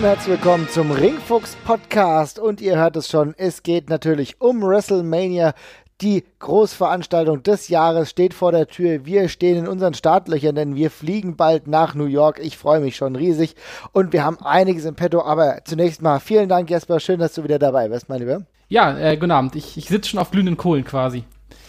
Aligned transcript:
Und 0.00 0.06
herzlich 0.06 0.40
willkommen 0.40 0.66
zum 0.70 0.92
Ringfuchs 0.92 1.56
Podcast 1.56 2.38
und 2.38 2.62
ihr 2.62 2.78
hört 2.78 2.96
es 2.96 3.10
schon, 3.10 3.34
es 3.36 3.62
geht 3.62 3.90
natürlich 3.90 4.40
um 4.40 4.62
WrestleMania. 4.62 5.52
Die 6.00 6.24
Großveranstaltung 6.38 7.42
des 7.42 7.68
Jahres 7.68 8.08
steht 8.08 8.32
vor 8.32 8.50
der 8.50 8.66
Tür. 8.66 9.04
Wir 9.04 9.28
stehen 9.28 9.58
in 9.58 9.68
unseren 9.68 9.92
Startlöchern, 9.92 10.54
denn 10.54 10.74
wir 10.74 10.90
fliegen 10.90 11.36
bald 11.36 11.66
nach 11.66 11.94
New 11.94 12.06
York. 12.06 12.40
Ich 12.42 12.56
freue 12.56 12.80
mich 12.80 12.96
schon 12.96 13.14
riesig 13.14 13.56
und 13.92 14.14
wir 14.14 14.24
haben 14.24 14.38
einiges 14.40 14.86
im 14.86 14.94
Petto. 14.94 15.20
Aber 15.22 15.58
zunächst 15.66 16.00
mal 16.00 16.18
vielen 16.18 16.48
Dank, 16.48 16.70
Jesper. 16.70 16.98
Schön, 16.98 17.20
dass 17.20 17.34
du 17.34 17.44
wieder 17.44 17.58
dabei 17.58 17.90
bist, 17.90 18.08
mein 18.08 18.20
Lieber. 18.20 18.46
Ja, 18.70 18.98
äh, 18.98 19.18
guten 19.18 19.32
Abend. 19.32 19.54
Ich, 19.54 19.76
ich 19.76 19.88
sitze 19.88 20.08
schon 20.08 20.18
auf 20.18 20.30
glühenden 20.30 20.56
Kohlen 20.56 20.84
quasi. 20.84 21.24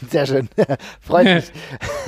Sehr 0.09 0.25
schön. 0.25 0.47
Freut 1.01 1.25
mich. 1.25 1.51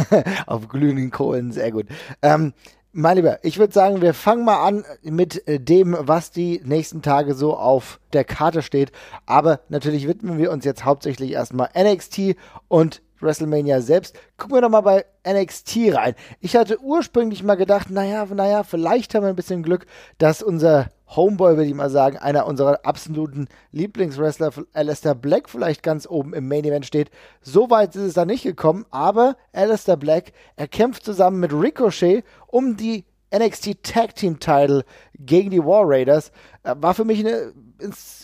auf 0.45 0.69
glühenden 0.69 1.11
Kohlen, 1.11 1.51
sehr 1.51 1.73
gut. 1.73 1.87
Ähm, 2.21 2.53
mein 2.93 3.17
Lieber, 3.17 3.39
ich 3.41 3.57
würde 3.57 3.73
sagen, 3.73 4.01
wir 4.01 4.13
fangen 4.13 4.45
mal 4.45 4.63
an 4.63 4.85
mit 5.01 5.47
äh, 5.47 5.59
dem, 5.59 5.97
was 5.99 6.29
die 6.29 6.61
nächsten 6.63 7.01
Tage 7.01 7.33
so 7.33 7.57
auf 7.57 7.99
der 8.13 8.23
Karte 8.23 8.61
steht. 8.61 8.91
Aber 9.25 9.61
natürlich 9.67 10.07
widmen 10.07 10.37
wir 10.37 10.51
uns 10.51 10.63
jetzt 10.63 10.85
hauptsächlich 10.85 11.31
erstmal 11.31 11.69
NXT 11.75 12.35
und 12.67 13.01
WrestleMania 13.19 13.81
selbst. 13.81 14.15
Gucken 14.37 14.55
wir 14.55 14.61
doch 14.61 14.69
mal 14.69 14.81
bei 14.81 15.05
NXT 15.27 15.93
rein. 15.93 16.13
Ich 16.39 16.55
hatte 16.55 16.79
ursprünglich 16.81 17.41
mal 17.41 17.55
gedacht, 17.55 17.89
naja, 17.89 18.27
naja, 18.31 18.63
vielleicht 18.63 19.15
haben 19.15 19.23
wir 19.23 19.29
ein 19.29 19.35
bisschen 19.35 19.63
Glück, 19.63 19.87
dass 20.19 20.43
unser 20.43 20.89
Homeboy, 21.15 21.55
würde 21.55 21.67
ich 21.67 21.73
mal 21.73 21.89
sagen, 21.89 22.17
einer 22.17 22.45
unserer 22.47 22.79
absoluten 22.83 23.47
Lieblingswrestler, 23.71 24.51
Alistair 24.73 25.15
Black, 25.15 25.49
vielleicht 25.49 25.83
ganz 25.83 26.07
oben 26.07 26.33
im 26.33 26.47
Main 26.47 26.65
Event 26.65 26.85
steht. 26.85 27.09
So 27.41 27.69
weit 27.69 27.95
ist 27.95 28.01
es 28.01 28.13
da 28.13 28.25
nicht 28.25 28.43
gekommen, 28.43 28.85
aber 28.91 29.35
Alistair 29.51 29.97
Black, 29.97 30.33
er 30.55 30.67
kämpft 30.67 31.05
zusammen 31.05 31.39
mit 31.39 31.53
Ricochet 31.53 32.23
um 32.47 32.77
die 32.77 33.05
NXT 33.35 33.83
Tag 33.83 34.15
Team 34.15 34.39
Title 34.39 34.85
gegen 35.17 35.49
die 35.49 35.63
War 35.63 35.83
Raiders. 35.85 36.31
Äh, 36.63 36.75
war 36.77 36.93
für 36.93 37.05
mich 37.05 37.19
eine 37.19 37.53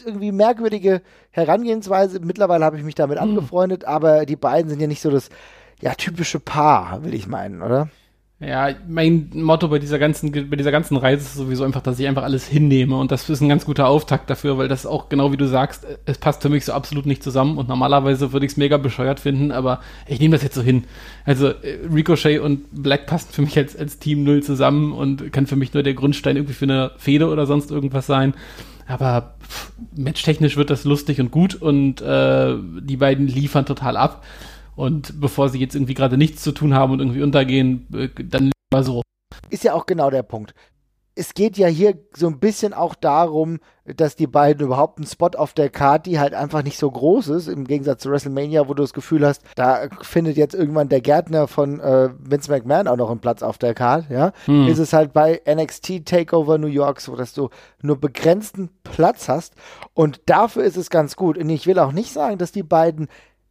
irgendwie 0.06 0.32
merkwürdige 0.32 1.02
Herangehensweise. 1.32 2.20
Mittlerweile 2.20 2.64
habe 2.64 2.78
ich 2.78 2.84
mich 2.84 2.96
damit 2.96 3.18
mhm. 3.18 3.30
angefreundet, 3.30 3.86
aber 3.86 4.26
die 4.26 4.36
beiden 4.36 4.70
sind 4.70 4.80
ja 4.80 4.88
nicht 4.88 5.02
so 5.02 5.10
das 5.10 5.30
ja, 5.82 5.94
typische 5.96 6.40
Paar, 6.40 7.04
will 7.04 7.14
ich 7.14 7.28
meinen, 7.28 7.62
oder? 7.62 7.90
Ja, 8.42 8.70
mein 8.88 9.32
Motto 9.34 9.68
bei 9.68 9.80
dieser 9.80 10.00
ganzen, 10.00 10.32
bei 10.32 10.56
dieser 10.56 10.72
ganzen 10.72 10.96
Reise 10.96 11.24
ist 11.24 11.34
sowieso 11.34 11.66
einfach, 11.66 11.82
dass 11.82 12.00
ich 12.00 12.08
einfach 12.08 12.24
alles 12.24 12.48
hinnehme 12.48 12.96
und 12.96 13.12
das 13.12 13.30
ist 13.30 13.42
ein 13.42 13.50
ganz 13.50 13.66
guter 13.66 13.90
Auftakt 13.90 14.30
dafür, 14.30 14.58
weil 14.58 14.70
das 14.70 14.86
auch 14.86 15.10
genau 15.10 15.34
wie 15.34 15.38
du 15.38 15.46
sagst, 15.46 15.86
es 16.06 16.20
passt 16.20 16.42
für 16.42 16.48
mich 16.48 16.64
so 16.64 16.72
absolut 16.72 17.06
nicht 17.06 17.22
zusammen 17.22 17.58
und 17.58 17.68
normalerweise 17.68 18.32
würde 18.32 18.46
ich 18.46 18.54
es 18.54 18.58
mega 18.58 18.78
bescheuert 18.78 19.20
finden, 19.20 19.52
aber 19.52 19.82
ich 20.08 20.22
nehme 20.22 20.36
das 20.36 20.44
jetzt 20.44 20.56
so 20.56 20.62
hin. 20.62 20.86
Also 21.26 21.48
äh, 21.48 21.80
Ricochet 21.94 22.40
und 22.40 22.64
Black 22.72 23.08
passen 23.08 23.28
für 23.30 23.42
mich 23.42 23.58
als, 23.58 23.76
als 23.76 24.00
Team 24.00 24.24
null 24.24 24.42
zusammen 24.42 24.94
und 24.94 25.34
kann 25.34 25.46
für 25.46 25.58
mich 25.58 25.74
nur 25.74 25.84
der 25.84 25.94
Grundstein 25.94 26.38
irgendwie 26.38 26.54
für 26.54 26.64
eine 26.64 26.92
Fehde 26.98 27.28
oder 27.28 27.46
sonst 27.46 27.72
irgendwas 27.72 28.08
sein. 28.08 28.34
Aber 28.88 29.36
matchtechnisch 29.98 30.56
wird 30.56 30.70
das 30.70 30.86
lustig 30.86 31.20
und 31.20 31.30
gut 31.30 31.56
und 31.56 32.02
äh, 32.02 32.56
die 32.82 32.98
beiden 32.98 33.28
liefern 33.28 33.66
total 33.66 33.98
ab. 33.98 34.24
Und 34.80 35.20
bevor 35.20 35.50
sie 35.50 35.60
jetzt 35.60 35.76
irgendwie 35.76 35.94
gerade 35.94 36.18
nichts 36.18 36.42
zu 36.42 36.54
tun 36.54 36.74
haben 36.74 36.94
und 36.94 37.00
irgendwie 37.02 37.22
untergehen, 37.22 37.86
äh, 37.94 38.08
dann 38.24 38.50
mal 38.72 38.82
so. 38.82 39.02
Ist 39.50 39.66
ja 39.66 39.74
auch 39.74 39.86
genau 39.86 40.10
der 40.10 40.24
Punkt. 40.24 40.54
Es 41.16 41.34
geht 41.34 41.58
ja 41.58 41.68
hier 41.68 41.96
so 42.16 42.28
ein 42.28 42.40
bisschen 42.40 42.74
auch 42.74 42.96
darum, 42.96 43.60
dass 43.84 44.16
die 44.16 44.26
beiden 44.26 44.66
überhaupt 44.66 44.98
einen 44.98 45.06
Spot 45.06 45.32
auf 45.36 45.52
der 45.52 45.70
Karte, 45.70 46.10
die 46.10 46.18
halt 46.18 46.34
einfach 46.34 46.64
nicht 46.64 46.78
so 46.78 46.90
groß 46.90 47.28
ist, 47.28 47.50
im 47.50 47.66
Gegensatz 47.66 48.04
zu 48.04 48.10
WrestleMania, 48.10 48.70
wo 48.70 48.74
du 48.74 48.84
das 48.84 48.94
Gefühl 48.94 49.26
hast, 49.26 49.42
da 49.56 49.90
findet 50.02 50.38
jetzt 50.38 50.56
irgendwann 50.56 50.88
der 50.88 51.02
Gärtner 51.02 51.50
von 51.50 51.82
äh, 51.82 52.12
Vince 52.18 52.50
McMahon 52.50 52.88
auch 52.88 52.96
noch 52.96 53.12
einen 53.12 53.20
Platz 53.20 53.44
auf 53.44 53.58
der 53.58 53.74
Karte, 53.74 54.14
ja. 54.14 54.32
Hm. 54.46 54.68
Ist 54.68 54.80
es 54.80 54.94
halt 54.94 55.12
bei 55.12 55.42
NXT 55.46 56.06
Takeover 56.06 56.58
New 56.58 56.68
York 56.68 57.02
so, 57.02 57.18
dass 57.18 57.34
du 57.34 57.50
nur 57.82 57.98
begrenzten 57.98 58.70
Platz 58.84 59.28
hast 59.28 59.56
und 59.94 60.22
dafür 60.28 60.64
ist 60.64 60.78
es 60.78 60.90
ganz 60.90 61.18
gut. 61.18 61.38
Und 61.38 61.50
ich 61.50 61.68
will 61.68 61.80
auch 61.80 61.92
nicht 61.92 62.14
sagen, 62.14 62.38
dass 62.38 62.54
die 62.54 62.64
beiden 62.64 63.10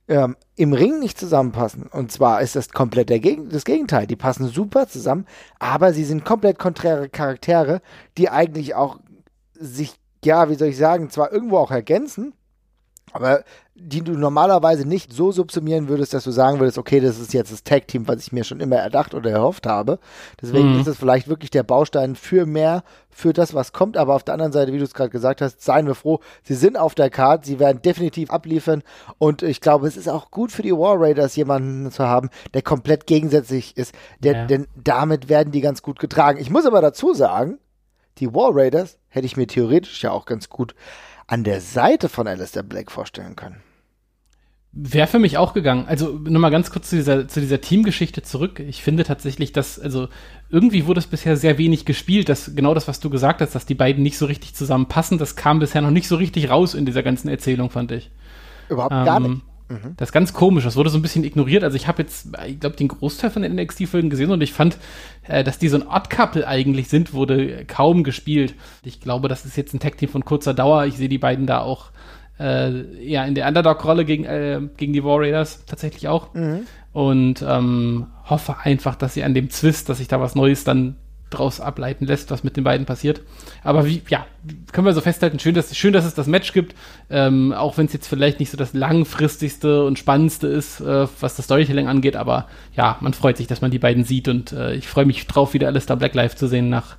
ähm, 0.08 0.36
im 0.56 0.72
Ring 0.72 0.98
nicht 0.98 1.18
zusammenpassen. 1.18 1.86
Und 1.86 2.10
zwar 2.10 2.40
ist 2.40 2.56
das 2.56 2.70
komplett 2.70 3.08
Geg 3.08 3.50
das 3.50 3.64
Gegenteil. 3.64 4.06
Die 4.06 4.16
passen 4.16 4.48
super 4.48 4.88
zusammen, 4.88 5.26
aber 5.58 5.92
sie 5.92 6.04
sind 6.04 6.24
komplett 6.24 6.58
konträre 6.58 7.08
Charaktere, 7.08 7.80
die 8.16 8.28
eigentlich 8.28 8.74
auch 8.74 8.98
sich, 9.54 9.94
ja, 10.24 10.50
wie 10.50 10.54
soll 10.54 10.68
ich 10.68 10.78
sagen, 10.78 11.10
zwar 11.10 11.32
irgendwo 11.32 11.58
auch 11.58 11.70
ergänzen, 11.70 12.32
aber 13.12 13.44
die 13.80 14.02
du 14.02 14.12
normalerweise 14.12 14.86
nicht 14.86 15.12
so 15.12 15.30
subsumieren 15.30 15.88
würdest, 15.88 16.12
dass 16.12 16.24
du 16.24 16.32
sagen 16.32 16.58
würdest, 16.58 16.78
okay, 16.78 16.98
das 16.98 17.20
ist 17.20 17.32
jetzt 17.32 17.52
das 17.52 17.62
Tag-Team, 17.62 18.08
was 18.08 18.20
ich 18.20 18.32
mir 18.32 18.42
schon 18.42 18.58
immer 18.58 18.76
erdacht 18.76 19.14
oder 19.14 19.30
erhofft 19.30 19.66
habe. 19.66 20.00
Deswegen 20.42 20.74
mhm. 20.74 20.80
ist 20.80 20.88
es 20.88 20.96
vielleicht 20.96 21.28
wirklich 21.28 21.50
der 21.50 21.62
Baustein 21.62 22.16
für 22.16 22.44
mehr, 22.44 22.82
für 23.08 23.32
das, 23.32 23.54
was 23.54 23.72
kommt. 23.72 23.96
Aber 23.96 24.16
auf 24.16 24.24
der 24.24 24.34
anderen 24.34 24.52
Seite, 24.52 24.72
wie 24.72 24.78
du 24.78 24.84
es 24.84 24.94
gerade 24.94 25.10
gesagt 25.10 25.40
hast, 25.40 25.62
seien 25.62 25.86
wir 25.86 25.94
froh, 25.94 26.18
sie 26.42 26.54
sind 26.54 26.76
auf 26.76 26.96
der 26.96 27.08
Karte, 27.08 27.46
sie 27.46 27.60
werden 27.60 27.80
definitiv 27.80 28.30
abliefern. 28.30 28.82
Und 29.18 29.42
ich 29.42 29.60
glaube, 29.60 29.86
es 29.86 29.96
ist 29.96 30.08
auch 30.08 30.32
gut 30.32 30.50
für 30.50 30.62
die 30.62 30.72
War 30.72 31.00
Raiders, 31.00 31.36
jemanden 31.36 31.92
zu 31.92 32.04
haben, 32.04 32.30
der 32.54 32.62
komplett 32.62 33.06
gegensätzlich 33.06 33.76
ist. 33.76 33.94
Der, 34.18 34.32
ja. 34.32 34.46
Denn 34.46 34.66
damit 34.74 35.28
werden 35.28 35.52
die 35.52 35.60
ganz 35.60 35.82
gut 35.82 36.00
getragen. 36.00 36.40
Ich 36.40 36.50
muss 36.50 36.66
aber 36.66 36.80
dazu 36.80 37.14
sagen, 37.14 37.58
die 38.18 38.34
War 38.34 38.50
Raiders 38.52 38.98
hätte 39.08 39.26
ich 39.26 39.36
mir 39.36 39.46
theoretisch 39.46 40.02
ja 40.02 40.10
auch 40.10 40.26
ganz 40.26 40.48
gut 40.48 40.74
an 41.28 41.44
der 41.44 41.60
Seite 41.60 42.08
von 42.08 42.26
Alistair 42.26 42.64
Black 42.64 42.90
vorstellen 42.90 43.36
können. 43.36 43.62
Wäre 44.72 45.06
für 45.06 45.18
mich 45.18 45.38
auch 45.38 45.54
gegangen. 45.54 45.86
Also 45.86 46.18
nochmal 46.24 46.50
ganz 46.50 46.70
kurz 46.70 46.90
zu 46.90 46.96
dieser, 46.96 47.28
zu 47.28 47.40
dieser 47.40 47.60
Teamgeschichte 47.60 48.22
zurück. 48.22 48.60
Ich 48.60 48.82
finde 48.82 49.04
tatsächlich, 49.04 49.52
dass, 49.52 49.78
also 49.78 50.08
irgendwie 50.50 50.86
wurde 50.86 51.00
es 51.00 51.06
bisher 51.06 51.36
sehr 51.36 51.58
wenig 51.58 51.84
gespielt, 51.84 52.28
dass 52.28 52.54
genau 52.54 52.74
das, 52.74 52.88
was 52.88 53.00
du 53.00 53.10
gesagt 53.10 53.40
hast, 53.40 53.54
dass 53.54 53.66
die 53.66 53.74
beiden 53.74 54.02
nicht 54.02 54.18
so 54.18 54.26
richtig 54.26 54.54
zusammenpassen, 54.54 55.18
das 55.18 55.36
kam 55.36 55.58
bisher 55.58 55.80
noch 55.80 55.90
nicht 55.90 56.08
so 56.08 56.16
richtig 56.16 56.50
raus 56.50 56.74
in 56.74 56.86
dieser 56.86 57.02
ganzen 57.02 57.28
Erzählung, 57.28 57.70
fand 57.70 57.92
ich. 57.92 58.10
Überhaupt 58.68 58.94
ähm, 58.94 59.04
gar 59.04 59.20
nicht. 59.20 59.42
Mhm. 59.68 59.94
Das 59.96 60.08
ist 60.08 60.12
ganz 60.12 60.32
komisch, 60.32 60.64
das 60.64 60.76
wurde 60.76 60.90
so 60.90 60.98
ein 60.98 61.02
bisschen 61.02 61.24
ignoriert. 61.24 61.64
Also 61.64 61.76
ich 61.76 61.88
habe 61.88 62.02
jetzt, 62.02 62.28
ich 62.46 62.60
glaube, 62.60 62.76
den 62.76 62.88
Großteil 62.88 63.30
von 63.30 63.42
den 63.42 63.54
NXT-Folgen 63.54 64.10
gesehen 64.10 64.30
und 64.30 64.40
ich 64.40 64.52
fand, 64.52 64.78
äh, 65.26 65.44
dass 65.44 65.58
die 65.58 65.68
so 65.68 65.76
ein 65.76 65.86
Odd-Couple 65.86 66.46
eigentlich 66.46 66.88
sind, 66.88 67.12
wurde 67.12 67.64
kaum 67.66 68.04
gespielt. 68.04 68.54
Ich 68.82 69.00
glaube, 69.00 69.28
das 69.28 69.44
ist 69.44 69.56
jetzt 69.56 69.74
ein 69.74 69.80
Tag-Team 69.80 70.08
von 70.08 70.24
kurzer 70.24 70.54
Dauer. 70.54 70.86
Ich 70.86 70.96
sehe 70.96 71.08
die 71.08 71.18
beiden 71.18 71.46
da 71.46 71.60
auch 71.60 71.90
äh, 72.38 73.04
ja, 73.04 73.24
in 73.24 73.34
der 73.34 73.48
Underdog-Rolle 73.48 74.04
gegen, 74.04 74.24
äh, 74.24 74.60
gegen 74.76 74.92
die 74.92 75.04
War 75.04 75.20
Raiders 75.20 75.64
tatsächlich 75.66 76.08
auch. 76.08 76.34
Mhm. 76.34 76.60
Und 76.92 77.44
ähm, 77.46 78.06
hoffe 78.24 78.56
einfach, 78.62 78.94
dass 78.96 79.14
sie 79.14 79.22
an 79.22 79.34
dem 79.34 79.50
Zwist, 79.50 79.88
dass 79.88 79.98
sich 79.98 80.08
da 80.08 80.20
was 80.20 80.34
Neues 80.34 80.64
dann 80.64 80.96
draus 81.30 81.60
ableiten 81.60 82.06
lässt, 82.06 82.30
was 82.30 82.44
mit 82.44 82.56
den 82.56 82.64
beiden 82.64 82.86
passiert. 82.86 83.20
Aber 83.62 83.86
wie, 83.86 84.02
ja, 84.08 84.26
können 84.72 84.86
wir 84.86 84.94
so 84.94 85.00
festhalten, 85.00 85.38
schön, 85.38 85.54
dass, 85.54 85.76
schön, 85.76 85.92
dass 85.92 86.04
es 86.04 86.14
das 86.14 86.26
Match 86.26 86.52
gibt, 86.52 86.74
ähm, 87.10 87.52
auch 87.52 87.76
wenn 87.76 87.86
es 87.86 87.92
jetzt 87.92 88.08
vielleicht 88.08 88.40
nicht 88.40 88.50
so 88.50 88.56
das 88.56 88.72
langfristigste 88.72 89.84
und 89.84 89.98
spannendste 89.98 90.46
ist, 90.46 90.80
äh, 90.80 91.06
was 91.20 91.36
das 91.36 91.44
Storytelling 91.44 91.88
angeht, 91.88 92.16
aber 92.16 92.48
ja, 92.74 92.96
man 93.00 93.14
freut 93.14 93.36
sich, 93.36 93.46
dass 93.46 93.60
man 93.60 93.70
die 93.70 93.78
beiden 93.78 94.04
sieht 94.04 94.28
und 94.28 94.52
äh, 94.52 94.74
ich 94.74 94.88
freue 94.88 95.06
mich 95.06 95.26
drauf, 95.26 95.54
wieder 95.54 95.66
Alistair 95.68 95.96
Black 95.96 96.14
live 96.14 96.36
zu 96.36 96.46
sehen 96.46 96.68
nach, 96.68 96.96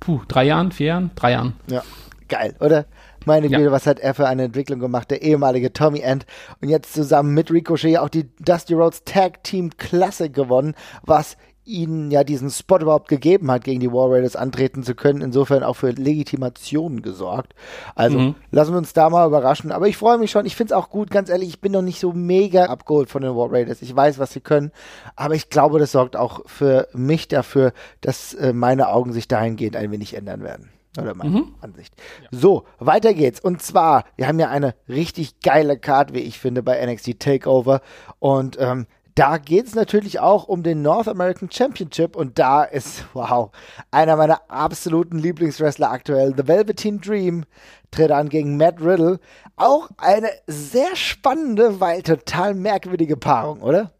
puh, 0.00 0.20
drei 0.28 0.44
Jahren, 0.44 0.72
vier 0.72 0.86
Jahren? 0.86 1.10
Drei 1.14 1.32
Jahren. 1.32 1.54
Ja, 1.68 1.82
geil, 2.28 2.54
oder? 2.60 2.86
Meine 3.26 3.48
Güte, 3.48 3.62
ja. 3.62 3.72
was 3.72 3.88
hat 3.88 3.98
er 3.98 4.14
für 4.14 4.28
eine 4.28 4.44
Entwicklung 4.44 4.78
gemacht, 4.78 5.10
der 5.10 5.20
ehemalige 5.20 5.72
Tommy 5.72 5.98
End. 5.98 6.26
Und 6.62 6.68
jetzt 6.68 6.94
zusammen 6.94 7.34
mit 7.34 7.50
Ricochet 7.50 7.98
auch 7.98 8.08
die 8.08 8.28
Dusty 8.38 8.74
Rhodes 8.74 9.02
Tag 9.04 9.42
Team 9.42 9.70
Classic 9.76 10.32
gewonnen, 10.32 10.76
was 11.02 11.36
ihnen 11.66 12.10
ja 12.10 12.24
diesen 12.24 12.50
Spot 12.50 12.78
überhaupt 12.78 13.08
gegeben 13.08 13.50
hat, 13.50 13.64
gegen 13.64 13.80
die 13.80 13.92
War 13.92 14.10
Raiders 14.10 14.36
antreten 14.36 14.82
zu 14.82 14.94
können. 14.94 15.20
Insofern 15.20 15.62
auch 15.62 15.74
für 15.74 15.90
Legitimation 15.90 17.02
gesorgt. 17.02 17.54
Also 17.94 18.18
mhm. 18.18 18.34
lassen 18.50 18.72
wir 18.72 18.78
uns 18.78 18.92
da 18.92 19.10
mal 19.10 19.26
überraschen. 19.26 19.72
Aber 19.72 19.88
ich 19.88 19.96
freue 19.96 20.18
mich 20.18 20.30
schon. 20.30 20.46
Ich 20.46 20.56
finde 20.56 20.72
es 20.72 20.78
auch 20.78 20.88
gut, 20.88 21.10
ganz 21.10 21.28
ehrlich, 21.28 21.48
ich 21.48 21.60
bin 21.60 21.72
noch 21.72 21.82
nicht 21.82 22.00
so 22.00 22.12
mega 22.12 22.66
abgeholt 22.66 23.10
von 23.10 23.22
den 23.22 23.34
War 23.36 23.52
Raiders. 23.52 23.82
Ich 23.82 23.94
weiß, 23.94 24.18
was 24.18 24.32
sie 24.32 24.40
können. 24.40 24.70
Aber 25.16 25.34
ich 25.34 25.50
glaube, 25.50 25.78
das 25.78 25.92
sorgt 25.92 26.16
auch 26.16 26.40
für 26.46 26.88
mich 26.92 27.28
dafür, 27.28 27.72
dass 28.00 28.34
äh, 28.34 28.52
meine 28.52 28.88
Augen 28.88 29.12
sich 29.12 29.28
dahingehend 29.28 29.76
ein 29.76 29.90
wenig 29.90 30.14
ändern 30.14 30.42
werden. 30.42 30.70
Oder 30.98 31.14
meine 31.14 31.30
mhm. 31.30 31.54
Ansicht. 31.60 31.94
Ja. 32.22 32.38
So, 32.38 32.64
weiter 32.78 33.12
geht's. 33.12 33.40
Und 33.40 33.62
zwar, 33.62 34.04
wir 34.16 34.28
haben 34.28 34.38
ja 34.38 34.48
eine 34.48 34.74
richtig 34.88 35.40
geile 35.40 35.78
Card, 35.78 36.14
wie 36.14 36.20
ich 36.20 36.38
finde, 36.38 36.62
bei 36.62 36.84
NXT 36.84 37.20
Takeover. 37.20 37.80
Und 38.18 38.56
ähm, 38.58 38.86
da 39.16 39.38
geht's 39.38 39.74
natürlich 39.74 40.20
auch 40.20 40.46
um 40.46 40.62
den 40.62 40.82
North 40.82 41.08
American 41.08 41.50
Championship. 41.50 42.14
Und 42.14 42.38
da 42.38 42.62
ist, 42.62 43.04
wow, 43.14 43.50
einer 43.90 44.14
meiner 44.16 44.40
absoluten 44.48 45.18
Lieblingswrestler 45.18 45.90
aktuell, 45.90 46.34
The 46.36 46.46
Velveteen 46.46 47.00
Dream, 47.00 47.44
tritt 47.90 48.12
an 48.12 48.28
gegen 48.28 48.56
Matt 48.56 48.80
Riddle. 48.80 49.18
Auch 49.56 49.88
eine 49.96 50.28
sehr 50.46 50.94
spannende, 50.94 51.80
weil 51.80 52.02
total 52.02 52.54
merkwürdige 52.54 53.16
Paarung, 53.16 53.62
oder? 53.62 53.92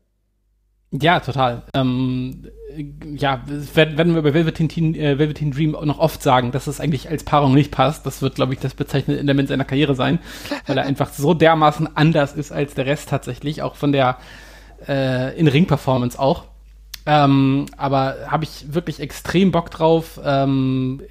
Ja, 0.93 1.21
total. 1.21 1.63
Ähm, 1.75 2.49
ja, 3.17 3.43
werden 3.75 4.15
wir 4.15 4.23
bei 4.23 4.35
Velveteen, 4.35 4.95
äh, 4.95 5.19
Velveteen 5.19 5.51
Dream 5.51 5.73
noch 5.73 5.99
oft 5.99 6.23
sagen, 6.23 6.53
dass 6.53 6.67
es 6.67 6.79
eigentlich 6.79 7.09
als 7.09 7.25
Paarung 7.25 7.55
nicht 7.55 7.73
passt. 7.73 8.05
Das 8.05 8.21
wird, 8.21 8.35
glaube 8.35 8.53
ich, 8.53 8.61
das 8.61 8.75
bezeichnende 8.75 9.21
Element 9.21 9.49
seiner 9.49 9.65
Karriere 9.65 9.95
sein, 9.95 10.19
weil 10.67 10.77
er 10.77 10.85
einfach 10.87 11.11
so 11.11 11.33
dermaßen 11.33 11.97
anders 11.97 12.35
ist 12.35 12.53
als 12.53 12.75
der 12.75 12.85
Rest 12.85 13.09
tatsächlich, 13.09 13.63
auch 13.63 13.77
von 13.77 13.93
der 13.93 14.19
äh, 14.89 15.39
In-Ring-Performance 15.39 16.19
auch. 16.19 16.45
Ähm, 17.07 17.67
aber 17.77 18.17
habe 18.27 18.45
ich 18.45 18.75
wirklich 18.75 19.01
extrem 19.01 19.53
Bock 19.53 19.71
drauf. 19.71 20.21
Ähm, 20.25 21.03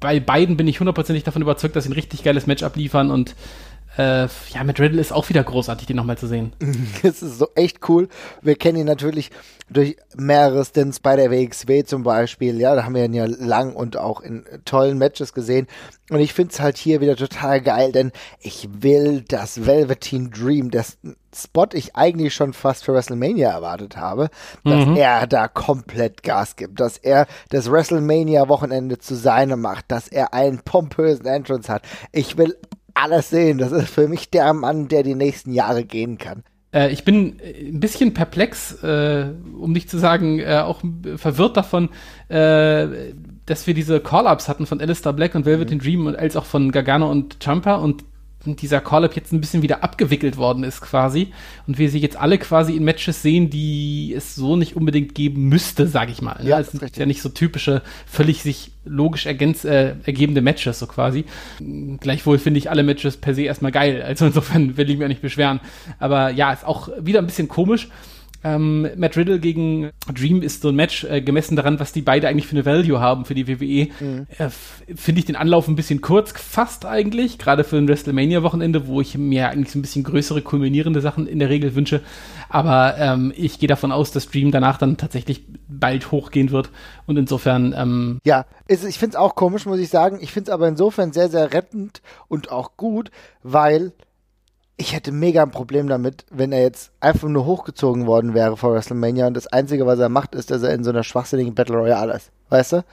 bei 0.00 0.20
beiden 0.20 0.56
bin 0.56 0.68
ich 0.68 0.78
hundertprozentig 0.78 1.24
davon 1.24 1.42
überzeugt, 1.42 1.74
dass 1.74 1.84
sie 1.84 1.90
ein 1.90 1.94
richtig 1.94 2.22
geiles 2.22 2.46
Match 2.46 2.62
abliefern 2.62 3.10
und 3.10 3.34
äh, 3.98 4.28
ja, 4.50 4.64
mit 4.64 4.78
Riddle 4.78 5.00
ist 5.00 5.12
auch 5.12 5.28
wieder 5.28 5.42
großartig, 5.42 5.86
den 5.86 5.96
nochmal 5.96 6.16
zu 6.16 6.28
sehen. 6.28 6.52
Es 7.02 7.22
ist 7.22 7.38
so 7.38 7.48
echt 7.54 7.88
cool. 7.88 8.08
Wir 8.42 8.56
kennen 8.56 8.78
ihn 8.78 8.86
natürlich 8.86 9.30
durch 9.70 9.96
mehrere 10.16 10.64
Stints 10.64 11.00
bei 11.00 11.16
der 11.16 11.30
WXW 11.30 11.84
zum 11.84 12.02
Beispiel. 12.04 12.60
Ja, 12.60 12.74
da 12.74 12.84
haben 12.84 12.94
wir 12.94 13.04
ihn 13.04 13.12
ja 13.12 13.26
lang 13.26 13.74
und 13.74 13.96
auch 13.96 14.20
in 14.20 14.44
tollen 14.64 14.98
Matches 14.98 15.34
gesehen. 15.34 15.66
Und 16.10 16.20
ich 16.20 16.32
finde 16.32 16.52
es 16.52 16.60
halt 16.60 16.78
hier 16.78 17.00
wieder 17.00 17.16
total 17.16 17.60
geil, 17.60 17.92
denn 17.92 18.12
ich 18.40 18.68
will 18.72 19.24
das 19.26 19.66
Velveteen 19.66 20.30
Dream, 20.30 20.70
das 20.70 20.96
Spot 21.34 21.66
ich 21.72 21.94
eigentlich 21.94 22.34
schon 22.34 22.54
fast 22.54 22.84
für 22.84 22.94
WrestleMania 22.94 23.50
erwartet 23.50 23.96
habe, 23.96 24.30
dass 24.64 24.86
mhm. 24.86 24.96
er 24.96 25.26
da 25.26 25.46
komplett 25.46 26.22
Gas 26.22 26.56
gibt, 26.56 26.80
dass 26.80 26.96
er 26.96 27.26
das 27.50 27.70
WrestleMania-Wochenende 27.70 28.98
zu 28.98 29.14
seinem 29.14 29.60
macht, 29.60 29.84
dass 29.88 30.08
er 30.08 30.32
einen 30.32 30.60
pompösen 30.60 31.26
Entrance 31.26 31.70
hat. 31.70 31.82
Ich 32.12 32.38
will 32.38 32.56
alles 33.02 33.30
sehen. 33.30 33.58
Das 33.58 33.72
ist 33.72 33.88
für 33.88 34.08
mich 34.08 34.30
der 34.30 34.52
Mann, 34.52 34.88
der 34.88 35.02
die 35.02 35.14
nächsten 35.14 35.52
Jahre 35.52 35.84
gehen 35.84 36.18
kann. 36.18 36.42
Äh, 36.72 36.90
ich 36.90 37.04
bin 37.04 37.38
äh, 37.40 37.68
ein 37.68 37.80
bisschen 37.80 38.14
perplex, 38.14 38.82
äh, 38.82 39.26
um 39.58 39.72
nicht 39.72 39.90
zu 39.90 39.98
sagen, 39.98 40.40
äh, 40.40 40.62
auch 40.64 40.82
verwirrt 41.16 41.56
davon, 41.56 41.90
äh, 42.28 43.12
dass 43.46 43.66
wir 43.66 43.74
diese 43.74 44.00
Call-Ups 44.00 44.48
hatten 44.48 44.66
von 44.66 44.80
Alistair 44.80 45.12
Black 45.12 45.34
und 45.34 45.46
Velvet 45.46 45.70
mhm. 45.70 45.78
Dream 45.78 46.06
und 46.06 46.16
als 46.18 46.36
auch 46.36 46.44
von 46.44 46.70
Gargano 46.72 47.10
und 47.10 47.42
Champa 47.42 47.76
und 47.76 48.04
dieser 48.44 48.80
Call-Up 48.80 49.16
jetzt 49.16 49.32
ein 49.32 49.40
bisschen 49.40 49.62
wieder 49.62 49.82
abgewickelt 49.82 50.36
worden 50.36 50.64
ist 50.64 50.80
quasi 50.80 51.32
und 51.66 51.78
wir 51.78 51.90
sie 51.90 51.98
jetzt 51.98 52.16
alle 52.16 52.38
quasi 52.38 52.76
in 52.76 52.84
Matches 52.84 53.20
sehen, 53.22 53.50
die 53.50 54.14
es 54.16 54.34
so 54.34 54.56
nicht 54.56 54.76
unbedingt 54.76 55.14
geben 55.14 55.48
müsste, 55.48 55.86
sage 55.86 56.12
ich 56.12 56.22
mal. 56.22 56.42
Ne? 56.42 56.50
Ja, 56.50 56.60
es 56.60 56.70
sind 56.70 56.96
ja 56.96 57.06
nicht 57.06 57.20
so 57.20 57.28
typische, 57.28 57.82
völlig 58.06 58.42
sich 58.42 58.70
logisch 58.84 59.26
ergänz, 59.26 59.64
äh, 59.64 59.94
ergebende 60.04 60.40
Matches 60.40 60.78
so 60.78 60.86
quasi. 60.86 61.24
Gleichwohl 62.00 62.38
finde 62.38 62.58
ich 62.58 62.70
alle 62.70 62.82
Matches 62.82 63.16
per 63.16 63.34
se 63.34 63.42
erstmal 63.42 63.72
geil, 63.72 64.02
also 64.02 64.26
insofern 64.26 64.76
will 64.76 64.88
ich 64.88 64.96
mich 64.96 65.04
auch 65.04 65.08
nicht 65.08 65.22
beschweren. 65.22 65.60
Aber 65.98 66.30
ja, 66.30 66.52
ist 66.52 66.64
auch 66.64 66.88
wieder 67.00 67.18
ein 67.18 67.26
bisschen 67.26 67.48
komisch. 67.48 67.88
Ähm, 68.44 68.88
Matt 68.96 69.16
Riddle 69.16 69.40
gegen 69.40 69.90
Dream 70.14 70.42
ist 70.42 70.62
so 70.62 70.68
ein 70.68 70.76
Match, 70.76 71.04
äh, 71.04 71.20
gemessen 71.20 71.56
daran, 71.56 71.80
was 71.80 71.92
die 71.92 72.02
beide 72.02 72.28
eigentlich 72.28 72.46
für 72.46 72.56
eine 72.56 72.64
Value 72.64 73.00
haben 73.00 73.24
für 73.24 73.34
die 73.34 73.48
WWE. 73.48 73.88
Mhm. 74.00 74.26
Äh, 74.38 74.48
Finde 74.94 75.18
ich 75.18 75.24
den 75.24 75.36
Anlauf 75.36 75.66
ein 75.66 75.76
bisschen 75.76 76.00
kurz 76.00 76.34
gefasst 76.34 76.86
eigentlich, 76.86 77.38
gerade 77.38 77.64
für 77.64 77.76
ein 77.76 77.88
WrestleMania-Wochenende, 77.88 78.86
wo 78.86 79.00
ich 79.00 79.18
mir 79.18 79.48
eigentlich 79.48 79.72
so 79.72 79.78
ein 79.78 79.82
bisschen 79.82 80.04
größere, 80.04 80.42
kulminierende 80.42 81.00
Sachen 81.00 81.26
in 81.26 81.40
der 81.40 81.48
Regel 81.48 81.74
wünsche. 81.74 82.00
Aber 82.48 82.96
ähm, 82.98 83.32
ich 83.36 83.58
gehe 83.58 83.68
davon 83.68 83.92
aus, 83.92 84.12
dass 84.12 84.30
Dream 84.30 84.52
danach 84.52 84.78
dann 84.78 84.96
tatsächlich 84.96 85.44
bald 85.68 86.10
hochgehen 86.12 86.50
wird. 86.50 86.70
Und 87.06 87.16
insofern. 87.16 87.74
Ähm 87.76 88.20
ja, 88.24 88.46
ist, 88.68 88.84
ich 88.84 88.98
finde 88.98 89.16
es 89.16 89.20
auch 89.20 89.34
komisch, 89.34 89.66
muss 89.66 89.80
ich 89.80 89.88
sagen. 89.88 90.18
Ich 90.20 90.32
finde 90.32 90.50
es 90.50 90.54
aber 90.54 90.68
insofern 90.68 91.12
sehr, 91.12 91.28
sehr 91.28 91.52
rettend 91.52 92.02
und 92.28 92.50
auch 92.52 92.76
gut, 92.76 93.10
weil 93.42 93.92
ich 94.80 94.94
hätte 94.94 95.10
mega 95.10 95.42
ein 95.42 95.50
Problem 95.50 95.88
damit, 95.88 96.24
wenn 96.30 96.52
er 96.52 96.62
jetzt 96.62 96.92
einfach 97.00 97.28
nur 97.28 97.44
hochgezogen 97.44 98.06
worden 98.06 98.32
wäre 98.32 98.56
vor 98.56 98.72
WrestleMania 98.72 99.26
und 99.26 99.34
das 99.34 99.48
Einzige, 99.48 99.86
was 99.86 99.98
er 99.98 100.08
macht, 100.08 100.36
ist, 100.36 100.52
dass 100.52 100.62
er 100.62 100.72
in 100.72 100.84
so 100.84 100.90
einer 100.90 101.02
schwachsinnigen 101.02 101.54
Battle 101.54 101.76
Royale 101.76 102.14
ist. 102.14 102.30
Weißt 102.48 102.72
du? 102.72 102.84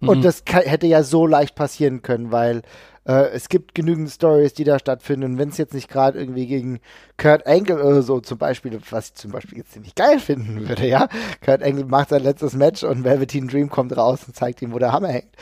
Und 0.00 0.18
mhm. 0.18 0.22
das 0.22 0.44
hätte 0.46 0.86
ja 0.86 1.02
so 1.02 1.26
leicht 1.26 1.56
passieren 1.56 2.00
können, 2.02 2.30
weil 2.30 2.62
äh, 3.06 3.30
es 3.30 3.48
gibt 3.48 3.74
genügend 3.74 4.08
Stories, 4.10 4.54
die 4.54 4.62
da 4.62 4.78
stattfinden. 4.78 5.32
Und 5.32 5.38
wenn 5.38 5.48
es 5.48 5.58
jetzt 5.58 5.74
nicht 5.74 5.88
gerade 5.88 6.18
irgendwie 6.18 6.46
gegen 6.46 6.78
Kurt 7.18 7.44
Angle 7.44 7.82
oder 7.82 8.02
so 8.02 8.20
zum 8.20 8.38
Beispiel, 8.38 8.78
was 8.90 9.08
ich 9.08 9.14
zum 9.14 9.32
Beispiel 9.32 9.58
jetzt 9.58 9.72
ziemlich 9.72 9.96
geil 9.96 10.20
finden 10.20 10.68
würde, 10.68 10.86
ja. 10.86 11.08
Kurt 11.44 11.64
Angle 11.64 11.86
macht 11.86 12.10
sein 12.10 12.22
letztes 12.22 12.54
Match 12.54 12.84
und 12.84 13.02
Velveteen 13.02 13.48
Dream 13.48 13.68
kommt 13.68 13.96
raus 13.96 14.20
und 14.26 14.36
zeigt 14.36 14.62
ihm, 14.62 14.72
wo 14.72 14.78
der 14.78 14.92
Hammer 14.92 15.08
hängt. 15.08 15.34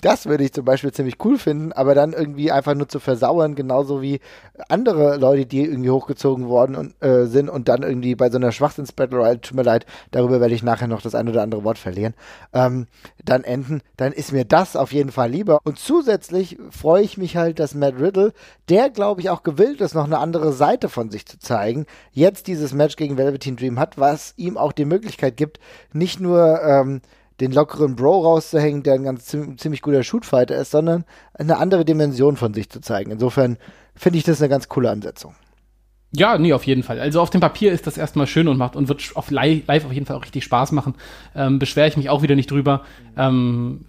Das 0.00 0.26
würde 0.26 0.44
ich 0.44 0.52
zum 0.52 0.64
Beispiel 0.64 0.92
ziemlich 0.92 1.16
cool 1.24 1.38
finden, 1.38 1.72
aber 1.72 1.94
dann 1.94 2.12
irgendwie 2.12 2.52
einfach 2.52 2.74
nur 2.74 2.88
zu 2.88 3.00
versauern, 3.00 3.54
genauso 3.54 4.02
wie 4.02 4.20
andere 4.68 5.16
Leute, 5.16 5.46
die 5.46 5.64
irgendwie 5.64 5.90
hochgezogen 5.90 6.48
worden 6.48 6.76
und, 6.76 7.02
äh, 7.02 7.26
sind 7.26 7.48
und 7.48 7.68
dann 7.68 7.82
irgendwie 7.82 8.14
bei 8.14 8.30
so 8.30 8.36
einer 8.36 8.52
Schwachsinns-Battle 8.52 9.18
Royale, 9.18 9.40
tut 9.40 9.56
mir 9.56 9.62
leid, 9.62 9.86
darüber 10.10 10.40
werde 10.40 10.54
ich 10.54 10.62
nachher 10.62 10.88
noch 10.88 11.02
das 11.02 11.14
ein 11.14 11.28
oder 11.28 11.42
andere 11.42 11.64
Wort 11.64 11.78
verlieren, 11.78 12.14
ähm, 12.52 12.86
dann 13.24 13.44
enden, 13.44 13.82
dann 13.96 14.12
ist 14.12 14.32
mir 14.32 14.44
das 14.44 14.76
auf 14.76 14.92
jeden 14.92 15.12
Fall 15.12 15.30
lieber. 15.30 15.60
Und 15.64 15.78
zusätzlich 15.78 16.58
freue 16.70 17.02
ich 17.02 17.18
mich 17.18 17.36
halt, 17.36 17.58
dass 17.58 17.74
Matt 17.74 17.94
Riddle, 18.00 18.32
der 18.68 18.90
glaube 18.90 19.20
ich 19.20 19.30
auch 19.30 19.42
gewillt 19.42 19.80
ist, 19.80 19.94
noch 19.94 20.04
eine 20.04 20.18
andere 20.18 20.52
Seite 20.52 20.88
von 20.88 21.10
sich 21.10 21.26
zu 21.26 21.38
zeigen, 21.38 21.86
jetzt 22.12 22.46
dieses 22.46 22.72
Match 22.72 22.96
gegen 22.96 23.18
Velveteen 23.18 23.56
Dream 23.56 23.78
hat, 23.78 23.98
was 23.98 24.34
ihm 24.36 24.56
auch 24.56 24.72
die 24.72 24.84
Möglichkeit 24.84 25.36
gibt, 25.36 25.60
nicht 25.92 26.20
nur 26.20 26.62
ähm, 26.62 27.00
den 27.40 27.52
lockeren 27.52 27.96
Bro 27.96 28.22
rauszuhängen, 28.22 28.82
der 28.82 28.94
ein 28.94 29.04
ganz 29.04 29.26
ziemlich 29.26 29.82
guter 29.82 30.02
Shootfighter 30.02 30.56
ist, 30.56 30.70
sondern 30.70 31.04
eine 31.34 31.58
andere 31.58 31.84
Dimension 31.84 32.36
von 32.36 32.54
sich 32.54 32.68
zu 32.70 32.80
zeigen. 32.80 33.10
Insofern 33.10 33.56
finde 33.94 34.18
ich 34.18 34.24
das 34.24 34.40
eine 34.40 34.48
ganz 34.48 34.68
coole 34.68 34.90
Ansetzung. 34.90 35.34
Ja, 36.12 36.38
nee, 36.38 36.52
auf 36.52 36.64
jeden 36.64 36.82
Fall. 36.82 36.98
Also 36.98 37.20
auf 37.20 37.30
dem 37.30 37.40
Papier 37.40 37.72
ist 37.72 37.86
das 37.86 37.96
erstmal 37.96 38.26
schön 38.26 38.48
und 38.48 38.56
macht 38.56 38.74
und 38.74 38.88
wird 38.88 39.12
auf 39.14 39.30
live, 39.30 39.64
live 39.68 39.84
auf 39.84 39.92
jeden 39.92 40.06
Fall 40.06 40.16
auch 40.16 40.24
richtig 40.24 40.42
Spaß 40.42 40.72
machen. 40.72 40.96
Ähm, 41.36 41.60
beschwere 41.60 41.86
ich 41.86 41.96
mich 41.96 42.10
auch 42.10 42.22
wieder 42.22 42.34
nicht 42.34 42.50
drüber. 42.50 42.82
Ähm, 43.16 43.84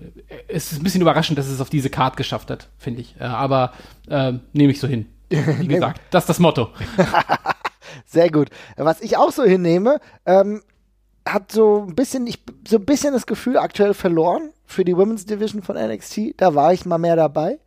es 0.48 0.72
ist 0.72 0.80
ein 0.80 0.84
bisschen 0.84 1.02
überraschend, 1.02 1.40
dass 1.40 1.48
es 1.48 1.60
auf 1.62 1.72
diese 1.72 1.90
Card 1.90 2.18
geschafft 2.18 2.52
hat, 2.52 2.70
finde 2.78 3.02
ich. 3.02 3.16
Äh, 3.20 3.24
aber 3.24 3.72
äh, 4.08 4.34
nehme 4.54 4.72
ich 4.72 4.80
so 4.80 4.88
hin. 4.88 5.08
Wie 5.30 5.68
gesagt, 5.68 6.00
das 6.12 6.24
ist 6.24 6.30
das 6.30 6.40
Motto. 6.40 6.70
Sehr 8.06 8.30
gut. 8.30 8.50
Was 8.78 9.02
ich 9.02 9.18
auch 9.18 9.32
so 9.32 9.44
hinnehme, 9.44 10.00
ähm, 10.26 10.62
hat 11.28 11.52
so 11.52 11.86
ein 11.88 11.96
bisschen, 11.96 12.28
ich, 12.28 12.40
so 12.68 12.78
ein 12.78 12.86
bisschen 12.86 13.14
das 13.14 13.26
Gefühl 13.26 13.58
aktuell 13.58 13.94
verloren 13.94 14.52
für 14.66 14.84
die 14.84 14.96
Women's 14.96 15.26
Division 15.26 15.62
von 15.62 15.76
NXT. 15.76 16.36
Da 16.38 16.56
war 16.56 16.74
ich 16.74 16.86
mal 16.86 16.98
mehr 16.98 17.16
dabei. 17.16 17.60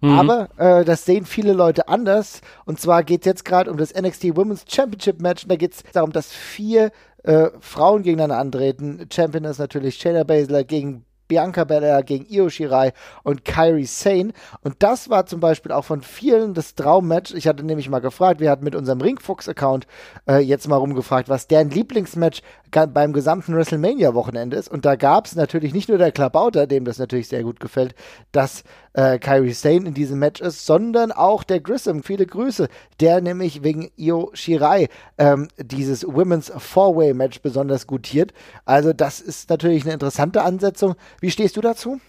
Mhm. 0.00 0.18
Aber 0.18 0.48
äh, 0.58 0.84
das 0.84 1.04
sehen 1.04 1.24
viele 1.24 1.52
Leute 1.52 1.88
anders. 1.88 2.40
Und 2.64 2.80
zwar 2.80 3.02
geht 3.04 3.22
es 3.22 3.26
jetzt 3.26 3.44
gerade 3.44 3.70
um 3.70 3.76
das 3.76 3.94
NXT 3.94 4.36
Women's 4.36 4.64
Championship 4.68 5.20
Match. 5.20 5.44
Und 5.44 5.50
da 5.50 5.56
geht 5.56 5.74
es 5.74 5.82
darum, 5.92 6.12
dass 6.12 6.32
vier 6.32 6.90
äh, 7.22 7.48
Frauen 7.60 8.02
gegeneinander 8.02 8.38
antreten. 8.38 9.08
Champion 9.12 9.44
ist 9.44 9.58
natürlich 9.58 9.96
Shayna 9.96 10.24
Baszler 10.24 10.64
gegen 10.64 11.04
Bianca 11.32 11.64
Belair 11.64 12.02
gegen 12.02 12.26
Io 12.28 12.50
Shirai 12.50 12.92
und 13.22 13.46
Kairi 13.46 13.86
Sane. 13.86 14.34
Und 14.60 14.82
das 14.82 15.08
war 15.08 15.24
zum 15.24 15.40
Beispiel 15.40 15.72
auch 15.72 15.86
von 15.86 16.02
vielen 16.02 16.52
das 16.52 16.74
Traummatch. 16.74 17.32
Ich 17.32 17.48
hatte 17.48 17.64
nämlich 17.64 17.88
mal 17.88 18.00
gefragt, 18.00 18.38
wir 18.38 18.50
hatten 18.50 18.64
mit 18.64 18.74
unserem 18.74 19.00
Ringfuchs-Account 19.00 19.86
äh, 20.28 20.40
jetzt 20.40 20.68
mal 20.68 20.76
rumgefragt, 20.76 21.30
was 21.30 21.46
deren 21.46 21.70
Lieblingsmatch 21.70 22.42
beim 22.70 23.14
gesamten 23.14 23.54
WrestleMania-Wochenende 23.56 24.58
ist. 24.58 24.68
Und 24.68 24.84
da 24.84 24.96
gab 24.96 25.24
es 25.24 25.34
natürlich 25.34 25.72
nicht 25.72 25.88
nur 25.88 25.96
der 25.96 26.12
Klabauter, 26.12 26.66
dem 26.66 26.84
das 26.84 26.98
natürlich 26.98 27.28
sehr 27.28 27.44
gut 27.44 27.60
gefällt, 27.60 27.94
dass 28.30 28.62
äh, 28.94 29.18
Kyrie 29.18 29.52
Sane 29.52 29.88
in 29.88 29.94
diesem 29.94 30.18
Match 30.18 30.40
ist, 30.40 30.66
sondern 30.66 31.12
auch 31.12 31.44
der 31.44 31.60
Grissom. 31.60 32.02
Viele 32.02 32.26
Grüße. 32.26 32.68
Der 33.00 33.20
nämlich 33.20 33.62
wegen 33.62 33.90
Io 33.96 34.30
Shirai 34.34 34.88
ähm, 35.18 35.48
dieses 35.58 36.06
Women's 36.06 36.52
Four-Way-Match 36.56 37.40
besonders 37.40 37.86
gutiert. 37.86 38.32
Also, 38.64 38.92
das 38.92 39.20
ist 39.20 39.50
natürlich 39.50 39.84
eine 39.84 39.94
interessante 39.94 40.42
Ansetzung. 40.42 40.94
Wie 41.20 41.30
stehst 41.30 41.56
du 41.56 41.60
dazu? 41.60 42.00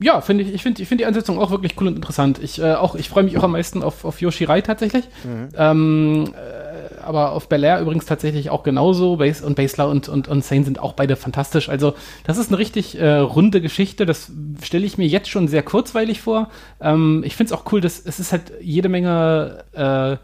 Ja, 0.00 0.20
finde 0.20 0.44
ich, 0.44 0.54
ich 0.54 0.62
finde 0.62 0.80
ich 0.80 0.88
find 0.88 1.00
die 1.00 1.06
Ansetzung 1.06 1.38
auch 1.38 1.50
wirklich 1.50 1.74
cool 1.80 1.88
und 1.88 1.96
interessant. 1.96 2.38
Ich, 2.40 2.62
äh, 2.62 2.76
ich 2.96 3.08
freue 3.08 3.24
mich 3.24 3.36
auch 3.36 3.42
am 3.42 3.52
meisten 3.52 3.82
auf, 3.82 4.04
auf 4.04 4.20
Yoshirai 4.20 4.60
tatsächlich. 4.60 5.04
Mhm. 5.24 5.48
Ähm, 5.56 6.34
äh, 6.34 7.02
aber 7.02 7.32
auf 7.32 7.48
Belair 7.48 7.80
übrigens 7.80 8.06
tatsächlich 8.06 8.50
auch 8.50 8.62
genauso. 8.62 9.16
Base 9.16 9.44
und 9.44 9.56
Basler 9.56 9.88
und, 9.88 10.08
und, 10.08 10.28
und 10.28 10.44
Sane 10.44 10.64
sind 10.64 10.78
auch 10.78 10.92
beide 10.92 11.16
fantastisch. 11.16 11.68
Also, 11.68 11.94
das 12.24 12.38
ist 12.38 12.48
eine 12.48 12.58
richtig 12.58 13.00
äh, 13.00 13.16
runde 13.16 13.60
Geschichte. 13.60 14.06
Das 14.06 14.30
stelle 14.62 14.86
ich 14.86 14.98
mir 14.98 15.06
jetzt 15.06 15.30
schon 15.30 15.48
sehr 15.48 15.62
kurzweilig 15.62 16.20
vor. 16.20 16.50
Ähm, 16.80 17.22
ich 17.24 17.34
finde 17.34 17.52
es 17.52 17.58
auch 17.58 17.72
cool, 17.72 17.80
dass 17.80 17.98
es 17.98 18.20
ist 18.20 18.30
halt 18.30 18.52
jede 18.60 18.88
Menge 18.88 19.64
äh, 19.72 20.16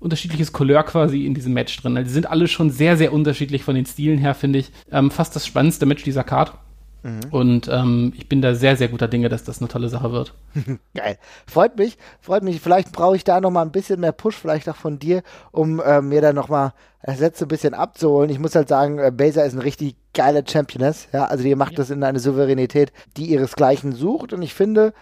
unterschiedliches 0.00 0.52
Couleur 0.52 0.82
quasi 0.82 1.26
in 1.26 1.34
diesem 1.34 1.52
Match 1.52 1.80
drin. 1.80 1.96
Also, 1.96 2.08
die 2.08 2.14
sind 2.14 2.28
alle 2.28 2.48
schon 2.48 2.70
sehr, 2.70 2.96
sehr 2.96 3.12
unterschiedlich 3.12 3.62
von 3.62 3.76
den 3.76 3.86
Stilen 3.86 4.18
her, 4.18 4.34
finde 4.34 4.60
ich. 4.60 4.72
Ähm, 4.90 5.12
fast 5.12 5.36
das 5.36 5.46
spannendste 5.46 5.86
Match 5.86 6.02
dieser 6.02 6.24
Card. 6.24 6.54
Mhm. 7.02 7.20
Und 7.30 7.68
ähm, 7.68 8.12
ich 8.16 8.28
bin 8.28 8.42
da 8.42 8.54
sehr, 8.54 8.76
sehr 8.76 8.88
guter 8.88 9.08
Dinge, 9.08 9.28
dass 9.28 9.44
das 9.44 9.60
eine 9.60 9.68
tolle 9.68 9.88
Sache 9.88 10.12
wird. 10.12 10.34
Geil. 10.94 11.18
Freut 11.46 11.76
mich, 11.76 11.98
freut 12.20 12.42
mich. 12.42 12.60
Vielleicht 12.60 12.92
brauche 12.92 13.16
ich 13.16 13.24
da 13.24 13.40
noch 13.40 13.50
mal 13.50 13.62
ein 13.62 13.72
bisschen 13.72 14.00
mehr 14.00 14.12
Push, 14.12 14.36
vielleicht 14.36 14.68
auch 14.68 14.76
von 14.76 14.98
dir, 14.98 15.22
um 15.50 15.80
äh, 15.80 16.00
mir 16.00 16.20
da 16.20 16.32
noch 16.32 16.48
mal 16.48 16.74
das 17.02 17.18
letzte 17.18 17.46
bisschen 17.46 17.74
abzuholen. 17.74 18.30
Ich 18.30 18.38
muss 18.38 18.54
halt 18.54 18.68
sagen, 18.68 18.98
äh, 18.98 19.10
Baser 19.10 19.44
ist 19.44 19.54
ein 19.54 19.60
richtig 19.60 19.96
geiler 20.14 20.42
Championess. 20.46 21.08
Ja, 21.12 21.24
also 21.24 21.42
die 21.42 21.54
macht 21.54 21.72
ja. 21.72 21.78
das 21.78 21.90
in 21.90 22.04
eine 22.04 22.20
Souveränität, 22.20 22.92
die 23.16 23.26
ihresgleichen 23.26 23.92
sucht. 23.92 24.32
Und 24.32 24.42
ich 24.42 24.54
finde, 24.54 24.92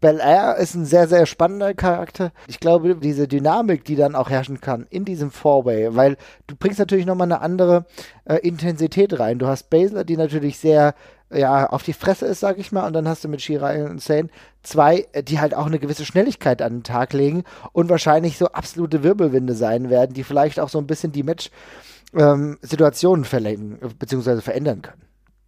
Bel 0.00 0.18
Air 0.18 0.56
ist 0.56 0.74
ein 0.74 0.86
sehr, 0.86 1.08
sehr 1.08 1.26
spannender 1.26 1.74
Charakter. 1.74 2.32
Ich 2.46 2.58
glaube, 2.58 2.96
diese 2.96 3.28
Dynamik, 3.28 3.84
die 3.84 3.96
dann 3.96 4.14
auch 4.14 4.30
herrschen 4.30 4.60
kann 4.60 4.86
in 4.88 5.04
diesem 5.04 5.30
Four-Way, 5.30 5.94
weil 5.94 6.16
du 6.46 6.56
bringst 6.56 6.78
natürlich 6.78 7.04
nochmal 7.04 7.26
eine 7.26 7.42
andere 7.42 7.84
äh, 8.24 8.36
Intensität 8.36 9.18
rein. 9.18 9.38
Du 9.38 9.46
hast 9.46 9.68
Basler, 9.68 10.04
die 10.04 10.16
natürlich 10.16 10.58
sehr 10.58 10.94
ja, 11.30 11.68
auf 11.68 11.82
die 11.82 11.92
Fresse 11.92 12.26
ist, 12.26 12.40
sag 12.40 12.58
ich 12.58 12.72
mal, 12.72 12.86
und 12.86 12.92
dann 12.92 13.08
hast 13.08 13.24
du 13.24 13.28
mit 13.28 13.42
Shirai 13.42 13.84
und 13.84 14.00
Sane 14.00 14.28
zwei, 14.62 15.06
äh, 15.12 15.22
die 15.22 15.40
halt 15.40 15.54
auch 15.54 15.66
eine 15.66 15.78
gewisse 15.78 16.04
Schnelligkeit 16.04 16.62
an 16.62 16.78
den 16.78 16.82
Tag 16.82 17.12
legen 17.12 17.44
und 17.72 17.90
wahrscheinlich 17.90 18.38
so 18.38 18.46
absolute 18.46 19.02
Wirbelwinde 19.02 19.54
sein 19.54 19.90
werden, 19.90 20.14
die 20.14 20.24
vielleicht 20.24 20.60
auch 20.60 20.68
so 20.68 20.78
ein 20.78 20.86
bisschen 20.86 21.12
die 21.12 21.22
Match-Situationen 21.22 23.24
ähm, 23.24 23.28
verlängern, 23.28 23.78
beziehungsweise 23.98 24.42
verändern 24.42 24.82
können. 24.82 25.02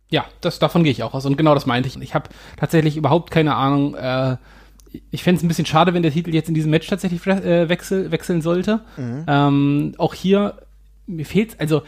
Ja, 0.09 0.25
das, 0.41 0.59
davon 0.59 0.85
gehe 0.85 0.93
ich 0.93 1.03
auch 1.03 1.15
aus. 1.15 1.27
Und 1.27 1.37
genau 1.37 1.55
das 1.55 1.67
meinte 1.67 1.89
ich. 1.89 2.01
Ich 2.01 2.15
habe 2.15 2.29
tatsächlich 2.57 2.97
überhaupt 2.97 3.31
keine 3.31 3.55
Ahnung. 3.57 3.95
Äh, 3.95 4.37
ich 5.11 5.23
fände 5.23 5.39
es 5.39 5.45
ein 5.45 5.49
bisschen 5.49 5.67
schade, 5.67 5.95
wenn 5.95 6.03
der 6.03 6.13
Titel 6.13 6.35
jetzt 6.35 6.49
in 6.49 6.55
diesem 6.55 6.71
Match 6.71 6.87
tatsächlich 6.87 7.27
äh, 7.27 7.69
wechsel, 7.69 8.11
wechseln 8.11 8.41
sollte. 8.41 8.81
Mhm. 8.97 9.25
Ähm, 9.27 9.95
auch 9.99 10.15
hier, 10.15 10.55
mir 11.07 11.27
fehlt 11.27 11.61
also 11.61 11.83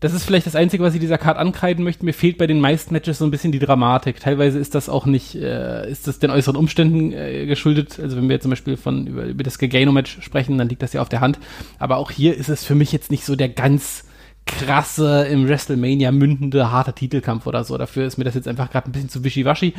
das 0.00 0.14
ist 0.14 0.24
vielleicht 0.24 0.46
das 0.46 0.56
Einzige, 0.56 0.82
was 0.82 0.94
ich 0.94 1.00
dieser 1.00 1.18
Card 1.18 1.36
ankreiden 1.36 1.84
möchte. 1.84 2.06
Mir 2.06 2.14
fehlt 2.14 2.38
bei 2.38 2.46
den 2.46 2.58
meisten 2.58 2.94
Matches 2.94 3.18
so 3.18 3.26
ein 3.26 3.30
bisschen 3.30 3.52
die 3.52 3.58
Dramatik. 3.58 4.18
Teilweise 4.18 4.58
ist 4.58 4.74
das 4.74 4.88
auch 4.88 5.04
nicht, 5.04 5.34
äh, 5.34 5.88
ist 5.90 6.08
das 6.08 6.18
den 6.18 6.30
äußeren 6.30 6.56
Umständen 6.56 7.12
äh, 7.12 7.44
geschuldet. 7.44 8.00
Also 8.00 8.16
wenn 8.16 8.26
wir 8.26 8.36
jetzt 8.36 8.44
zum 8.44 8.50
Beispiel 8.50 8.78
von 8.78 9.06
über, 9.06 9.24
über 9.24 9.44
das 9.44 9.58
Gagano-Match 9.58 10.22
sprechen, 10.22 10.56
dann 10.56 10.70
liegt 10.70 10.80
das 10.80 10.94
ja 10.94 11.02
auf 11.02 11.10
der 11.10 11.20
Hand. 11.20 11.38
Aber 11.78 11.98
auch 11.98 12.10
hier 12.10 12.34
ist 12.34 12.48
es 12.48 12.64
für 12.64 12.74
mich 12.74 12.92
jetzt 12.92 13.10
nicht 13.10 13.26
so 13.26 13.36
der 13.36 13.50
ganz 13.50 14.04
krasse, 14.46 15.26
im 15.30 15.48
WrestleMania 15.48 16.12
mündende, 16.12 16.70
harte 16.70 16.92
Titelkampf 16.92 17.46
oder 17.46 17.64
so. 17.64 17.78
Dafür 17.78 18.06
ist 18.06 18.18
mir 18.18 18.24
das 18.24 18.34
jetzt 18.34 18.48
einfach 18.48 18.70
gerade 18.70 18.88
ein 18.88 18.92
bisschen 18.92 19.08
zu 19.08 19.24
wischiwaschi. 19.24 19.74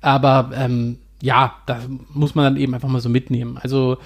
Aber 0.00 0.50
ähm, 0.54 0.98
ja, 1.22 1.54
da 1.66 1.80
muss 2.12 2.34
man 2.34 2.44
dann 2.44 2.56
eben 2.56 2.74
einfach 2.74 2.88
mal 2.88 3.00
so 3.00 3.08
mitnehmen. 3.08 3.58
Also 3.62 3.98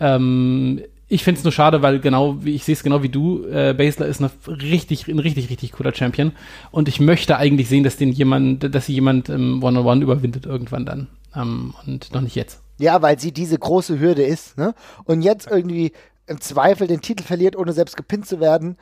ähm, 0.00 0.80
ich 1.08 1.22
finde 1.22 1.38
es 1.38 1.44
nur 1.44 1.52
schade, 1.52 1.82
weil 1.82 2.00
genau 2.00 2.44
wie 2.44 2.54
ich 2.54 2.64
sehe 2.64 2.74
es 2.74 2.82
genau 2.82 3.02
wie 3.02 3.08
du, 3.08 3.44
äh, 3.44 3.74
Basler 3.74 4.06
ist 4.06 4.20
eine 4.20 4.30
richtig, 4.48 5.06
ein 5.06 5.20
richtig, 5.20 5.50
richtig 5.50 5.72
cooler 5.72 5.94
Champion. 5.94 6.32
Und 6.72 6.88
ich 6.88 6.98
möchte 6.98 7.36
eigentlich 7.36 7.68
sehen, 7.68 7.84
dass 7.84 7.96
den 7.96 8.10
jemand, 8.10 8.74
dass 8.74 8.86
sie 8.86 8.94
jemand 8.94 9.28
im 9.28 9.62
One-on-One 9.62 10.02
überwindet 10.02 10.46
irgendwann 10.46 10.84
dann. 10.84 11.06
Ähm, 11.34 11.74
und 11.86 12.12
noch 12.12 12.22
nicht 12.22 12.34
jetzt. 12.34 12.60
Ja, 12.78 13.02
weil 13.02 13.18
sie 13.20 13.32
diese 13.32 13.58
große 13.58 14.00
Hürde 14.00 14.24
ist, 14.24 14.58
ne? 14.58 14.74
Und 15.04 15.22
jetzt 15.22 15.48
irgendwie 15.48 15.92
im 16.26 16.40
Zweifel 16.40 16.88
den 16.88 17.00
Titel 17.00 17.22
verliert, 17.22 17.56
ohne 17.56 17.72
selbst 17.72 17.96
gepinnt 17.96 18.26
zu 18.26 18.40
werden. 18.40 18.76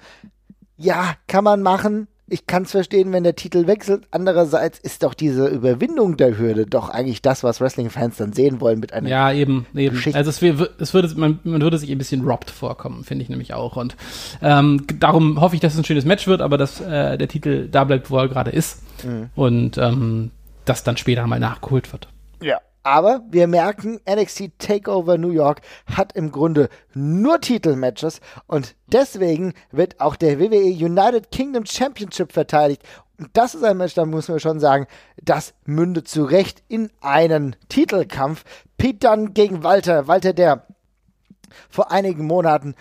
Ja, 0.76 1.14
kann 1.26 1.44
man 1.44 1.62
machen 1.62 2.08
ich 2.26 2.46
kann 2.46 2.62
es 2.62 2.70
verstehen, 2.70 3.12
wenn 3.12 3.22
der 3.22 3.36
Titel 3.36 3.66
wechselt. 3.66 4.06
Andererseits 4.10 4.78
ist 4.78 5.02
doch 5.02 5.12
diese 5.12 5.46
Überwindung 5.46 6.16
der 6.16 6.38
Hürde 6.38 6.64
doch 6.64 6.88
eigentlich 6.88 7.20
das, 7.20 7.44
was 7.44 7.60
Wrestling-Fans 7.60 8.16
dann 8.16 8.32
sehen 8.32 8.60
wollen 8.62 8.80
mit 8.80 8.94
einer 8.94 9.08
Ja, 9.08 9.30
eben, 9.30 9.66
eben. 9.74 9.94
Geschichte. 9.94 10.18
Also 10.18 10.30
es, 10.30 10.70
es 10.78 10.94
würde, 10.94 11.14
man, 11.16 11.38
man, 11.44 11.60
würde 11.60 11.76
sich 11.76 11.90
ein 11.90 11.98
bisschen 11.98 12.22
robbed 12.22 12.50
vorkommen, 12.50 13.04
finde 13.04 13.24
ich 13.24 13.28
nämlich 13.28 13.52
auch. 13.52 13.76
Und 13.76 13.94
ähm, 14.40 14.86
darum 14.98 15.40
hoffe 15.40 15.54
ich, 15.54 15.60
dass 15.60 15.74
es 15.74 15.78
ein 15.78 15.84
schönes 15.84 16.06
Match 16.06 16.26
wird, 16.26 16.40
aber 16.40 16.56
dass 16.56 16.80
äh, 16.80 17.18
der 17.18 17.28
Titel 17.28 17.68
da 17.68 17.84
bleibt, 17.84 18.10
wo 18.10 18.16
er 18.16 18.28
gerade 18.28 18.50
ist. 18.50 18.82
Mhm. 19.04 19.28
Und 19.34 19.76
ähm, 19.76 20.30
das 20.64 20.82
dann 20.82 20.96
später 20.96 21.26
mal 21.26 21.38
nachgeholt 21.38 21.92
wird. 21.92 22.08
Ja. 22.42 22.58
Aber 22.84 23.22
wir 23.30 23.46
merken, 23.46 23.98
NXT 24.08 24.58
Takeover 24.58 25.16
New 25.16 25.30
York 25.30 25.62
hat 25.86 26.12
im 26.12 26.30
Grunde 26.30 26.68
nur 26.92 27.40
Titelmatches 27.40 28.20
und 28.46 28.76
deswegen 28.86 29.54
wird 29.72 30.00
auch 30.00 30.16
der 30.16 30.38
WWE 30.38 30.70
United 30.70 31.30
Kingdom 31.30 31.64
Championship 31.64 32.30
verteidigt. 32.32 32.82
Und 33.18 33.30
das 33.32 33.54
ist 33.54 33.64
ein 33.64 33.78
Match, 33.78 33.94
da 33.94 34.04
muss 34.04 34.28
man 34.28 34.38
schon 34.38 34.60
sagen, 34.60 34.86
das 35.22 35.54
mündet 35.64 36.08
zu 36.08 36.24
Recht 36.24 36.62
in 36.68 36.90
einen 37.00 37.56
Titelkampf. 37.70 38.44
Pete 38.76 39.08
Dunne 39.08 39.30
gegen 39.30 39.62
Walter. 39.62 40.06
Walter, 40.06 40.34
der 40.34 40.66
vor 41.70 41.90
einigen 41.90 42.26
Monaten 42.26 42.74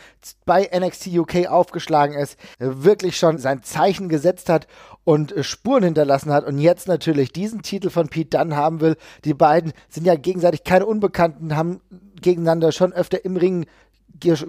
bei 0.45 0.69
NXT 0.75 1.07
UK 1.07 1.47
aufgeschlagen 1.47 2.15
ist, 2.15 2.37
wirklich 2.59 3.17
schon 3.17 3.37
sein 3.37 3.63
Zeichen 3.63 4.09
gesetzt 4.09 4.49
hat 4.49 4.67
und 5.03 5.31
äh, 5.31 5.43
Spuren 5.43 5.83
hinterlassen 5.83 6.31
hat 6.31 6.45
und 6.45 6.59
jetzt 6.59 6.87
natürlich 6.87 7.31
diesen 7.31 7.61
Titel 7.61 7.89
von 7.89 8.07
Pete 8.07 8.37
Dunne 8.37 8.55
haben 8.55 8.81
will. 8.81 8.97
Die 9.25 9.33
beiden 9.33 9.73
sind 9.89 10.05
ja 10.05 10.15
gegenseitig 10.15 10.63
keine 10.63 10.85
Unbekannten, 10.85 11.55
haben 11.55 11.81
gegeneinander 12.21 12.71
schon 12.71 12.93
öfter 12.93 13.23
im 13.25 13.35
Ring 13.35 13.65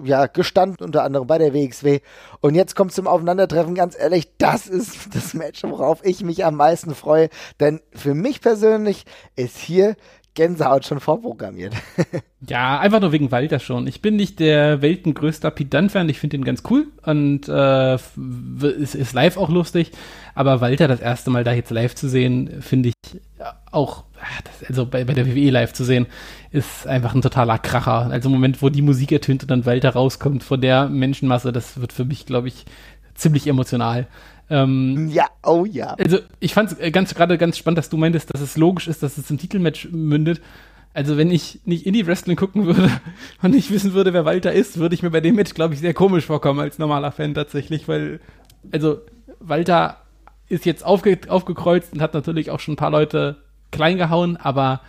ja, 0.03 0.27
gestanden, 0.27 0.85
unter 0.85 1.03
anderem 1.03 1.27
bei 1.27 1.37
der 1.37 1.53
WXW. 1.53 1.99
Und 2.39 2.55
jetzt 2.55 2.75
kommt 2.75 2.93
zum 2.93 3.07
Aufeinandertreffen, 3.07 3.75
ganz 3.75 3.97
ehrlich, 3.97 4.29
das 4.37 4.67
ist 4.67 4.95
das 5.15 5.33
Match, 5.33 5.63
worauf 5.63 6.03
ich 6.05 6.23
mich 6.23 6.45
am 6.45 6.55
meisten 6.55 6.95
freue. 6.95 7.29
Denn 7.59 7.81
für 7.93 8.13
mich 8.13 8.41
persönlich 8.41 9.05
ist 9.35 9.57
hier 9.57 9.95
Gänsehaut 10.35 10.85
schon 10.85 10.99
vorprogrammiert. 10.99 11.73
ja, 12.47 12.79
einfach 12.79 12.99
nur 12.99 13.11
wegen 13.11 13.31
Walter 13.31 13.59
schon. 13.59 13.87
Ich 13.87 14.01
bin 14.01 14.15
nicht 14.15 14.39
der 14.39 14.81
weltengrößte 14.81 15.49
Pidan-Fan, 15.49 16.09
ich 16.09 16.19
finde 16.19 16.37
ihn 16.37 16.45
ganz 16.45 16.63
cool 16.69 16.87
und 17.03 17.47
äh, 17.47 17.95
ist, 17.95 18.95
ist 18.95 19.13
live 19.13 19.37
auch 19.37 19.49
lustig. 19.49 19.91
Aber 20.35 20.61
Walter 20.61 20.87
das 20.87 20.99
erste 20.99 21.31
Mal 21.31 21.43
da 21.43 21.53
jetzt 21.53 21.71
live 21.71 21.95
zu 21.95 22.09
sehen, 22.09 22.61
finde 22.61 22.89
ich 22.89 23.21
auch, 23.71 24.03
also 24.67 24.85
bei, 24.85 25.03
bei 25.03 25.13
der 25.13 25.27
WWE 25.27 25.49
live 25.49 25.73
zu 25.73 25.83
sehen, 25.83 26.07
ist 26.51 26.87
einfach 26.87 27.13
ein 27.13 27.21
totaler 27.21 27.57
Kracher. 27.57 28.09
Also 28.11 28.29
im 28.29 28.33
Moment, 28.33 28.61
wo 28.61 28.69
die 28.69 28.81
Musik 28.81 29.11
ertönt 29.11 29.43
und 29.43 29.51
dann 29.51 29.65
Walter 29.65 29.91
rauskommt 29.91 30.43
vor 30.43 30.57
der 30.57 30.87
Menschenmasse, 30.87 31.51
das 31.51 31.79
wird 31.79 31.93
für 31.93 32.05
mich, 32.05 32.25
glaube 32.25 32.47
ich, 32.47 32.65
ziemlich 33.15 33.47
emotional. 33.47 34.07
Ähm, 34.49 35.09
ja, 35.09 35.25
oh 35.43 35.65
ja. 35.65 35.95
Also 35.95 36.19
ich 36.39 36.53
fand 36.53 36.71
es 36.71 36.79
äh, 36.79 36.91
ganz 36.91 37.15
gerade 37.15 37.37
ganz 37.37 37.57
spannend, 37.57 37.79
dass 37.79 37.89
du 37.89 37.97
meintest, 37.97 38.33
dass 38.33 38.41
es 38.41 38.57
logisch 38.57 38.87
ist, 38.87 39.01
dass 39.01 39.17
es 39.17 39.29
im 39.31 39.37
Titelmatch 39.37 39.89
mündet. 39.91 40.41
Also 40.93 41.17
wenn 41.17 41.31
ich 41.31 41.59
nicht 41.65 41.85
Indie-Wrestling 41.85 42.37
gucken 42.37 42.65
würde 42.65 42.89
und 43.41 43.51
nicht 43.51 43.71
wissen 43.71 43.93
würde, 43.93 44.13
wer 44.13 44.25
Walter 44.25 44.53
ist, 44.53 44.77
würde 44.77 44.95
ich 44.95 45.03
mir 45.03 45.09
bei 45.09 45.21
dem 45.21 45.35
Match, 45.35 45.53
glaube 45.53 45.73
ich, 45.73 45.79
sehr 45.79 45.93
komisch 45.93 46.25
vorkommen 46.25 46.59
als 46.59 46.77
normaler 46.77 47.11
Fan 47.11 47.33
tatsächlich, 47.33 47.87
weil, 47.87 48.19
also 48.71 49.01
Walter 49.39 49.97
ist 50.47 50.65
jetzt 50.65 50.85
aufge 50.85 51.19
aufgekreuzt 51.27 51.93
und 51.93 52.01
hat 52.01 52.13
natürlich 52.13 52.51
auch 52.51 52.59
schon 52.59 52.75
ein 52.75 52.77
paar 52.77 52.91
Leute 52.91 53.37
klein 53.71 53.97
gehauen, 53.97 54.37
aber 54.37 54.81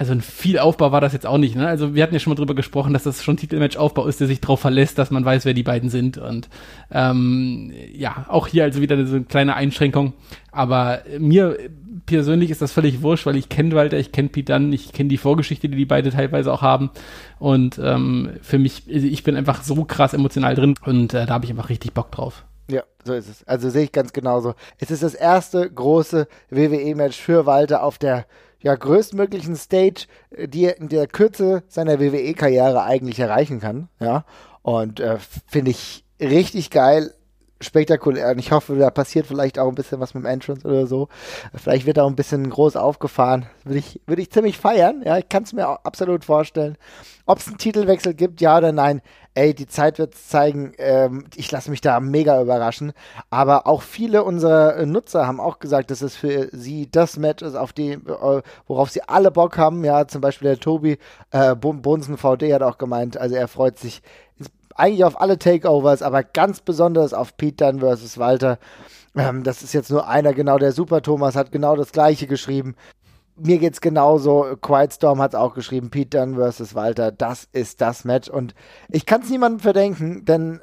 also 0.00 0.12
ein 0.12 0.22
viel 0.22 0.58
Aufbau 0.58 0.92
war 0.92 1.02
das 1.02 1.12
jetzt 1.12 1.26
auch 1.26 1.36
nicht. 1.36 1.56
Ne? 1.56 1.68
Also 1.68 1.94
wir 1.94 2.02
hatten 2.02 2.14
ja 2.14 2.20
schon 2.20 2.30
mal 2.30 2.34
drüber 2.34 2.54
gesprochen, 2.54 2.94
dass 2.94 3.02
das 3.02 3.22
schon 3.22 3.36
Titelmatch-Aufbau 3.36 4.06
ist, 4.06 4.18
der 4.18 4.28
sich 4.28 4.40
darauf 4.40 4.58
verlässt, 4.58 4.96
dass 4.96 5.10
man 5.10 5.26
weiß, 5.26 5.44
wer 5.44 5.52
die 5.52 5.62
beiden 5.62 5.90
sind. 5.90 6.16
Und 6.16 6.48
ähm, 6.90 7.70
ja, 7.92 8.24
auch 8.28 8.46
hier 8.46 8.64
also 8.64 8.80
wieder 8.80 9.04
so 9.04 9.16
eine 9.16 9.26
kleine 9.26 9.56
Einschränkung. 9.56 10.14
Aber 10.52 11.00
mir 11.18 11.58
persönlich 12.06 12.50
ist 12.50 12.62
das 12.62 12.72
völlig 12.72 13.02
wurscht, 13.02 13.26
weil 13.26 13.36
ich 13.36 13.50
kenne 13.50 13.74
Walter, 13.74 13.98
ich 13.98 14.10
kenne 14.10 14.30
Pete 14.30 14.54
Dunn, 14.54 14.72
ich 14.72 14.94
kenne 14.94 15.10
die 15.10 15.18
Vorgeschichte, 15.18 15.68
die 15.68 15.76
die 15.76 15.84
beide 15.84 16.10
teilweise 16.10 16.50
auch 16.50 16.62
haben. 16.62 16.88
Und 17.38 17.78
ähm, 17.78 18.30
für 18.40 18.58
mich, 18.58 18.88
ich 18.88 19.22
bin 19.22 19.36
einfach 19.36 19.62
so 19.62 19.84
krass 19.84 20.14
emotional 20.14 20.54
drin 20.54 20.76
und 20.82 21.12
äh, 21.12 21.26
da 21.26 21.34
habe 21.34 21.44
ich 21.44 21.50
einfach 21.50 21.68
richtig 21.68 21.92
Bock 21.92 22.10
drauf. 22.10 22.46
Ja, 22.70 22.84
so 23.04 23.12
ist 23.12 23.28
es. 23.28 23.46
Also 23.46 23.68
sehe 23.68 23.84
ich 23.84 23.92
ganz 23.92 24.14
genauso. 24.14 24.54
Es 24.78 24.90
ist 24.90 25.02
das 25.02 25.12
erste 25.12 25.70
große 25.70 26.26
WWE-Match 26.48 27.20
für 27.20 27.44
Walter 27.44 27.82
auf 27.82 27.98
der 27.98 28.24
ja, 28.62 28.74
größtmöglichen 28.74 29.56
Stage, 29.56 30.06
äh, 30.30 30.48
die 30.48 30.64
er 30.64 30.78
in 30.78 30.88
der 30.88 31.06
Kürze 31.06 31.62
seiner 31.68 32.00
WWE-Karriere 32.00 32.82
eigentlich 32.82 33.18
erreichen 33.18 33.60
kann. 33.60 33.88
Ja, 33.98 34.24
und 34.62 35.00
äh, 35.00 35.18
finde 35.46 35.70
ich 35.70 36.04
richtig 36.20 36.70
geil 36.70 37.14
spektakulär. 37.60 38.30
Und 38.30 38.38
ich 38.38 38.52
hoffe, 38.52 38.76
da 38.76 38.90
passiert 38.90 39.26
vielleicht 39.26 39.58
auch 39.58 39.68
ein 39.68 39.74
bisschen 39.74 40.00
was 40.00 40.14
mit 40.14 40.24
dem 40.24 40.26
Entrance 40.26 40.66
oder 40.66 40.86
so. 40.86 41.08
Vielleicht 41.54 41.86
wird 41.86 41.98
auch 41.98 42.08
ein 42.08 42.16
bisschen 42.16 42.48
groß 42.48 42.76
aufgefahren. 42.76 43.46
Würde 43.64 43.78
ich, 43.78 44.00
würde 44.06 44.22
ich 44.22 44.30
ziemlich 44.30 44.58
feiern. 44.58 45.02
Ja, 45.04 45.18
ich 45.18 45.28
kann 45.28 45.42
es 45.42 45.52
mir 45.52 45.66
absolut 45.66 46.24
vorstellen. 46.24 46.76
Ob 47.26 47.38
es 47.38 47.48
einen 47.48 47.58
Titelwechsel 47.58 48.14
gibt, 48.14 48.40
ja 48.40 48.58
oder 48.58 48.72
nein. 48.72 49.02
Ey, 49.34 49.54
die 49.54 49.66
Zeit 49.66 49.98
wird 49.98 50.14
zeigen. 50.14 50.72
Ähm, 50.78 51.24
ich 51.36 51.50
lasse 51.52 51.70
mich 51.70 51.80
da 51.80 52.00
mega 52.00 52.40
überraschen. 52.42 52.92
Aber 53.30 53.66
auch 53.66 53.82
viele 53.82 54.24
unserer 54.24 54.84
Nutzer 54.86 55.26
haben 55.26 55.40
auch 55.40 55.60
gesagt, 55.60 55.90
dass 55.90 56.02
es 56.02 56.16
für 56.16 56.48
sie 56.52 56.90
das 56.90 57.16
Match 57.16 57.42
ist, 57.42 57.54
auf 57.54 57.72
die, 57.72 57.92
äh, 57.92 58.42
worauf 58.66 58.90
sie 58.90 59.02
alle 59.02 59.30
Bock 59.30 59.56
haben. 59.56 59.84
Ja, 59.84 60.08
zum 60.08 60.20
Beispiel 60.20 60.48
der 60.48 60.60
Tobi 60.60 60.98
äh, 61.30 61.54
Bonsen 61.54 62.16
VD 62.16 62.52
hat 62.52 62.62
auch 62.62 62.78
gemeint, 62.78 63.16
also 63.16 63.36
er 63.36 63.48
freut 63.48 63.78
sich 63.78 64.02
eigentlich 64.80 65.04
auf 65.04 65.20
alle 65.20 65.38
Takeovers, 65.38 66.02
aber 66.02 66.22
ganz 66.22 66.60
besonders 66.60 67.12
auf 67.14 67.36
Pete 67.36 67.64
Dunne 67.64 67.80
versus 67.80 68.18
Walter. 68.18 68.58
Ähm, 69.16 69.42
das 69.42 69.62
ist 69.62 69.72
jetzt 69.72 69.90
nur 69.90 70.08
einer, 70.08 70.32
genau 70.32 70.58
der 70.58 70.72
Super 70.72 71.02
Thomas 71.02 71.36
hat 71.36 71.52
genau 71.52 71.76
das 71.76 71.92
gleiche 71.92 72.26
geschrieben. 72.26 72.74
Mir 73.42 73.58
geht's 73.58 73.80
genauso. 73.80 74.56
Quiet 74.60 74.92
Storm 74.92 75.20
hat 75.20 75.32
es 75.32 75.40
auch 75.40 75.54
geschrieben. 75.54 75.90
Pete 75.90 76.18
Dunne 76.18 76.36
versus 76.36 76.74
Walter. 76.74 77.10
Das 77.12 77.48
ist 77.52 77.80
das 77.80 78.04
Match. 78.04 78.28
Und 78.28 78.54
ich 78.88 79.06
kann 79.06 79.22
es 79.22 79.30
niemandem 79.30 79.60
verdenken, 79.60 80.24
denn 80.24 80.60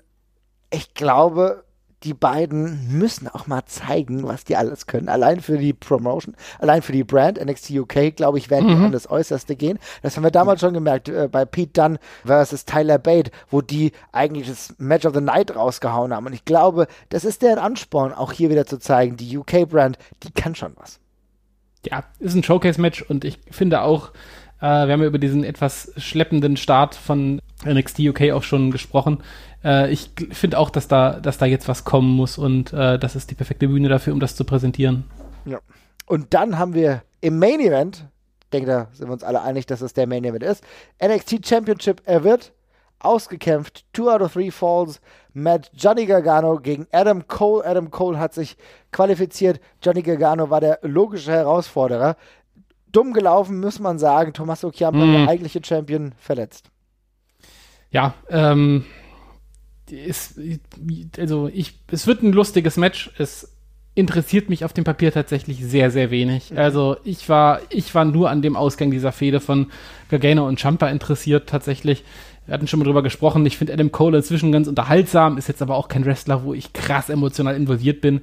ich 0.69 0.93
glaube, 0.93 1.63
die 2.03 2.13
beiden 2.13 2.97
müssen 2.97 3.27
auch 3.27 3.47
mal 3.47 3.65
zeigen, 3.65 4.23
was 4.23 4.43
die 4.43 4.55
alles 4.55 4.85
können. 4.85 5.09
Allein 5.09 5.39
für 5.39 5.57
die 5.57 5.73
Promotion, 5.73 6.35
allein 6.59 6.81
für 6.81 6.91
die 6.91 7.03
Brand 7.03 7.43
NXT 7.43 7.71
UK, 7.71 8.15
glaube 8.15 8.37
ich, 8.37 8.49
werden 8.49 8.69
mhm. 8.69 8.79
die 8.79 8.85
an 8.85 8.91
das 8.91 9.09
Äußerste 9.09 9.55
gehen. 9.55 9.79
Das 10.03 10.15
haben 10.15 10.23
wir 10.23 10.31
damals 10.31 10.61
schon 10.61 10.73
gemerkt 10.73 11.09
äh, 11.09 11.27
bei 11.27 11.45
Pete 11.45 11.73
Dunne 11.73 11.99
versus 12.23 12.65
Tyler 12.65 12.99
Bate, 12.99 13.31
wo 13.49 13.61
die 13.61 13.93
eigentlich 14.11 14.47
das 14.47 14.75
Match 14.77 15.05
of 15.05 15.15
the 15.15 15.21
Night 15.21 15.55
rausgehauen 15.55 16.13
haben. 16.13 16.27
Und 16.27 16.33
ich 16.33 16.45
glaube, 16.45 16.87
das 17.09 17.25
ist 17.25 17.41
der 17.41 17.61
Ansporn, 17.61 18.13
auch 18.13 18.31
hier 18.31 18.49
wieder 18.51 18.67
zu 18.67 18.77
zeigen, 18.77 19.17
die 19.17 19.37
UK-Brand, 19.37 19.97
die 20.23 20.31
kann 20.31 20.53
schon 20.53 20.73
was. 20.77 20.99
Ja, 21.89 22.03
ist 22.19 22.35
ein 22.35 22.43
Showcase-Match 22.43 23.03
und 23.03 23.25
ich 23.25 23.39
finde 23.51 23.81
auch, 23.81 24.11
äh, 24.59 24.87
wir 24.87 24.93
haben 24.93 25.01
ja 25.01 25.07
über 25.07 25.19
diesen 25.19 25.43
etwas 25.43 25.91
schleppenden 25.97 26.57
Start 26.57 26.95
von 26.95 27.41
NXT 27.65 27.99
UK 27.99 28.31
auch 28.31 28.43
schon 28.43 28.71
gesprochen. 28.71 29.19
Äh, 29.63 29.91
ich 29.91 30.11
finde 30.31 30.59
auch, 30.59 30.69
dass 30.69 30.87
da, 30.87 31.19
dass 31.19 31.37
da 31.37 31.45
jetzt 31.45 31.67
was 31.67 31.83
kommen 31.83 32.09
muss 32.09 32.37
und 32.37 32.73
äh, 32.73 32.97
das 32.97 33.15
ist 33.15 33.31
die 33.31 33.35
perfekte 33.35 33.67
Bühne 33.67 33.89
dafür, 33.89 34.13
um 34.13 34.19
das 34.19 34.35
zu 34.35 34.45
präsentieren. 34.45 35.05
Ja. 35.45 35.59
Und 36.05 36.33
dann 36.33 36.57
haben 36.57 36.73
wir 36.73 37.03
im 37.21 37.39
Main 37.39 37.59
Event, 37.59 38.05
ich 38.43 38.49
denke, 38.51 38.69
da 38.69 38.87
sind 38.93 39.09
wir 39.09 39.13
uns 39.13 39.23
alle 39.23 39.41
einig, 39.41 39.65
dass 39.65 39.81
es 39.81 39.93
der 39.93 40.07
Main 40.07 40.23
Event 40.23 40.43
ist, 40.43 40.63
NXT 41.03 41.47
Championship, 41.47 42.01
er 42.05 42.23
wird 42.23 42.53
ausgekämpft, 42.99 43.85
Two 43.93 44.09
out 44.09 44.21
of 44.21 44.33
Three 44.33 44.51
Falls, 44.51 45.01
Match. 45.37 45.69
Johnny 45.73 46.05
Gargano 46.05 46.59
gegen 46.59 46.87
Adam 46.91 47.27
Cole. 47.27 47.65
Adam 47.65 47.91
Cole 47.91 48.19
hat 48.19 48.33
sich 48.33 48.57
qualifiziert. 48.91 49.59
Johnny 49.81 50.01
Gargano 50.01 50.49
war 50.49 50.61
der 50.61 50.79
logische 50.81 51.31
Herausforderer. 51.31 52.17
Dumm 52.91 53.13
gelaufen, 53.13 53.59
muss 53.59 53.79
man 53.79 53.99
sagen. 53.99 54.33
Tommaso 54.33 54.71
Ciampa, 54.71 55.05
mm. 55.05 55.13
der 55.13 55.27
eigentliche 55.29 55.61
Champion, 55.63 56.13
verletzt. 56.17 56.69
Ja, 57.91 58.15
ähm, 58.29 58.85
ist, 59.89 60.39
also 61.17 61.47
ich, 61.53 61.79
es 61.91 62.07
wird 62.07 62.23
ein 62.23 62.33
lustiges 62.33 62.77
Match. 62.77 63.11
Es 63.17 63.53
interessiert 63.97 64.49
mich 64.49 64.63
auf 64.63 64.73
dem 64.73 64.83
Papier 64.83 65.11
tatsächlich 65.11 65.65
sehr, 65.65 65.89
sehr 65.89 66.11
wenig. 66.11 66.51
Mhm. 66.51 66.59
Also 66.59 66.97
ich 67.03 67.27
war, 67.29 67.61
ich 67.69 67.93
war 67.95 68.05
nur 68.05 68.29
an 68.29 68.41
dem 68.41 68.55
Ausgang 68.55 68.91
dieser 68.91 69.11
Fehde 69.11 69.39
von 69.39 69.71
Gargano 70.09 70.47
und 70.47 70.59
Champa 70.59 70.87
interessiert 70.89 71.49
tatsächlich. 71.49 72.03
Wir 72.47 72.53
hatten 72.53 72.67
schon 72.67 72.79
mal 72.79 72.85
drüber 72.85 73.03
gesprochen. 73.03 73.45
Ich 73.45 73.57
finde 73.57 73.73
Adam 73.73 73.91
Cole 73.91 74.17
inzwischen 74.17 74.51
ganz 74.51 74.67
unterhaltsam, 74.67 75.37
ist 75.37 75.49
jetzt 75.49 75.61
aber 75.61 75.75
auch 75.75 75.89
kein 75.89 76.05
Wrestler, 76.05 76.43
wo 76.43 76.53
ich 76.53 76.73
krass 76.73 77.09
emotional 77.09 77.55
involviert 77.55 78.01
bin. 78.01 78.21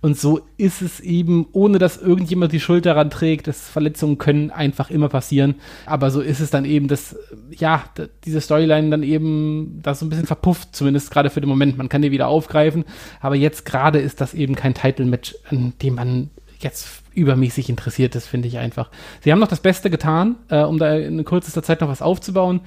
Und 0.00 0.16
so 0.16 0.40
ist 0.56 0.82
es 0.82 1.00
eben, 1.00 1.46
ohne 1.52 1.78
dass 1.78 1.96
irgendjemand 2.00 2.52
die 2.52 2.60
Schuld 2.60 2.86
daran 2.86 3.10
trägt. 3.10 3.48
dass 3.48 3.68
Verletzungen 3.68 4.18
können 4.18 4.52
einfach 4.52 4.90
immer 4.90 5.08
passieren. 5.08 5.56
Aber 5.84 6.12
so 6.12 6.20
ist 6.20 6.38
es 6.38 6.50
dann 6.50 6.64
eben, 6.64 6.86
dass, 6.86 7.16
ja, 7.50 7.82
diese 8.24 8.40
Storyline 8.40 8.90
dann 8.90 9.02
eben 9.02 9.80
da 9.82 9.94
so 9.94 10.06
ein 10.06 10.10
bisschen 10.10 10.26
verpufft, 10.26 10.76
zumindest 10.76 11.10
gerade 11.10 11.30
für 11.30 11.40
den 11.40 11.48
Moment. 11.48 11.76
Man 11.76 11.88
kann 11.88 12.02
die 12.02 12.12
wieder 12.12 12.28
aufgreifen. 12.28 12.84
Aber 13.20 13.34
jetzt 13.34 13.64
gerade 13.64 13.98
ist 13.98 14.20
das 14.20 14.32
eben 14.32 14.54
kein 14.54 14.74
Title-Match, 14.74 15.34
an 15.50 15.72
dem 15.82 15.96
man 15.96 16.30
jetzt 16.60 17.02
übermäßig 17.14 17.68
interessiert 17.68 18.14
ist, 18.14 18.26
finde 18.26 18.48
ich 18.48 18.58
einfach. 18.58 18.90
Sie 19.22 19.32
haben 19.32 19.38
noch 19.38 19.48
das 19.48 19.60
Beste 19.60 19.90
getan, 19.90 20.36
äh, 20.48 20.62
um 20.62 20.78
da 20.78 20.94
in 20.94 21.24
kürzester 21.24 21.62
Zeit 21.62 21.80
noch 21.80 21.88
was 21.88 22.02
aufzubauen 22.02 22.60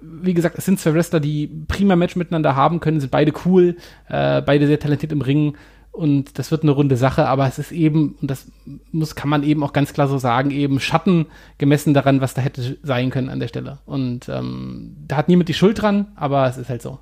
wie 0.00 0.34
gesagt, 0.34 0.58
es 0.58 0.64
sind 0.64 0.80
zwei 0.80 0.94
Wrestler, 0.94 1.20
die 1.20 1.46
prima 1.68 1.96
Match 1.96 2.16
miteinander 2.16 2.56
haben 2.56 2.80
können, 2.80 3.00
sind 3.00 3.10
beide 3.10 3.32
cool, 3.44 3.76
äh, 4.08 4.42
beide 4.42 4.66
sehr 4.66 4.78
talentiert 4.78 5.12
im 5.12 5.22
Ringen 5.22 5.56
und 5.96 6.38
das 6.38 6.50
wird 6.50 6.62
eine 6.62 6.72
runde 6.72 6.98
Sache, 6.98 7.26
aber 7.26 7.46
es 7.46 7.58
ist 7.58 7.72
eben, 7.72 8.18
und 8.20 8.30
das 8.30 8.46
muss, 8.92 9.14
kann 9.14 9.30
man 9.30 9.42
eben 9.42 9.64
auch 9.64 9.72
ganz 9.72 9.94
klar 9.94 10.08
so 10.08 10.18
sagen, 10.18 10.50
eben 10.50 10.78
Schatten 10.78 11.26
gemessen 11.56 11.94
daran, 11.94 12.20
was 12.20 12.34
da 12.34 12.42
hätte 12.42 12.76
sein 12.82 13.08
können 13.08 13.30
an 13.30 13.40
der 13.40 13.48
Stelle. 13.48 13.78
Und 13.86 14.28
ähm, 14.28 14.94
da 15.08 15.16
hat 15.16 15.28
niemand 15.28 15.48
die 15.48 15.54
Schuld 15.54 15.80
dran, 15.80 16.08
aber 16.14 16.46
es 16.48 16.58
ist 16.58 16.68
halt 16.68 16.82
so. 16.82 16.98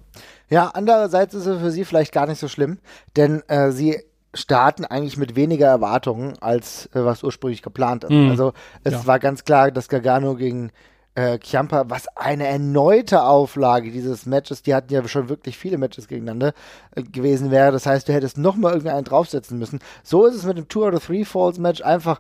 Ja, 0.49 0.71
andererseits 0.75 1.35
ist 1.35 1.47
es 1.47 1.59
für 1.59 1.73
sie 1.73 1.85
vielleicht 1.85 2.13
gar 2.13 2.29
nicht 2.29 2.39
so 2.39 2.47
schlimm, 2.47 2.79
denn 3.17 3.43
äh, 3.49 3.73
sie 3.73 3.99
starten 4.33 4.85
eigentlich 4.85 5.17
mit 5.17 5.35
weniger 5.35 5.67
Erwartungen, 5.67 6.35
als 6.41 6.87
äh, 6.95 7.05
was 7.05 7.25
ursprünglich 7.25 7.63
geplant 7.63 8.05
ist. 8.05 8.11
Mm, 8.11 8.31
also 8.31 8.53
es 8.85 8.93
ja. 8.93 9.07
war 9.07 9.19
ganz 9.19 9.45
klar, 9.45 9.73
dass 9.73 9.89
Gargano 9.89 10.37
gegen 10.37 10.71
äh, 11.15 11.39
Chiampa, 11.39 11.85
was 11.89 12.09
eine 12.17 12.47
erneute 12.47 13.23
Auflage 13.23 13.91
dieses 13.91 14.27
Matches, 14.27 14.63
die 14.63 14.75
hatten 14.75 14.93
ja 14.93 15.07
schon 15.07 15.29
wirklich 15.29 15.57
viele 15.57 15.79
Matches 15.79 16.09
gegeneinander 16.09 16.55
äh, 16.95 17.03
gewesen 17.03 17.51
wäre. 17.51 17.73
Das 17.73 17.87
heißt, 17.87 18.09
du 18.09 18.13
hättest 18.13 18.39
nochmal 18.39 18.73
irgendeinen 18.73 19.05
draufsetzen 19.05 19.59
müssen. 19.59 19.81
So 20.03 20.27
ist 20.27 20.35
es 20.35 20.45
mit 20.45 20.59
dem 20.59 20.69
Two 20.69 20.85
out 20.85 20.95
of 20.95 21.07
Three 21.07 21.25
Falls 21.25 21.59
Match 21.59 21.83
einfach 21.83 22.19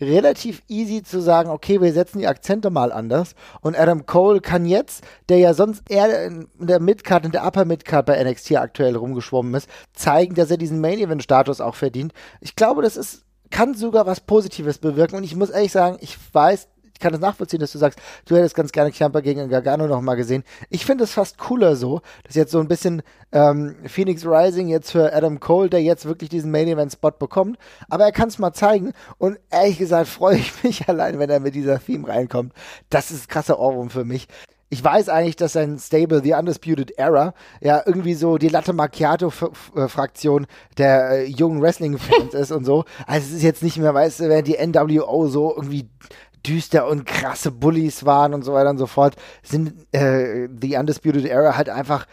relativ 0.00 0.62
easy 0.68 1.02
zu 1.02 1.20
sagen, 1.20 1.50
okay, 1.50 1.80
wir 1.80 1.92
setzen 1.92 2.18
die 2.18 2.26
Akzente 2.26 2.70
mal 2.70 2.92
anders. 2.92 3.34
Und 3.60 3.78
Adam 3.78 4.06
Cole 4.06 4.40
kann 4.40 4.64
jetzt, 4.66 5.04
der 5.28 5.38
ja 5.38 5.54
sonst 5.54 5.88
eher 5.88 6.26
in 6.26 6.48
der 6.58 6.80
Midcard, 6.80 7.24
in 7.24 7.32
der 7.32 7.46
Upper 7.46 7.64
Midcard 7.64 8.06
bei 8.06 8.22
NXT 8.22 8.56
aktuell 8.56 8.96
rumgeschwommen 8.96 9.54
ist, 9.54 9.68
zeigen, 9.92 10.34
dass 10.34 10.50
er 10.50 10.56
diesen 10.56 10.80
Main 10.80 10.98
Event 10.98 11.22
Status 11.22 11.60
auch 11.60 11.76
verdient. 11.76 12.12
Ich 12.40 12.56
glaube, 12.56 12.82
das 12.82 12.96
ist 12.96 13.24
kann 13.52 13.74
sogar 13.74 14.06
was 14.06 14.20
Positives 14.20 14.78
bewirken. 14.78 15.16
Und 15.16 15.24
ich 15.24 15.36
muss 15.36 15.50
ehrlich 15.50 15.70
sagen, 15.70 15.98
ich 16.00 16.16
weiß, 16.32 16.66
kann 17.02 17.12
es 17.12 17.20
nachvollziehen, 17.20 17.60
dass 17.60 17.72
du 17.72 17.78
sagst, 17.78 17.98
du 18.24 18.36
hättest 18.36 18.54
ganz 18.54 18.72
gerne 18.72 18.92
Ciampa 18.92 19.20
gegen 19.20 19.48
Gargano 19.50 19.86
noch 19.86 20.00
mal 20.00 20.14
gesehen. 20.14 20.44
Ich 20.70 20.86
finde 20.86 21.04
es 21.04 21.12
fast 21.12 21.36
cooler 21.36 21.76
so, 21.76 22.00
dass 22.24 22.34
jetzt 22.34 22.52
so 22.52 22.60
ein 22.60 22.68
bisschen 22.68 23.02
ähm, 23.32 23.76
Phoenix 23.86 24.24
Rising 24.24 24.68
jetzt 24.68 24.92
für 24.92 25.12
Adam 25.12 25.40
Cole, 25.40 25.68
der 25.68 25.82
jetzt 25.82 26.06
wirklich 26.06 26.30
diesen 26.30 26.50
Main 26.50 26.68
Event 26.68 26.92
Spot 26.92 27.10
bekommt, 27.10 27.58
aber 27.90 28.04
er 28.04 28.12
kann 28.12 28.28
es 28.28 28.38
mal 28.38 28.52
zeigen 28.52 28.92
und 29.18 29.38
ehrlich 29.50 29.78
gesagt 29.78 30.08
freue 30.08 30.38
ich 30.38 30.64
mich 30.64 30.88
allein, 30.88 31.18
wenn 31.18 31.28
er 31.28 31.40
mit 31.40 31.54
dieser 31.54 31.78
Theme 31.78 32.08
reinkommt. 32.08 32.52
Das 32.88 33.10
ist 33.10 33.28
krasser 33.28 33.58
Ohrwurm 33.58 33.90
für 33.90 34.04
mich 34.04 34.28
ich 34.72 34.82
weiß 34.82 35.10
eigentlich, 35.10 35.36
dass 35.36 35.52
sein 35.52 35.78
Stable, 35.78 36.22
The 36.22 36.32
Undisputed 36.32 36.92
Era, 36.96 37.34
ja 37.60 37.82
irgendwie 37.84 38.14
so 38.14 38.38
die 38.38 38.48
Latte 38.48 38.72
Macchiato-Fraktion 38.72 40.46
der 40.78 41.10
äh, 41.10 41.24
jungen 41.26 41.60
Wrestling-Fans 41.60 42.32
ist 42.32 42.52
und 42.52 42.64
so. 42.64 42.86
Also 43.06 43.26
es 43.26 43.34
ist 43.34 43.42
jetzt 43.42 43.62
nicht 43.62 43.76
mehr, 43.76 43.92
weißt 43.92 44.20
du, 44.20 44.28
während 44.30 44.48
die 44.48 44.56
NWO 44.66 45.28
so 45.28 45.54
irgendwie 45.54 45.90
düster 46.46 46.88
und 46.88 47.06
krasse 47.06 47.50
Bullies 47.50 48.04
waren 48.04 48.34
und 48.34 48.42
so 48.42 48.52
weiter 48.52 48.70
und 48.70 48.78
so 48.78 48.86
fort, 48.86 49.16
sind 49.42 49.74
äh, 49.92 50.48
The 50.60 50.76
Undisputed 50.76 51.24
Era 51.24 51.56
halt 51.56 51.68
einfach 51.68 52.06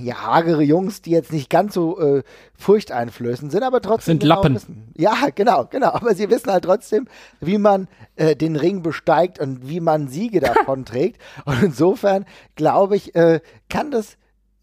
ja, 0.00 0.22
hagere 0.22 0.62
Jungs, 0.62 1.02
die 1.02 1.10
jetzt 1.10 1.32
nicht 1.32 1.48
ganz 1.48 1.74
so 1.74 1.98
äh, 1.98 2.22
furchteinflößend 2.54 3.50
sind, 3.50 3.62
aber 3.62 3.80
trotzdem. 3.80 4.12
Sind 4.12 4.22
genau 4.22 4.34
Lappen. 4.36 4.54
Wissen. 4.54 4.92
Ja, 4.96 5.14
genau, 5.34 5.66
genau. 5.70 5.88
Aber 5.88 6.14
sie 6.14 6.28
wissen 6.30 6.50
halt 6.50 6.64
trotzdem, 6.64 7.06
wie 7.40 7.58
man 7.58 7.88
äh, 8.16 8.36
den 8.36 8.56
Ring 8.56 8.82
besteigt 8.82 9.38
und 9.38 9.68
wie 9.68 9.80
man 9.80 10.08
Siege 10.08 10.40
davon 10.40 10.84
trägt. 10.84 11.20
Und 11.44 11.62
insofern 11.62 12.26
glaube 12.54 12.96
ich, 12.96 13.14
äh, 13.14 13.40
kann 13.68 13.90
das 13.90 14.16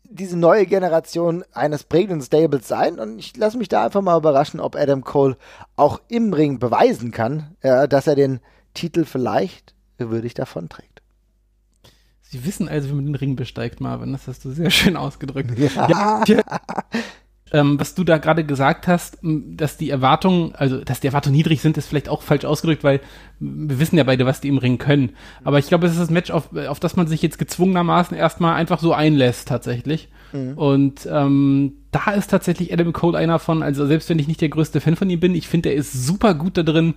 diese 0.04 0.38
neue 0.38 0.65
Generation 0.65 1.43
eines 1.52 1.84
prägenden 1.84 2.21
Stables 2.21 2.67
sein. 2.67 3.00
Und 3.00 3.17
ich 3.17 3.36
lasse 3.36 3.58
mich 3.58 3.67
da 3.67 3.86
einfach 3.86 4.02
mal 4.02 4.17
überraschen, 4.17 4.60
ob 4.60 4.76
Adam 4.76 5.04
Cole 5.04 5.38
auch 5.76 6.00
im 6.08 6.34
Ring 6.34 6.60
beweisen 6.60 7.12
kann, 7.12 7.56
äh, 7.62 7.88
dass 7.88 8.08
er 8.08 8.15
den 8.15 8.39
Titel 8.75 9.05
vielleicht 9.05 9.73
würdig 9.97 10.35
davonträgt. 10.35 11.01
Sie 12.21 12.45
wissen 12.45 12.67
also, 12.67 12.89
wie 12.89 12.93
man 12.93 13.05
den 13.05 13.15
Ring 13.15 13.35
besteigt, 13.35 13.81
Marvin. 13.81 14.11
Das 14.11 14.27
hast 14.27 14.45
du 14.45 14.51
sehr 14.51 14.69
schön 14.69 14.97
ausgedrückt. 14.97 15.57
Ja. 15.57 16.23
ja 16.27 16.43
ähm, 17.51 17.79
was 17.79 17.95
du 17.95 18.03
da 18.03 18.17
gerade 18.17 18.43
gesagt 18.43 18.88
hast, 18.88 19.19
dass 19.21 19.77
die 19.77 19.89
Erwartungen, 19.89 20.53
also 20.55 20.83
dass 20.83 20.99
die 20.99 21.07
Erwartungen 21.07 21.35
niedrig 21.35 21.61
sind, 21.61 21.77
ist 21.77 21.88
vielleicht 21.88 22.09
auch 22.09 22.21
falsch 22.21 22.43
ausgedrückt, 22.43 22.83
weil 22.83 22.99
wir 23.39 23.79
wissen 23.79 23.97
ja 23.97 24.03
beide, 24.03 24.25
was 24.25 24.41
die 24.41 24.49
im 24.49 24.57
Ring 24.57 24.77
können. 24.77 25.11
Aber 25.43 25.59
ich 25.59 25.67
glaube, 25.67 25.85
es 25.85 25.93
ist 25.93 26.01
das 26.01 26.09
Match, 26.09 26.31
auf, 26.31 26.53
auf 26.55 26.79
das 26.79 26.95
man 26.95 27.07
sich 27.07 27.21
jetzt 27.21 27.38
gezwungenermaßen 27.38 28.17
erstmal 28.17 28.55
einfach 28.55 28.79
so 28.79 28.93
einlässt, 28.93 29.47
tatsächlich. 29.47 30.09
Mhm. 30.33 30.57
Und 30.57 31.07
ähm, 31.09 31.73
da 31.91 32.11
ist 32.11 32.31
tatsächlich 32.31 32.73
Adam 32.73 32.91
Cole 32.91 33.17
einer 33.17 33.39
von, 33.39 33.63
also 33.63 33.85
selbst 33.85 34.09
wenn 34.09 34.19
ich 34.19 34.27
nicht 34.27 34.41
der 34.41 34.49
größte 34.49 34.81
Fan 34.81 34.95
von 34.95 35.09
ihm 35.09 35.19
bin, 35.19 35.35
ich 35.35 35.47
finde, 35.47 35.69
er 35.69 35.75
ist 35.75 35.93
super 35.93 36.33
gut 36.33 36.57
da 36.57 36.63
drin, 36.63 36.95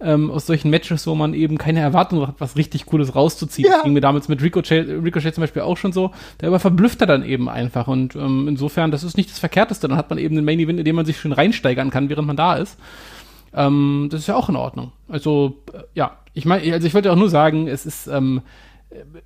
ähm, 0.00 0.30
aus 0.30 0.46
solchen 0.46 0.70
Matches, 0.70 1.06
wo 1.06 1.14
man 1.14 1.34
eben 1.34 1.58
keine 1.58 1.80
Erwartung 1.80 2.26
hat, 2.26 2.36
was 2.38 2.56
richtig 2.56 2.86
Cooles 2.86 3.14
rauszuziehen. 3.14 3.68
Ja. 3.68 3.76
Das 3.76 3.84
ging 3.84 3.92
mir 3.92 4.00
damals 4.00 4.28
mit 4.28 4.42
Ricochet, 4.42 4.88
Ricochet 4.88 5.34
zum 5.34 5.42
Beispiel 5.42 5.62
auch 5.62 5.76
schon 5.76 5.92
so. 5.92 6.12
Der 6.40 6.48
aber 6.48 6.60
verblüfft 6.60 7.00
er 7.00 7.06
dann 7.06 7.24
eben 7.24 7.48
einfach. 7.48 7.88
Und 7.88 8.14
ähm, 8.14 8.46
insofern, 8.48 8.90
das 8.90 9.02
ist 9.02 9.16
nicht 9.16 9.30
das 9.30 9.38
Verkehrteste. 9.38 9.88
Dann 9.88 9.98
hat 9.98 10.10
man 10.10 10.18
eben 10.18 10.36
den 10.36 10.44
Main 10.44 10.60
Event, 10.60 10.78
in 10.78 10.84
dem 10.84 10.96
man 10.96 11.06
sich 11.06 11.18
schön 11.18 11.32
reinsteigern 11.32 11.90
kann, 11.90 12.08
während 12.08 12.26
man 12.26 12.36
da 12.36 12.54
ist. 12.54 12.78
Ähm, 13.54 14.08
das 14.10 14.20
ist 14.20 14.26
ja 14.28 14.36
auch 14.36 14.48
in 14.48 14.56
Ordnung. 14.56 14.92
Also, 15.08 15.62
äh, 15.72 15.82
ja, 15.94 16.18
ich 16.32 16.44
meine, 16.44 16.72
also 16.72 16.86
ich 16.86 16.94
wollte 16.94 17.10
auch 17.10 17.16
nur 17.16 17.30
sagen, 17.30 17.66
es 17.66 17.86
ist, 17.86 18.06
ähm, 18.06 18.42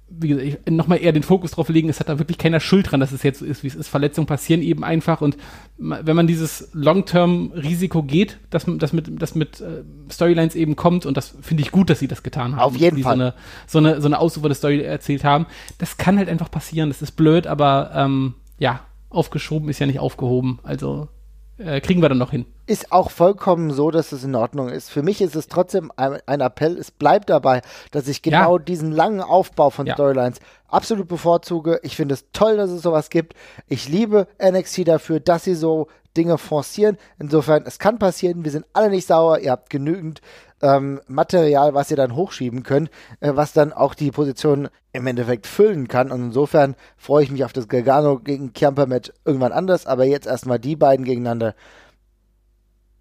wie 0.08 0.28
gesagt, 0.28 0.70
nochmal 0.70 1.00
eher 1.00 1.12
den 1.12 1.22
Fokus 1.22 1.52
drauf 1.52 1.68
legen, 1.68 1.88
es 1.88 2.00
hat 2.00 2.08
da 2.08 2.18
wirklich 2.18 2.36
keiner 2.36 2.58
Schuld 2.58 2.90
dran, 2.90 2.98
dass 2.98 3.12
es 3.12 3.22
jetzt 3.22 3.38
so 3.38 3.44
ist, 3.44 3.62
wie 3.62 3.68
es 3.68 3.76
ist. 3.76 3.88
Verletzungen 3.88 4.26
passieren 4.26 4.60
eben 4.60 4.82
einfach 4.82 5.20
und 5.20 5.36
wenn 5.78 6.16
man 6.16 6.26
dieses 6.26 6.68
Long-Term-Risiko 6.72 8.02
geht, 8.02 8.38
dass, 8.50 8.66
dass 8.66 8.92
mit, 8.92 9.22
dass 9.22 9.34
mit 9.34 9.60
äh, 9.60 9.84
Storylines 10.10 10.56
eben 10.56 10.74
kommt 10.74 11.06
und 11.06 11.16
das 11.16 11.36
finde 11.40 11.62
ich 11.62 11.70
gut, 11.70 11.90
dass 11.90 12.00
sie 12.00 12.08
das 12.08 12.24
getan 12.24 12.56
haben. 12.56 12.62
Auf 12.62 12.76
jeden 12.76 13.02
Fall. 13.02 13.16
So 13.16 13.22
eine, 13.22 13.34
so 13.66 13.78
eine, 13.78 14.00
so 14.00 14.08
eine 14.08 14.18
ausufernde 14.18 14.54
Story 14.56 14.80
erzählt 14.82 15.22
haben. 15.22 15.46
Das 15.78 15.96
kann 15.96 16.18
halt 16.18 16.28
einfach 16.28 16.50
passieren, 16.50 16.90
das 16.90 17.00
ist 17.00 17.12
blöd, 17.12 17.46
aber 17.46 17.92
ähm, 17.94 18.34
ja, 18.58 18.80
aufgeschoben 19.10 19.68
ist 19.68 19.78
ja 19.78 19.86
nicht 19.86 20.00
aufgehoben. 20.00 20.58
Also 20.64 21.08
äh, 21.58 21.80
kriegen 21.80 22.00
wir 22.00 22.08
dann 22.08 22.18
noch 22.18 22.30
hin. 22.30 22.46
Ist 22.66 22.92
auch 22.92 23.10
vollkommen 23.10 23.70
so, 23.72 23.90
dass 23.90 24.12
es 24.12 24.24
in 24.24 24.34
Ordnung 24.34 24.68
ist. 24.68 24.90
Für 24.90 25.02
mich 25.02 25.20
ist 25.20 25.36
es 25.36 25.48
trotzdem 25.48 25.92
ein, 25.96 26.18
ein 26.26 26.40
Appell. 26.40 26.78
Es 26.78 26.90
bleibt 26.90 27.30
dabei, 27.30 27.62
dass 27.90 28.08
ich 28.08 28.22
genau 28.22 28.58
ja. 28.58 28.62
diesen 28.64 28.92
langen 28.92 29.20
Aufbau 29.20 29.70
von 29.70 29.86
ja. 29.86 29.94
Storylines 29.94 30.38
absolut 30.68 31.08
bevorzuge. 31.08 31.80
Ich 31.82 31.96
finde 31.96 32.14
es 32.14 32.26
toll, 32.32 32.56
dass 32.56 32.70
es 32.70 32.82
sowas 32.82 33.10
gibt. 33.10 33.34
Ich 33.68 33.88
liebe 33.88 34.26
NXT 34.42 34.88
dafür, 34.88 35.20
dass 35.20 35.44
sie 35.44 35.54
so 35.54 35.88
Dinge 36.16 36.38
forcieren. 36.38 36.98
Insofern, 37.18 37.64
es 37.66 37.78
kann 37.78 37.98
passieren. 37.98 38.44
Wir 38.44 38.50
sind 38.50 38.66
alle 38.72 38.90
nicht 38.90 39.06
sauer. 39.06 39.38
Ihr 39.38 39.50
habt 39.50 39.70
genügend 39.70 40.20
ähm, 40.62 41.00
Material, 41.06 41.74
was 41.74 41.90
ihr 41.90 41.96
dann 41.96 42.14
hochschieben 42.14 42.62
könnt, 42.62 42.90
äh, 43.20 43.32
was 43.34 43.52
dann 43.52 43.72
auch 43.72 43.94
die 43.94 44.10
Position 44.10 44.68
im 44.92 45.06
Endeffekt 45.06 45.46
füllen 45.46 45.88
kann. 45.88 46.10
Und 46.10 46.22
insofern 46.22 46.76
freue 46.96 47.24
ich 47.24 47.30
mich 47.30 47.44
auf 47.44 47.52
das 47.52 47.68
Gargano 47.68 48.18
gegen 48.18 48.52
Chiampa 48.54 48.86
Match 48.86 49.12
irgendwann 49.24 49.52
anders, 49.52 49.86
aber 49.86 50.04
jetzt 50.04 50.26
erstmal 50.26 50.58
die 50.58 50.76
beiden 50.76 51.04
gegeneinander. 51.04 51.54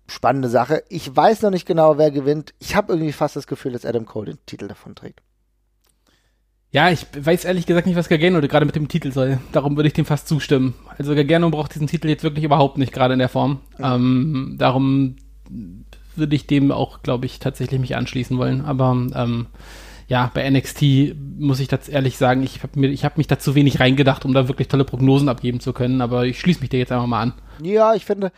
Spannende 0.08 0.50
Sache. 0.50 0.84
Ich 0.90 1.16
weiß 1.16 1.42
noch 1.44 1.52
nicht 1.52 1.66
genau, 1.66 1.98
wer 1.98 2.12
gewinnt. 2.12 2.54
Ich 2.60 2.76
habe 2.76 2.92
irgendwie 2.92 3.14
fast 3.14 3.38
das 3.38 3.48
Gefühl, 3.48 3.72
dass 3.72 3.86
Adam 3.86 4.06
Cole 4.06 4.32
den 4.32 4.46
Titel 4.46 4.68
davon 4.68 4.94
trägt. 4.94 5.22
Ja, 6.74 6.90
ich 6.90 7.06
weiß 7.18 7.46
ehrlich 7.46 7.66
gesagt 7.66 7.86
nicht, 7.86 7.98
was 7.98 8.08
Gargano 8.08 8.40
gerade 8.40 8.66
mit 8.66 8.76
dem 8.76 8.88
Titel 8.88 9.12
soll. 9.12 9.40
Darum 9.52 9.76
würde 9.76 9.88
ich 9.88 9.94
dem 9.94 10.06
fast 10.06 10.28
zustimmen. 10.28 10.74
Also 10.98 11.16
Gargano 11.16 11.50
braucht 11.50 11.76
diesen 11.76 11.88
Titel 11.88 12.08
jetzt 12.08 12.24
wirklich 12.24 12.46
überhaupt 12.46 12.78
nicht, 12.78 12.94
gerade 12.94 13.14
in 13.14 13.20
der 13.20 13.30
Form. 13.30 13.60
Mhm. 13.78 13.86
Ähm, 13.86 14.56
darum 14.58 15.16
würde 16.16 16.36
ich 16.36 16.48
dem 16.48 16.72
auch, 16.72 17.02
glaube 17.04 17.26
ich, 17.26 17.40
tatsächlich 17.40 17.80
mich 17.80 17.96
anschließen 17.96 18.38
wollen. 18.38 18.66
Aber 18.66 18.92
ähm, 19.16 19.48
ja, 20.08 20.30
bei 20.34 20.50
NXT 20.50 21.16
muss 21.40 21.60
ich 21.60 21.70
das 21.70 21.88
ehrlich 21.88 22.18
sagen, 22.18 22.44
ich 22.44 22.62
habe 22.64 22.88
hab 22.88 23.18
mich 23.18 23.28
da 23.28 23.40
zu 23.40 23.56
wenig 23.56 23.80
reingedacht, 23.80 24.26
um 24.26 24.34
da 24.34 24.48
wirklich 24.48 24.68
tolle 24.68 24.84
Prognosen 24.84 25.30
abgeben 25.30 25.60
zu 25.62 25.72
können, 25.72 26.02
aber 26.02 26.26
ich 26.26 26.40
schließe 26.40 26.60
mich 26.60 26.70
dir 26.70 26.80
jetzt 26.80 26.92
einfach 26.92 27.08
mal 27.08 27.22
an. 27.22 27.34
Ja, 27.62 27.94
ich 27.94 28.04
finde, 28.04 28.32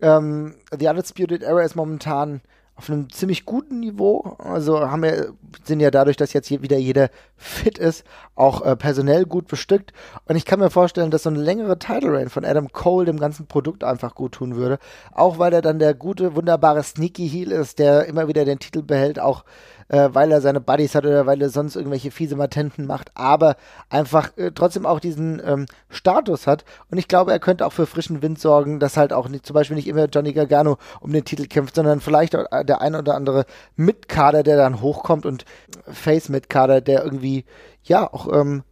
ähm, 0.00 0.54
The 0.76 0.88
Undisputed 0.88 1.42
Era 1.42 1.62
ist 1.62 1.76
momentan 1.76 2.40
auf 2.80 2.88
einem 2.88 3.12
ziemlich 3.12 3.44
guten 3.44 3.78
Niveau. 3.80 4.36
Also 4.38 4.80
haben 4.80 5.02
wir, 5.02 5.34
sind 5.64 5.80
ja 5.80 5.90
dadurch, 5.90 6.16
dass 6.16 6.32
jetzt 6.32 6.48
hier 6.48 6.62
wieder 6.62 6.78
jeder 6.78 7.10
fit 7.36 7.76
ist, 7.76 8.04
auch 8.34 8.62
äh, 8.62 8.74
personell 8.74 9.26
gut 9.26 9.48
bestückt. 9.48 9.92
Und 10.24 10.36
ich 10.36 10.46
kann 10.46 10.60
mir 10.60 10.70
vorstellen, 10.70 11.10
dass 11.10 11.24
so 11.24 11.28
eine 11.28 11.42
längere 11.42 11.78
Title 11.78 12.14
Reign 12.14 12.30
von 12.30 12.42
Adam 12.42 12.72
Cole 12.72 13.04
dem 13.04 13.20
ganzen 13.20 13.46
Produkt 13.46 13.84
einfach 13.84 14.14
gut 14.14 14.32
tun 14.32 14.56
würde. 14.56 14.78
Auch 15.12 15.38
weil 15.38 15.52
er 15.52 15.60
dann 15.60 15.78
der 15.78 15.92
gute, 15.92 16.34
wunderbare 16.34 16.82
Sneaky 16.82 17.28
Heel 17.28 17.52
ist, 17.52 17.78
der 17.78 18.06
immer 18.06 18.28
wieder 18.28 18.46
den 18.46 18.58
Titel 18.58 18.80
behält, 18.80 19.20
auch 19.20 19.44
äh, 19.90 20.10
weil 20.12 20.30
er 20.30 20.40
seine 20.40 20.60
Buddies 20.60 20.94
hat 20.94 21.04
oder 21.04 21.26
weil 21.26 21.42
er 21.42 21.50
sonst 21.50 21.76
irgendwelche 21.76 22.10
fiese 22.10 22.36
Matenten 22.36 22.86
macht, 22.86 23.10
aber 23.14 23.56
einfach 23.88 24.36
äh, 24.36 24.52
trotzdem 24.54 24.86
auch 24.86 25.00
diesen 25.00 25.42
ähm, 25.44 25.66
Status 25.88 26.46
hat. 26.46 26.64
Und 26.90 26.98
ich 26.98 27.08
glaube, 27.08 27.32
er 27.32 27.40
könnte 27.40 27.66
auch 27.66 27.72
für 27.72 27.86
frischen 27.86 28.22
Wind 28.22 28.38
sorgen, 28.38 28.78
dass 28.78 28.96
halt 28.96 29.12
auch 29.12 29.28
nicht, 29.28 29.44
zum 29.44 29.54
Beispiel 29.54 29.76
nicht 29.76 29.88
immer 29.88 30.06
Johnny 30.06 30.32
Gargano 30.32 30.78
um 31.00 31.12
den 31.12 31.24
Titel 31.24 31.46
kämpft, 31.46 31.74
sondern 31.74 32.00
vielleicht 32.00 32.34
äh, 32.34 32.64
der 32.64 32.80
ein 32.80 32.94
oder 32.94 33.16
andere 33.16 33.44
Mitkader, 33.76 34.42
der 34.42 34.56
dann 34.56 34.80
hochkommt 34.80 35.26
und 35.26 35.44
Face-Mitkader, 35.86 36.80
der 36.80 37.04
irgendwie 37.04 37.44
ja 37.82 38.10
auch 38.12 38.32
ähm, 38.32 38.62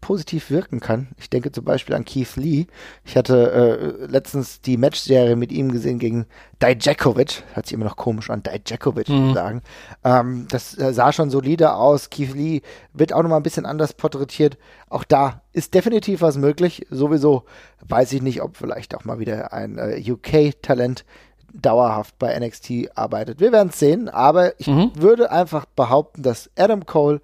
positiv 0.00 0.50
wirken 0.50 0.80
kann. 0.80 1.08
Ich 1.18 1.28
denke 1.30 1.52
zum 1.52 1.64
Beispiel 1.64 1.94
an 1.94 2.04
Keith 2.04 2.36
Lee. 2.36 2.66
Ich 3.04 3.16
hatte 3.16 4.00
äh, 4.00 4.06
letztens 4.06 4.60
die 4.60 4.76
Matchserie 4.76 5.36
mit 5.36 5.52
ihm 5.52 5.72
gesehen 5.72 5.98
gegen 5.98 6.26
Dijakovic. 6.62 7.42
Hört 7.54 7.66
sich 7.66 7.74
immer 7.74 7.84
noch 7.84 7.96
komisch 7.96 8.30
an, 8.30 8.42
Dijakovic 8.42 9.08
mhm. 9.08 9.34
sagen. 9.34 9.62
Ähm, 10.04 10.46
das 10.50 10.78
äh, 10.78 10.92
sah 10.92 11.12
schon 11.12 11.30
solide 11.30 11.74
aus. 11.74 12.10
Keith 12.10 12.34
Lee 12.34 12.62
wird 12.92 13.12
auch 13.12 13.22
nochmal 13.22 13.40
ein 13.40 13.44
bisschen 13.44 13.66
anders 13.66 13.92
porträtiert. 13.92 14.56
Auch 14.88 15.04
da 15.04 15.42
ist 15.52 15.74
definitiv 15.74 16.20
was 16.20 16.36
möglich. 16.36 16.86
Sowieso 16.90 17.44
weiß 17.86 18.12
ich 18.12 18.22
nicht, 18.22 18.42
ob 18.42 18.56
vielleicht 18.56 18.94
auch 18.94 19.04
mal 19.04 19.18
wieder 19.18 19.52
ein 19.52 19.78
äh, 19.78 20.02
UK-Talent 20.10 21.04
dauerhaft 21.52 22.18
bei 22.18 22.38
NXT 22.38 22.90
arbeitet. 22.94 23.40
Wir 23.40 23.52
werden 23.52 23.70
es 23.70 23.78
sehen, 23.78 24.08
aber 24.08 24.58
ich 24.60 24.66
mhm. 24.66 24.92
würde 24.94 25.30
einfach 25.30 25.64
behaupten, 25.64 26.22
dass 26.22 26.50
Adam 26.56 26.86
Cole 26.86 27.20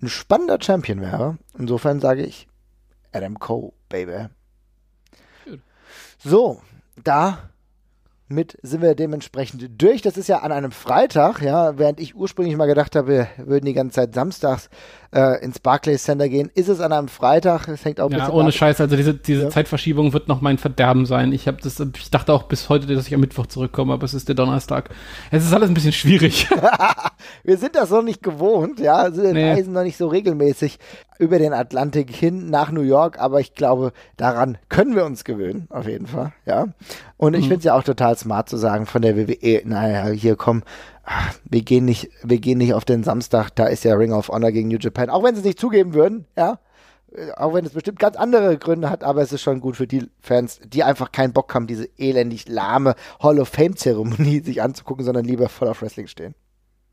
ein 0.00 0.08
spannender 0.08 0.58
Champion 0.60 1.00
wäre. 1.00 1.38
Insofern 1.58 2.00
sage 2.00 2.24
ich 2.24 2.48
Adam 3.12 3.38
Cole, 3.38 3.72
Baby. 3.88 4.28
So, 6.18 6.60
da 7.02 7.50
mit 8.28 8.58
sind 8.62 8.82
wir 8.82 8.94
dementsprechend 8.94 9.80
durch. 9.80 10.02
Das 10.02 10.16
ist 10.16 10.28
ja 10.28 10.40
an 10.40 10.52
einem 10.52 10.70
Freitag, 10.70 11.40
ja, 11.40 11.78
während 11.78 11.98
ich 11.98 12.14
ursprünglich 12.14 12.56
mal 12.56 12.66
gedacht 12.66 12.94
habe, 12.94 13.08
wir 13.08 13.28
würden 13.38 13.64
die 13.64 13.72
ganze 13.72 13.94
Zeit 13.94 14.14
samstags 14.14 14.68
äh, 15.14 15.42
ins 15.42 15.58
Barclays 15.58 16.02
Center 16.02 16.28
gehen, 16.28 16.50
ist 16.54 16.68
es 16.68 16.80
an 16.80 16.92
einem 16.92 17.08
Freitag. 17.08 17.68
Es 17.68 17.84
hängt 17.84 18.00
auch 18.00 18.10
Ja, 18.10 18.30
ohne 18.30 18.48
ab. 18.48 18.54
Scheiß, 18.54 18.80
also 18.80 18.96
diese, 18.96 19.14
diese 19.14 19.44
ja. 19.44 19.50
Zeitverschiebung 19.50 20.12
wird 20.12 20.28
noch 20.28 20.40
mein 20.40 20.58
Verderben 20.58 21.06
sein. 21.06 21.32
Ich 21.32 21.46
habe 21.48 21.58
das 21.62 21.80
ich 21.80 22.10
dachte 22.10 22.32
auch 22.32 22.44
bis 22.44 22.68
heute, 22.68 22.86
dass 22.86 23.06
ich 23.06 23.14
am 23.14 23.20
Mittwoch 23.20 23.46
zurückkomme, 23.46 23.94
aber 23.94 24.04
es 24.04 24.14
ist 24.14 24.28
der 24.28 24.34
Donnerstag. 24.34 24.90
Es 25.30 25.44
ist 25.44 25.52
alles 25.52 25.70
ein 25.70 25.74
bisschen 25.74 25.92
schwierig. 25.92 26.48
wir 27.44 27.56
sind 27.56 27.76
das 27.76 27.90
noch 27.90 28.02
nicht 28.02 28.22
gewohnt, 28.22 28.80
ja, 28.80 28.96
also 28.96 29.22
wir 29.22 29.32
nee. 29.32 29.50
reisen 29.50 29.72
noch 29.72 29.82
nicht 29.82 29.96
so 29.96 30.08
regelmäßig 30.08 30.78
über 31.18 31.38
den 31.38 31.52
Atlantik 31.52 32.10
hin 32.14 32.48
nach 32.50 32.70
New 32.70 32.82
York, 32.82 33.18
aber 33.18 33.40
ich 33.40 33.54
glaube, 33.54 33.92
daran 34.16 34.58
können 34.68 34.94
wir 34.94 35.04
uns 35.04 35.24
gewöhnen, 35.24 35.66
auf 35.70 35.86
jeden 35.86 36.06
Fall, 36.06 36.32
ja. 36.46 36.68
Und 37.16 37.34
ich 37.34 37.40
mhm. 37.40 37.48
finde 37.48 37.58
es 37.58 37.64
ja 37.64 37.74
auch 37.74 37.82
total 37.82 38.16
smart 38.16 38.48
zu 38.48 38.56
sagen 38.56 38.86
von 38.86 39.02
der 39.02 39.16
WWE, 39.16 39.62
naja, 39.64 40.06
hier 40.08 40.36
komm, 40.36 40.62
wir 41.44 41.62
gehen 41.62 41.84
nicht, 41.84 42.10
wir 42.22 42.38
gehen 42.38 42.58
nicht 42.58 42.74
auf 42.74 42.84
den 42.84 43.04
Samstag, 43.04 43.50
da 43.50 43.66
ist 43.66 43.84
ja 43.84 43.94
Ring 43.94 44.12
of 44.12 44.28
Honor 44.28 44.52
gegen 44.52 44.68
New 44.68 44.78
Japan, 44.78 45.10
auch 45.10 45.22
wenn 45.22 45.34
sie 45.34 45.40
es 45.40 45.46
nicht 45.46 45.60
zugeben 45.60 45.94
würden, 45.94 46.26
ja. 46.36 46.58
Äh, 47.12 47.32
auch 47.32 47.54
wenn 47.54 47.64
es 47.64 47.72
bestimmt 47.72 47.98
ganz 47.98 48.16
andere 48.16 48.58
Gründe 48.58 48.90
hat, 48.90 49.02
aber 49.02 49.22
es 49.22 49.32
ist 49.32 49.42
schon 49.42 49.60
gut 49.60 49.76
für 49.76 49.86
die 49.86 50.10
Fans, 50.20 50.60
die 50.64 50.84
einfach 50.84 51.12
keinen 51.12 51.32
Bock 51.32 51.54
haben, 51.54 51.66
diese 51.66 51.88
elendig 51.98 52.48
lahme 52.48 52.94
Hall 53.22 53.40
of 53.40 53.48
Fame 53.48 53.76
Zeremonie 53.76 54.40
sich 54.44 54.62
anzugucken, 54.62 55.04
sondern 55.04 55.24
lieber 55.24 55.48
voll 55.48 55.68
auf 55.68 55.82
Wrestling 55.82 56.06
stehen. 56.06 56.34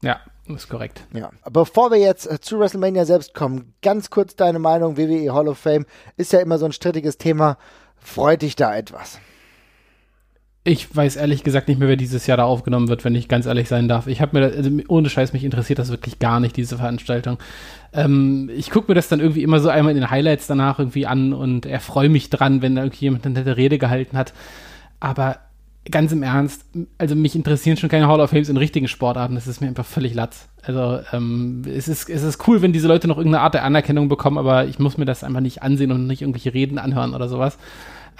Ja, 0.02 0.20
ist 0.48 0.70
korrekt. 0.70 1.06
Ja. 1.14 1.32
Bevor 1.50 1.92
wir 1.92 1.98
jetzt 1.98 2.30
äh, 2.30 2.40
zu 2.40 2.60
WrestleMania 2.60 3.06
selbst 3.06 3.34
kommen, 3.34 3.74
ganz 3.82 4.10
kurz 4.10 4.36
deine 4.36 4.60
Meinung, 4.60 4.98
WWE 4.98 5.34
Hall 5.34 5.48
of 5.48 5.58
Fame 5.58 5.86
ist 6.18 6.32
ja 6.32 6.40
immer 6.40 6.58
so 6.60 6.66
ein 6.66 6.74
strittiges 6.74 7.18
Thema. 7.18 7.58
Freut 7.98 8.44
dich 8.44 8.56
da 8.56 8.76
etwas? 8.76 9.20
Ich 10.68 10.96
weiß 10.96 11.16
ehrlich 11.18 11.44
gesagt 11.44 11.68
nicht 11.68 11.80
mehr, 11.80 11.88
wer 11.88 11.96
dieses 11.96 12.26
Jahr 12.26 12.38
da 12.38 12.46
aufgenommen 12.46 12.88
wird, 12.88 13.06
wenn 13.06 13.14
ich 13.14 13.28
ganz 13.28 13.46
ehrlich 13.46 13.70
sein 13.70 13.88
darf. 13.88 14.08
Ich 14.08 14.20
habe 14.20 14.40
mir, 14.40 14.46
also 14.48 14.72
ohne 14.88 15.10
Scheiß, 15.12 15.32
mich 15.32 15.44
interessiert 15.44 15.78
das 15.78 15.92
wirklich 15.92 16.18
gar 16.18 16.40
nicht, 16.40 16.58
diese 16.58 16.78
Veranstaltung. 16.78 17.38
Ähm, 17.94 18.50
ich 18.56 18.72
gucke 18.72 18.90
mir 18.90 18.96
das 18.96 19.08
dann 19.08 19.20
irgendwie 19.20 19.44
immer 19.44 19.60
so 19.60 19.70
einmal 19.70 19.94
in 19.94 20.02
den 20.02 20.10
Highlights 20.10 20.48
danach 20.48 20.80
irgendwie 20.80 21.06
an 21.06 21.34
und 21.34 21.68
erfreue 21.68 22.10
mich 22.10 22.32
dran, 22.32 22.64
wenn 22.64 22.76
da 22.76 22.82
irgendwie 22.82 23.06
jemand 23.06 23.28
eine 23.28 23.36
nette 23.36 23.58
Rede 23.58 23.78
gehalten 23.78 24.18
hat. 24.18 24.34
Aber 25.00 25.38
ganz 25.92 26.12
im 26.12 26.24
Ernst, 26.24 26.66
also 26.98 27.16
mich 27.16 27.36
interessieren 27.36 27.78
schon 27.78 27.90
keine 27.90 28.08
Hall 28.08 28.20
of 28.20 28.32
Fames 28.32 28.50
in 28.50 28.58
richtigen 28.58 28.88
Sportarten, 28.88 29.36
das 29.36 29.46
ist 29.46 29.62
mir 29.62 29.68
einfach 29.68 29.86
völlig 29.86 30.16
latz. 30.16 30.48
Also 30.64 31.00
ähm, 31.14 31.62
es, 31.68 31.88
ist, 31.88 32.10
es 32.10 32.24
ist 32.24 32.48
cool, 32.48 32.64
wenn 32.64 32.74
diese 32.74 32.88
Leute 32.88 33.08
noch 33.08 33.18
irgendeine 33.18 33.44
Art 33.44 33.54
der 33.54 33.64
Anerkennung 33.64 34.10
bekommen, 34.10 34.40
aber 34.40 34.66
ich 34.66 34.80
muss 34.80 34.98
mir 34.98 35.06
das 35.06 35.24
einfach 35.24 35.42
nicht 35.42 35.62
ansehen 35.62 35.92
und 35.92 36.08
nicht 36.08 36.24
irgendwelche 36.24 36.54
Reden 36.54 36.80
anhören 36.80 37.14
oder 37.14 37.30
sowas. 37.30 37.60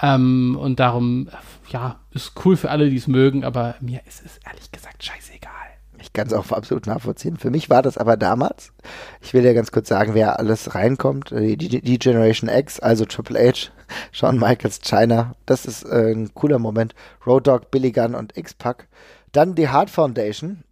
Ähm, 0.02 0.58
und 0.60 0.80
darum, 0.80 1.30
ja, 1.70 2.00
ist 2.12 2.34
cool 2.46 2.58
für 2.58 2.70
alle, 2.70 2.90
die 2.90 2.98
es 2.98 3.08
mögen, 3.08 3.44
aber 3.44 3.76
mir 3.80 4.02
ist 4.08 4.26
es 4.26 4.40
ehrlich 4.46 4.72
gesagt 4.72 5.04
scheißegal. 5.04 5.52
Ich 6.00 6.14
kann 6.14 6.28
es 6.28 6.34
auch 6.34 6.52
absolut 6.52 6.88
nachvollziehen. 6.88 7.38
Für 7.38 7.50
mich 7.50 7.70
war 7.70 7.82
das 7.82 7.98
aber 7.98 8.18
damals, 8.18 8.74
ich 9.22 9.34
will 9.34 9.44
ja 9.46 9.54
ganz 9.54 9.72
kurz 9.72 9.88
sagen, 9.88 10.14
wer 10.14 10.40
alles 10.40 10.76
reinkommt, 10.76 11.32
die, 11.32 11.58
die, 11.58 11.82
die 11.82 12.00
Generation 12.00 12.50
X, 12.50 12.80
also 12.80 13.06
Triple 13.06 13.40
H, 13.40 13.72
Shawn 14.12 14.38
Michaels, 14.38 14.82
China, 14.82 15.36
das 15.46 15.66
ist 15.66 15.84
äh, 15.84 16.12
ein 16.12 16.34
cooler 16.34 16.60
Moment. 16.60 16.94
Road 17.26 17.48
Dogg, 17.48 17.68
Billy 17.72 17.92
Gunn 17.92 18.16
und 18.16 18.38
X-Pac. 18.38 18.88
Dann 19.32 19.56
die 19.56 19.70
Hart 19.70 19.90
Foundation, 19.90 20.64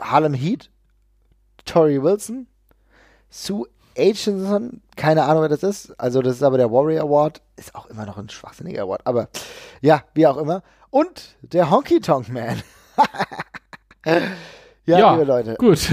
Harlem 0.00 0.34
Heat, 0.34 0.70
Tori 1.64 2.02
Wilson, 2.02 2.46
Sue 3.28 3.66
Aitchison, 3.96 4.80
keine 4.96 5.24
Ahnung, 5.24 5.42
wer 5.42 5.48
das 5.48 5.62
ist. 5.62 5.98
Also, 5.98 6.22
das 6.22 6.36
ist 6.36 6.42
aber 6.42 6.58
der 6.58 6.70
Warrior 6.70 7.04
Award. 7.04 7.40
Ist 7.56 7.74
auch 7.74 7.86
immer 7.86 8.06
noch 8.06 8.18
ein 8.18 8.28
schwachsinniger 8.28 8.82
Award, 8.82 9.02
aber 9.04 9.28
ja, 9.80 10.02
wie 10.14 10.26
auch 10.26 10.36
immer. 10.36 10.62
Und 10.90 11.36
der 11.42 11.70
Honky 11.70 12.00
Tonk 12.00 12.28
Man. 12.28 12.62
ja, 14.04 14.18
ja, 14.84 15.12
liebe 15.12 15.24
Leute. 15.24 15.54
Gut. 15.56 15.90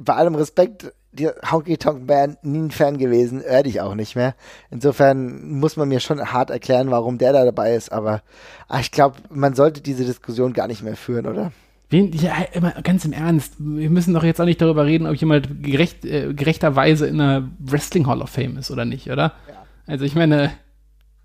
Bei 0.00 0.14
allem 0.14 0.34
Respekt, 0.34 0.92
der 1.12 1.34
Honky 1.50 1.78
Tonk 1.78 2.06
Man, 2.08 2.36
nie 2.42 2.58
ein 2.58 2.70
Fan 2.70 2.98
gewesen, 2.98 3.42
hör 3.44 3.64
ich 3.64 3.80
auch 3.80 3.94
nicht 3.94 4.16
mehr. 4.16 4.34
Insofern 4.70 5.58
muss 5.58 5.76
man 5.76 5.88
mir 5.88 6.00
schon 6.00 6.32
hart 6.32 6.50
erklären, 6.50 6.90
warum 6.90 7.18
der 7.18 7.32
da 7.32 7.44
dabei 7.44 7.74
ist, 7.74 7.90
aber 7.92 8.22
ach, 8.68 8.80
ich 8.80 8.90
glaube, 8.90 9.16
man 9.30 9.54
sollte 9.54 9.80
diese 9.80 10.04
Diskussion 10.04 10.52
gar 10.52 10.68
nicht 10.68 10.82
mehr 10.82 10.96
führen, 10.96 11.26
oder? 11.26 11.52
Wen, 11.88 12.12
ja, 12.12 12.34
immer 12.52 12.72
ganz 12.82 13.04
im 13.04 13.12
Ernst, 13.12 13.54
wir 13.58 13.90
müssen 13.90 14.12
doch 14.12 14.24
jetzt 14.24 14.40
auch 14.40 14.44
nicht 14.44 14.60
darüber 14.60 14.86
reden, 14.86 15.06
ob 15.06 15.14
jemand 15.14 15.62
gerecht, 15.62 16.04
äh, 16.04 16.34
gerechterweise 16.34 17.06
in 17.06 17.18
der 17.18 17.48
Wrestling 17.60 18.08
Hall 18.08 18.22
of 18.22 18.30
Fame 18.30 18.56
ist 18.56 18.72
oder 18.72 18.84
nicht, 18.84 19.08
oder? 19.08 19.34
Ja. 19.48 19.64
Also 19.86 20.04
ich 20.04 20.16
meine, 20.16 20.52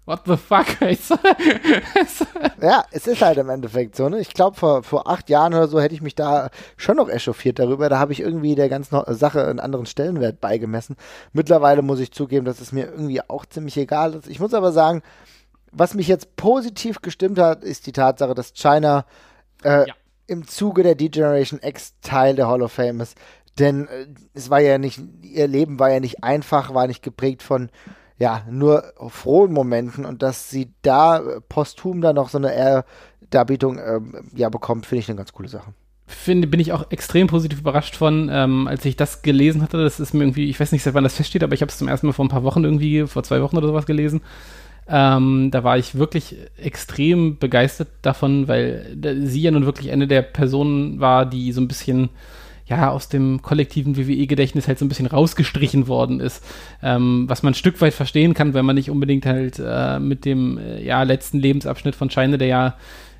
what 0.05 0.21
the 0.27 0.37
fuck? 0.37 0.67
ja, 2.61 2.85
es 2.91 3.07
ist 3.07 3.23
halt 3.23 3.39
im 3.39 3.49
Endeffekt 3.49 3.95
so, 3.95 4.07
ne? 4.07 4.19
Ich 4.19 4.35
glaube, 4.35 4.55
vor, 4.55 4.83
vor 4.83 5.09
acht 5.09 5.31
Jahren 5.31 5.55
oder 5.55 5.67
so 5.67 5.81
hätte 5.81 5.95
ich 5.95 6.03
mich 6.03 6.13
da 6.13 6.49
schon 6.77 6.97
noch 6.97 7.09
echauffiert 7.09 7.57
darüber. 7.57 7.89
Da 7.89 7.97
habe 7.97 8.13
ich 8.13 8.19
irgendwie 8.19 8.53
der 8.53 8.69
ganzen 8.69 9.01
Sache 9.15 9.47
einen 9.47 9.59
anderen 9.59 9.87
Stellenwert 9.87 10.41
beigemessen. 10.41 10.95
Mittlerweile 11.33 11.81
muss 11.81 11.99
ich 11.99 12.11
zugeben, 12.11 12.45
dass 12.45 12.61
es 12.61 12.71
mir 12.71 12.85
irgendwie 12.85 13.21
auch 13.27 13.47
ziemlich 13.47 13.77
egal 13.77 14.13
ist. 14.13 14.27
Ich 14.27 14.39
muss 14.39 14.53
aber 14.53 14.71
sagen, 14.71 15.01
was 15.71 15.95
mich 15.95 16.07
jetzt 16.07 16.35
positiv 16.35 17.01
gestimmt 17.01 17.39
hat, 17.39 17.63
ist 17.63 17.87
die 17.87 17.93
Tatsache, 17.93 18.35
dass 18.35 18.53
China 18.53 19.05
äh, 19.63 19.87
ja 19.87 19.93
im 20.31 20.47
Zuge 20.47 20.83
der 20.83 20.95
D-Generation 20.95 21.59
X 21.61 21.95
Teil 22.01 22.35
der 22.35 22.47
Hall 22.47 22.61
of 22.61 22.71
Fame 22.71 23.01
ist. 23.01 23.17
Denn 23.59 23.87
äh, 23.87 24.07
es 24.33 24.49
war 24.49 24.61
ja 24.61 24.77
nicht, 24.77 24.99
ihr 25.21 25.47
Leben 25.47 25.77
war 25.77 25.91
ja 25.91 25.99
nicht 25.99 26.23
einfach, 26.23 26.73
war 26.73 26.87
nicht 26.87 27.03
geprägt 27.03 27.43
von 27.43 27.69
ja, 28.17 28.45
nur 28.49 28.93
frohen 29.09 29.51
Momenten 29.51 30.05
und 30.05 30.21
dass 30.21 30.49
sie 30.49 30.71
da 30.83 31.17
äh, 31.17 31.41
posthum 31.41 32.01
dann 32.01 32.15
noch 32.15 32.29
so 32.29 32.37
eine 32.37 32.85
Darbietung 33.29 33.77
äh, 33.79 33.99
ja, 34.35 34.49
bekommt, 34.49 34.85
finde 34.85 35.01
ich 35.01 35.09
eine 35.09 35.17
ganz 35.17 35.33
coole 35.33 35.49
Sache. 35.49 35.73
Finde, 36.05 36.47
bin 36.47 36.59
ich 36.59 36.73
auch 36.73 36.91
extrem 36.91 37.27
positiv 37.27 37.59
überrascht 37.59 37.95
von, 37.95 38.29
ähm, 38.31 38.67
als 38.67 38.83
ich 38.85 38.97
das 38.97 39.21
gelesen 39.21 39.61
hatte. 39.61 39.81
Das 39.81 39.99
ist 39.99 40.13
mir 40.13 40.23
irgendwie, 40.23 40.49
ich 40.49 40.59
weiß 40.59 40.71
nicht, 40.71 40.83
seit 40.83 40.93
wann 40.93 41.05
das 41.05 41.15
feststeht, 41.15 41.43
aber 41.43 41.53
ich 41.53 41.61
habe 41.61 41.71
es 41.71 41.77
zum 41.77 41.87
ersten 41.87 42.07
Mal 42.07 42.13
vor 42.13 42.25
ein 42.25 42.29
paar 42.29 42.43
Wochen 42.43 42.63
irgendwie, 42.63 43.07
vor 43.07 43.23
zwei 43.23 43.41
Wochen 43.41 43.57
oder 43.57 43.67
sowas 43.67 43.85
gelesen. 43.85 44.21
Ähm, 44.87 45.49
da 45.51 45.63
war 45.63 45.77
ich 45.77 45.95
wirklich 45.95 46.35
extrem 46.57 47.37
begeistert 47.37 47.89
davon, 48.01 48.47
weil 48.47 48.97
sie 49.23 49.41
ja 49.41 49.51
nun 49.51 49.65
wirklich 49.65 49.91
eine 49.91 50.07
der 50.07 50.21
Personen 50.21 50.99
war, 50.99 51.25
die 51.25 51.51
so 51.51 51.61
ein 51.61 51.67
bisschen 51.67 52.09
ja, 52.71 52.89
aus 52.89 53.09
dem 53.09 53.41
kollektiven 53.41 53.97
WWE-Gedächtnis 53.97 54.67
halt 54.67 54.79
so 54.79 54.85
ein 54.85 54.89
bisschen 54.89 55.07
rausgestrichen 55.07 55.87
worden 55.87 56.21
ist. 56.21 56.43
Ähm, 56.81 57.25
was 57.27 57.43
man 57.43 57.51
ein 57.51 57.55
Stück 57.55 57.81
weit 57.81 57.93
verstehen 57.93 58.33
kann, 58.33 58.53
wenn 58.53 58.65
man 58.65 58.75
nicht 58.75 58.89
unbedingt 58.89 59.25
halt 59.25 59.61
äh, 59.63 59.99
mit 59.99 60.23
dem 60.23 60.57
äh, 60.57 60.81
ja, 60.81 61.03
letzten 61.03 61.39
Lebensabschnitt 61.39 61.95
von 61.95 62.09
China, 62.09 62.37
der 62.37 62.47
ja 62.47 62.75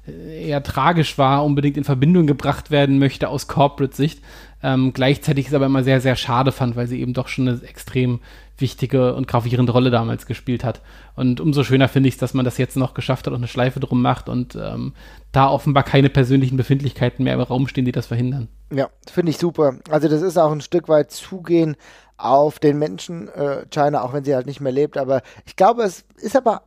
äh, 0.08 0.47
eher 0.47 0.63
tragisch 0.63 1.17
war, 1.17 1.43
unbedingt 1.43 1.76
in 1.76 1.84
Verbindung 1.84 2.28
gebracht 2.28 2.71
werden 2.71 2.97
möchte 2.97 3.28
aus 3.28 3.50
Corporate-Sicht. 3.50 4.21
Ähm, 4.63 4.93
gleichzeitig 4.93 5.47
ist 5.47 5.54
aber 5.54 5.65
immer 5.65 5.84
sehr, 5.84 6.00
sehr 6.00 6.15
schade 6.15 6.54
fand, 6.54 6.78
weil 6.78 6.88
sie 6.88 7.02
eben 7.02 7.13
doch 7.13 7.28
schon 7.28 7.50
eine 7.50 7.62
extrem 7.63 8.19
wichtige 8.62 9.15
und 9.15 9.28
gravierende 9.28 9.71
Rolle 9.71 9.91
damals 9.91 10.26
gespielt 10.26 10.63
hat. 10.63 10.82
Und 11.15 11.41
umso 11.41 11.63
schöner 11.63 11.88
finde 11.88 12.10
ich 12.10 12.15
es, 12.15 12.19
dass 12.19 12.34
man 12.34 12.45
das 12.45 12.58
jetzt 12.58 12.78
noch 12.78 12.93
geschafft 12.93 13.26
hat 13.26 13.34
und 13.34 13.39
eine 13.39 13.47
Schleife 13.47 13.80
drum 13.80 14.02
macht 14.02 14.30
und 14.30 14.56
ähm, 14.56 14.93
da 15.32 15.50
offenbar 15.50 15.84
keine 15.84 16.10
persönlichen 16.10 16.58
Befindlichkeiten 16.58 17.24
mehr 17.24 17.34
im 17.34 17.41
Raum 17.41 17.67
stehen, 17.67 17.86
die 17.86 17.91
das 17.91 18.08
verhindern. 18.08 18.47
Ja, 18.71 18.89
finde 19.12 19.32
ich 19.32 19.38
super. 19.38 19.76
Also 19.89 20.08
das 20.08 20.21
ist 20.21 20.38
auch 20.38 20.52
ein 20.52 20.62
Stück 20.62 20.88
weit 20.88 21.12
Zugehen 21.12 21.76
auf 22.17 22.60
den 22.60 22.78
Menschen 22.78 23.28
äh, 23.30 23.65
China, 23.69 24.04
auch 24.04 24.13
wenn 24.13 24.24
sie 24.24 24.36
halt 24.36 24.45
nicht 24.45 24.62
mehr 24.62 24.71
lebt. 24.71 24.97
Aber 24.97 25.21
ich 25.45 25.56
glaube, 25.56 25.84
es 25.84 26.06
ist 26.17 26.36
aber 26.36 26.63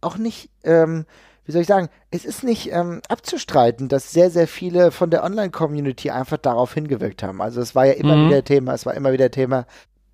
auch 0.00 0.18
nicht, 0.18 0.50
ähm, 0.64 1.06
wie 1.44 1.52
soll 1.52 1.62
ich 1.62 1.68
sagen, 1.68 1.88
es 2.10 2.24
ist 2.24 2.42
nicht 2.42 2.72
ähm, 2.72 3.00
abzustreiten, 3.08 3.88
dass 3.88 4.12
sehr, 4.12 4.30
sehr 4.30 4.48
viele 4.48 4.90
von 4.90 5.10
der 5.10 5.22
Online-Community 5.24 6.10
einfach 6.10 6.38
darauf 6.38 6.74
hingewirkt 6.74 7.22
haben. 7.22 7.40
Also 7.40 7.60
es 7.60 7.74
war 7.74 7.86
ja 7.86 7.92
immer 7.92 8.16
mhm. 8.16 8.28
wieder 8.28 8.44
Thema, 8.44 8.74
es 8.74 8.84
war 8.84 8.94
immer 8.94 9.12
wieder 9.12 9.30
Thema, 9.30 9.66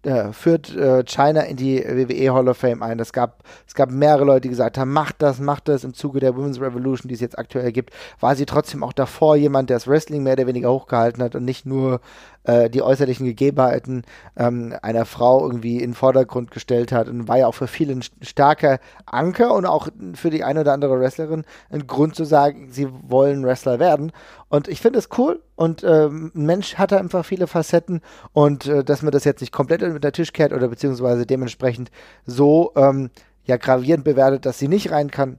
äh, 0.03 0.33
führt 0.33 0.75
äh, 0.75 1.05
China 1.05 1.43
in 1.43 1.57
die 1.57 1.79
WWE 1.79 2.33
Hall 2.33 2.49
of 2.49 2.59
Fame 2.59 2.83
ein. 2.83 2.99
Es 2.99 3.13
gab, 3.13 3.43
es 3.67 3.75
gab 3.75 3.91
mehrere 3.91 4.25
Leute, 4.25 4.43
die 4.43 4.49
gesagt 4.49 4.79
haben, 4.79 4.93
macht 4.93 5.23
das, 5.23 5.39
macht 5.39 5.69
das. 5.69 5.85
Im 5.85 5.95
Zuge 5.95 6.21
der 6.21 6.37
Women's 6.37 6.61
Revolution, 6.61 7.09
die 7.09 7.15
es 7.15 7.21
jetzt 7.21 7.39
aktuell 7.39 7.73
gibt, 7.73 7.93
war 8.21 8.35
sie 8.37 8.47
trotzdem 8.47 8.83
auch 8.83 8.93
davor 8.93 9.37
jemand, 9.37 9.71
der 9.71 9.77
das 9.77 9.87
Wrestling 9.87 10.23
mehr 10.23 10.35
oder 10.35 10.47
weniger 10.47 10.73
hochgehalten 10.73 11.23
hat 11.23 11.35
und 11.35 11.45
nicht 11.45 11.67
nur 11.67 12.01
äh, 12.45 12.69
die 12.69 12.83
äußerlichen 12.83 13.27
Gegebenheiten 13.27 14.03
ähm, 14.37 14.75
einer 14.83 15.05
Frau 15.05 15.45
irgendwie 15.45 15.77
in 15.77 15.91
den 15.91 15.95
Vordergrund 15.95 16.51
gestellt 16.51 16.93
hat 16.93 17.09
und 17.09 17.29
war 17.29 17.39
ja 17.39 17.47
auch 17.47 17.55
für 17.55 17.67
viele 17.67 17.93
ein 17.93 18.05
starker 18.21 18.81
Anker 19.07 19.55
und 19.55 19.67
auch 19.67 19.89
für 20.15 20.31
die 20.31 20.45
eine 20.45 20.61
oder 20.61 20.73
andere 20.73 20.99
Wrestlerin 20.99 21.45
ein 21.71 21.87
Grund 21.87 22.15
zu 22.15 22.25
sagen, 22.25 22.69
sie 22.71 22.89
wollen 23.03 23.45
Wrestler 23.45 23.79
werden. 23.79 24.13
Und 24.49 24.69
ich 24.69 24.81
finde 24.81 24.99
es 24.99 25.09
cool 25.17 25.41
und 25.57 25.85
ähm, 25.85 26.31
Mensch 26.35 26.75
hat 26.75 26.93
einfach 26.93 27.25
viele 27.25 27.47
Facetten 27.47 28.01
und 28.33 28.67
äh, 28.67 28.85
dass 28.85 29.03
man 29.03 29.13
das 29.13 29.25
jetzt 29.25 29.41
nicht 29.41 29.53
komplett 29.53 29.83
unter 29.83 29.99
den 29.99 30.13
Tisch 30.13 30.33
kehrt 30.33 30.53
oder 30.53 30.69
beziehungsweise 30.69 31.27
dementsprechend 31.27 31.91
so 32.27 32.73
ähm, 32.77 33.11
ja 33.45 33.57
gravierend 33.57 34.05
bewertet, 34.05 34.47
dass 34.47 34.59
sie 34.59 34.69
nicht 34.69 34.91
rein 34.91 35.11
kann, 35.11 35.39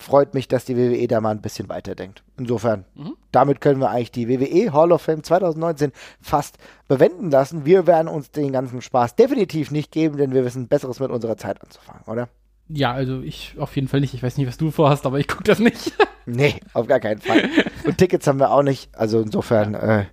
freut 0.00 0.34
mich, 0.34 0.48
dass 0.48 0.64
die 0.64 0.76
WWE 0.76 1.06
da 1.06 1.20
mal 1.20 1.30
ein 1.30 1.42
bisschen 1.42 1.68
weiterdenkt. 1.68 2.22
Insofern, 2.38 2.84
mhm. 2.94 3.16
damit 3.32 3.60
können 3.60 3.80
wir 3.80 3.90
eigentlich 3.90 4.12
die 4.12 4.28
WWE 4.28 4.72
Hall 4.72 4.92
of 4.92 5.02
Fame 5.02 5.22
2019 5.22 5.92
fast 6.20 6.58
bewenden 6.88 7.30
lassen. 7.30 7.64
Wir 7.64 7.86
werden 7.86 8.08
uns 8.08 8.30
den 8.30 8.52
ganzen 8.52 8.82
Spaß 8.82 9.16
definitiv 9.16 9.70
nicht 9.70 9.92
geben, 9.92 10.16
denn 10.16 10.32
wir 10.32 10.44
wissen 10.44 10.68
Besseres 10.68 11.00
mit 11.00 11.10
unserer 11.10 11.36
Zeit 11.36 11.62
anzufangen, 11.62 12.02
oder? 12.06 12.28
Ja, 12.72 12.92
also 12.92 13.20
ich 13.20 13.56
auf 13.58 13.74
jeden 13.74 13.88
Fall 13.88 14.00
nicht. 14.00 14.14
Ich 14.14 14.22
weiß 14.22 14.36
nicht, 14.36 14.46
was 14.46 14.56
du 14.56 14.70
vorhast, 14.70 15.04
aber 15.04 15.18
ich 15.18 15.26
gucke 15.26 15.42
das 15.42 15.58
nicht. 15.58 15.92
nee, 16.26 16.54
auf 16.72 16.86
gar 16.86 17.00
keinen 17.00 17.20
Fall. 17.20 17.48
Und 17.84 17.98
Tickets 17.98 18.26
haben 18.26 18.38
wir 18.38 18.52
auch 18.52 18.62
nicht. 18.62 18.94
Also 18.96 19.20
insofern, 19.20 19.74
äh, 19.74 20.04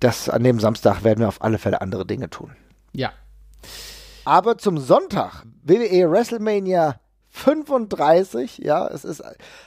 das 0.00 0.28
an 0.30 0.42
dem 0.42 0.58
Samstag 0.58 1.04
werden 1.04 1.20
wir 1.20 1.28
auf 1.28 1.42
alle 1.42 1.58
Fälle 1.58 1.80
andere 1.82 2.06
Dinge 2.06 2.30
tun. 2.30 2.52
Ja. 2.92 3.12
Aber 4.24 4.56
zum 4.56 4.78
Sonntag, 4.78 5.44
WWE 5.62 6.10
WrestleMania 6.10 6.98
35, 7.38 8.58
ja, 8.58 8.86
es 8.88 9.04
ist 9.04 9.22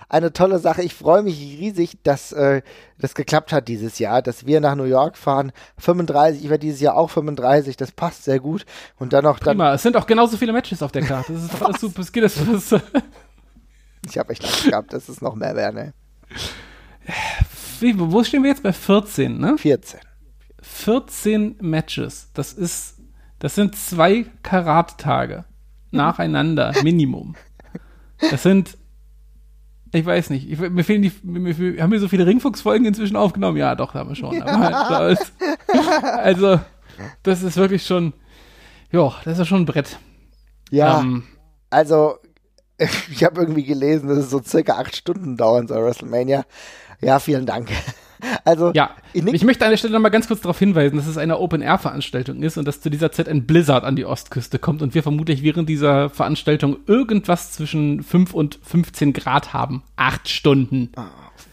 eine 0.09 0.33
tolle 0.33 0.59
Sache. 0.59 0.83
Ich 0.83 0.93
freue 0.93 1.23
mich 1.23 1.39
riesig, 1.39 1.97
dass 2.03 2.31
äh, 2.33 2.61
das 2.99 3.15
geklappt 3.15 3.53
hat 3.53 3.67
dieses 3.67 3.97
Jahr, 3.99 4.21
dass 4.21 4.45
wir 4.45 4.59
nach 4.59 4.75
New 4.75 4.83
York 4.83 5.17
fahren. 5.17 5.51
35, 5.77 6.43
ich 6.43 6.49
werde 6.49 6.65
dieses 6.65 6.81
Jahr 6.81 6.95
auch 6.95 7.09
35, 7.09 7.77
das 7.77 7.91
passt 7.91 8.25
sehr 8.25 8.39
gut. 8.39 8.65
Und 8.97 9.13
dann 9.13 9.23
noch 9.23 9.39
dann. 9.39 9.57
Prima, 9.57 9.73
es 9.73 9.83
sind 9.83 9.95
auch 9.95 10.05
genauso 10.05 10.37
viele 10.37 10.53
Matches 10.53 10.83
auf 10.83 10.91
der 10.91 11.03
Karte. 11.03 11.33
Das 11.33 11.43
ist 11.43 11.61
alles 11.61 11.81
super. 11.81 12.01
Es 12.01 12.11
geht 12.11 12.23
das, 12.23 12.35
das 12.35 12.81
Ich 14.07 14.17
habe 14.17 14.31
echt 14.31 14.43
Angst 14.43 14.65
gehabt, 14.65 14.93
dass 14.93 15.09
es 15.09 15.21
noch 15.21 15.35
mehr 15.35 15.55
wäre, 15.55 15.73
ne? 15.73 15.93
Wie, 17.79 17.93
wo 17.97 18.23
stehen 18.23 18.43
wir 18.43 18.49
jetzt? 18.49 18.63
Bei 18.63 18.73
14, 18.73 19.37
ne? 19.37 19.57
14. 19.57 19.99
14 20.61 21.57
Matches. 21.61 22.29
Das 22.33 22.53
ist, 22.53 22.97
das 23.39 23.55
sind 23.55 23.75
zwei 23.75 24.25
Karat-Tage 24.43 25.45
nacheinander, 25.91 26.73
Minimum. 26.83 27.35
Das 28.29 28.43
sind, 28.43 28.77
ich 29.91 30.05
weiß 30.05 30.29
nicht, 30.29 30.49
ich, 30.49 30.59
mir 30.59 30.83
fehlen 30.83 31.01
die, 31.01 31.11
mir, 31.23 31.39
mir, 31.39 31.81
haben 31.81 31.91
wir 31.91 31.99
so 31.99 32.07
viele 32.07 32.25
Ringfuchs-Folgen 32.25 32.85
inzwischen 32.85 33.15
aufgenommen? 33.15 33.57
Ja, 33.57 33.75
doch, 33.75 33.93
haben 33.93 34.09
wir 34.09 34.15
schon. 34.15 34.33
Ja. 34.33 34.89
Halt, 34.89 35.19
also, 36.03 36.59
das 37.23 37.43
ist 37.43 37.57
wirklich 37.57 37.85
schon, 37.85 38.13
ja, 38.91 39.13
das 39.25 39.39
ist 39.39 39.47
schon 39.47 39.63
ein 39.63 39.65
Brett. 39.65 39.99
Ja, 40.69 41.01
ähm, 41.01 41.23
also, 41.69 42.17
ich 43.11 43.23
habe 43.23 43.41
irgendwie 43.41 43.65
gelesen, 43.65 44.07
dass 44.07 44.17
es 44.17 44.29
so 44.29 44.41
circa 44.41 44.77
acht 44.77 44.95
Stunden 44.95 45.37
dauern 45.37 45.67
soll, 45.67 45.83
WrestleMania. 45.83 46.45
Ja, 47.01 47.19
vielen 47.19 47.45
Dank. 47.45 47.69
Also, 48.45 48.71
ja, 48.73 48.91
ich 49.13 49.43
möchte 49.43 49.65
an 49.65 49.71
der 49.71 49.77
Stelle 49.77 49.93
nochmal 49.93 50.11
ganz 50.11 50.27
kurz 50.27 50.41
darauf 50.41 50.57
hinweisen, 50.57 50.97
dass 50.97 51.07
es 51.07 51.17
eine 51.17 51.39
Open-Air-Veranstaltung 51.39 52.41
ist 52.41 52.57
und 52.57 52.67
dass 52.67 52.81
zu 52.81 52.89
dieser 52.89 53.11
Zeit 53.11 53.29
ein 53.29 53.45
Blizzard 53.45 53.83
an 53.83 53.95
die 53.95 54.05
Ostküste 54.05 54.57
kommt 54.57 54.81
und 54.81 54.95
wir 54.95 55.03
vermutlich 55.03 55.43
während 55.43 55.69
dieser 55.69 56.09
Veranstaltung 56.09 56.77
irgendwas 56.87 57.51
zwischen 57.51 58.03
5 58.03 58.33
und 58.33 58.59
15 58.63 59.13
Grad 59.13 59.53
haben. 59.53 59.83
Acht 59.95 60.27
Stunden. 60.27 60.91
Oh 60.97 61.01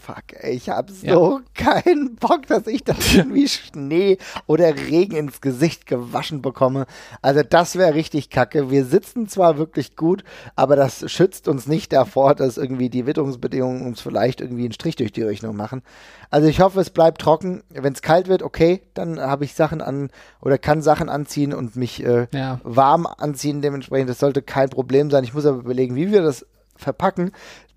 fuck, 0.09 0.43
ey, 0.43 0.55
ich 0.55 0.69
hab 0.69 0.89
so 0.89 1.39
ja. 1.39 1.41
keinen 1.53 2.15
Bock, 2.15 2.47
dass 2.47 2.67
ich 2.67 2.83
das 2.83 3.13
irgendwie 3.13 3.47
Schnee 3.47 4.17
oder 4.47 4.75
Regen 4.75 5.15
ins 5.15 5.41
Gesicht 5.41 5.85
gewaschen 5.85 6.41
bekomme. 6.41 6.85
Also 7.21 7.43
das 7.43 7.75
wäre 7.75 7.93
richtig 7.93 8.29
kacke. 8.29 8.71
Wir 8.71 8.85
sitzen 8.85 9.27
zwar 9.27 9.57
wirklich 9.57 9.95
gut, 9.95 10.23
aber 10.55 10.75
das 10.75 11.09
schützt 11.11 11.47
uns 11.47 11.67
nicht 11.67 11.93
davor, 11.93 12.35
dass 12.35 12.57
irgendwie 12.57 12.89
die 12.89 13.05
Witterungsbedingungen 13.05 13.85
uns 13.85 14.01
vielleicht 14.01 14.41
irgendwie 14.41 14.63
einen 14.63 14.73
Strich 14.73 14.95
durch 14.95 15.11
die 15.11 15.23
Rechnung 15.23 15.55
machen. 15.55 15.83
Also 16.31 16.47
ich 16.47 16.61
hoffe, 16.61 16.79
es 16.79 16.89
bleibt 16.89 17.21
trocken. 17.21 17.63
Wenn 17.69 17.93
es 17.93 18.01
kalt 18.01 18.27
wird, 18.27 18.43
okay, 18.43 18.81
dann 18.93 19.19
habe 19.19 19.45
ich 19.45 19.53
Sachen 19.53 19.81
an 19.81 20.09
oder 20.41 20.57
kann 20.57 20.81
Sachen 20.81 21.09
anziehen 21.09 21.53
und 21.53 21.75
mich 21.75 22.03
äh, 22.03 22.27
ja. 22.33 22.59
warm 22.63 23.07
anziehen 23.07 23.61
dementsprechend. 23.61 24.09
Das 24.09 24.19
sollte 24.19 24.41
kein 24.41 24.69
Problem 24.69 25.09
sein. 25.09 25.23
Ich 25.23 25.33
muss 25.33 25.45
aber 25.45 25.59
überlegen, 25.59 25.95
wie 25.95 26.11
wir 26.11 26.21
das 26.21 26.45
verpacken. 26.79 27.31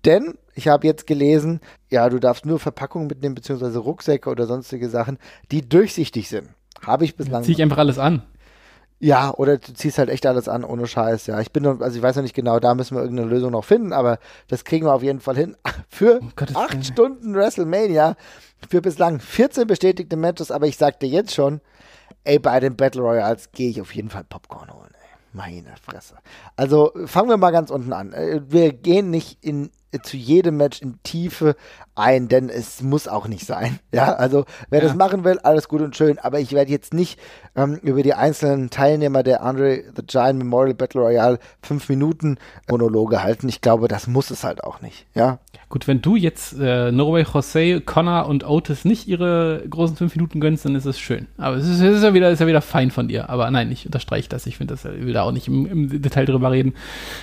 Denn 0.05 0.37
ich 0.55 0.67
habe 0.67 0.87
jetzt 0.87 1.07
gelesen, 1.07 1.61
ja, 1.89 2.09
du 2.09 2.19
darfst 2.19 2.45
nur 2.45 2.59
Verpackungen 2.59 3.07
mitnehmen, 3.07 3.35
beziehungsweise 3.35 3.79
Rucksäcke 3.79 4.29
oder 4.29 4.47
sonstige 4.47 4.89
Sachen, 4.89 5.17
die 5.51 5.67
durchsichtig 5.67 6.29
sind. 6.29 6.49
Habe 6.85 7.05
ich 7.05 7.15
bislang. 7.15 7.43
Zieh 7.43 7.53
ich 7.53 7.61
einfach 7.61 7.77
alles 7.77 7.97
an. 7.97 8.23
Ja, 8.99 9.33
oder 9.33 9.57
du 9.57 9.73
ziehst 9.73 9.97
halt 9.97 10.09
echt 10.09 10.25
alles 10.25 10.47
an, 10.47 10.63
ohne 10.63 10.87
Scheiß, 10.87 11.27
ja. 11.27 11.41
Ich 11.41 11.51
bin 11.51 11.63
noch, 11.63 11.81
also 11.81 11.97
ich 11.97 12.01
weiß 12.01 12.15
noch 12.15 12.23
nicht 12.23 12.35
genau, 12.35 12.59
da 12.59 12.73
müssen 12.73 12.95
wir 12.95 13.01
irgendeine 13.01 13.29
Lösung 13.29 13.51
noch 13.51 13.65
finden, 13.65 13.91
aber 13.91 14.17
das 14.47 14.63
kriegen 14.63 14.85
wir 14.85 14.93
auf 14.93 15.03
jeden 15.03 15.19
Fall 15.19 15.35
hin. 15.35 15.57
Für 15.89 16.21
oh, 16.21 16.43
acht 16.53 16.85
Stunden 16.85 17.35
WrestleMania, 17.35 18.15
für 18.69 18.81
bislang 18.81 19.19
14 19.19 19.67
bestätigte 19.67 20.15
Matches, 20.15 20.51
aber 20.51 20.67
ich 20.67 20.77
sagte 20.77 21.05
jetzt 21.05 21.33
schon, 21.33 21.59
ey, 22.23 22.39
bei 22.39 22.61
den 22.61 22.77
Battle 22.77 23.01
Royals 23.01 23.51
gehe 23.51 23.69
ich 23.69 23.81
auf 23.81 23.93
jeden 23.93 24.09
Fall 24.09 24.23
Popcorn 24.23 24.73
holen. 24.73 24.92
Meine 25.33 25.73
Fresse. 25.81 26.15
Also 26.55 26.91
fangen 27.05 27.29
wir 27.29 27.37
mal 27.37 27.51
ganz 27.51 27.71
unten 27.71 27.91
an. 27.91 28.13
Äh, 28.13 28.41
wir 28.47 28.71
gehen 28.71 29.09
nicht 29.09 29.43
in 29.43 29.71
zu 30.01 30.17
jedem 30.17 30.57
Match 30.57 30.81
in 30.81 30.97
Tiefe 31.03 31.55
ein, 31.95 32.27
denn 32.27 32.49
es 32.49 32.81
muss 32.81 33.07
auch 33.07 33.27
nicht 33.27 33.45
sein. 33.45 33.79
Ja, 33.93 34.13
also 34.13 34.45
wer 34.71 34.81
ja. 34.81 34.87
das 34.87 34.95
machen 34.95 35.23
will, 35.23 35.37
alles 35.39 35.67
gut 35.67 35.81
und 35.81 35.95
schön, 35.95 36.17
aber 36.17 36.39
ich 36.39 36.51
werde 36.53 36.71
jetzt 36.71 36.95
nicht 36.95 37.19
ähm, 37.55 37.75
über 37.83 38.01
die 38.01 38.15
einzelnen 38.15 38.71
Teilnehmer 38.71 39.21
der 39.21 39.43
Andre 39.43 39.83
the 39.95 40.01
Giant 40.03 40.39
Memorial 40.39 40.73
Battle 40.73 41.01
Royale 41.01 41.37
fünf 41.61 41.89
Minuten 41.89 42.39
Monologe 42.67 43.21
halten. 43.21 43.47
Ich 43.49 43.61
glaube, 43.61 43.87
das 43.87 44.07
muss 44.07 44.31
es 44.31 44.43
halt 44.43 44.63
auch 44.63 44.81
nicht. 44.81 45.05
Ja. 45.13 45.37
Gut, 45.73 45.87
wenn 45.87 46.03
du 46.03 46.15
jetzt 46.15 46.55
äh, 46.59 46.91
Norway, 46.91 47.23
Jose, 47.23 47.81
Connor 47.81 48.27
und 48.27 48.47
Otis 48.47 48.85
nicht 48.85 49.07
ihre 49.07 49.63
großen 49.67 49.95
fünf 49.97 50.15
Minuten 50.15 50.39
gönnst, 50.39 50.65
dann 50.65 50.75
ist 50.75 50.85
es 50.85 50.99
schön. 50.99 51.25
Aber 51.39 51.55
es 51.55 51.67
ist, 51.67 51.81
es 51.81 51.97
ist 51.97 52.03
ja 52.03 52.13
wieder, 52.13 52.29
ist 52.29 52.41
ja 52.41 52.45
wieder 52.45 52.61
fein 52.61 52.91
von 52.91 53.07
dir. 53.07 53.27
Aber 53.31 53.49
nein, 53.49 53.71
ich 53.71 53.87
unterstreiche 53.87 54.29
das. 54.29 54.45
Ich 54.45 54.57
finde 54.57 54.75
das, 54.75 54.85
ich 54.85 55.03
will 55.03 55.13
da 55.13 55.23
auch 55.23 55.31
nicht 55.31 55.47
im, 55.47 55.65
im, 55.65 56.01
Detail 56.03 56.25
drüber 56.25 56.51
reden. 56.51 56.75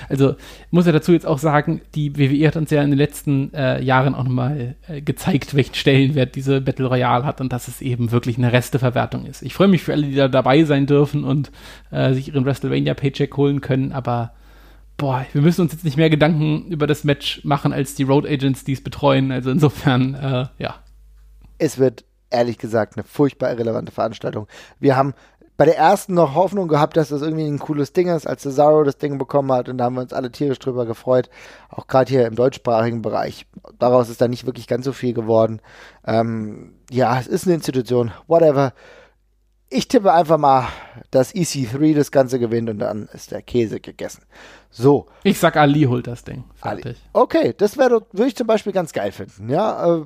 Also 0.09 0.35
muss 0.73 0.85
ja 0.85 0.91
dazu 0.91 1.13
jetzt 1.13 1.29
auch 1.29 1.39
sagen, 1.39 1.81
die 1.95 2.19
WWE 2.19 2.49
hat 2.49 2.57
uns 2.57 2.73
ja 2.73 2.83
in 2.83 2.91
den 2.91 2.99
letzten 2.99 3.55
äh, 3.55 3.81
Jahren 3.85 4.17
auch 4.17 4.25
nochmal 4.25 4.75
äh, 4.89 5.01
gezeigt, 5.01 5.55
welchen 5.55 5.77
Stellenwert 5.77 6.35
diese 6.35 6.61
Battle 6.61 6.87
Royale 6.87 7.25
hat 7.25 7.41
und 7.41 7.53
dass 7.53 7.69
es 7.69 7.81
eben 7.81 8.11
wirklich 8.11 8.37
eine 8.37 8.53
Resteverwertung 8.53 9.27
ist. 9.27 9.43
Ich 9.43 9.55
freue 9.55 9.69
mich 9.69 9.85
für 9.85 9.93
alle, 9.93 10.07
die 10.07 10.17
da 10.17 10.27
dabei 10.27 10.65
sein 10.65 10.87
dürfen 10.87 11.23
und 11.23 11.53
äh, 11.93 12.15
sich 12.15 12.27
ihren 12.27 12.45
WrestleMania-Paycheck 12.45 13.37
holen 13.37 13.61
können, 13.61 13.93
aber 13.93 14.33
boah, 15.01 15.25
wir 15.33 15.41
müssen 15.41 15.63
uns 15.63 15.73
jetzt 15.73 15.85
nicht 15.85 15.97
mehr 15.97 16.11
Gedanken 16.11 16.67
über 16.67 16.87
das 16.87 17.05
Match 17.05 17.43
machen 17.43 17.73
als 17.73 17.95
die 17.95 18.03
Road 18.03 18.27
Agents, 18.27 18.65
die 18.65 18.75
es 18.75 18.85
betreuen. 18.85 19.33
Also 19.33 19.51
insofern, 19.51 20.15
äh, 20.15 20.47
ja. 20.59 20.75
Es 21.59 21.79
wird 21.79 22.05
ehrlich 22.29 22.59
gesagt 22.59 22.97
eine 22.97 23.05
furchtbar 23.05 23.51
irrelevante 23.51 23.93
Veranstaltung. 23.93 24.47
Wir 24.79 24.97
haben 24.97 25.15
bei 25.57 25.65
der 25.65 25.79
ersten 25.79 26.15
noch 26.15 26.35
Hoffnung 26.35 26.69
gehabt, 26.69 26.97
dass 26.97 27.09
das 27.09 27.23
irgendwie 27.23 27.47
ein 27.47 27.59
cooles 27.59 27.93
Ding 27.93 28.09
ist, 28.09 28.27
als 28.27 28.43
Cesaro 28.43 28.85
das 28.85 28.99
Ding 28.99 29.17
bekommen 29.19 29.53
hat 29.53 29.69
und 29.69 29.79
da 29.79 29.85
haben 29.85 29.95
wir 29.95 30.03
uns 30.03 30.13
alle 30.13 30.31
tierisch 30.31 30.59
drüber 30.59 30.87
gefreut, 30.87 31.29
auch 31.71 31.87
gerade 31.87 32.11
hier 32.11 32.27
im 32.27 32.35
deutschsprachigen 32.35 33.03
Bereich. 33.03 33.47
Daraus 33.79 34.09
ist 34.11 34.21
da 34.21 34.29
nicht 34.29 34.47
wirklich 34.47 34.67
ganz 34.67 34.85
so 34.85 34.93
viel 34.93 35.13
geworden. 35.13 35.61
Ähm, 36.07 36.75
ja, 36.91 37.19
es 37.19 37.27
ist 37.27 37.47
eine 37.47 37.55
Institution, 37.55 38.13
whatever. 38.27 38.73
Ich 39.69 39.87
tippe 39.89 40.13
einfach 40.13 40.39
mal, 40.39 40.69
dass 41.11 41.35
EC3 41.35 41.95
das 41.95 42.11
Ganze 42.11 42.39
gewinnt 42.39 42.71
und 42.71 42.79
dann 42.79 43.09
ist 43.13 43.31
der 43.31 43.43
Käse 43.43 43.81
gegessen. 43.81 44.23
So. 44.71 45.07
Ich 45.25 45.39
sag, 45.39 45.57
Ali 45.57 45.83
holt 45.83 46.07
das 46.07 46.25
Ding. 46.25 46.45
Fertig. 46.55 46.85
Ali. 46.87 46.97
Okay, 47.13 47.55
das 47.57 47.77
wäre, 47.77 48.07
würde 48.13 48.29
ich 48.29 48.37
zum 48.37 48.47
Beispiel 48.47 48.73
ganz 48.73 48.93
geil 48.93 49.13
finden. 49.13 49.49
Ja, 49.51 49.99
äh, 49.99 50.05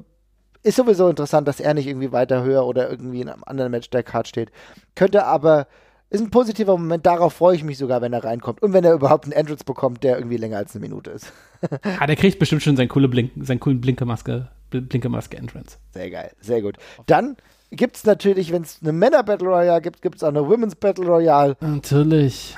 ist 0.62 0.76
sowieso 0.76 1.08
interessant, 1.08 1.46
dass 1.46 1.60
er 1.60 1.74
nicht 1.74 1.86
irgendwie 1.86 2.10
weiter 2.10 2.42
höher 2.42 2.66
oder 2.66 2.90
irgendwie 2.90 3.20
in 3.20 3.28
einem 3.28 3.44
anderen 3.44 3.70
Match 3.70 3.90
der 3.90 4.02
Card 4.02 4.26
steht. 4.26 4.50
Könnte 4.94 5.26
aber, 5.26 5.66
ist 6.08 6.22
ein 6.22 6.30
positiver 6.30 6.78
Moment, 6.78 7.04
darauf 7.04 7.34
freue 7.34 7.54
ich 7.54 7.62
mich 7.62 7.76
sogar, 7.76 8.00
wenn 8.00 8.14
er 8.14 8.24
reinkommt. 8.24 8.62
Und 8.62 8.72
wenn 8.72 8.84
er 8.84 8.94
überhaupt 8.94 9.24
einen 9.24 9.32
Entrance 9.32 9.64
bekommt, 9.64 10.02
der 10.02 10.16
irgendwie 10.16 10.38
länger 10.38 10.56
als 10.56 10.74
eine 10.74 10.80
Minute 10.80 11.10
ist. 11.10 11.32
ah, 12.00 12.06
der 12.06 12.16
kriegt 12.16 12.38
bestimmt 12.38 12.62
schon 12.62 12.76
seinen, 12.76 12.88
coole 12.88 13.08
Blink, 13.08 13.32
seinen 13.42 13.60
coolen 13.60 13.82
Blinkermaske, 13.82 14.48
Blinkermaske-Entrance. 14.70 15.76
Sehr 15.92 16.10
geil, 16.10 16.32
sehr 16.40 16.62
gut. 16.62 16.78
Dann 17.04 17.36
gibt 17.70 17.96
es 17.96 18.04
natürlich, 18.04 18.50
wenn 18.50 18.62
es 18.62 18.78
eine 18.80 18.92
Männer-Battle 18.92 19.46
Royale 19.46 19.82
gibt, 19.82 20.00
gibt 20.00 20.16
es 20.16 20.22
auch 20.22 20.28
eine 20.28 20.48
Women's 20.48 20.76
Battle 20.76 21.06
Royale. 21.06 21.56
Natürlich. 21.60 22.56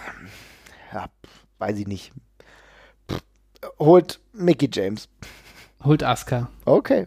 Weiß 1.58 1.78
ich 1.78 1.86
nicht. 1.86 2.12
Pff, 3.10 3.22
holt 3.78 4.20
Mickey 4.32 4.68
James. 4.72 5.08
Holt 5.82 6.02
Asuka. 6.02 6.48
Okay. 6.64 7.06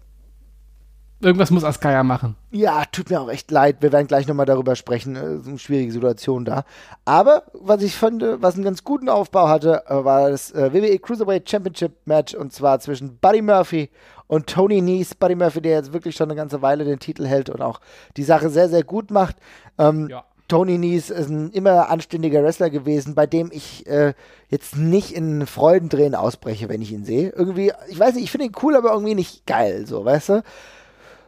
Irgendwas 1.21 1.51
muss 1.51 1.65
Asuka 1.65 1.91
ja 1.91 2.01
machen. 2.03 2.37
Ja, 2.51 2.85
tut 2.85 3.09
mir 3.09 3.19
auch 3.19 3.29
echt 3.29 3.51
leid. 3.51 3.77
Wir 3.81 3.91
werden 3.91 4.07
gleich 4.07 4.25
nochmal 4.25 4.45
darüber 4.45 4.77
sprechen. 4.77 5.17
Es 5.17 5.41
ist 5.41 5.47
eine 5.47 5.59
schwierige 5.59 5.91
Situation 5.91 6.45
da. 6.45 6.63
Aber 7.03 7.43
was 7.53 7.83
ich 7.83 7.95
fand, 7.95 8.23
was 8.23 8.55
einen 8.55 8.63
ganz 8.63 8.85
guten 8.85 9.09
Aufbau 9.09 9.49
hatte, 9.49 9.83
äh, 9.87 10.05
war 10.05 10.29
das 10.29 10.51
äh, 10.51 10.73
WWE 10.73 10.97
Cruiserweight 10.97 11.49
Championship 11.49 11.91
Match 12.05 12.33
und 12.33 12.53
zwar 12.53 12.79
zwischen 12.79 13.17
Buddy 13.17 13.41
Murphy 13.41 13.89
und 14.27 14.47
Tony 14.47 14.79
Nies. 14.81 15.13
Buddy 15.13 15.35
Murphy, 15.35 15.61
der 15.61 15.73
jetzt 15.73 15.91
wirklich 15.91 16.15
schon 16.15 16.29
eine 16.29 16.37
ganze 16.37 16.61
Weile 16.61 16.85
den 16.85 16.99
Titel 16.99 17.25
hält 17.25 17.49
und 17.49 17.61
auch 17.61 17.81
die 18.15 18.23
Sache 18.23 18.49
sehr, 18.49 18.69
sehr 18.69 18.85
gut 18.85 19.11
macht. 19.11 19.35
Ähm, 19.77 20.07
ja. 20.09 20.23
Tony 20.49 20.77
Nies 20.77 21.09
ist 21.09 21.29
ein 21.29 21.51
immer 21.51 21.89
anständiger 21.89 22.43
Wrestler 22.43 22.69
gewesen, 22.69 23.15
bei 23.15 23.25
dem 23.25 23.49
ich 23.53 23.87
äh, 23.87 24.13
jetzt 24.49 24.75
nicht 24.75 25.13
in 25.13 25.45
Freudendrehen 25.45 26.15
ausbreche, 26.15 26.67
wenn 26.67 26.81
ich 26.81 26.91
ihn 26.91 27.05
sehe. 27.05 27.29
Irgendwie, 27.29 27.71
ich 27.89 27.99
weiß 27.99 28.15
nicht, 28.15 28.25
ich 28.25 28.31
finde 28.31 28.47
ihn 28.47 28.55
cool, 28.61 28.75
aber 28.75 28.91
irgendwie 28.91 29.15
nicht 29.15 29.45
geil, 29.45 29.85
so, 29.87 30.03
weißt 30.03 30.29
du? 30.29 30.43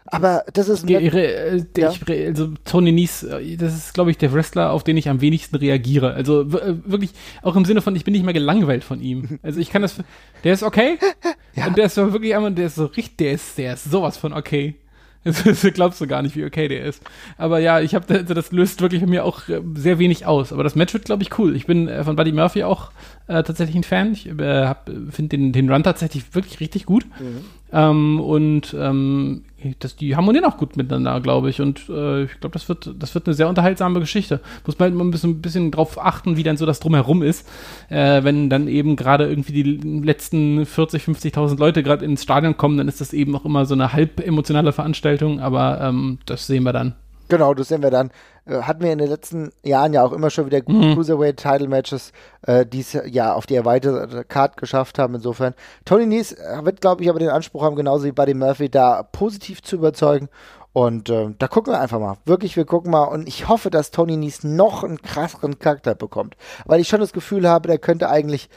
Aber 0.06 0.44
das 0.52 0.68
ist 0.68 0.90
die, 0.90 0.96
äh, 0.96 1.64
der, 1.76 1.92
ja. 1.92 2.28
also 2.28 2.50
Tony 2.66 2.92
Nies, 2.92 3.24
äh, 3.24 3.56
das 3.56 3.76
ist 3.76 3.94
glaube 3.94 4.12
ich 4.12 4.18
der 4.18 4.34
Wrestler, 4.34 4.72
auf 4.72 4.84
den 4.84 4.98
ich 4.98 5.08
am 5.08 5.22
wenigsten 5.22 5.56
reagiere. 5.56 6.14
Also 6.14 6.42
äh, 6.42 6.76
wirklich 6.86 7.12
auch 7.44 7.56
im 7.56 7.66
Sinne 7.66 7.82
von 7.82 7.96
ich 7.96 8.04
bin 8.04 8.14
nicht 8.14 8.26
mehr 8.26 8.34
gelangweilt 8.34 8.84
von 8.84 9.00
ihm. 9.00 9.40
Also 9.44 9.60
ich 9.60 9.70
kann 9.70 9.82
das 9.82 9.96
der 10.44 10.54
ist 10.54 10.64
okay 10.64 10.98
ja. 11.56 11.68
und 11.68 11.78
der 11.78 11.86
ist 11.86 11.96
so 11.96 12.12
wirklich 12.14 12.36
einmal 12.36 12.52
der 12.52 12.68
ist 12.68 12.76
so 12.76 12.86
richtig 12.86 13.18
der 13.18 13.32
ist 13.34 13.58
der 13.58 13.74
ist 13.74 13.90
sowas 13.90 14.18
von 14.18 14.34
okay. 14.34 14.76
Das 15.24 15.44
glaubst 15.74 16.02
du 16.02 16.08
gar 16.08 16.22
nicht, 16.22 16.36
wie 16.36 16.46
okay 16.46 16.68
der 16.68 16.84
ist. 16.84 17.04
Aber 17.38 17.60
ja, 17.60 17.80
ich 17.80 17.94
habe 17.94 18.14
also 18.14 18.34
das 18.34 18.52
löst 18.52 18.82
wirklich 18.82 19.02
bei 19.02 19.08
mir 19.08 19.24
auch 19.24 19.48
äh, 19.50 19.62
sehr 19.76 20.00
wenig 20.00 20.26
aus. 20.26 20.52
Aber 20.52 20.64
das 20.64 20.76
Match 20.76 20.94
wird, 20.94 21.06
glaube 21.06 21.24
ich, 21.24 21.38
cool. 21.38 21.56
Ich 21.56 21.68
bin 21.68 21.88
äh, 21.88 22.04
von 22.04 22.16
Buddy 22.16 22.32
Murphy 22.32 22.64
auch 22.64 22.92
äh, 23.32 23.44
tatsächlich 23.44 23.76
ein 23.76 23.84
Fan. 23.84 24.14
Ich 24.14 24.28
äh, 24.28 24.76
finde 25.10 25.38
den, 25.38 25.52
den 25.54 25.72
Run 25.72 25.84
tatsächlich 25.84 26.36
wirklich 26.36 26.60
richtig 26.60 26.86
gut. 26.86 27.06
Mhm. 27.20 27.46
Ähm, 27.74 28.20
und 28.20 28.76
ähm, 28.78 29.44
das, 29.80 29.96
die 29.96 30.16
harmonieren 30.16 30.46
auch 30.46 30.58
gut 30.58 30.76
miteinander, 30.76 31.22
glaube 31.22 31.50
ich. 31.50 31.62
Und 31.62 31.88
äh, 31.90 32.24
ich 32.24 32.40
glaube, 32.40 32.54
das 32.54 32.68
wird, 32.68 32.94
das 33.00 33.16
wird 33.16 33.28
eine 33.28 33.34
sehr 33.34 33.48
unterhaltsame 33.48 34.00
Geschichte. 34.00 34.42
Muss 34.66 34.78
man 34.78 34.90
halt 34.90 34.96
mal 34.96 35.06
ein 35.06 35.12
bisschen, 35.12 35.32
ein 35.32 35.42
bisschen 35.42 35.72
drauf 35.72 35.98
achten, 36.04 36.36
wie 36.36 36.44
dann 36.44 36.58
so 36.58 36.66
das 36.66 36.80
drumherum 36.80 37.24
ist. 37.24 37.48
Äh, 37.90 38.24
wenn 38.24 38.50
dann 38.50 38.68
eben 38.68 38.96
gerade 38.96 39.28
irgendwie 39.30 39.64
die 39.64 39.78
letzten 40.04 40.66
40, 40.66 41.04
50.000 41.04 41.58
Leute 41.58 41.84
gerade 41.84 42.04
ins 42.04 42.24
Stadion 42.24 42.58
kommen, 42.58 42.78
dann 42.78 42.88
ist 42.88 43.02
das 43.02 43.14
eben 43.14 43.36
auch 43.36 43.46
immer 43.46 43.66
so 43.66 43.74
eine 43.74 43.94
halb 43.94 44.20
emotionale 44.20 44.74
Veranstaltung. 44.74 45.40
Aber 45.40 45.80
ähm, 45.82 46.20
das 46.26 46.48
sehen 46.48 46.64
wir 46.64 46.74
dann. 46.74 46.96
Genau, 47.32 47.54
das 47.54 47.70
sehen 47.70 47.82
wir 47.82 47.92
dann. 47.92 48.12
Äh, 48.46 48.64
hatten 48.64 48.84
wir 48.84 48.92
in 48.92 48.98
den 48.98 49.08
letzten 49.08 49.54
Jahren 49.64 49.94
ja 49.94 50.04
auch 50.04 50.12
immer 50.12 50.30
schon 50.30 50.48
wieder 50.48 50.60
gute 50.60 50.86
mhm. 50.86 50.96
Cruiserweight-Title-Matches, 50.96 52.12
äh, 52.42 52.66
die 52.66 52.82
es 52.82 52.92
ja 52.92 53.34
auf 53.34 53.46
die 53.46 53.56
erweiterte 53.56 54.26
Card 54.26 54.58
geschafft 54.58 55.00
haben. 55.00 55.16
Insofern, 55.16 55.54
Tony 55.86 56.08
Nies 56.08 56.34
äh, 56.34 56.60
wird, 56.64 56.82
glaube 56.82 57.04
ich, 57.04 57.10
aber 57.10 57.20
den 57.20 57.30
Anspruch 57.30 57.64
haben, 57.64 57.78
genauso 57.78 58.04
wie 58.04 58.12
Buddy 58.12 58.34
Murphy, 58.34 58.68
da 58.68 59.04
positiv 59.04 59.64
zu 59.64 59.78
überzeugen. 59.78 60.28
Und 60.74 61.10
äh, 61.10 61.30
da 61.40 61.48
gucken 61.48 61.72
wir 61.72 61.80
einfach 61.80 62.02
mal. 62.02 62.18
Wirklich, 62.26 62.58
wir 62.58 62.66
gucken 62.66 62.92
mal. 62.92 63.06
Und 63.06 63.30
ich 63.30 63.48
hoffe, 63.48 63.70
dass 63.70 63.92
Tony 63.92 64.18
Nies 64.18 64.44
noch 64.44 64.84
einen 64.84 65.02
krasseren 65.02 65.58
Charakter 65.58 65.96
bekommt. 65.96 66.36
Weil 66.66 66.82
ich 66.82 66.90
schon 66.90 67.00
das 67.00 67.14
Gefühl 67.14 67.48
habe, 67.48 67.70
der 67.70 67.78
könnte 67.78 68.10
eigentlich 68.10 68.50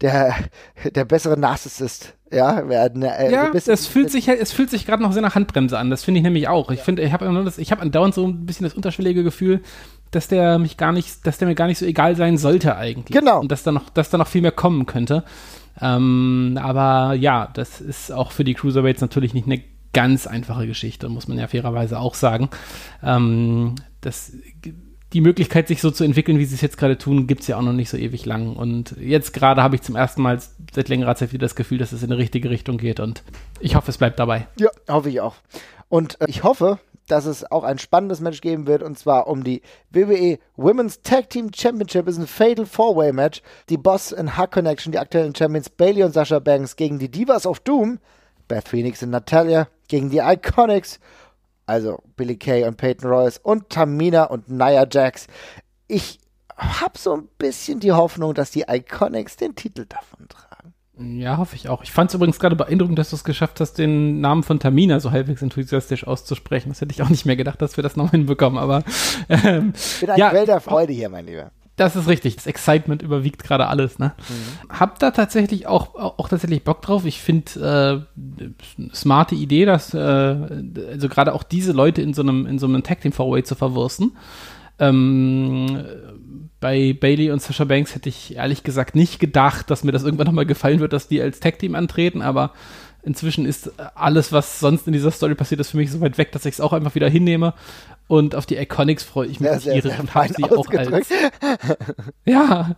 der, 0.00 0.34
der 0.84 1.04
bessere 1.04 1.38
Narzissist 1.38 2.14
ja, 2.32 2.68
werden. 2.68 3.02
Äh, 3.02 3.30
ja, 3.30 3.50
es 3.52 3.86
fühlt 3.86 4.10
sich 4.10 4.28
es 4.28 4.52
fühlt 4.52 4.70
sich 4.70 4.86
gerade 4.86 5.02
noch 5.02 5.12
sehr 5.12 5.22
nach 5.22 5.34
Handbremse 5.34 5.78
an. 5.78 5.90
Das 5.90 6.04
finde 6.04 6.18
ich 6.18 6.24
nämlich 6.24 6.48
auch. 6.48 6.70
Ich 6.70 6.78
ja. 6.78 6.84
finde, 6.84 7.02
ich 7.02 7.12
habe 7.12 7.52
ich 7.56 7.70
habe 7.70 7.82
andauernd 7.82 8.14
so 8.14 8.26
ein 8.26 8.46
bisschen 8.46 8.64
das 8.64 8.74
unterschwellige 8.74 9.22
Gefühl, 9.22 9.60
dass 10.10 10.28
der 10.28 10.58
mich 10.58 10.76
gar 10.76 10.92
nicht, 10.92 11.26
dass 11.26 11.38
der 11.38 11.48
mir 11.48 11.54
gar 11.54 11.66
nicht 11.66 11.78
so 11.78 11.86
egal 11.86 12.16
sein 12.16 12.38
sollte 12.38 12.76
eigentlich. 12.76 13.16
Genau. 13.16 13.40
Und 13.40 13.52
dass 13.52 13.62
da 13.62 13.72
noch, 13.72 13.90
dass 13.90 14.10
da 14.10 14.18
noch 14.18 14.28
viel 14.28 14.42
mehr 14.42 14.52
kommen 14.52 14.86
könnte. 14.86 15.24
Ähm, 15.80 16.58
aber 16.60 17.14
ja, 17.14 17.48
das 17.52 17.80
ist 17.80 18.12
auch 18.12 18.30
für 18.32 18.44
die 18.44 18.54
Cruiserweights 18.54 19.00
natürlich 19.00 19.34
nicht 19.34 19.46
eine 19.46 19.62
ganz 19.92 20.26
einfache 20.26 20.66
Geschichte, 20.66 21.08
muss 21.08 21.28
man 21.28 21.38
ja 21.38 21.48
fairerweise 21.48 21.98
auch 21.98 22.14
sagen. 22.14 22.48
Ähm, 23.02 23.74
das 24.00 24.32
die 25.12 25.20
Möglichkeit, 25.20 25.68
sich 25.68 25.80
so 25.80 25.90
zu 25.90 26.04
entwickeln, 26.04 26.38
wie 26.38 26.44
sie 26.44 26.54
es 26.54 26.60
jetzt 26.60 26.78
gerade 26.78 26.96
tun, 26.96 27.26
gibt 27.26 27.42
es 27.42 27.46
ja 27.46 27.58
auch 27.58 27.62
noch 27.62 27.72
nicht 27.72 27.90
so 27.90 27.96
ewig 27.96 28.24
lang. 28.24 28.56
Und 28.56 28.96
jetzt 28.98 29.32
gerade 29.32 29.62
habe 29.62 29.74
ich 29.74 29.82
zum 29.82 29.96
ersten 29.96 30.22
Mal 30.22 30.38
seit 30.72 30.88
längerer 30.88 31.14
Zeit 31.16 31.32
wieder 31.32 31.44
das 31.44 31.54
Gefühl, 31.54 31.78
dass 31.78 31.92
es 31.92 32.02
in 32.02 32.10
die 32.10 32.16
richtige 32.16 32.50
Richtung 32.50 32.78
geht. 32.78 33.00
Und 33.00 33.22
ich 33.60 33.74
hoffe, 33.74 33.90
es 33.90 33.98
bleibt 33.98 34.18
dabei. 34.18 34.46
Ja, 34.58 34.70
hoffe 34.88 35.10
ich 35.10 35.20
auch. 35.20 35.34
Und 35.88 36.20
äh, 36.20 36.26
ich 36.28 36.42
hoffe, 36.42 36.78
dass 37.06 37.26
es 37.26 37.50
auch 37.50 37.64
ein 37.64 37.78
spannendes 37.78 38.20
Match 38.20 38.40
geben 38.40 38.66
wird, 38.66 38.82
und 38.82 38.98
zwar 38.98 39.26
um 39.26 39.44
die 39.44 39.60
WWE 39.90 40.38
Women's 40.56 41.02
Tag 41.02 41.28
Team 41.28 41.50
Championship. 41.54 42.08
ist 42.08 42.18
ein 42.18 42.26
Fatal 42.26 42.64
Four-Way 42.64 43.12
Match. 43.12 43.42
Die 43.68 43.76
Boss 43.76 44.12
in 44.12 44.36
Hack 44.36 44.52
Connection, 44.52 44.92
die 44.92 44.98
aktuellen 44.98 45.34
Champions 45.34 45.68
Bailey 45.68 46.04
und 46.04 46.14
Sasha 46.14 46.38
Banks 46.38 46.76
gegen 46.76 46.98
die 46.98 47.10
Divas 47.10 47.46
of 47.46 47.60
Doom, 47.60 47.98
Beth 48.48 48.68
Phoenix 48.68 49.02
und 49.02 49.10
Natalia, 49.10 49.68
gegen 49.88 50.08
die 50.08 50.20
Iconics 50.20 51.00
also 51.66 52.02
Billy 52.16 52.36
Kay 52.36 52.64
und 52.64 52.76
Peyton 52.76 53.08
Royce 53.08 53.38
und 53.38 53.70
Tamina 53.70 54.24
und 54.24 54.48
Nia 54.48 54.86
Jax. 54.90 55.26
Ich 55.88 56.18
habe 56.56 56.98
so 56.98 57.14
ein 57.14 57.28
bisschen 57.38 57.80
die 57.80 57.92
Hoffnung, 57.92 58.34
dass 58.34 58.50
die 58.50 58.64
Iconics 58.68 59.36
den 59.36 59.54
Titel 59.54 59.86
davon 59.86 60.28
tragen. 60.28 60.74
Ja, 60.98 61.38
hoffe 61.38 61.56
ich 61.56 61.68
auch. 61.68 61.82
Ich 61.82 61.90
fand 61.90 62.10
es 62.10 62.14
übrigens 62.14 62.38
gerade 62.38 62.54
beeindruckend, 62.54 62.98
dass 62.98 63.10
du 63.10 63.16
es 63.16 63.24
geschafft 63.24 63.60
hast, 63.60 63.74
den 63.74 64.20
Namen 64.20 64.42
von 64.42 64.60
Tamina 64.60 65.00
so 65.00 65.10
halbwegs 65.10 65.42
enthusiastisch 65.42 66.06
auszusprechen. 66.06 66.68
Das 66.68 66.80
hätte 66.80 66.92
ich 66.92 67.02
auch 67.02 67.08
nicht 67.08 67.24
mehr 67.24 67.36
gedacht, 67.36 67.62
dass 67.62 67.76
wir 67.76 67.82
das 67.82 67.96
noch 67.96 68.10
hinbekommen, 68.10 68.58
aber 68.58 68.84
ähm, 69.28 69.72
ich 69.74 70.00
bin 70.00 70.10
ein 70.10 70.18
ja, 70.18 70.30
Quell 70.30 70.46
der 70.46 70.60
Freude 70.60 70.92
hier, 70.92 71.08
mein 71.08 71.26
Lieber. 71.26 71.50
Das 71.76 71.96
ist 71.96 72.06
richtig. 72.06 72.36
Das 72.36 72.46
Excitement 72.46 73.02
überwiegt 73.02 73.42
gerade 73.42 73.66
alles. 73.66 73.98
Ne? 73.98 74.12
Mhm. 74.28 74.78
Hab 74.78 74.98
da 74.98 75.10
tatsächlich 75.10 75.66
auch, 75.66 75.94
auch 75.94 76.28
tatsächlich 76.28 76.64
Bock 76.64 76.82
drauf. 76.82 77.06
Ich 77.06 77.20
finde 77.20 78.06
äh, 78.18 78.94
smarte 78.94 79.34
Idee, 79.34 79.64
dass 79.64 79.94
äh, 79.94 79.98
also 79.98 81.08
gerade 81.08 81.34
auch 81.34 81.42
diese 81.42 81.72
Leute 81.72 82.02
in 82.02 82.12
so 82.12 82.22
einem 82.22 82.46
in 82.46 82.58
so 82.58 82.66
einem 82.66 82.82
Tag 82.82 83.00
Team 83.00 83.12
Four-Way 83.12 83.44
zu 83.44 83.54
verwursten. 83.54 84.12
Ähm, 84.78 85.82
bei 86.60 86.92
Bailey 86.92 87.30
und 87.30 87.42
Sasha 87.42 87.64
Banks 87.64 87.94
hätte 87.94 88.08
ich 88.08 88.36
ehrlich 88.36 88.62
gesagt 88.62 88.94
nicht 88.94 89.18
gedacht, 89.18 89.70
dass 89.70 89.82
mir 89.82 89.92
das 89.92 90.04
irgendwann 90.04 90.26
nochmal 90.26 90.46
gefallen 90.46 90.80
wird, 90.80 90.92
dass 90.92 91.08
die 91.08 91.20
als 91.20 91.40
Tag 91.40 91.58
Team 91.58 91.74
antreten, 91.74 92.22
aber 92.22 92.52
inzwischen 93.02 93.46
ist 93.46 93.72
alles, 93.94 94.32
was 94.32 94.60
sonst 94.60 94.86
in 94.86 94.92
dieser 94.92 95.10
Story 95.10 95.34
passiert 95.34 95.60
ist, 95.60 95.70
für 95.70 95.76
mich 95.76 95.90
so 95.90 96.00
weit 96.00 96.18
weg, 96.18 96.32
dass 96.32 96.44
ich 96.46 96.54
es 96.54 96.60
auch 96.60 96.72
einfach 96.72 96.94
wieder 96.94 97.08
hinnehme. 97.08 97.54
Und 98.08 98.34
auf 98.34 98.46
die 98.46 98.56
Iconics 98.56 99.04
freue 99.04 99.26
ich 99.28 99.40
mich 99.40 99.48
sehr, 99.50 99.60
sehr, 99.60 99.82
sehr 99.82 100.00
und 100.00 100.14
habe 100.14 100.32
sie 100.34 100.44
auch 100.44 100.68
als. 100.68 101.08
ja. 102.26 102.76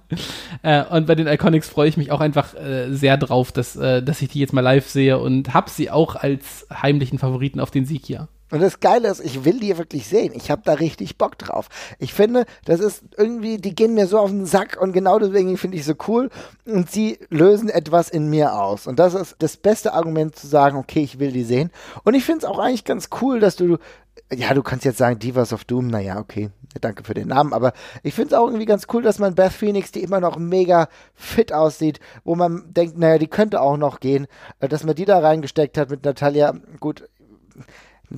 Äh, 0.62 0.84
und 0.84 1.06
bei 1.06 1.14
den 1.14 1.26
Iconics 1.26 1.68
freue 1.68 1.88
ich 1.88 1.96
mich 1.96 2.12
auch 2.12 2.20
einfach 2.20 2.54
äh, 2.54 2.92
sehr 2.92 3.16
drauf, 3.16 3.50
dass, 3.50 3.74
äh, 3.74 4.02
dass 4.02 4.22
ich 4.22 4.28
die 4.28 4.38
jetzt 4.38 4.52
mal 4.52 4.60
live 4.60 4.88
sehe 4.88 5.18
und 5.18 5.52
habe 5.52 5.70
sie 5.70 5.90
auch 5.90 6.14
als 6.14 6.66
heimlichen 6.70 7.18
Favoriten 7.18 7.58
auf 7.58 7.70
den 7.70 7.84
Sieg 7.84 8.06
hier. 8.06 8.28
Und 8.50 8.60
das 8.60 8.80
Geile 8.80 9.08
ist, 9.08 9.24
ich 9.24 9.44
will 9.44 9.58
die 9.58 9.76
wirklich 9.78 10.06
sehen. 10.06 10.32
Ich 10.34 10.50
habe 10.50 10.62
da 10.64 10.74
richtig 10.74 11.18
Bock 11.18 11.38
drauf. 11.38 11.68
Ich 11.98 12.14
finde, 12.14 12.44
das 12.64 12.80
ist 12.80 13.02
irgendwie, 13.16 13.56
die 13.56 13.74
gehen 13.74 13.94
mir 13.94 14.06
so 14.06 14.18
auf 14.18 14.30
den 14.30 14.46
Sack 14.46 14.78
und 14.80 14.92
genau 14.92 15.18
deswegen 15.18 15.56
finde 15.56 15.76
ich 15.76 15.84
so 15.84 15.94
cool. 16.06 16.30
Und 16.66 16.90
sie 16.90 17.18
lösen 17.30 17.68
etwas 17.68 18.10
in 18.10 18.28
mir 18.28 18.54
aus. 18.54 18.86
Und 18.86 18.98
das 18.98 19.14
ist 19.14 19.36
das 19.38 19.56
beste 19.56 19.94
Argument 19.94 20.36
zu 20.36 20.46
sagen, 20.46 20.76
okay, 20.76 21.00
ich 21.00 21.18
will 21.18 21.32
die 21.32 21.44
sehen. 21.44 21.70
Und 22.04 22.14
ich 22.14 22.24
finde 22.24 22.40
es 22.40 22.44
auch 22.44 22.58
eigentlich 22.58 22.84
ganz 22.84 23.08
cool, 23.20 23.40
dass 23.40 23.56
du 23.56 23.78
ja, 24.32 24.54
du 24.54 24.62
kannst 24.62 24.84
jetzt 24.84 24.98
sagen 24.98 25.18
Divas 25.18 25.52
of 25.52 25.64
Doom, 25.64 25.88
naja, 25.88 26.18
okay, 26.18 26.50
danke 26.80 27.04
für 27.04 27.14
den 27.14 27.28
Namen, 27.28 27.52
aber 27.52 27.72
ich 28.02 28.14
finde 28.14 28.28
es 28.28 28.34
auch 28.34 28.46
irgendwie 28.46 28.64
ganz 28.64 28.86
cool, 28.92 29.02
dass 29.02 29.18
man 29.18 29.34
Beth 29.34 29.52
Phoenix, 29.52 29.92
die 29.92 30.02
immer 30.02 30.20
noch 30.20 30.38
mega 30.38 30.88
fit 31.14 31.52
aussieht, 31.52 32.00
wo 32.24 32.34
man 32.34 32.72
denkt, 32.72 32.96
naja, 32.98 33.18
die 33.18 33.26
könnte 33.26 33.60
auch 33.60 33.76
noch 33.76 34.00
gehen, 34.00 34.26
dass 34.60 34.84
man 34.84 34.94
die 34.94 35.04
da 35.04 35.18
reingesteckt 35.18 35.76
hat 35.76 35.90
mit 35.90 36.04
Natalia, 36.04 36.54
gut, 36.80 37.08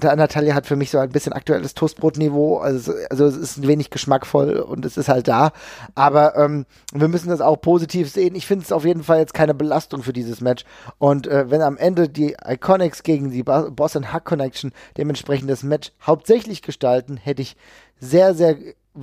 Natalia 0.02 0.54
hat 0.54 0.66
für 0.66 0.76
mich 0.76 0.90
so 0.90 0.98
ein 0.98 1.10
bisschen 1.10 1.32
aktuelles 1.32 1.74
Toastbrotniveau. 1.74 2.58
Also, 2.58 2.92
also 3.10 3.26
es 3.26 3.36
ist 3.36 3.58
ein 3.58 3.66
wenig 3.66 3.90
geschmackvoll 3.90 4.56
und 4.58 4.84
es 4.84 4.96
ist 4.96 5.08
halt 5.08 5.28
da. 5.28 5.52
Aber 5.94 6.36
ähm, 6.36 6.66
wir 6.92 7.08
müssen 7.08 7.28
das 7.28 7.40
auch 7.40 7.60
positiv 7.60 8.10
sehen. 8.10 8.34
Ich 8.34 8.46
finde 8.46 8.64
es 8.64 8.72
auf 8.72 8.84
jeden 8.84 9.02
Fall 9.02 9.18
jetzt 9.18 9.34
keine 9.34 9.54
Belastung 9.54 10.02
für 10.02 10.12
dieses 10.12 10.40
Match. 10.40 10.64
Und 10.98 11.26
äh, 11.26 11.50
wenn 11.50 11.62
am 11.62 11.76
Ende 11.76 12.08
die 12.08 12.36
Iconics 12.46 13.02
gegen 13.02 13.30
die 13.30 13.42
Boss 13.42 13.96
and 13.96 14.12
Hack 14.12 14.24
Connection 14.24 14.72
dementsprechend 14.96 15.50
das 15.50 15.62
Match 15.62 15.92
hauptsächlich 16.02 16.62
gestalten, 16.62 17.16
hätte 17.16 17.42
ich 17.42 17.56
sehr, 17.98 18.34
sehr 18.34 18.56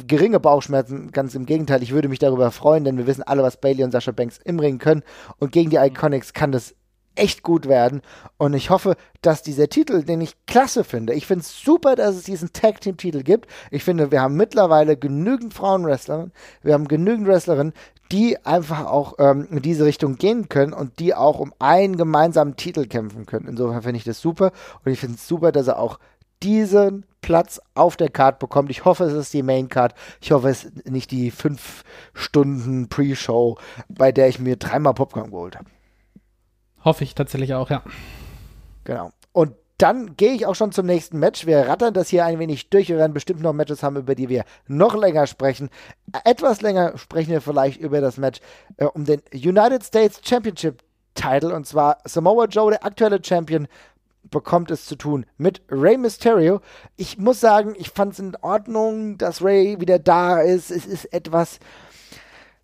geringe 0.07 0.39
Bauchschmerzen. 0.39 1.11
Ganz 1.11 1.35
im 1.35 1.45
Gegenteil, 1.45 1.83
ich 1.83 1.93
würde 1.93 2.09
mich 2.09 2.19
darüber 2.19 2.51
freuen, 2.51 2.83
denn 2.83 2.97
wir 2.97 3.07
wissen 3.07 3.23
alle, 3.23 3.43
was 3.43 3.57
Bailey 3.57 3.83
und 3.83 3.91
Sascha 3.91 4.11
Banks 4.11 4.39
im 4.43 4.59
Ring 4.59 4.79
können. 4.79 5.03
Und 5.39 5.51
gegen 5.51 5.69
die 5.69 5.77
Iconics 5.77 6.33
kann 6.33 6.51
das 6.51 6.75
echt 7.15 7.43
gut 7.43 7.67
werden. 7.67 8.01
Und 8.37 8.53
ich 8.53 8.69
hoffe, 8.69 8.95
dass 9.21 9.43
dieser 9.43 9.69
Titel, 9.69 10.03
den 10.03 10.21
ich 10.21 10.35
klasse 10.45 10.83
finde, 10.83 11.13
ich 11.13 11.27
finde 11.27 11.41
es 11.41 11.61
super, 11.61 11.95
dass 11.95 12.15
es 12.15 12.23
diesen 12.23 12.53
Tag 12.53 12.81
Team 12.81 12.97
Titel 12.97 13.23
gibt. 13.23 13.49
Ich 13.71 13.83
finde, 13.83 14.11
wir 14.11 14.21
haben 14.21 14.35
mittlerweile 14.35 14.97
genügend 14.97 15.53
Frauenwrestlerinnen, 15.53 16.31
wir 16.61 16.73
haben 16.73 16.87
genügend 16.87 17.27
Wrestlerinnen, 17.27 17.73
die 18.11 18.37
einfach 18.45 18.85
auch 18.85 19.15
ähm, 19.17 19.47
in 19.49 19.61
diese 19.61 19.85
Richtung 19.85 20.17
gehen 20.17 20.49
können 20.49 20.73
und 20.73 20.99
die 20.99 21.15
auch 21.15 21.39
um 21.39 21.53
einen 21.59 21.97
gemeinsamen 21.97 22.55
Titel 22.55 22.85
kämpfen 22.85 23.25
können. 23.25 23.47
Insofern 23.47 23.81
finde 23.81 23.97
ich 23.97 24.03
das 24.03 24.21
super 24.21 24.51
und 24.83 24.91
ich 24.91 24.99
finde 24.99 25.15
es 25.15 25.27
super, 25.27 25.51
dass 25.51 25.67
er 25.67 25.79
auch 25.79 25.99
diesen 26.43 27.05
Platz 27.21 27.61
auf 27.73 27.95
der 27.95 28.09
Card 28.09 28.37
bekommt. 28.37 28.69
Ich 28.69 28.85
hoffe, 28.85 29.05
es 29.05 29.13
ist 29.13 29.33
die 29.33 29.43
Main 29.43 29.69
Card. 29.69 29.95
Ich 30.21 30.31
hoffe, 30.31 30.49
es 30.49 30.65
ist 30.65 30.89
nicht 30.89 31.09
die 31.09 31.31
fünf 31.31 31.83
Stunden 32.13 32.89
Pre-Show, 32.89 33.57
bei 33.87 34.11
der 34.11 34.27
ich 34.27 34.39
mir 34.39 34.57
dreimal 34.57 34.93
Popcorn 34.93 35.31
geholt 35.31 35.55
habe. 35.55 35.69
Hoffe 36.85 37.03
ich 37.03 37.15
tatsächlich 37.15 37.53
auch, 37.53 37.69
ja. 37.69 37.83
Genau. 38.83 39.11
Und 39.31 39.53
dann 39.77 40.15
gehe 40.15 40.33
ich 40.33 40.45
auch 40.45 40.55
schon 40.55 40.71
zum 40.71 40.85
nächsten 40.85 41.19
Match. 41.19 41.45
Wir 41.45 41.67
rattern 41.67 41.93
das 41.93 42.09
hier 42.09 42.25
ein 42.25 42.39
wenig 42.39 42.69
durch. 42.69 42.89
Wir 42.89 42.97
werden 42.97 43.13
bestimmt 43.13 43.41
noch 43.41 43.53
Matches 43.53 43.83
haben, 43.83 43.97
über 43.97 44.15
die 44.15 44.29
wir 44.29 44.45
noch 44.67 44.95
länger 44.95 45.27
sprechen. 45.27 45.69
Etwas 46.23 46.61
länger 46.61 46.97
sprechen 46.97 47.31
wir 47.31 47.41
vielleicht 47.41 47.81
über 47.81 47.99
das 47.99 48.17
Match 48.17 48.39
äh, 48.77 48.85
um 48.85 49.05
den 49.05 49.21
United 49.33 49.83
States 49.83 50.21
Championship 50.23 50.83
Title. 51.15 51.53
Und 51.53 51.65
zwar 51.65 51.97
Samoa 52.05 52.45
Joe, 52.45 52.71
der 52.71 52.85
aktuelle 52.85 53.19
Champion, 53.23 53.67
bekommt 54.29 54.71
es 54.71 54.85
zu 54.85 54.95
tun 54.95 55.25
mit 55.37 55.61
Rey 55.69 55.97
Mysterio. 55.97 56.61
Ich 56.95 57.17
muss 57.17 57.39
sagen, 57.39 57.75
ich 57.77 57.89
fand 57.89 58.13
es 58.13 58.19
in 58.19 58.35
Ordnung, 58.41 59.17
dass 59.17 59.43
Rey 59.43 59.79
wieder 59.79 59.99
da 59.99 60.39
ist. 60.39 60.71
Es 60.71 60.85
ist 60.85 61.05
etwas 61.13 61.59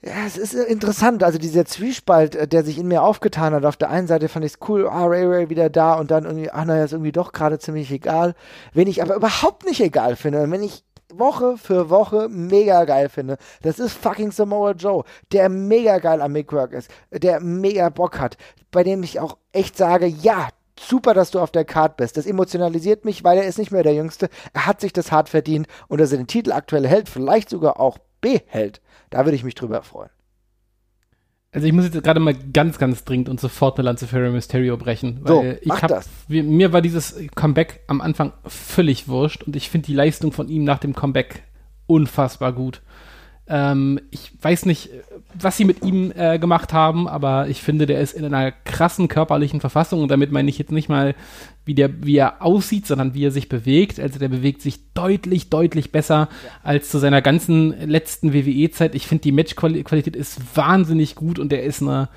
ja, 0.02 0.26
es 0.26 0.38
ist 0.38 0.54
interessant. 0.54 1.24
Also 1.24 1.38
dieser 1.38 1.66
Zwiespalt, 1.66 2.36
äh, 2.36 2.47
der 2.47 2.64
sich 2.64 2.78
in 2.78 2.88
mir 2.88 3.04
aufgetan 3.04 3.54
hat. 3.54 3.66
Auf 3.66 3.76
der 3.76 3.89
einen 3.89 4.08
Seite 4.08 4.30
fand 4.30 4.45
ich 4.45 4.54
es 4.54 4.60
cool, 4.70 4.88
ah, 4.88 5.06
Ray 5.06 5.26
Ray 5.26 5.50
wieder 5.50 5.70
da 5.70 5.95
und 5.95 6.10
dann 6.10 6.24
irgendwie, 6.24 6.50
ach 6.52 6.66
naja, 6.66 6.86
ist 6.86 6.93
irgendwie 6.93 7.12
doch 7.12 7.34
gerade 7.34 7.60
ziemlich 7.60 7.91
egal. 7.91 8.34
Wenn 8.74 8.88
ich 8.88 9.02
aber 9.02 9.16
überhaupt 9.16 9.66
nicht 9.66 9.82
egal 9.82 10.16
finde, 10.16 10.41
und 10.41 10.52
wenn 10.52 10.64
ich 10.64 10.84
Woche 11.12 11.58
für 11.58 11.89
Woche 11.89 12.30
mega 12.30 12.86
geil 12.86 13.10
finde. 13.10 13.38
Das 13.64 13.80
ist 13.80 13.93
fucking 13.93 14.32
Samoa 14.32 14.72
Joe, 14.72 15.04
der 15.32 15.50
mega 15.50 15.97
geil 15.97 16.22
am 16.22 16.34
Mickwork 16.34 16.72
ist, 16.72 16.91
der 17.12 17.39
mega 17.39 17.89
Bock 17.89 18.20
hat, 18.20 18.38
bei 18.70 18.84
dem 18.84 19.02
ich 19.02 19.20
auch 19.20 19.38
echt 19.52 19.76
sage, 19.76 20.06
ja, 20.06 20.50
super, 20.80 21.16
dass 21.16 21.32
du 21.32 21.39
auf 21.39 21.52
der 21.52 21.66
Card 21.66 21.97
bist. 21.97 22.16
Das 22.16 22.28
emotionalisiert 22.28 23.06
mich, 23.06 23.24
weil 23.24 23.39
er 23.39 23.47
ist 23.47 23.58
nicht 23.58 23.72
mehr 23.72 23.84
der 23.84 23.95
Jüngste. 23.95 24.30
Er 24.54 24.68
hat 24.68 24.82
sich 24.82 24.93
das 24.93 25.12
hart 25.12 25.30
verdient 25.30 25.68
und 25.88 26.00
dass 26.00 26.12
er 26.12 26.20
den 26.20 26.28
Titel 26.28 26.52
aktuell 26.52 26.88
hält, 26.88 27.10
vielleicht 27.10 27.50
sogar 27.50 27.80
auch 27.80 27.97
behält 28.22 28.82
da 29.10 29.26
würde 29.26 29.36
ich 29.36 29.43
mich 29.43 29.55
drüber 29.55 29.82
freuen. 29.84 30.10
Also 31.51 31.66
ich 31.66 31.74
muss 31.74 31.86
jetzt 31.86 32.03
gerade 32.03 32.20
mal 32.20 32.36
ganz, 32.36 32.78
ganz 32.78 33.03
dringend 33.03 33.28
und 33.28 33.39
sofort 33.39 33.80
eine 33.80 33.86
Lanze 33.86 34.05
für 34.05 34.22
Rey 34.22 34.30
Mysterio 34.30 34.78
brechen. 34.78 35.20
Weil 35.24 35.34
so, 35.34 35.57
ich 35.62 35.66
mach 35.66 35.82
hab, 35.82 35.89
das. 35.89 36.07
Mir 36.28 36.74
war 36.74 36.82
dieses 36.82 37.16
Comeback 37.34 37.82
am 37.88 38.01
Anfang 38.01 38.34
völlig 38.45 39.07
wurscht 39.07 39.43
und 39.43 39.55
ich 39.55 39.70
finde 39.70 39.88
die 39.88 39.95
Leistung 39.95 40.32
von 40.32 40.47
ihm 40.47 40.64
nach 40.64 40.78
dem 40.78 40.93
Comeback 40.93 41.43
unfassbar 41.88 42.53
gut. 42.53 42.84
Ähm, 43.47 43.99
ich 44.12 44.32
weiß 44.39 44.68
nicht, 44.68 44.91
was 45.34 45.57
sie 45.57 45.66
mit 45.66 45.84
ihm 45.84 46.14
äh, 46.16 46.38
gemacht 46.38 46.72
haben, 46.72 47.07
aber 47.07 47.47
ich 47.47 47.64
finde, 47.64 47.88
der 47.88 47.99
ist 47.99 48.14
in 48.14 48.24
einer 48.26 48.51
krassen 48.51 49.07
körperlichen 49.07 49.60
Verfassung 49.60 50.03
und 50.03 50.12
damit 50.12 50.32
meine 50.32 50.49
ich 50.49 50.60
jetzt 50.60 50.72
nicht 50.72 50.88
mal, 50.88 51.16
wie, 51.70 51.76
der, 51.76 52.03
wie 52.03 52.17
er 52.17 52.41
aussieht, 52.41 52.88
sondern 52.88 53.13
wie 53.13 53.24
er 53.24 53.30
sich 53.30 53.47
bewegt. 53.47 53.99
Also 53.99 54.17
der 54.17 54.28
bewegt 54.28 54.63
sich 54.63 54.91
deutlich, 54.95 55.51
deutlich 55.51 55.91
besser 55.91 56.28
als 56.63 56.89
zu 56.89 56.97
seiner 56.97 57.22
ganzen 57.22 57.88
letzten 57.88 58.34
WWE-Zeit. 58.34 58.95
Ich 58.95 59.05
finde, 59.05 59.22
die 59.22 59.32
Matchqualität 59.32 60.15
ist 60.15 60.57
wahnsinnig 60.57 61.13
gut 61.13 61.38
und 61.38 61.51
der 61.51 61.61
ist 61.61 61.84
eine 61.84 62.09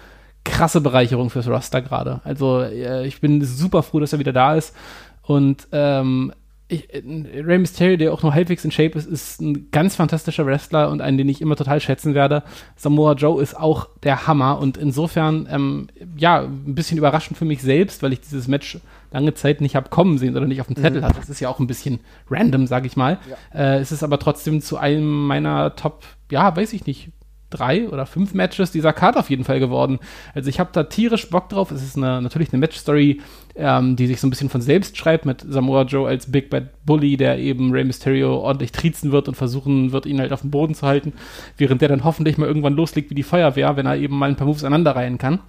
krasse 0.43 0.81
Bereicherung 0.81 1.29
fürs 1.29 1.49
Roster 1.49 1.83
gerade. 1.83 2.23
Also 2.25 2.63
äh, 2.63 3.07
ich 3.07 3.21
bin 3.21 3.45
super 3.45 3.83
froh, 3.83 4.01
dass 4.01 4.15
er 4.15 4.21
wieder 4.21 4.33
da 4.33 4.55
ist. 4.55 4.75
Und 5.21 5.69
ähm, 5.71 6.33
ich, 6.69 6.89
Rey 6.95 7.59
Mysterio, 7.59 7.99
der 7.99 8.15
auch 8.15 8.23
nur 8.23 8.33
halbwegs 8.33 8.65
in 8.65 8.71
Shape 8.71 8.97
ist, 8.97 9.07
ist 9.07 9.43
ein 9.43 9.71
ganz 9.71 9.97
fantastischer 9.97 10.47
Wrestler 10.47 10.89
und 10.89 11.03
einen, 11.03 11.19
den 11.19 11.29
ich 11.29 11.43
immer 11.43 11.57
total 11.57 11.79
schätzen 11.79 12.15
werde. 12.15 12.43
Samoa 12.75 13.13
Joe 13.13 13.43
ist 13.43 13.55
auch 13.55 13.91
der 14.03 14.27
Hammer 14.27 14.59
und 14.59 14.79
insofern, 14.79 15.47
ähm, 15.51 15.89
ja, 16.17 16.41
ein 16.41 16.75
bisschen 16.75 16.97
überraschend 16.97 17.37
für 17.37 17.45
mich 17.45 17.61
selbst, 17.61 18.03
weil 18.03 18.15
ich 18.15 18.23
dieses 18.23 18.49
Match 18.49 18.79
lange 19.13 19.35
Zeit 19.35 19.61
nicht 19.61 19.77
habe 19.77 19.91
kommen 19.91 20.19
sehen 20.19 20.37
oder 20.37 20.47
nicht 20.47 20.61
auf 20.61 20.67
dem 20.67 20.77
Zettel 20.77 21.01
mhm. 21.01 21.05
hatte. 21.05 21.21
Das 21.21 21.31
ist 21.31 21.41
ja 21.41 21.49
auch 21.49 21.61
ein 21.61 21.67
bisschen 21.67 22.01
random, 22.31 22.67
sage 22.67 22.87
ich 22.87 22.97
mal. 22.97 23.19
Ja. 23.53 23.61
Äh, 23.61 23.79
es 23.81 23.93
ist 23.93 24.03
aber 24.03 24.19
trotzdem 24.19 24.61
zu 24.61 24.77
einem 24.77 25.27
meiner 25.27 25.77
Top, 25.77 26.05
ja, 26.31 26.55
weiß 26.57 26.73
ich 26.73 26.87
nicht, 26.87 27.11
drei 27.53 27.89
oder 27.89 28.07
fünf 28.07 28.35
Matches 28.35 28.71
dieser 28.73 28.93
Karte 28.93 29.19
auf 29.19 29.31
jeden 29.31 29.45
Fall 29.45 29.61
geworden. 29.61 29.99
Also 30.35 30.49
ich 30.49 30.59
habe 30.59 30.71
da 30.73 30.85
tierisch 30.85 31.29
Bock 31.31 31.49
drauf. 31.49 31.71
Es 31.71 31.83
ist 31.83 31.97
eine, 31.97 32.21
natürlich 32.23 32.53
eine 32.53 32.61
Match-Story, 32.61 33.21
ähm, 33.55 33.97
die 33.97 34.07
sich 34.07 34.21
so 34.21 34.27
ein 34.27 34.31
bisschen 34.31 34.49
von 34.49 34.61
selbst 34.61 34.97
schreibt, 34.97 35.27
mit 35.27 35.45
Samoa 35.47 35.83
Joe 35.83 36.09
als 36.09 36.31
Big 36.31 36.51
Bad 36.51 36.85
Bully, 36.85 37.17
der 37.17 37.39
eben 37.39 37.71
Rey 37.73 37.85
Mysterio 37.85 38.39
ordentlich 38.39 38.73
triezen 38.73 39.13
wird 39.13 39.29
und 39.29 39.35
versuchen 39.35 39.93
wird, 39.93 40.07
ihn 40.07 40.21
halt 40.21 40.33
auf 40.33 40.41
dem 40.41 40.51
Boden 40.51 40.75
zu 40.75 40.87
halten, 40.87 41.13
während 41.57 41.81
der 41.83 41.89
dann 41.89 42.05
hoffentlich 42.05 42.39
mal 42.39 42.47
irgendwann 42.47 42.75
loslegt 42.75 43.11
wie 43.11 43.15
die 43.15 43.23
Feuerwehr, 43.23 43.77
wenn 43.77 43.87
er 43.87 43.97
eben 43.97 44.19
mal 44.19 44.31
ein 44.31 44.37
paar 44.37 44.47
Moves 44.47 44.65
aneinanderreihen 44.65 45.19
kann. 45.19 45.41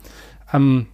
Ähm, 0.52 0.88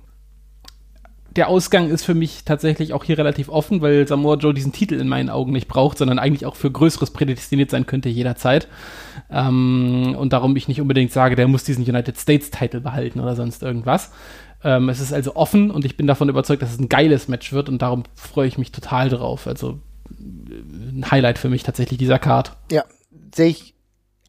der 1.40 1.48
Ausgang 1.48 1.90
ist 1.90 2.04
für 2.04 2.16
mich 2.16 2.44
tatsächlich 2.44 2.92
auch 2.92 3.06
hier 3.06 3.18
relativ 3.18 3.48
offen, 3.48 3.80
weil 3.80 4.06
Samoa 4.06 4.36
Joe 4.36 4.54
diesen 4.54 4.74
Titel 4.74 4.96
in 4.96 5.08
meinen 5.08 5.30
Augen 5.30 5.54
nicht 5.54 5.70
braucht, 5.70 5.98
sondern 5.98 6.20
eigentlich 6.20 6.46
auch 6.46 6.58
für 6.58 6.70
Größeres 6.70 7.12
prädestiniert 7.12 7.72
sein 7.72 7.86
könnte 7.86 8.10
jederzeit. 8.10 8.68
Ähm, 9.32 10.18
und 10.20 10.34
darum 10.34 10.54
ich 10.58 10.68
nicht 10.68 10.82
unbedingt 10.82 11.14
sage, 11.14 11.38
der 11.38 11.48
muss 11.48 11.64
diesen 11.64 11.86
United 11.86 12.18
States 12.18 12.52
Titel 12.52 12.82
behalten 12.82 13.22
oder 13.22 13.38
sonst 13.38 13.64
irgendwas. 13.64 14.12
Ähm, 14.66 14.90
es 14.90 15.00
ist 15.00 15.14
also 15.14 15.38
offen 15.38 15.72
und 15.72 15.86
ich 15.86 15.96
bin 15.96 16.08
davon 16.08 16.28
überzeugt, 16.28 16.62
dass 16.62 16.74
es 16.74 16.80
ein 16.80 16.90
geiles 16.90 17.30
Match 17.30 17.54
wird 17.54 17.70
und 17.70 17.82
darum 17.82 18.04
freue 18.16 18.50
ich 18.50 18.58
mich 18.58 18.74
total 18.74 19.08
drauf. 19.08 19.48
Also 19.48 19.80
ein 20.20 21.06
Highlight 21.10 21.38
für 21.38 21.48
mich 21.48 21.64
tatsächlich 21.64 22.00
dieser 22.00 22.20
Card. 22.20 22.58
Ja, 22.70 22.84
sehe 23.34 23.48
ich 23.48 23.76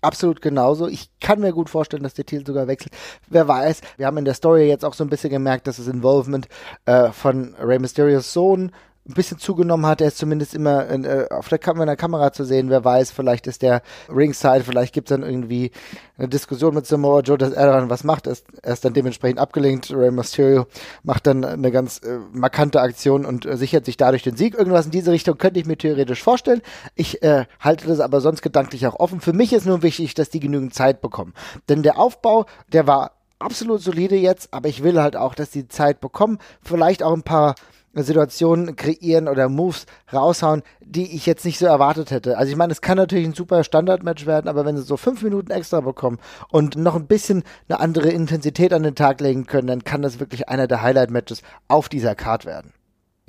absolut 0.02 0.40
genauso. 0.40 0.88
Ich 0.88 1.10
kann 1.20 1.40
mir 1.40 1.52
gut 1.52 1.70
vorstellen, 1.70 2.02
dass 2.02 2.14
der 2.14 2.26
Titel 2.26 2.46
sogar 2.46 2.66
wechselt. 2.66 2.92
Wer 3.28 3.48
weiß. 3.48 3.80
Wir 3.96 4.06
haben 4.06 4.18
in 4.18 4.24
der 4.24 4.34
Story 4.34 4.68
jetzt 4.68 4.84
auch 4.84 4.94
so 4.94 5.04
ein 5.04 5.10
bisschen 5.10 5.30
gemerkt, 5.30 5.66
dass 5.66 5.76
das 5.76 5.86
Involvement 5.86 6.48
äh, 6.86 7.10
von 7.12 7.54
Rey 7.54 7.78
Mysterios 7.78 8.32
Sohn 8.32 8.72
ein 9.10 9.14
bisschen 9.14 9.38
zugenommen 9.38 9.86
hat. 9.86 10.00
Er 10.00 10.08
ist 10.08 10.18
zumindest 10.18 10.54
immer 10.54 10.86
in, 10.88 11.04
äh, 11.04 11.26
auf 11.30 11.48
der, 11.48 11.58
Kam 11.58 11.80
in 11.80 11.86
der 11.86 11.96
Kamera 11.96 12.32
zu 12.32 12.44
sehen. 12.44 12.70
Wer 12.70 12.84
weiß, 12.84 13.10
vielleicht 13.10 13.46
ist 13.46 13.62
der 13.62 13.82
Ringside, 14.08 14.64
vielleicht 14.64 14.94
gibt 14.94 15.10
es 15.10 15.16
dann 15.16 15.28
irgendwie 15.28 15.72
eine 16.16 16.28
Diskussion 16.28 16.74
mit 16.74 16.86
Samoa 16.86 17.20
Joe, 17.20 17.36
dass 17.36 17.52
er 17.52 17.66
dann 17.66 17.90
was 17.90 18.04
macht. 18.04 18.26
Er 18.26 18.32
ist, 18.32 18.46
er 18.62 18.72
ist 18.72 18.84
dann 18.84 18.94
dementsprechend 18.94 19.40
abgelenkt. 19.40 19.90
Rey 19.90 20.10
Mysterio 20.10 20.66
macht 21.02 21.26
dann 21.26 21.44
eine 21.44 21.70
ganz 21.70 21.98
äh, 21.98 22.18
markante 22.32 22.80
Aktion 22.80 23.26
und 23.26 23.46
äh, 23.46 23.56
sichert 23.56 23.84
sich 23.84 23.96
dadurch 23.96 24.22
den 24.22 24.36
Sieg. 24.36 24.54
Irgendwas 24.54 24.86
in 24.86 24.92
diese 24.92 25.10
Richtung 25.10 25.36
könnte 25.38 25.58
ich 25.58 25.66
mir 25.66 25.76
theoretisch 25.76 26.22
vorstellen. 26.22 26.62
Ich 26.94 27.22
äh, 27.22 27.46
halte 27.58 27.86
das 27.86 28.00
aber 28.00 28.20
sonst 28.20 28.42
gedanklich 28.42 28.86
auch 28.86 28.98
offen. 29.00 29.20
Für 29.20 29.32
mich 29.32 29.52
ist 29.52 29.66
nur 29.66 29.82
wichtig, 29.82 30.14
dass 30.14 30.30
die 30.30 30.40
genügend 30.40 30.74
Zeit 30.74 31.00
bekommen. 31.00 31.34
Denn 31.68 31.82
der 31.82 31.98
Aufbau, 31.98 32.46
der 32.72 32.86
war 32.86 33.12
absolut 33.40 33.80
solide 33.80 34.16
jetzt, 34.16 34.52
aber 34.52 34.68
ich 34.68 34.82
will 34.82 35.00
halt 35.00 35.16
auch, 35.16 35.34
dass 35.34 35.50
die 35.50 35.66
Zeit 35.66 36.00
bekommen. 36.00 36.38
Vielleicht 36.62 37.02
auch 37.02 37.14
ein 37.14 37.22
paar 37.22 37.54
Situationen 37.94 38.76
kreieren 38.76 39.28
oder 39.28 39.48
Moves 39.48 39.86
raushauen, 40.12 40.62
die 40.80 41.14
ich 41.14 41.26
jetzt 41.26 41.44
nicht 41.44 41.58
so 41.58 41.66
erwartet 41.66 42.10
hätte. 42.10 42.38
Also 42.38 42.50
ich 42.50 42.56
meine, 42.56 42.72
es 42.72 42.80
kann 42.80 42.96
natürlich 42.96 43.26
ein 43.26 43.34
super 43.34 43.64
Standardmatch 43.64 44.26
werden, 44.26 44.48
aber 44.48 44.64
wenn 44.64 44.76
sie 44.76 44.82
so 44.82 44.96
fünf 44.96 45.22
Minuten 45.22 45.50
extra 45.50 45.80
bekommen 45.80 46.18
und 46.50 46.76
noch 46.76 46.94
ein 46.94 47.06
bisschen 47.06 47.42
eine 47.68 47.80
andere 47.80 48.10
Intensität 48.10 48.72
an 48.72 48.82
den 48.82 48.94
Tag 48.94 49.20
legen 49.20 49.46
können, 49.46 49.66
dann 49.66 49.84
kann 49.84 50.02
das 50.02 50.20
wirklich 50.20 50.48
einer 50.48 50.66
der 50.66 50.82
Highlight-Matches 50.82 51.42
auf 51.68 51.88
dieser 51.88 52.14
Card 52.14 52.44
werden. 52.44 52.72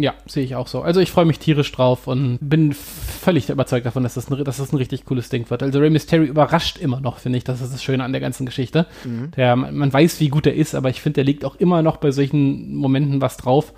Ja, 0.01 0.15
sehe 0.25 0.43
ich 0.43 0.55
auch 0.55 0.67
so. 0.67 0.81
Also 0.81 0.99
ich 0.99 1.11
freue 1.11 1.25
mich 1.25 1.37
tierisch 1.37 1.71
drauf 1.71 2.07
und 2.07 2.39
bin 2.41 2.73
völlig 2.73 3.49
überzeugt 3.49 3.85
davon, 3.85 4.01
dass 4.01 4.15
das, 4.15 4.31
ein, 4.31 4.43
dass 4.43 4.57
das 4.57 4.73
ein 4.73 4.77
richtig 4.77 5.05
cooles 5.05 5.29
Ding 5.29 5.47
wird. 5.47 5.61
Also 5.61 5.77
Rey 5.77 5.91
Mysterio 5.91 6.25
überrascht 6.25 6.79
immer 6.79 6.99
noch, 6.99 7.19
finde 7.19 7.37
ich. 7.37 7.43
Das 7.43 7.61
ist 7.61 7.71
das 7.71 7.83
Schöne 7.83 8.03
an 8.03 8.11
der 8.11 8.21
ganzen 8.21 8.47
Geschichte. 8.47 8.87
Mhm. 9.03 9.29
Der, 9.35 9.55
man 9.55 9.93
weiß, 9.93 10.19
wie 10.19 10.29
gut 10.29 10.47
er 10.47 10.55
ist, 10.55 10.73
aber 10.73 10.89
ich 10.89 11.01
finde, 11.01 11.15
der 11.15 11.25
liegt 11.25 11.45
auch 11.45 11.55
immer 11.55 11.83
noch 11.83 11.97
bei 11.97 12.09
solchen 12.09 12.73
Momenten 12.73 13.21
was 13.21 13.37
drauf. 13.37 13.73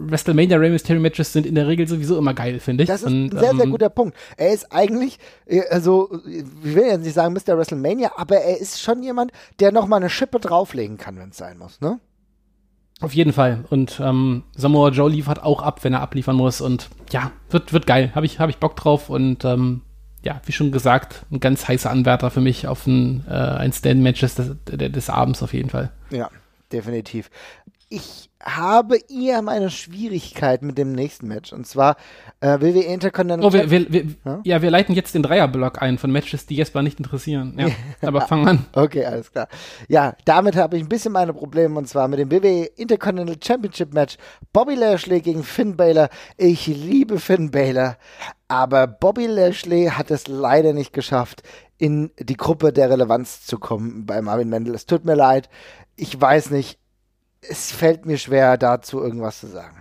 WrestleMania 0.00 0.56
Rey 0.56 0.70
Mysterio 0.70 1.00
Matches 1.00 1.32
sind 1.32 1.46
in 1.46 1.54
der 1.54 1.66
Regel 1.68 1.86
sowieso 1.86 2.18
immer 2.18 2.34
geil, 2.34 2.58
finde 2.58 2.84
ich. 2.84 2.88
Das 2.88 3.02
ist 3.02 3.06
und, 3.06 3.26
ein 3.34 3.38
sehr, 3.38 3.54
sehr 3.54 3.64
ähm, 3.64 3.70
guter 3.70 3.90
Punkt. 3.90 4.16
Er 4.36 4.52
ist 4.52 4.72
eigentlich, 4.72 5.18
äh, 5.46 5.62
also, 5.70 6.10
ich 6.26 6.74
will 6.74 6.86
jetzt 6.86 7.04
nicht 7.04 7.14
sagen 7.14 7.34
Mr. 7.34 7.56
WrestleMania, 7.56 8.12
aber 8.16 8.36
er 8.36 8.58
ist 8.58 8.80
schon 8.80 9.02
jemand, 9.02 9.32
der 9.60 9.72
nochmal 9.72 10.00
eine 10.00 10.10
Schippe 10.10 10.40
drauflegen 10.40 10.96
kann, 10.96 11.18
wenn 11.18 11.30
es 11.30 11.36
sein 11.36 11.58
muss, 11.58 11.80
ne? 11.80 12.00
Auf 13.00 13.14
jeden 13.14 13.32
Fall. 13.32 13.64
Und 13.70 13.98
ähm, 14.02 14.42
Samoa 14.54 14.90
Joe 14.90 15.08
liefert 15.08 15.42
auch 15.42 15.62
ab, 15.62 15.84
wenn 15.84 15.94
er 15.94 16.02
abliefern 16.02 16.36
muss. 16.36 16.60
Und 16.60 16.90
ja, 17.10 17.32
wird, 17.48 17.72
wird 17.72 17.86
geil. 17.86 18.12
Habe 18.14 18.26
ich, 18.26 18.38
hab 18.38 18.50
ich 18.50 18.58
Bock 18.58 18.76
drauf. 18.76 19.08
Und 19.08 19.42
ähm, 19.46 19.80
ja, 20.22 20.42
wie 20.44 20.52
schon 20.52 20.70
gesagt, 20.70 21.24
ein 21.30 21.40
ganz 21.40 21.66
heißer 21.66 21.90
Anwärter 21.90 22.30
für 22.30 22.42
mich 22.42 22.66
auf 22.66 22.86
ein, 22.86 23.24
äh, 23.26 23.32
ein 23.32 23.72
Stand-Match 23.72 24.20
des, 24.20 24.34
des, 24.34 24.92
des 24.92 25.08
Abends 25.08 25.42
auf 25.42 25.54
jeden 25.54 25.70
Fall. 25.70 25.92
Ja, 26.10 26.28
definitiv 26.72 27.30
ich 27.90 28.29
habe 28.42 28.98
eher 29.08 29.42
meine 29.42 29.70
Schwierigkeit 29.70 30.62
mit 30.62 30.78
dem 30.78 30.92
nächsten 30.92 31.28
Match. 31.28 31.52
Und 31.52 31.66
zwar 31.66 31.96
äh, 32.40 32.60
WWE 32.60 32.80
Intercontinental. 32.80 33.46
Oh, 33.48 33.52
wir, 33.52 33.70
wir, 33.70 33.92
wir, 33.92 34.04
ja? 34.24 34.40
ja? 34.44 34.62
wir 34.62 34.70
leiten 34.70 34.94
jetzt 34.94 35.14
den 35.14 35.22
Dreierblock 35.22 35.82
ein 35.82 35.98
von 35.98 36.10
Matches, 36.10 36.46
die 36.46 36.56
Jesper 36.56 36.82
nicht 36.82 36.98
interessieren. 36.98 37.54
Ja, 37.58 37.68
aber 38.08 38.22
fang 38.22 38.48
an. 38.48 38.66
Okay, 38.72 39.04
alles 39.04 39.30
klar. 39.30 39.48
Ja, 39.88 40.14
damit 40.24 40.56
habe 40.56 40.76
ich 40.76 40.82
ein 40.82 40.88
bisschen 40.88 41.12
meine 41.12 41.34
Probleme 41.34 41.78
und 41.78 41.86
zwar 41.86 42.08
mit 42.08 42.18
dem 42.18 42.30
WWE 42.30 42.64
Intercontinental 42.76 43.36
Championship 43.42 43.92
Match. 43.92 44.16
Bobby 44.52 44.74
Lashley 44.74 45.20
gegen 45.20 45.44
Finn 45.44 45.76
Balor. 45.76 46.08
Ich 46.38 46.66
liebe 46.66 47.18
Finn 47.18 47.50
Balor, 47.50 47.96
aber 48.48 48.86
Bobby 48.86 49.26
Lashley 49.26 49.86
hat 49.86 50.10
es 50.10 50.28
leider 50.28 50.72
nicht 50.72 50.92
geschafft, 50.92 51.42
in 51.76 52.10
die 52.18 52.36
Gruppe 52.36 52.72
der 52.72 52.90
Relevanz 52.90 53.46
zu 53.46 53.58
kommen 53.58 54.04
bei 54.06 54.20
Marvin 54.20 54.48
Mendel. 54.48 54.74
Es 54.74 54.86
tut 54.86 55.04
mir 55.04 55.14
leid. 55.14 55.48
Ich 55.96 56.18
weiß 56.18 56.50
nicht, 56.50 56.78
es 57.42 57.72
fällt 57.72 58.06
mir 58.06 58.18
schwer, 58.18 58.56
dazu 58.56 59.00
irgendwas 59.00 59.40
zu 59.40 59.46
sagen. 59.46 59.76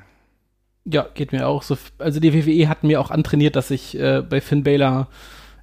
Ja, 0.86 1.08
geht 1.14 1.32
mir 1.32 1.48
auch 1.48 1.62
so. 1.62 1.78
Also 1.98 2.20
die 2.20 2.34
WWE 2.34 2.70
hat 2.70 2.84
mir 2.84 3.00
auch 3.00 3.12
antrainiert, 3.12 3.56
dass 3.56 3.70
ich 3.70 4.00
äh, 4.00 4.22
bei 4.22 4.42
Finn 4.42 4.64
Balor 4.64 5.08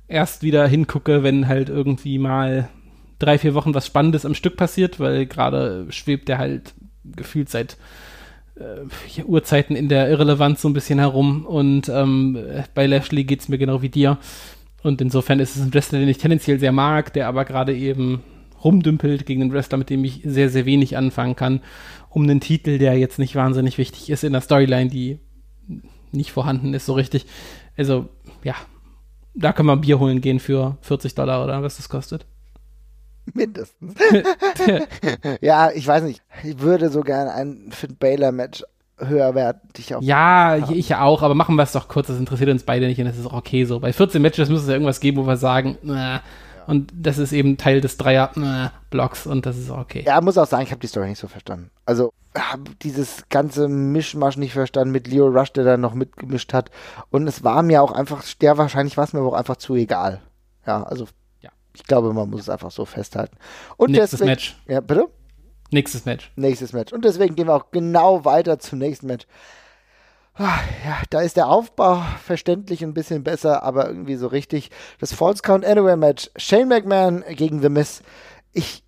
erst 0.09 0.43
wieder 0.43 0.67
hingucke, 0.69 1.23
wenn 1.23 1.49
halt 1.49 1.69
irgendwie 1.69 2.19
mal 2.19 2.69
drei, 3.19 3.39
vier 3.39 3.55
Wochen 3.55 3.75
was 3.75 3.87
Spannendes 3.87 4.25
am 4.25 4.35
Stück 4.35 4.57
passiert, 4.57 5.01
weil 5.01 5.27
gerade 5.27 5.87
schwebt 5.91 6.29
der 6.29 6.39
halt 6.39 6.75
gefühlt 7.05 7.49
seit 7.49 7.77
äh, 8.57 9.23
Urzeiten 9.23 9.75
in 9.75 9.89
der 9.89 10.09
Irrelevanz 10.09 10.63
so 10.63 10.69
ein 10.69 10.75
bisschen 10.75 10.99
herum. 10.99 11.47
Und 11.47 11.89
ähm, 11.89 12.39
bei 12.75 12.87
Lashley 12.87 13.25
geht 13.25 13.41
es 13.41 13.49
mir 13.49 13.59
genau 13.59 13.83
wie 13.83 13.89
dir. 13.89 14.19
Und 14.83 15.01
insofern 15.01 15.41
ist 15.41 15.57
es 15.57 15.63
ein 15.63 15.75
Wrestler, 15.75 15.99
den 15.99 16.09
ich 16.09 16.19
tendenziell 16.19 16.61
sehr 16.61 16.73
mag, 16.73 17.13
der 17.15 17.27
aber 17.27 17.45
gerade 17.45 17.75
eben 17.75 18.23
rumdümpelt 18.67 19.25
gegen 19.25 19.43
einen 19.43 19.53
Wrestler, 19.53 19.79
mit 19.79 19.89
dem 19.89 20.05
ich 20.05 20.21
sehr, 20.25 20.51
sehr 20.51 20.67
wenig 20.67 20.97
anfangen 20.97 21.37
kann, 21.37 21.61
um 22.11 22.25
einen 22.25 22.41
Titel, 22.41 22.79
der 22.79 22.99
jetzt 22.99 23.19
nicht 23.19 23.35
wahnsinnig 23.37 23.79
wichtig 23.79 24.11
ist 24.11 24.25
in 24.25 24.33
der 24.33 24.43
Storyline, 24.43 24.91
die 24.91 25.21
nicht 26.13 26.33
vorhanden 26.33 26.75
ist 26.75 26.87
so 26.87 26.95
richtig. 26.95 27.27
Also, 27.77 28.09
ja, 28.43 28.55
da 29.35 29.53
können 29.53 29.69
wir 29.69 29.77
Bier 29.77 29.99
holen 29.99 30.21
gehen 30.21 30.41
für 30.41 30.79
40 30.81 31.15
Dollar 31.15 31.45
oder 31.45 31.63
was 31.63 31.77
das 31.77 31.89
kostet. 31.89 32.27
Mindestens. 33.35 33.95
ja, 35.41 35.71
ich 35.73 35.87
weiß 35.87 36.05
nicht. 36.05 36.23
Ich 36.45 36.61
würde 36.61 36.91
so 36.91 37.01
gerne 37.01 37.33
ein 37.35 37.69
Finn 37.71 37.97
Baylor 37.99 38.33
Match 38.33 38.63
höherwertig 38.99 39.95
auf. 39.95 40.03
Ja, 40.03 40.59
haben. 40.61 40.75
ich 40.75 40.95
auch, 40.95 41.23
aber 41.23 41.35
machen 41.35 41.57
wir 41.57 41.65
es 41.65 41.73
doch 41.73 41.89
kurz. 41.89 42.07
Das 42.07 42.19
interessiert 42.19 42.51
uns 42.51 42.63
beide 42.63 42.87
nicht 42.87 42.99
und 42.99 43.07
das 43.07 43.19
ist 43.19 43.27
auch 43.27 43.35
okay 43.35 43.65
so. 43.65 43.81
Bei 43.81 43.93
14 43.93 44.23
Matches 44.23 44.49
müssen 44.49 44.67
wir 44.67 44.75
irgendwas 44.75 45.01
geben, 45.01 45.19
wo 45.19 45.27
wir 45.27 45.37
sagen, 45.37 45.77
na, 45.83 46.23
und 46.67 46.93
das 46.95 47.19
ist 47.19 47.33
eben 47.33 47.57
Teil 47.57 47.81
des 47.81 47.97
Dreier-Blocks 47.97 49.27
und 49.27 49.47
das 49.47 49.57
ist 49.57 49.71
okay. 49.71 50.05
Ja, 50.07 50.21
muss 50.21 50.39
auch 50.39 50.47
sagen, 50.47 50.65
ich 50.65 50.71
habe 50.71 50.81
die 50.81 50.87
Story 50.87 51.09
nicht 51.09 51.19
so 51.19 51.29
verstanden. 51.29 51.71
Also 51.85 52.13
habe 52.37 52.65
dieses 52.83 53.25
ganze 53.29 53.69
Mischmasch 53.69 54.37
nicht 54.37 54.53
verstanden 54.53 54.93
mit 54.93 55.09
Leo 55.09 55.27
Rush, 55.27 55.53
der 55.53 55.65
da 55.65 55.77
noch 55.77 55.95
mitgemischt 55.95 56.53
hat. 56.53 56.71
Und 57.11 57.27
es 57.27 57.45
war 57.45 57.63
mir 57.63 57.83
auch 57.83 57.93
einfach, 57.93 58.25
der 58.41 58.59
wahrscheinlich 58.59 58.97
war 58.97 59.05
es 59.05 59.13
mir 59.13 59.21
auch 59.21 59.33
einfach 59.33 59.57
zu 59.57 59.75
egal. 59.75 60.21
Ja, 60.67 60.83
also 60.83 61.07
ja. 61.41 61.51
ich 61.75 61.85
glaube, 61.85 62.13
man 62.13 62.29
muss 62.29 62.43
es 62.43 62.49
einfach 62.49 62.71
so 62.71 62.85
festhalten. 62.85 63.37
Und 63.77 63.93
Nächstes 63.93 64.19
deswegen, 64.19 64.31
Match. 64.31 64.57
Ja, 64.67 64.81
bitte? 64.81 65.09
Nächstes 65.71 66.05
Match. 66.05 66.33
Nächstes 66.37 66.73
Match. 66.73 66.93
Und 66.93 67.05
deswegen 67.05 67.35
gehen 67.35 67.49
wir 67.49 67.55
auch 67.55 67.71
genau 67.71 68.25
weiter 68.25 68.59
zum 68.59 68.79
nächsten 68.79 69.07
Match. 69.07 69.27
Ah, 70.39 70.59
ja, 70.85 70.99
da 71.09 71.23
ist 71.23 71.39
der 71.39 71.49
Aufbau 71.49 72.03
verständlich 72.23 72.83
ein 72.85 72.93
bisschen 72.93 73.25
besser, 73.25 73.63
aber 73.63 73.89
irgendwie 73.89 74.17
so 74.17 74.27
richtig. 74.27 74.71
Das 75.01 75.15
False 75.15 75.43
Count 75.43 75.65
Anywhere 75.65 75.97
Match. 75.97 76.31
Shane 76.37 76.69
McMahon 76.69 77.25
gegen 77.31 77.63
The 77.63 77.71
Miz. 77.71 78.03
Ich 78.53 78.85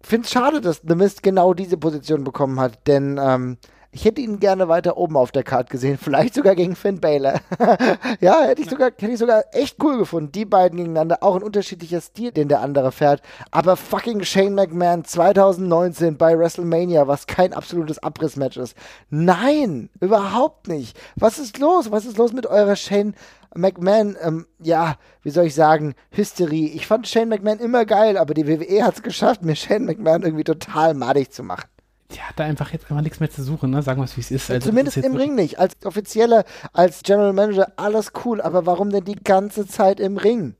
finde 0.00 0.24
es 0.24 0.32
schade, 0.32 0.62
dass 0.62 0.80
The 0.86 0.94
Miz 0.94 1.20
genau 1.20 1.52
diese 1.52 1.76
Position 1.76 2.24
bekommen 2.24 2.58
hat, 2.60 2.86
denn 2.86 3.20
ähm, 3.22 3.58
ich 3.96 4.04
hätte 4.04 4.20
ihn 4.20 4.40
gerne 4.40 4.68
weiter 4.68 4.98
oben 4.98 5.16
auf 5.16 5.32
der 5.32 5.42
Karte 5.42 5.70
gesehen, 5.70 5.96
vielleicht 6.00 6.34
sogar 6.34 6.54
gegen 6.54 6.76
Finn 6.76 7.00
Baylor. 7.00 7.40
ja, 8.20 8.42
hätte 8.42 8.60
ich, 8.60 8.68
sogar, 8.68 8.88
hätte 8.88 9.10
ich 9.10 9.18
sogar 9.18 9.44
echt 9.52 9.82
cool 9.82 9.96
gefunden. 9.96 10.32
Die 10.32 10.44
beiden 10.44 10.76
gegeneinander, 10.76 11.22
auch 11.22 11.34
ein 11.34 11.42
unterschiedlicher 11.42 12.02
Stil, 12.02 12.30
den 12.30 12.48
der 12.48 12.60
andere 12.60 12.92
fährt. 12.92 13.22
Aber 13.50 13.76
fucking 13.76 14.22
Shane 14.22 14.54
McMahon 14.54 15.04
2019 15.04 16.18
bei 16.18 16.38
WrestleMania, 16.38 17.08
was 17.08 17.26
kein 17.26 17.54
absolutes 17.54 17.98
Abrissmatch 17.98 18.58
ist. 18.58 18.76
Nein, 19.08 19.88
überhaupt 20.00 20.68
nicht. 20.68 20.98
Was 21.16 21.38
ist 21.38 21.58
los? 21.58 21.90
Was 21.90 22.04
ist 22.04 22.18
los 22.18 22.34
mit 22.34 22.46
eurer 22.46 22.76
Shane 22.76 23.14
McMahon, 23.54 24.18
ähm, 24.20 24.46
ja, 24.58 24.96
wie 25.22 25.30
soll 25.30 25.46
ich 25.46 25.54
sagen, 25.54 25.94
Hysterie. 26.10 26.68
Ich 26.68 26.86
fand 26.86 27.08
Shane 27.08 27.30
McMahon 27.30 27.60
immer 27.60 27.86
geil, 27.86 28.18
aber 28.18 28.34
die 28.34 28.46
WWE 28.46 28.84
hat 28.84 28.96
es 28.96 29.02
geschafft, 29.02 29.42
mir 29.42 29.56
Shane 29.56 29.86
McMahon 29.86 30.22
irgendwie 30.22 30.44
total 30.44 30.92
madig 30.92 31.32
zu 31.32 31.42
machen 31.42 31.66
ja, 32.12 32.22
da 32.36 32.44
einfach 32.44 32.72
jetzt 32.72 32.84
einfach 32.84 33.02
nichts 33.02 33.20
mehr 33.20 33.30
zu 33.30 33.42
suchen, 33.42 33.70
ne? 33.70 33.82
Sagen 33.82 34.00
wir 34.00 34.04
es, 34.04 34.16
wie 34.16 34.20
es 34.20 34.30
ist. 34.30 34.50
Also, 34.50 34.68
Zumindest 34.68 34.96
ist 34.96 35.04
im 35.04 35.16
Ring 35.16 35.34
nicht. 35.34 35.58
Als 35.58 35.74
Offizieller, 35.84 36.44
als 36.72 37.02
General 37.02 37.32
Manager, 37.32 37.72
alles 37.76 38.12
cool, 38.24 38.40
aber 38.40 38.66
warum 38.66 38.90
denn 38.90 39.04
die 39.04 39.16
ganze 39.16 39.66
Zeit 39.66 39.98
im 39.98 40.16
Ring? 40.16 40.54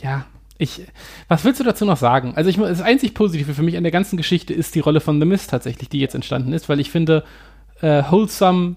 Ja, 0.00 0.26
ich, 0.56 0.82
was 1.28 1.44
willst 1.44 1.60
du 1.60 1.64
dazu 1.64 1.84
noch 1.84 1.96
sagen? 1.96 2.34
Also 2.36 2.48
ich, 2.48 2.56
das 2.56 2.80
einzig 2.80 3.14
Positive 3.14 3.54
für 3.54 3.62
mich 3.62 3.76
an 3.76 3.82
der 3.82 3.92
ganzen 3.92 4.16
Geschichte 4.16 4.54
ist 4.54 4.74
die 4.74 4.80
Rolle 4.80 5.00
von 5.00 5.18
The 5.20 5.26
Mist 5.26 5.50
tatsächlich, 5.50 5.88
die 5.88 5.98
jetzt 5.98 6.14
entstanden 6.14 6.52
ist, 6.52 6.68
weil 6.68 6.78
ich 6.78 6.90
finde, 6.90 7.24
äh, 7.80 8.02
Wholesome 8.08 8.76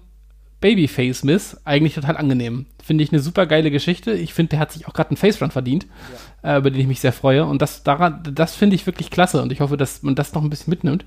Babyface 0.60 1.22
Miss 1.22 1.56
eigentlich 1.64 1.94
total 1.94 2.16
angenehm. 2.16 2.66
Finde 2.82 3.04
ich 3.04 3.12
eine 3.12 3.20
super 3.20 3.46
geile 3.46 3.70
Geschichte. 3.70 4.12
Ich 4.12 4.34
finde, 4.34 4.50
der 4.50 4.58
hat 4.58 4.72
sich 4.72 4.88
auch 4.88 4.92
gerade 4.92 5.10
einen 5.10 5.16
Face 5.16 5.40
Run 5.40 5.52
verdient, 5.52 5.84
ja. 5.84 6.18
Äh, 6.42 6.58
über 6.58 6.70
den 6.70 6.80
ich 6.80 6.86
mich 6.86 7.00
sehr 7.00 7.12
freue. 7.12 7.44
Und 7.44 7.62
das 7.62 7.82
daran, 7.82 8.22
das 8.32 8.54
finde 8.54 8.76
ich 8.76 8.86
wirklich 8.86 9.10
klasse. 9.10 9.42
Und 9.42 9.52
ich 9.52 9.60
hoffe, 9.60 9.76
dass 9.76 10.02
man 10.02 10.14
das 10.14 10.32
noch 10.34 10.42
ein 10.42 10.50
bisschen 10.50 10.70
mitnimmt. 10.70 11.04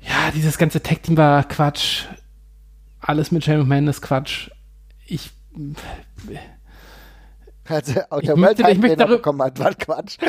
Ja, 0.00 0.30
dieses 0.34 0.58
ganze 0.58 0.82
Tag 0.82 1.02
Team 1.02 1.16
war 1.16 1.44
Quatsch. 1.44 2.04
Alles 3.00 3.30
mit 3.30 3.44
Shane 3.44 3.60
McMahon 3.60 3.88
ist 3.88 4.02
Quatsch. 4.02 4.50
Ich 5.06 5.30
also 7.68 8.00
auch 8.10 8.20
der 8.20 8.36
World 8.36 8.58
Cup, 8.58 8.80
den 8.80 9.00
er 9.00 9.06
bekommen 9.06 9.42
hat, 9.42 9.58
war 9.58 9.74
Quatsch. 9.74 10.18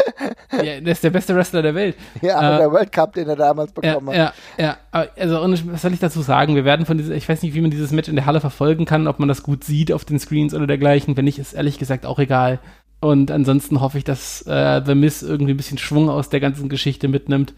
Ja, 0.52 0.80
der 0.80 0.94
ist 0.94 1.04
der 1.04 1.10
beste 1.10 1.36
Wrestler 1.36 1.62
der 1.62 1.76
Welt. 1.76 1.98
Ja, 2.22 2.38
aber 2.38 2.56
äh, 2.56 2.60
der 2.60 2.72
World 2.72 2.92
Cup, 2.92 3.14
den 3.14 3.28
er 3.28 3.36
damals 3.36 3.74
bekommen 3.74 4.14
ja, 4.14 4.28
hat. 4.28 4.36
Ja, 4.58 4.78
ja. 4.94 5.08
Also, 5.18 5.42
und 5.42 5.74
was 5.74 5.82
soll 5.82 5.92
ich 5.92 6.00
dazu 6.00 6.22
sagen? 6.22 6.56
Wir 6.56 6.64
werden 6.64 6.86
von 6.86 6.98
dieser, 6.98 7.14
ich 7.14 7.28
weiß 7.28 7.42
nicht, 7.42 7.54
wie 7.54 7.62
man 7.62 7.72
dieses 7.72 7.92
Match 7.92 8.08
in 8.08 8.16
der 8.16 8.26
Halle 8.26 8.40
verfolgen 8.40 8.86
kann, 8.86 9.08
ob 9.08 9.20
man 9.20 9.28
das 9.28 9.44
gut 9.44 9.66
sieht 9.66 9.92
auf 9.92 10.06
den 10.06 10.18
Screens 10.18 10.54
oder 10.54 10.66
dergleichen. 10.66 11.18
Wenn 11.18 11.26
nicht, 11.26 11.40
ist 11.40 11.54
ehrlich 11.54 11.78
gesagt 11.78 12.06
auch 12.06 12.20
egal. 12.20 12.60
Und 13.06 13.30
ansonsten 13.30 13.82
hoffe 13.82 14.00
ich, 14.00 14.04
dass 14.04 14.42
äh, 14.48 14.82
The 14.84 14.96
Miss 14.96 15.22
irgendwie 15.22 15.54
ein 15.54 15.58
bisschen 15.58 15.78
Schwung 15.78 16.10
aus 16.10 16.30
der 16.30 16.40
ganzen 16.40 16.70
Geschichte 16.70 17.08
mitnimmt 17.08 17.54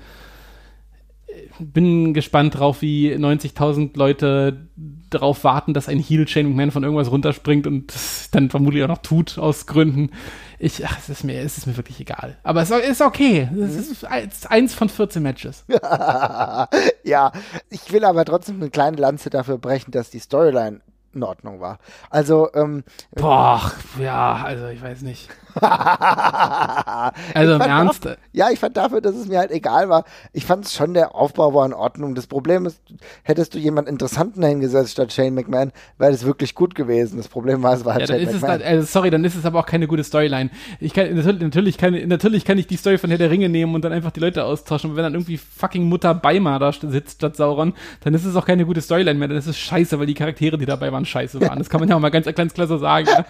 bin 1.60 2.14
gespannt 2.14 2.58
drauf, 2.58 2.82
wie 2.82 3.14
90.000 3.14 3.98
Leute 3.98 4.68
darauf 5.10 5.44
warten, 5.44 5.74
dass 5.74 5.88
ein 5.88 6.00
Heel 6.00 6.28
Shane 6.28 6.48
McMahon 6.48 6.72
von 6.72 6.84
irgendwas 6.84 7.12
runterspringt 7.12 7.68
und 7.68 7.94
das 7.94 8.30
dann 8.32 8.50
vermutlich 8.50 8.84
auch 8.84 8.88
noch 8.88 9.00
tut 9.00 9.38
aus 9.38 9.66
Gründen. 9.66 10.12
Ich, 10.60 10.86
ach, 10.86 10.98
es 11.00 11.10
ist 11.10 11.24
mir, 11.24 11.42
es 11.42 11.58
ist 11.58 11.68
mir 11.68 11.78
wirklich 11.78 12.00
egal. 12.00 12.38
Aber 12.44 12.62
es 12.62 12.72
ist 12.72 13.02
okay. 13.02 13.50
Es 13.58 13.76
ist 13.76 14.06
eins 14.50 14.74
von 14.74 14.90
14 14.90 15.22
Matches. 15.22 15.66
ja, 17.04 17.32
ich 17.70 17.92
will 17.92 18.04
aber 18.04 18.26
trotzdem 18.26 18.58
eine 18.62 18.70
kleine 18.70 18.98
Lanze 18.98 19.30
dafür 19.30 19.58
brechen, 19.58 19.92
dass 19.92 20.10
die 20.10 20.20
Storyline 20.20 20.82
in 21.18 21.24
Ordnung 21.24 21.60
war. 21.60 21.80
Also, 22.10 22.50
ähm, 22.54 22.84
Boah, 23.12 23.72
ja, 24.00 24.42
also 24.44 24.68
ich 24.68 24.82
weiß 24.82 25.02
nicht. 25.02 25.30
also 27.34 27.54
im 27.54 27.62
Ernst? 27.62 28.06
Dafür, 28.06 28.18
ja, 28.34 28.50
ich 28.52 28.60
fand 28.60 28.78
dafür, 28.78 29.02
dass 29.02 29.16
es 29.16 29.28
mir 29.28 29.40
halt 29.40 29.52
egal 29.52 29.90
war. 29.90 30.06
Ich 30.34 30.46
fand 30.46 30.66
es 30.66 30.74
schon, 30.74 30.94
der 30.94 31.16
Aufbau 31.16 31.54
war 31.54 31.66
in 31.66 31.74
Ordnung. 31.74 32.16
Das 32.16 32.28
Problem 32.28 32.66
ist, 32.66 32.80
hättest 33.24 33.54
du 33.54 33.60
jemand 33.60 33.88
Interessanten 33.88 34.44
hingesetzt 34.44 34.92
statt 34.92 35.12
Shane 35.12 35.34
McMahon, 35.34 35.72
wäre 35.98 36.12
das 36.12 36.26
wirklich 36.26 36.56
gut 36.56 36.76
gewesen. 36.76 37.18
Das 37.18 37.28
Problem 37.28 37.64
war, 37.64 37.74
es 37.74 37.86
war 37.86 37.96
halt 37.96 38.10
ja, 38.10 38.16
Shane 38.16 38.26
McMahon. 38.26 38.60
Dann, 38.60 38.62
also 38.62 38.86
sorry, 38.86 39.10
dann 39.10 39.24
ist 39.24 39.36
es 39.36 39.46
aber 39.46 39.60
auch 39.60 39.66
keine 39.66 39.88
gute 39.88 40.04
Storyline. 40.04 40.50
Ich 40.80 40.94
kann, 40.94 41.14
natürlich, 41.16 41.78
kann, 41.78 41.94
natürlich 42.08 42.46
kann 42.46 42.58
ich 42.58 42.68
die 42.68 42.78
Story 42.78 42.98
von 42.98 43.10
Herr 43.10 43.18
der 43.18 43.32
Ringe 43.32 43.50
nehmen 43.50 43.76
und 43.76 43.84
dann 43.84 43.94
einfach 43.94 44.12
die 44.12 44.20
Leute 44.20 44.44
austauschen. 44.44 44.92
Und 44.92 44.96
wenn 44.96 45.04
dann 45.04 45.14
irgendwie 45.14 45.38
fucking 45.38 45.84
Mutter 45.84 46.14
Beimar 46.14 46.60
da 46.60 46.72
sitzt 46.72 47.16
statt 47.16 47.36
Sauron, 47.36 47.74
dann 48.04 48.14
ist 48.14 48.26
es 48.26 48.36
auch 48.36 48.46
keine 48.46 48.66
gute 48.66 48.82
Storyline 48.82 49.18
mehr. 49.18 49.28
Dann 49.28 49.38
ist 49.38 49.48
es 49.48 49.58
scheiße, 49.58 50.00
weil 50.00 50.06
die 50.06 50.14
Charaktere, 50.14 50.58
die 50.58 50.66
dabei 50.66 50.92
waren, 50.92 51.06
scheiße 51.06 51.42
waren. 51.42 51.60
Das 51.60 51.70
kann 51.70 51.80
man 51.80 51.90
ja 51.90 51.96
auch 51.96 52.00
mal 52.00 52.10
ganz, 52.10 52.28
ganz 52.36 52.54
klar 52.54 52.68
so 52.68 52.78
sagen. 52.78 53.08
Ne? 53.08 53.26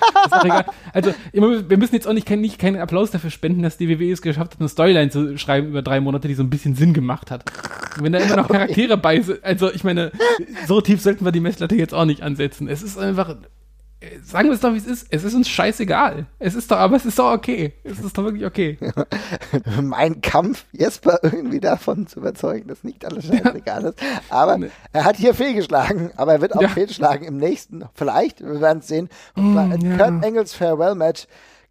Also, 0.93 1.13
wir 1.31 1.77
müssen 1.77 1.95
jetzt 1.95 2.07
auch 2.07 2.13
nicht, 2.17 2.29
nicht 2.29 2.59
keinen 2.59 2.81
Applaus 2.81 3.11
dafür 3.11 3.29
spenden, 3.29 3.61
dass 3.61 3.77
die 3.77 3.87
WWE 3.87 4.11
es 4.11 4.21
geschafft 4.21 4.53
hat, 4.53 4.59
eine 4.59 4.69
Storyline 4.69 5.09
zu 5.09 5.37
schreiben 5.37 5.67
über 5.67 5.81
drei 5.81 6.01
Monate, 6.01 6.27
die 6.27 6.33
so 6.33 6.43
ein 6.43 6.49
bisschen 6.49 6.75
Sinn 6.75 6.93
gemacht 6.93 7.31
hat. 7.31 7.45
Und 7.97 8.03
wenn 8.03 8.13
da 8.13 8.19
immer 8.19 8.37
noch 8.37 8.47
Charaktere 8.49 8.97
bei 8.97 9.21
sind, 9.21 9.43
also 9.43 9.71
ich 9.71 9.83
meine, 9.83 10.11
so 10.67 10.81
tief 10.81 11.01
sollten 11.01 11.25
wir 11.25 11.31
die 11.31 11.39
Messlatte 11.39 11.75
jetzt 11.75 11.93
auch 11.93 12.05
nicht 12.05 12.23
ansetzen. 12.23 12.67
Es 12.67 12.81
ist 12.81 12.97
einfach, 12.97 13.35
sagen 14.23 14.49
wir 14.49 14.53
es 14.53 14.59
doch, 14.59 14.73
wie 14.73 14.77
es 14.77 14.85
ist. 14.85 15.07
Es 15.09 15.23
ist 15.23 15.33
uns 15.33 15.49
scheißegal. 15.49 16.25
Es 16.39 16.55
ist 16.55 16.71
doch, 16.71 16.77
aber 16.77 16.95
es 16.95 17.05
ist 17.05 17.17
doch 17.17 17.31
okay. 17.31 17.73
Es 17.83 17.99
ist 17.99 18.17
doch 18.17 18.23
wirklich 18.23 18.45
okay. 18.45 18.77
mein 19.81 20.21
Kampf, 20.21 20.65
Jesper 20.71 21.19
irgendwie 21.23 21.59
davon 21.59 22.07
zu 22.07 22.19
überzeugen, 22.19 22.67
dass 22.67 22.83
nicht 22.83 23.05
alles 23.05 23.25
scheißegal 23.25 23.85
ist. 23.85 23.99
Aber 24.29 24.57
nee. 24.57 24.69
er 24.93 25.05
hat 25.05 25.17
hier 25.17 25.33
fehlgeschlagen, 25.33 26.11
aber 26.15 26.33
er 26.33 26.41
wird 26.41 26.55
auch 26.55 26.61
ja. 26.61 26.69
fehlschlagen 26.69 27.25
im 27.25 27.37
nächsten. 27.37 27.85
Vielleicht, 27.93 28.41
wir 28.41 28.61
werden 28.61 28.79
es 28.79 28.87
sehen. 28.87 29.09
Mm, 29.35 29.55
ja. 29.55 29.97
Kurt 29.97 30.23
Engels 30.23 30.53
Farewell 30.53 30.95
Match. 30.95 31.27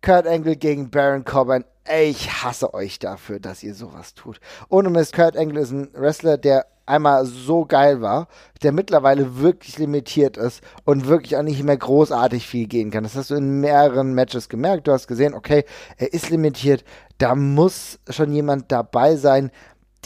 Kurt 0.06 0.28
Angle 0.28 0.54
gegen 0.54 0.88
Baron 0.88 1.24
Corbin. 1.24 1.64
Ich 1.92 2.44
hasse 2.44 2.72
euch 2.74 3.00
dafür, 3.00 3.40
dass 3.40 3.64
ihr 3.64 3.74
sowas 3.74 4.14
tut. 4.14 4.38
Ohne 4.68 4.88
Mist, 4.88 5.12
Kurt 5.12 5.36
Angle 5.36 5.60
ist 5.60 5.72
ein 5.72 5.88
Wrestler, 5.94 6.38
der 6.38 6.66
einmal 6.86 7.26
so 7.26 7.64
geil 7.64 8.00
war, 8.00 8.28
der 8.62 8.70
mittlerweile 8.70 9.40
wirklich 9.40 9.78
limitiert 9.78 10.36
ist 10.36 10.62
und 10.84 11.08
wirklich 11.08 11.36
auch 11.36 11.42
nicht 11.42 11.60
mehr 11.64 11.76
großartig 11.76 12.46
viel 12.46 12.68
gehen 12.68 12.92
kann. 12.92 13.02
Das 13.02 13.16
hast 13.16 13.30
du 13.30 13.34
in 13.34 13.58
mehreren 13.58 14.14
Matches 14.14 14.48
gemerkt. 14.48 14.86
Du 14.86 14.92
hast 14.92 15.08
gesehen, 15.08 15.34
okay, 15.34 15.64
er 15.96 16.14
ist 16.14 16.30
limitiert. 16.30 16.84
Da 17.18 17.34
muss 17.34 17.98
schon 18.08 18.30
jemand 18.30 18.70
dabei 18.70 19.16
sein, 19.16 19.50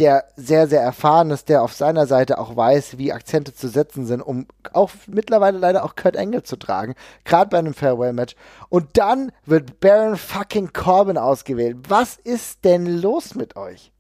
der 0.01 0.25
sehr, 0.35 0.67
sehr 0.67 0.81
erfahren 0.81 1.31
ist, 1.31 1.49
der 1.49 1.63
auf 1.63 1.75
seiner 1.75 2.07
Seite 2.07 2.39
auch 2.39 2.57
weiß, 2.57 2.97
wie 2.99 3.13
Akzente 3.13 3.55
zu 3.55 3.69
setzen 3.69 4.07
sind, 4.07 4.23
um 4.23 4.47
auch 4.73 4.91
mittlerweile 5.07 5.59
leider 5.59 5.85
auch 5.85 5.95
Kurt 5.95 6.17
Angle 6.17 6.43
zu 6.43 6.57
tragen, 6.57 6.95
gerade 7.25 7.51
bei 7.51 7.59
einem 7.59 7.75
Farewell-Match. 7.75 8.35
Und 8.71 8.97
dann 8.97 9.31
wird 9.45 9.79
Baron 9.81 10.17
fucking 10.17 10.73
Corbin 10.73 11.19
ausgewählt. 11.19 11.77
Was 11.89 12.17
ist 12.17 12.65
denn 12.65 12.87
los 12.87 13.35
mit 13.35 13.57
euch? 13.57 13.93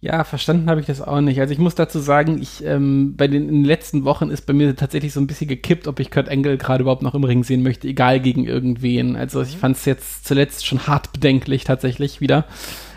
Ja, 0.00 0.22
verstanden 0.24 0.68
habe 0.68 0.80
ich 0.80 0.86
das 0.86 1.00
auch 1.00 1.22
nicht. 1.22 1.40
Also 1.40 1.54
ich 1.54 1.58
muss 1.58 1.76
dazu 1.76 1.98
sagen, 1.98 2.38
ich 2.42 2.62
ähm, 2.62 3.14
bei 3.16 3.26
den, 3.26 3.48
in 3.48 3.54
den 3.54 3.64
letzten 3.64 4.04
Wochen 4.04 4.28
ist 4.28 4.44
bei 4.44 4.52
mir 4.52 4.76
tatsächlich 4.76 5.14
so 5.14 5.20
ein 5.20 5.26
bisschen 5.26 5.48
gekippt, 5.48 5.88
ob 5.88 5.98
ich 5.98 6.10
Kurt 6.10 6.28
Angle 6.28 6.58
gerade 6.58 6.82
überhaupt 6.82 7.00
noch 7.00 7.14
im 7.14 7.24
Ring 7.24 7.42
sehen 7.42 7.62
möchte, 7.62 7.88
egal 7.88 8.20
gegen 8.20 8.44
irgendwen. 8.44 9.16
Also 9.16 9.40
ich 9.40 9.54
mhm. 9.54 9.60
fand 9.60 9.76
es 9.76 9.86
jetzt 9.86 10.26
zuletzt 10.26 10.66
schon 10.66 10.86
hart 10.86 11.12
bedenklich 11.14 11.64
tatsächlich 11.64 12.20
wieder 12.20 12.44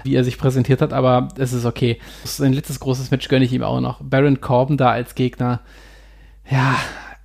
wie 0.03 0.15
er 0.15 0.23
sich 0.23 0.37
präsentiert 0.37 0.81
hat, 0.81 0.93
aber 0.93 1.29
es 1.37 1.53
ist 1.53 1.65
okay. 1.65 1.99
Sein 2.23 2.53
letztes 2.53 2.79
großes 2.79 3.11
Match 3.11 3.27
gönne 3.27 3.45
ich 3.45 3.53
ihm 3.53 3.63
auch 3.63 3.81
noch. 3.81 4.01
Baron 4.01 4.41
Corbin 4.41 4.77
da 4.77 4.91
als 4.91 5.15
Gegner. 5.15 5.61
Ja, 6.49 6.75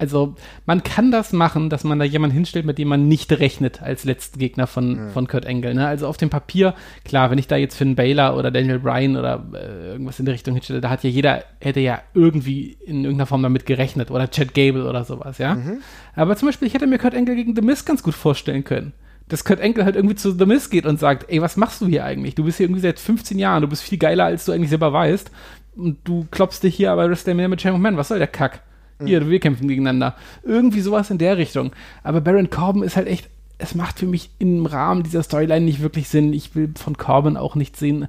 also 0.03 0.35
man 0.67 0.83
kann 0.83 1.13
das 1.13 1.33
machen, 1.33 1.71
dass 1.71 1.85
man 1.85 2.01
da 2.01 2.05
jemanden 2.05 2.35
hinstellt, 2.35 2.67
mit 2.67 2.77
dem 2.77 2.89
man 2.89 3.07
nicht 3.07 3.31
rechnet 3.39 3.83
als 3.83 4.03
letzten 4.03 4.41
Gegner 4.41 4.67
von, 4.67 5.07
mhm. 5.07 5.11
von 5.11 5.29
Kurt 5.29 5.47
Angle. 5.47 5.75
Ne? 5.75 5.87
Also 5.87 6.09
auf 6.09 6.17
dem 6.17 6.29
Papier, 6.29 6.75
klar, 7.05 7.31
wenn 7.31 7.39
ich 7.39 7.47
da 7.47 7.55
jetzt 7.55 7.77
Finn 7.77 7.95
Baylor 7.95 8.37
oder 8.37 8.51
Daniel 8.51 8.81
Bryan 8.81 9.17
oder 9.17 9.47
äh, 9.55 9.93
irgendwas 9.93 10.19
in 10.19 10.27
die 10.27 10.33
Richtung 10.33 10.55
hinstelle, 10.55 10.81
da 10.81 10.91
hat 10.91 11.05
ja 11.05 11.11
jeder, 11.11 11.45
hätte 11.61 11.79
ja 11.79 12.03
irgendwie 12.15 12.77
in 12.85 13.05
irgendeiner 13.05 13.27
Form 13.27 13.45
damit 13.45 13.65
gerechnet 13.65 14.11
oder 14.11 14.29
Chad 14.29 14.55
Gable 14.55 14.89
oder 14.89 15.05
sowas, 15.05 15.39
ja. 15.39 15.55
Mhm. 15.55 15.79
Aber 16.17 16.35
zum 16.35 16.49
Beispiel, 16.49 16.67
ich 16.67 16.75
hätte 16.75 16.89
mir 16.89 16.99
Kurt 16.99 17.15
Angle 17.15 17.37
gegen 17.37 17.55
The 17.55 17.63
Miz 17.63 17.85
ganz 17.85 18.03
gut 18.03 18.15
vorstellen 18.15 18.65
können 18.65 18.95
dass 19.29 19.45
Kurt 19.45 19.61
Enkel 19.61 19.85
halt 19.85 19.97
irgendwie 19.97 20.15
zu 20.15 20.33
The 20.33 20.47
Miz 20.47 20.71
geht 20.71 20.87
und 20.87 21.01
sagt, 21.01 21.31
ey, 21.31 21.41
was 21.41 21.57
machst 21.57 21.81
du 21.81 21.87
hier 21.87 22.05
eigentlich? 22.05 22.35
Du 22.35 22.45
bist 22.45 22.59
hier 22.59 22.67
irgendwie 22.67 22.83
seit 22.83 22.99
15 22.99 23.39
Jahren, 23.39 23.63
du 23.63 23.69
bist 23.69 23.83
viel 23.83 23.99
geiler, 23.99 24.25
als 24.25 24.45
du 24.45 24.53
eigentlich 24.53 24.71
selber 24.71 24.93
weißt. 24.93 25.31
Und 25.77 25.99
du 26.05 26.27
klopfst 26.31 26.61
dich 26.63 26.75
hier 26.75 26.93
aber 26.93 27.09
WrestleMania 27.09 27.49
mit 27.49 27.63
Champion 27.63 27.81
Man. 27.81 27.97
Was 27.97 28.09
soll 28.09 28.19
der 28.19 28.27
Kack? 28.27 28.63
Hier, 29.05 29.23
mhm. 29.23 29.31
wir 29.31 29.41
kämpfen 29.41 29.69
gegeneinander. 29.69 30.17
Irgendwie 30.43 30.81
sowas 30.81 31.11
in 31.11 31.19
der 31.19 31.39
Richtung. 31.39 31.73
Aber 32.03 32.21
Baron 32.21 32.51
Corbin 32.51 32.83
ist 32.83 32.97
halt 32.97 33.09
echt, 33.09 33.29
es 33.59 33.75
macht 33.75 33.99
für 33.99 34.07
mich 34.07 34.31
im 34.39 34.67
Rahmen 34.67 35.03
dieser 35.03 35.23
Storyline 35.23 35.65
nicht 35.65 35.81
wirklich 35.81 36.09
Sinn. 36.09 36.33
Ich 36.33 36.55
will 36.55 36.73
von 36.77 36.97
Corbin 36.97 37.37
auch 37.37 37.55
nicht 37.55 37.77
sehen. 37.77 38.09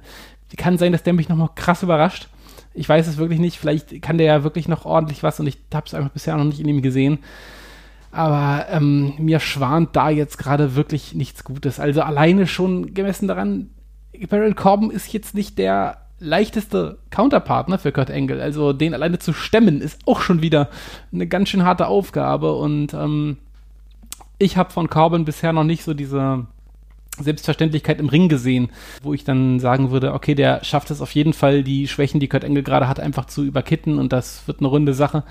Kann 0.56 0.78
sein, 0.78 0.92
dass 0.92 1.02
der 1.02 1.14
mich 1.14 1.28
nochmal 1.28 1.50
krass 1.54 1.82
überrascht. 1.82 2.28
Ich 2.74 2.88
weiß 2.88 3.06
es 3.06 3.16
wirklich 3.16 3.40
nicht. 3.40 3.58
Vielleicht 3.58 4.02
kann 4.02 4.18
der 4.18 4.26
ja 4.26 4.44
wirklich 4.44 4.68
noch 4.68 4.84
ordentlich 4.84 5.22
was 5.22 5.40
und 5.40 5.46
ich 5.46 5.58
habe 5.72 5.86
es 5.86 5.94
einfach 5.94 6.10
bisher 6.10 6.36
noch 6.36 6.44
nicht 6.44 6.60
in 6.60 6.68
ihm 6.68 6.82
gesehen. 6.82 7.18
Aber 8.14 8.66
ähm, 8.70 9.14
mir 9.18 9.40
schwant 9.40 9.96
da 9.96 10.08
jetzt 10.08 10.38
gerade 10.38 10.76
wirklich 10.76 11.14
nichts 11.14 11.42
Gutes. 11.42 11.80
Also 11.80 12.00
alleine 12.02 12.46
schon 12.46 12.94
gemessen 12.94 13.26
daran, 13.26 13.70
Baron 14.28 14.54
Corbin 14.54 14.90
ist 14.90 15.12
jetzt 15.12 15.34
nicht 15.34 15.58
der 15.58 15.98
leichteste 16.20 16.98
Counterpartner 17.10 17.76
für 17.78 17.90
Kurt 17.90 18.12
Angle. 18.12 18.40
Also 18.40 18.72
den 18.72 18.94
alleine 18.94 19.18
zu 19.18 19.32
stemmen 19.32 19.80
ist 19.80 20.06
auch 20.06 20.20
schon 20.20 20.42
wieder 20.42 20.70
eine 21.12 21.26
ganz 21.26 21.48
schön 21.48 21.64
harte 21.64 21.88
Aufgabe. 21.88 22.54
Und 22.54 22.94
ähm, 22.94 23.38
ich 24.38 24.56
habe 24.56 24.70
von 24.70 24.88
Corbin 24.88 25.24
bisher 25.24 25.52
noch 25.52 25.64
nicht 25.64 25.82
so 25.82 25.92
diese 25.92 26.46
Selbstverständlichkeit 27.18 27.98
im 27.98 28.08
Ring 28.08 28.28
gesehen, 28.28 28.70
wo 29.02 29.12
ich 29.12 29.24
dann 29.24 29.58
sagen 29.58 29.90
würde, 29.90 30.14
okay, 30.14 30.36
der 30.36 30.62
schafft 30.62 30.92
es 30.92 31.00
auf 31.00 31.10
jeden 31.16 31.32
Fall, 31.32 31.64
die 31.64 31.88
Schwächen, 31.88 32.20
die 32.20 32.28
Kurt 32.28 32.44
Angle 32.44 32.62
gerade 32.62 32.86
hat, 32.86 33.00
einfach 33.00 33.24
zu 33.24 33.42
überkitten 33.42 33.98
und 33.98 34.12
das 34.12 34.46
wird 34.46 34.60
eine 34.60 34.68
runde 34.68 34.94
Sache. 34.94 35.24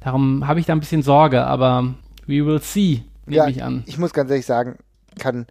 Darum 0.00 0.46
habe 0.46 0.58
ich 0.60 0.66
da 0.66 0.72
ein 0.72 0.80
bisschen 0.80 1.02
Sorge, 1.02 1.46
aber 1.46 1.94
We 2.26 2.44
will 2.44 2.60
see, 2.60 3.04
nehme 3.26 3.36
ja, 3.36 3.48
ich 3.48 3.62
an. 3.62 3.84
Ich 3.86 3.98
muss 3.98 4.12
ganz 4.12 4.30
ehrlich 4.30 4.46
sagen, 4.46 4.76
kann 5.18 5.46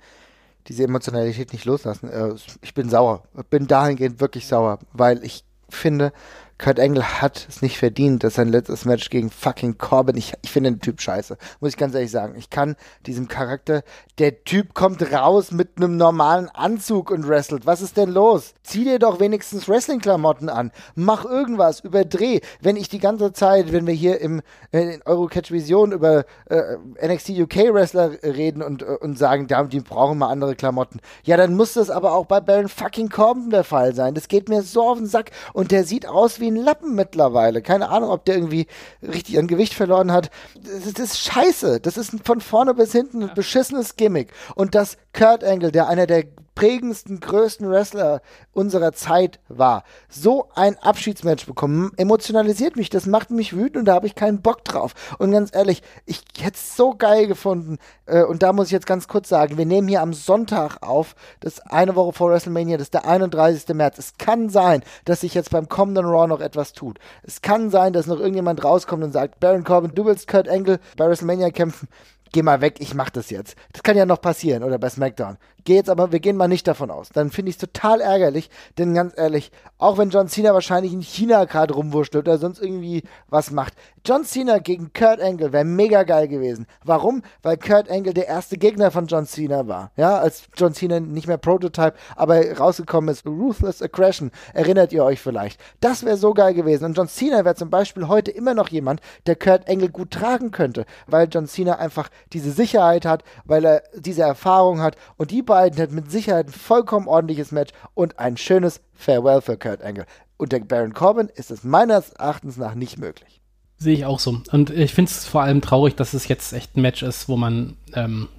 diese 0.68 0.84
Emotionalität 0.84 1.54
nicht 1.54 1.66
loslassen. 1.66 2.10
Äh, 2.10 2.34
ich 2.62 2.74
bin 2.74 2.90
sauer. 2.90 3.24
Bin 3.50 3.68
dahingehend 3.68 4.20
wirklich 4.20 4.48
sauer, 4.48 4.80
weil 4.94 5.24
ich 5.24 5.44
finde, 5.70 6.12
Kurt 6.58 6.80
Angle 6.80 7.22
hat 7.22 7.48
es 7.50 7.62
nicht 7.62 7.78
verdient, 7.78 8.24
dass 8.24 8.36
sein 8.36 8.48
letztes 8.48 8.86
Match 8.86 9.10
gegen 9.10 9.30
fucking 9.30 9.78
Corbin, 9.78 10.16
ich, 10.16 10.34
ich 10.42 10.52
finde 10.52 10.72
den 10.72 10.80
Typ 10.80 11.02
scheiße, 11.02 11.38
muss 11.60 11.72
ich 11.72 11.78
ganz 11.78 11.94
ehrlich 11.94 12.12
sagen. 12.12 12.36
Ich 12.38 12.50
kann 12.50 12.76
diesem 13.06 13.28
Charakter, 13.28 13.84
der 14.20 14.46
Typ 14.46 14.74
kommt 14.74 15.12
raus 15.12 15.52
mit 15.52 15.72
einem 15.76 15.98
normalen 15.98 16.48
Anzug 16.50 17.12
und 17.12 17.28
wrestelt. 17.28 17.66
Was 17.66 17.82
ist 17.82 17.98
denn 17.98 18.10
los? 18.10 18.54
Zieh 18.64 18.86
dir 18.86 19.00
doch 19.00 19.20
wenigstens 19.20 19.68
Wrestling-Klamotten 19.68 20.48
an. 20.48 20.72
Mach 20.96 21.26
irgendwas, 21.26 21.82
überdreh. 21.82 22.40
Wenn 22.62 22.78
ich 22.78 22.88
die 22.88 23.00
ganze 23.00 23.34
Zeit, 23.34 23.74
wenn 23.74 23.86
wir 23.86 23.94
hier 23.94 24.22
im 24.22 24.42
Eurocatch 24.74 25.52
Vision 25.52 25.92
über 25.92 26.26
äh, 26.50 26.78
NXT 27.06 27.32
UK 27.32 27.74
Wrestler 27.74 28.12
reden 28.24 28.62
und, 28.62 28.82
äh, 28.82 28.98
und 29.02 29.18
sagen, 29.18 29.48
die 29.70 29.82
brauchen 29.82 30.18
mal 30.18 30.30
andere 30.30 30.56
Klamotten. 30.56 31.02
Ja, 31.24 31.36
dann 31.36 31.56
muss 31.56 31.74
das 31.74 31.90
aber 31.90 32.14
auch 32.14 32.26
bei 32.26 32.40
Baron 32.40 32.70
fucking 32.70 33.10
Corbin 33.10 33.50
der 33.50 33.66
Fall 33.66 33.94
sein. 33.94 34.14
Das 34.14 34.30
geht 34.30 34.48
mir 34.48 34.62
so 34.62 34.84
auf 34.84 34.98
den 34.98 35.08
Sack 35.08 35.32
und 35.54 35.72
der 35.72 35.84
sieht 35.84 36.08
aus 36.08 36.40
wie 36.40 36.45
wie 36.46 36.52
ein 36.52 36.56
Lappen 36.56 36.94
mittlerweile. 36.94 37.62
Keine 37.62 37.90
Ahnung, 37.90 38.12
ob 38.12 38.26
der 38.26 38.36
irgendwie 38.36 38.68
richtig 39.02 39.40
an 39.40 39.48
Gewicht 39.48 39.74
verloren 39.74 40.12
hat. 40.12 40.30
Das, 40.56 40.94
das 40.94 41.06
ist 41.12 41.20
scheiße. 41.20 41.80
Das 41.80 41.98
ist 41.98 42.14
von 42.24 42.40
vorne 42.40 42.74
bis 42.74 42.92
hinten 42.92 43.24
ein 43.24 43.34
beschissenes 43.34 43.96
Gimmick. 43.96 44.32
Und 44.56 44.76
dass 44.76 44.98
Kurt 45.14 45.44
Angle, 45.44 45.72
der 45.72 45.88
einer 45.88 46.06
der 46.06 46.26
prägendsten, 46.56 47.20
größten 47.20 47.70
Wrestler 47.70 48.22
unserer 48.54 48.94
Zeit 48.94 49.40
war, 49.50 49.84
so 50.10 50.50
ein 50.56 50.78
Abschiedsmatch 50.78 51.46
bekommen, 51.46 51.92
emotionalisiert 51.98 52.78
mich, 52.78 52.90
das 52.90 53.06
macht 53.06 53.30
mich 53.30 53.56
wütend 53.56 53.78
und 53.78 53.86
da 53.86 53.96
habe 53.96 54.08
ich 54.08 54.16
keinen 54.16 54.42
Bock 54.42 54.64
drauf. 54.64 54.94
Und 55.20 55.32
ganz 55.32 55.54
ehrlich, 55.54 55.84
ich 56.06 56.24
hätte 56.40 56.56
es 56.56 56.76
so 56.76 56.92
geil 56.92 57.28
gefunden. 57.28 57.78
Äh, 58.06 58.24
und 58.24 58.42
da 58.42 58.54
muss 58.54 58.68
ich 58.68 58.72
jetzt 58.72 58.88
ganz 58.88 59.08
kurz 59.08 59.30
sagen, 59.30 59.58
wir 59.58 59.66
nehmen 59.66 59.88
hier 59.88 60.02
am 60.02 60.14
Sonntag 60.14 60.82
auf, 60.82 61.16
das 61.42 61.60
eine 61.60 61.96
Woche 61.96 62.14
vor 62.14 62.32
WrestleMania, 62.32 62.78
das 62.78 62.88
ist 62.88 62.94
der 62.94 63.06
31. 63.06 63.76
März. 63.76 63.98
Es 63.98 64.18
kann 64.18 64.50
sein, 64.50 64.82
dass 65.04 65.22
sich 65.22 65.34
jetzt 65.34 65.52
beim 65.52 65.68
kommenden 65.68 66.06
Raw 66.06 66.28
noch 66.28 66.42
etwas 66.42 66.74
tut. 66.74 67.00
Es 67.24 67.42
kann 67.42 67.70
sein, 67.70 67.94
dass 67.94 68.08
noch 68.08 68.20
irgendjemand 68.20 68.64
rauskommt 68.64 69.04
und 69.04 69.12
sagt, 69.12 69.40
Baron 69.40 69.64
Corbin, 69.64 69.94
du 69.94 70.06
willst 70.06 70.28
Kurt 70.28 70.48
Angle 70.48 70.80
bei 70.96 71.08
WrestleMania 71.08 71.50
kämpfen 71.50 71.90
geh 72.36 72.42
mal 72.42 72.60
weg, 72.60 72.76
ich 72.80 72.94
mach 72.94 73.10
das 73.10 73.30
jetzt. 73.30 73.56
Das 73.72 73.82
kann 73.82 73.96
ja 73.96 74.06
noch 74.06 74.20
passieren 74.20 74.64
oder 74.64 74.78
bei 74.78 74.90
SmackDown. 74.90 75.38
Geh 75.66 75.74
jetzt 75.74 75.90
aber, 75.90 76.12
wir 76.12 76.20
gehen 76.20 76.38
mal 76.38 76.48
nicht 76.48 76.68
davon 76.68 76.92
aus. 76.92 77.10
Dann 77.10 77.32
finde 77.32 77.50
ich 77.50 77.56
es 77.56 77.60
total 77.60 78.00
ärgerlich, 78.00 78.52
denn 78.78 78.94
ganz 78.94 79.18
ehrlich, 79.18 79.52
auch 79.80 79.98
wenn 79.98 80.12
John 80.12 80.28
Cena 80.28 80.54
wahrscheinlich 80.54 80.94
in 80.94 81.02
China 81.02 81.46
gerade 81.46 81.74
rumwurschtelt 81.74 82.28
oder 82.28 82.38
sonst 82.38 82.62
irgendwie 82.62 83.02
was 83.30 83.50
macht, 83.50 83.74
John 84.06 84.24
Cena 84.24 84.60
gegen 84.60 84.94
Kurt 84.94 85.20
Angle 85.20 85.52
wäre 85.54 85.66
mega 85.66 86.04
geil 86.04 86.28
gewesen. 86.28 86.68
Warum? 86.84 87.24
Weil 87.42 87.58
Kurt 87.58 87.90
Angle 87.90 88.14
der 88.14 88.28
erste 88.28 88.60
Gegner 88.60 88.92
von 88.92 89.08
John 89.08 89.26
Cena 89.26 89.68
war. 89.68 89.90
Ja, 89.98 90.20
als 90.20 90.44
John 90.56 90.76
Cena 90.76 91.00
nicht 91.00 91.26
mehr 91.26 91.38
Prototype, 91.38 91.96
aber 92.16 92.56
rausgekommen 92.56 93.10
ist, 93.10 93.26
Ruthless 93.26 93.82
Aggression, 93.82 94.30
erinnert 94.54 94.94
ihr 94.94 95.04
euch 95.04 95.20
vielleicht. 95.20 95.60
Das 95.80 96.06
wäre 96.06 96.18
so 96.18 96.36
geil 96.36 96.54
gewesen. 96.54 96.86
Und 96.86 96.96
John 96.96 97.08
Cena 97.08 97.44
wäre 97.44 97.56
zum 97.56 97.72
Beispiel 97.72 98.08
heute 98.08 98.30
immer 98.30 98.54
noch 98.54 98.70
jemand, 98.70 99.02
der 99.26 99.36
Kurt 99.36 99.68
Angle 99.68 99.90
gut 99.90 100.12
tragen 100.12 100.52
könnte, 100.52 100.86
weil 101.08 101.28
John 101.32 101.48
Cena 101.48 101.80
einfach 101.80 102.10
diese 102.34 102.52
Sicherheit 102.52 103.08
hat, 103.08 103.24
weil 103.46 103.66
er 103.66 103.82
diese 103.96 104.22
Erfahrung 104.22 104.80
hat 104.82 104.96
und 105.18 105.32
die 105.32 105.42
beiden 105.42 105.55
hätten 105.56 105.96
mit 105.96 106.12
Sicherheit 106.12 106.48
ein 106.48 106.54
vollkommen 106.54 107.08
ordentliches 107.08 107.52
Match 107.52 107.74
und 107.94 108.20
ein 108.20 108.38
schönes 108.38 108.82
Farewell 108.94 109.42
für 109.42 109.58
Kurt 109.58 109.82
Angle. 109.82 110.06
Und 110.38 110.52
der 110.52 110.60
Baron 110.60 110.94
Corbin 110.94 111.30
ist 111.34 111.52
es 111.52 111.64
meines 111.64 112.12
Erachtens 112.12 112.58
nach 112.58 112.76
nicht 112.76 112.98
möglich. 112.98 113.42
Sehe 113.78 113.94
ich 113.94 114.06
auch 114.06 114.20
so. 114.20 114.42
Und 114.52 114.70
ich 114.70 114.94
finde 114.94 115.10
es 115.10 115.26
vor 115.26 115.42
allem 115.42 115.62
traurig, 115.62 115.96
dass 115.96 116.14
es 116.14 116.28
jetzt 116.28 116.54
echt 116.54 116.76
ein 116.78 116.82
Match 116.82 117.04
ist, 117.04 117.28
wo 117.28 117.36
man, 117.38 117.78
ähm, 117.94 118.30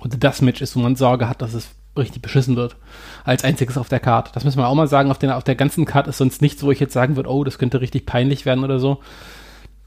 oder 0.00 0.16
das 0.16 0.40
Match 0.42 0.60
ist, 0.60 0.76
wo 0.76 0.80
man 0.80 0.96
Sorge 0.96 1.28
hat, 1.28 1.42
dass 1.42 1.54
es 1.54 1.68
richtig 1.96 2.22
beschissen 2.22 2.56
wird. 2.56 2.76
Als 3.24 3.44
einziges 3.44 3.78
auf 3.78 3.88
der 3.88 4.00
Karte. 4.00 4.30
Das 4.34 4.44
müssen 4.44 4.58
wir 4.58 4.68
auch 4.68 4.74
mal 4.74 4.88
sagen. 4.88 5.10
Auf, 5.10 5.18
den, 5.18 5.30
auf 5.30 5.44
der 5.44 5.56
ganzen 5.56 5.84
Karte 5.84 6.10
ist 6.10 6.18
sonst 6.18 6.42
nichts, 6.42 6.62
wo 6.62 6.70
ich 6.70 6.80
jetzt 6.80 6.92
sagen 6.92 7.16
würde, 7.16 7.30
oh, 7.30 7.44
das 7.44 7.58
könnte 7.58 7.80
richtig 7.80 8.06
peinlich 8.06 8.46
werden 8.46 8.64
oder 8.64 8.78
so. 8.78 9.00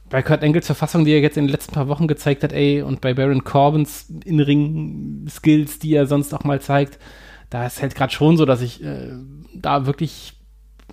Bei 0.10 0.24
Kurt 0.24 0.42
Engels 0.42 0.66
Verfassung, 0.66 1.06
die 1.06 1.12
er 1.12 1.20
jetzt 1.20 1.38
in 1.38 1.46
den 1.46 1.52
letzten 1.52 1.74
paar 1.74 1.88
Wochen 1.88 2.08
gezeigt 2.08 2.44
hat, 2.44 2.54
ey, 2.54 2.82
und 2.82 3.02
bei 3.02 3.14
Baron 3.14 3.44
Corbins 3.44 4.12
In-Ring-Skills, 4.26 5.80
die 5.80 5.94
er 5.94 6.08
sonst 6.08 6.34
auch 6.34 6.44
mal 6.44 6.62
zeigt, 6.62 6.98
da 7.50 7.66
ist 7.66 7.82
halt 7.82 7.96
gerade 7.96 8.14
schon 8.14 8.38
so, 8.38 8.46
dass 8.46 8.62
ich 8.62 8.84
äh, 8.84 9.12
da 9.54 9.86
wirklich 9.86 10.34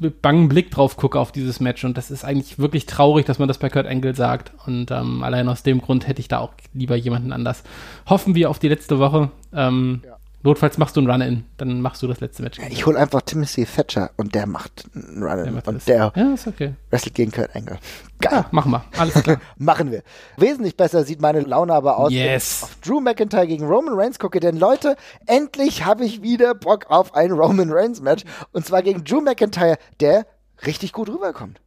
mit 0.01 0.21
bangem 0.21 0.49
Blick 0.49 0.71
drauf 0.71 0.97
gucke 0.97 1.19
auf 1.19 1.33
dieses 1.33 1.61
Match 1.61 1.85
und 1.85 1.97
das 1.97 2.11
ist 2.11 2.25
eigentlich 2.25 2.59
wirklich 2.59 2.87
traurig, 2.87 3.25
dass 3.25 3.39
man 3.39 3.49
das 3.49 3.59
bei 3.59 3.71
Kurt 3.71 3.87
Angle 3.87 4.15
sagt 4.15 4.53
und 4.67 4.91
ähm, 4.91 5.23
allein 5.23 5.49
aus 5.49 5.63
dem 5.63 5.81
Grund 5.81 6.07
hätte 6.07 6.21
ich 6.21 6.29
da 6.29 6.39
auch 6.39 6.53
lieber 6.75 6.97
jemanden 6.97 7.33
anders. 7.33 7.63
Hoffen 8.07 8.35
wir 8.35 8.51
auf 8.51 8.59
die 8.59 8.69
letzte 8.69 8.99
Woche. 8.99 9.31
Ähm, 9.55 10.03
ja. 10.05 10.16
Notfalls 10.47 10.79
machst 10.79 10.95
du 10.95 11.01
einen 11.01 11.11
Run-In, 11.11 11.45
dann 11.57 11.81
machst 11.81 12.05
du 12.05 12.07
das 12.07 12.21
letzte 12.21 12.45
Match. 12.45 12.61
Ja, 12.61 12.67
ich 12.71 12.87
hole 12.87 12.97
einfach 12.97 13.21
Timothy 13.23 13.67
Thatcher 13.67 14.13
und 14.17 14.37
der 14.37 14.47
macht 14.47 14.85
einen 14.95 15.21
Run-In 15.21 15.55
und 15.55 15.67
das. 15.67 15.87
der 15.87 16.13
ja, 16.15 16.35
ist 16.35 16.47
okay. 16.47 16.75
wrestelt 16.89 17.17
gegen 17.17 17.33
Kurt 17.33 17.51
Angle. 17.57 17.79
Geil. 18.21 18.33
Ja, 18.33 18.47
machen 18.53 18.71
wir. 18.71 18.85
Alles 18.97 19.15
klar. 19.25 19.41
machen 19.57 19.91
wir. 19.91 20.05
Wesentlich 20.37 20.77
besser 20.77 21.03
sieht 21.03 21.21
meine 21.21 21.41
Laune 21.41 21.75
aber 21.75 21.99
aus, 21.99 22.13
yes. 22.13 22.63
auf 22.63 22.77
Drew 22.77 23.01
McIntyre 23.01 23.49
gegen 23.49 23.67
Roman 23.67 23.95
Reigns 23.99 24.21
gucke, 24.21 24.39
denn 24.39 24.57
Leute, 24.57 24.95
endlich 25.27 25.85
habe 25.85 26.05
ich 26.05 26.23
wieder 26.23 26.55
Bock 26.55 26.87
auf 26.91 27.17
ein 27.17 27.33
Roman 27.33 27.73
Reigns 27.73 28.01
Match 28.01 28.23
und 28.53 28.65
zwar 28.65 28.83
gegen 28.83 29.03
Drew 29.03 29.21
McIntyre, 29.21 29.79
der 29.99 30.27
richtig 30.65 30.93
gut 30.93 31.09
rüberkommt. 31.09 31.61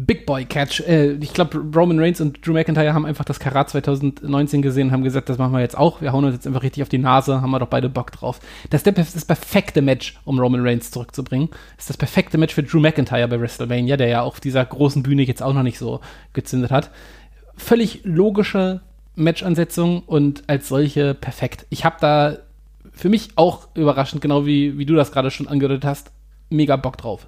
Big 0.00 0.26
Boy 0.26 0.44
Catch. 0.44 0.80
Äh, 0.86 1.14
ich 1.14 1.34
glaube, 1.34 1.58
Roman 1.58 1.98
Reigns 1.98 2.20
und 2.20 2.46
Drew 2.46 2.52
McIntyre 2.52 2.94
haben 2.94 3.04
einfach 3.04 3.24
das 3.24 3.40
Karat 3.40 3.68
2019 3.68 4.62
gesehen 4.62 4.88
und 4.88 4.92
haben 4.92 5.02
gesagt, 5.02 5.28
das 5.28 5.38
machen 5.38 5.52
wir 5.52 5.60
jetzt 5.60 5.76
auch. 5.76 6.00
Wir 6.00 6.12
hauen 6.12 6.24
uns 6.24 6.36
jetzt 6.36 6.46
einfach 6.46 6.62
richtig 6.62 6.84
auf 6.84 6.88
die 6.88 6.98
Nase, 6.98 7.42
haben 7.42 7.50
wir 7.50 7.58
doch 7.58 7.66
beide 7.66 7.88
Bock 7.88 8.12
drauf. 8.12 8.38
Das 8.70 8.82
ist 8.82 9.16
das 9.16 9.24
perfekte 9.24 9.82
Match, 9.82 10.16
um 10.24 10.38
Roman 10.38 10.64
Reigns 10.64 10.92
zurückzubringen. 10.92 11.48
Das 11.76 11.84
ist 11.84 11.90
das 11.90 11.96
perfekte 11.96 12.38
Match 12.38 12.54
für 12.54 12.62
Drew 12.62 12.78
McIntyre 12.78 13.26
bei 13.26 13.40
WrestleMania, 13.40 13.96
der 13.96 14.06
ja 14.06 14.22
auf 14.22 14.38
dieser 14.38 14.64
großen 14.64 15.02
Bühne 15.02 15.22
jetzt 15.22 15.42
auch 15.42 15.52
noch 15.52 15.64
nicht 15.64 15.78
so 15.78 16.00
gezündet 16.32 16.70
hat. 16.70 16.92
Völlig 17.56 18.02
logische 18.04 18.82
Matchansetzung 19.16 20.04
und 20.04 20.44
als 20.46 20.68
solche 20.68 21.14
perfekt. 21.14 21.66
Ich 21.70 21.84
habe 21.84 21.96
da 22.00 22.36
für 22.92 23.08
mich 23.08 23.30
auch 23.34 23.66
überraschend, 23.74 24.22
genau 24.22 24.46
wie, 24.46 24.78
wie 24.78 24.86
du 24.86 24.94
das 24.94 25.10
gerade 25.10 25.32
schon 25.32 25.48
angedeutet 25.48 25.84
hast, 25.84 26.12
mega 26.50 26.76
Bock 26.76 26.98
drauf. 26.98 27.26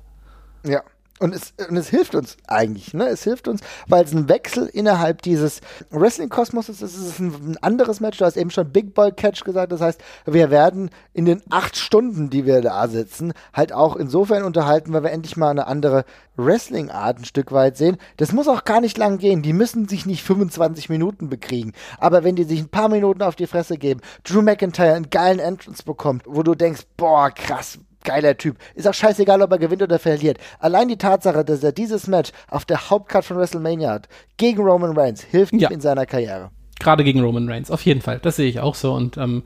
Ja, 0.64 0.82
und 1.20 1.34
es, 1.34 1.52
und 1.68 1.76
es 1.76 1.88
hilft 1.88 2.14
uns 2.14 2.38
eigentlich, 2.46 2.94
ne? 2.94 3.06
Es 3.06 3.24
hilft 3.24 3.46
uns, 3.46 3.60
weil 3.86 4.04
es 4.04 4.12
ein 4.12 4.28
Wechsel 4.28 4.66
innerhalb 4.66 5.20
dieses 5.20 5.60
Wrestling-Kosmos 5.90 6.70
ist. 6.70 6.80
Es 6.80 6.96
ist 6.96 7.18
ein, 7.20 7.34
ein, 7.34 7.56
anderes 7.58 8.00
Match. 8.00 8.18
Du 8.18 8.24
hast 8.24 8.38
eben 8.38 8.50
schon 8.50 8.72
Big 8.72 8.94
Boy 8.94 9.12
Catch 9.12 9.44
gesagt. 9.44 9.70
Das 9.70 9.82
heißt, 9.82 10.00
wir 10.24 10.50
werden 10.50 10.90
in 11.12 11.26
den 11.26 11.42
acht 11.50 11.76
Stunden, 11.76 12.30
die 12.30 12.46
wir 12.46 12.62
da 12.62 12.88
sitzen, 12.88 13.34
halt 13.52 13.72
auch 13.72 13.96
insofern 13.96 14.44
unterhalten, 14.44 14.94
weil 14.94 15.02
wir 15.02 15.10
endlich 15.10 15.36
mal 15.36 15.50
eine 15.50 15.66
andere 15.66 16.04
Wrestling-Art 16.36 17.18
ein 17.18 17.24
Stück 17.26 17.52
weit 17.52 17.76
sehen. 17.76 17.98
Das 18.16 18.32
muss 18.32 18.48
auch 18.48 18.64
gar 18.64 18.80
nicht 18.80 18.96
lang 18.96 19.18
gehen. 19.18 19.42
Die 19.42 19.52
müssen 19.52 19.88
sich 19.88 20.06
nicht 20.06 20.24
25 20.24 20.88
Minuten 20.88 21.28
bekriegen. 21.28 21.72
Aber 21.98 22.24
wenn 22.24 22.36
die 22.36 22.44
sich 22.44 22.60
ein 22.60 22.70
paar 22.70 22.88
Minuten 22.88 23.22
auf 23.22 23.36
die 23.36 23.46
Fresse 23.46 23.76
geben, 23.76 24.00
Drew 24.24 24.40
McIntyre 24.40 24.94
einen 24.94 25.10
geilen 25.10 25.38
Entrance 25.38 25.82
bekommt, 25.82 26.22
wo 26.26 26.42
du 26.42 26.54
denkst, 26.54 26.86
boah, 26.96 27.30
krass, 27.30 27.78
geiler 28.05 28.36
Typ. 28.36 28.57
Ist 28.74 28.88
auch 28.88 28.94
scheißegal, 28.94 29.42
ob 29.42 29.53
er 29.53 29.59
gewinnt 29.59 29.82
oder 29.82 29.98
verliert. 29.98 30.38
Allein 30.59 30.88
die 30.88 30.96
Tatsache, 30.96 31.44
dass 31.44 31.62
er 31.62 31.72
dieses 31.72 32.07
Match 32.07 32.30
auf 32.48 32.64
der 32.64 32.90
Hauptcard 32.90 33.24
von 33.24 33.36
WrestleMania 33.36 33.90
hat, 33.90 34.09
gegen 34.36 34.62
Roman 34.62 34.96
Reigns, 34.96 35.22
hilft 35.22 35.53
ihm 35.53 35.68
in 35.70 35.80
seiner 35.80 36.07
Karriere. 36.07 36.51
Gerade 36.78 37.05
gegen 37.05 37.20
Roman 37.20 37.48
Reigns, 37.48 37.70
auf 37.70 37.82
jeden 37.82 38.01
Fall. 38.01 38.18
Das 38.20 38.36
sehe 38.36 38.48
ich 38.48 38.61
auch 38.61 38.74
so. 38.74 38.94
Und 38.94 39.16
ähm, 39.18 39.42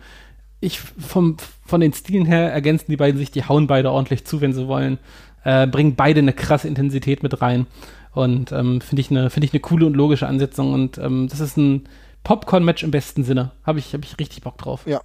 ich 0.61 0.81
vom, 0.81 1.37
von 1.67 1.81
den 1.81 1.93
Stilen 1.93 2.27
her 2.27 2.53
ergänzen 2.53 2.87
die 2.89 2.97
beiden 2.97 3.19
sich, 3.19 3.31
die 3.31 3.45
hauen 3.45 3.67
beide 3.67 3.91
ordentlich 3.91 4.25
zu, 4.25 4.41
wenn 4.41 4.53
sie 4.53 4.69
wollen. 4.69 4.99
Äh, 5.43 5.67
bringen 5.67 5.95
beide 5.95 6.21
eine 6.21 6.33
krasse 6.33 6.69
Intensität 6.69 7.23
mit 7.23 7.43
rein. 7.43 7.67
Und 8.13 8.53
ähm, 8.53 8.81
finde 8.81 9.01
ich 9.01 9.11
eine 9.11 9.29
finde 9.29 9.47
ich 9.47 9.53
eine 9.53 9.61
coole 9.61 9.87
und 9.87 9.95
logische 9.95 10.29
Ansetzung. 10.29 10.73
Und 10.73 10.99
ähm, 10.99 11.29
das 11.29 11.41
ist 11.41 11.57
ein 11.57 11.89
Popcorn-Match 12.23 12.83
im 12.83 12.91
besten 12.91 13.25
Sinne. 13.25 13.53
Habe 13.65 13.81
ich, 13.81 13.93
hab 13.93 14.05
ich 14.05 14.19
richtig 14.19 14.43
Bock 14.43 14.57
drauf. 14.57 14.87
Ja. 14.87 15.01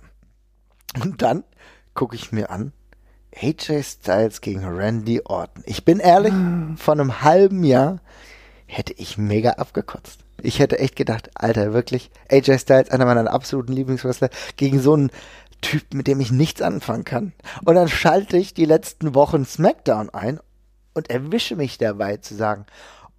Und 1.04 1.22
dann 1.22 1.44
gucke 1.94 2.16
ich 2.16 2.32
mir 2.32 2.50
an, 2.50 2.72
AJ 3.36 3.84
Styles 3.84 4.42
gegen 4.42 4.66
Randy 4.66 5.22
Orton. 5.24 5.64
Ich 5.66 5.86
bin 5.86 6.00
ehrlich, 6.00 6.34
vor 6.78 6.94
einem 6.94 7.22
halben 7.22 7.64
Jahr 7.64 8.00
hätte 8.66 8.94
ich 8.94 9.18
mega 9.18 9.52
abgekotzt. 9.52 10.20
Ich 10.42 10.60
hätte 10.60 10.80
echt 10.80 10.96
gedacht, 10.96 11.30
Alter, 11.36 11.74
wirklich, 11.74 12.12
AJ 12.30 12.60
Styles, 12.60 12.90
einer 12.90 13.06
meiner 13.06 13.32
absoluten 13.32 13.74
Lieblingswrestler, 13.74 14.30
gegen 14.58 14.80
so 14.80 14.94
einen 14.94 15.12
Typ, 15.62 15.94
mit 15.94 16.08
dem 16.08 16.22
ich 16.22 16.32
nichts 16.32 16.62
anfangen 16.62 17.04
kann. 17.04 17.34
Und 17.66 17.76
dann 17.76 17.90
schalte 17.90 18.38
ich 18.38 18.54
die 18.54 18.66
letzten 18.66 19.16
Wochen 19.16 19.46
SmackDown 19.46 20.10
ein 20.10 20.40
und 20.94 21.10
erwische 21.10 21.56
mich 21.56 21.78
dabei 21.78 22.18
zu 22.18 22.36
sagen, 22.36 22.66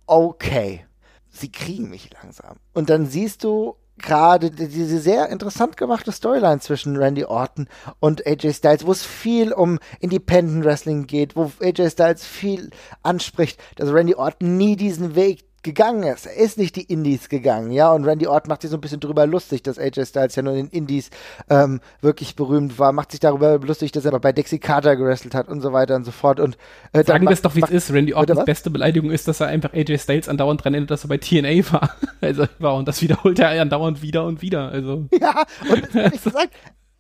okay, 0.07 0.85
sie 1.29 1.53
kriegen 1.53 1.91
mich 1.91 2.11
langsam. 2.23 2.57
Und 2.73 2.91
dann 2.91 3.07
siehst 3.07 3.45
du 3.45 3.77
gerade 4.03 4.51
diese 4.51 4.99
sehr 4.99 5.29
interessant 5.29 5.77
gemachte 5.77 6.13
Storyline 6.13 6.61
zwischen 6.61 6.97
Randy 6.97 7.25
Orton 7.25 7.69
und 8.01 8.27
AJ 8.27 8.55
Styles, 8.55 8.87
wo 8.87 8.93
es 8.93 9.05
viel 9.05 9.53
um 9.53 9.79
Independent 10.01 10.65
Wrestling 10.65 11.07
geht, 11.07 11.37
wo 11.37 11.53
AJ 11.61 11.91
Styles 11.91 12.25
viel 12.25 12.71
anspricht, 13.03 13.61
dass 13.77 13.93
Randy 13.93 14.15
Orton 14.15 14.57
nie 14.57 14.77
diesen 14.77 15.15
Weg 15.15 15.45
gegangen 15.63 16.03
ist. 16.05 16.27
Er 16.27 16.37
ist 16.37 16.59
nicht 16.59 16.77
die 16.77 16.83
Indies 16.83 17.29
gegangen, 17.29 17.71
ja, 17.71 17.93
und 17.93 18.05
Randy 18.05 18.27
Orton 18.27 18.49
macht 18.49 18.63
sich 18.63 18.71
so 18.71 18.77
ein 18.77 18.81
bisschen 18.81 19.01
drüber 19.01 19.27
lustig, 19.27 19.63
dass 19.63 19.79
AJ 19.79 20.07
Styles 20.07 20.35
ja 20.35 20.43
nur 20.43 20.55
in 20.55 20.67
den 20.67 20.79
Indies 20.79 21.11
ähm, 21.49 21.81
wirklich 22.01 22.37
berühmt 22.37 22.79
war, 22.79 22.93
macht 22.93 23.11
sich 23.11 23.21
darüber 23.21 23.59
lustig, 23.59 23.93
dass 23.93 24.05
er 24.05 24.19
bei 24.19 24.33
Dixie 24.33 24.59
Carter 24.59 24.97
gewrestelt 24.97 25.35
hat 25.35 25.49
und 25.49 25.61
so 25.61 25.73
weiter 25.73 25.97
und 25.97 26.05
so 26.05 26.11
fort. 26.11 26.41
Und 26.41 26.57
äh, 26.93 27.05
Sagen 27.05 27.25
wir 27.25 27.33
es 27.33 27.43
doch, 27.43 27.55
wie 27.55 27.63
es 27.63 27.71
ist. 27.71 27.93
Randy 27.93 28.15
Ortons 28.15 28.45
beste 28.45 28.71
Beleidigung 28.71 29.11
ist, 29.11 29.29
dass 29.29 29.41
er 29.41 29.49
einfach 29.49 29.73
AJ 29.73 29.99
Styles 29.99 30.29
andauernd 30.29 30.65
dran 30.65 30.75
erinnert, 30.75 30.91
dass 30.91 31.05
er 31.05 31.09
bei 31.09 31.19
TNA 31.19 31.73
war. 31.73 31.91
also 32.21 32.47
war 32.59 32.75
und 32.77 32.89
das 32.89 33.03
wiederholt 33.03 33.39
er 33.39 33.61
andauernd 33.61 34.03
wieder 34.03 34.25
und 34.25 34.43
wieder. 34.43 34.71
Also. 34.71 35.07
Ja, 35.21 35.45
und 35.69 35.95
ehrlich 35.95 36.23
gesagt, 36.23 36.51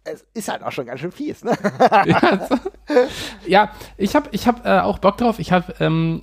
es 0.04 0.26
ist 0.34 0.48
halt 0.48 0.62
auch 0.62 0.72
schon 0.72 0.86
ganz 0.86 1.00
schön 1.00 1.12
fies, 1.12 1.44
ne? 1.44 1.52
ja, 2.06 2.48
ja, 3.46 3.70
ich 3.96 4.14
habe 4.14 4.28
ich 4.32 4.46
hab, 4.46 4.66
äh, 4.66 4.80
auch 4.80 4.98
Bock 4.98 5.16
drauf. 5.16 5.38
Ich 5.38 5.52
habe 5.52 5.74
ähm, 5.80 6.22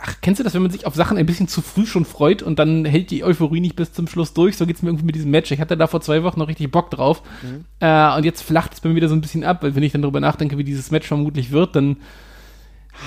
Ach, 0.00 0.14
kennst 0.20 0.38
du 0.38 0.44
das, 0.44 0.54
wenn 0.54 0.62
man 0.62 0.70
sich 0.70 0.86
auf 0.86 0.94
Sachen 0.94 1.18
ein 1.18 1.26
bisschen 1.26 1.48
zu 1.48 1.60
früh 1.60 1.84
schon 1.84 2.04
freut 2.04 2.42
und 2.42 2.60
dann 2.60 2.84
hält 2.84 3.10
die 3.10 3.24
Euphorie 3.24 3.60
nicht 3.60 3.74
bis 3.74 3.92
zum 3.92 4.06
Schluss 4.06 4.32
durch? 4.32 4.56
So 4.56 4.64
geht's 4.64 4.80
mir 4.80 4.90
irgendwie 4.90 5.06
mit 5.06 5.16
diesem 5.16 5.32
Match. 5.32 5.50
Ich 5.50 5.60
hatte 5.60 5.76
da 5.76 5.88
vor 5.88 6.00
zwei 6.00 6.22
Wochen 6.22 6.38
noch 6.38 6.46
richtig 6.46 6.70
Bock 6.70 6.90
drauf. 6.90 7.22
Mhm. 7.42 7.64
Äh, 7.80 8.16
und 8.16 8.24
jetzt 8.24 8.42
flacht 8.42 8.74
es 8.74 8.80
bei 8.80 8.88
mir 8.88 8.94
wieder 8.94 9.08
so 9.08 9.16
ein 9.16 9.20
bisschen 9.20 9.42
ab, 9.42 9.62
weil 9.62 9.74
wenn 9.74 9.82
ich 9.82 9.90
dann 9.90 10.02
darüber 10.02 10.20
nachdenke, 10.20 10.56
wie 10.56 10.64
dieses 10.64 10.92
Match 10.92 11.08
vermutlich 11.08 11.50
wird, 11.50 11.74
dann 11.74 11.96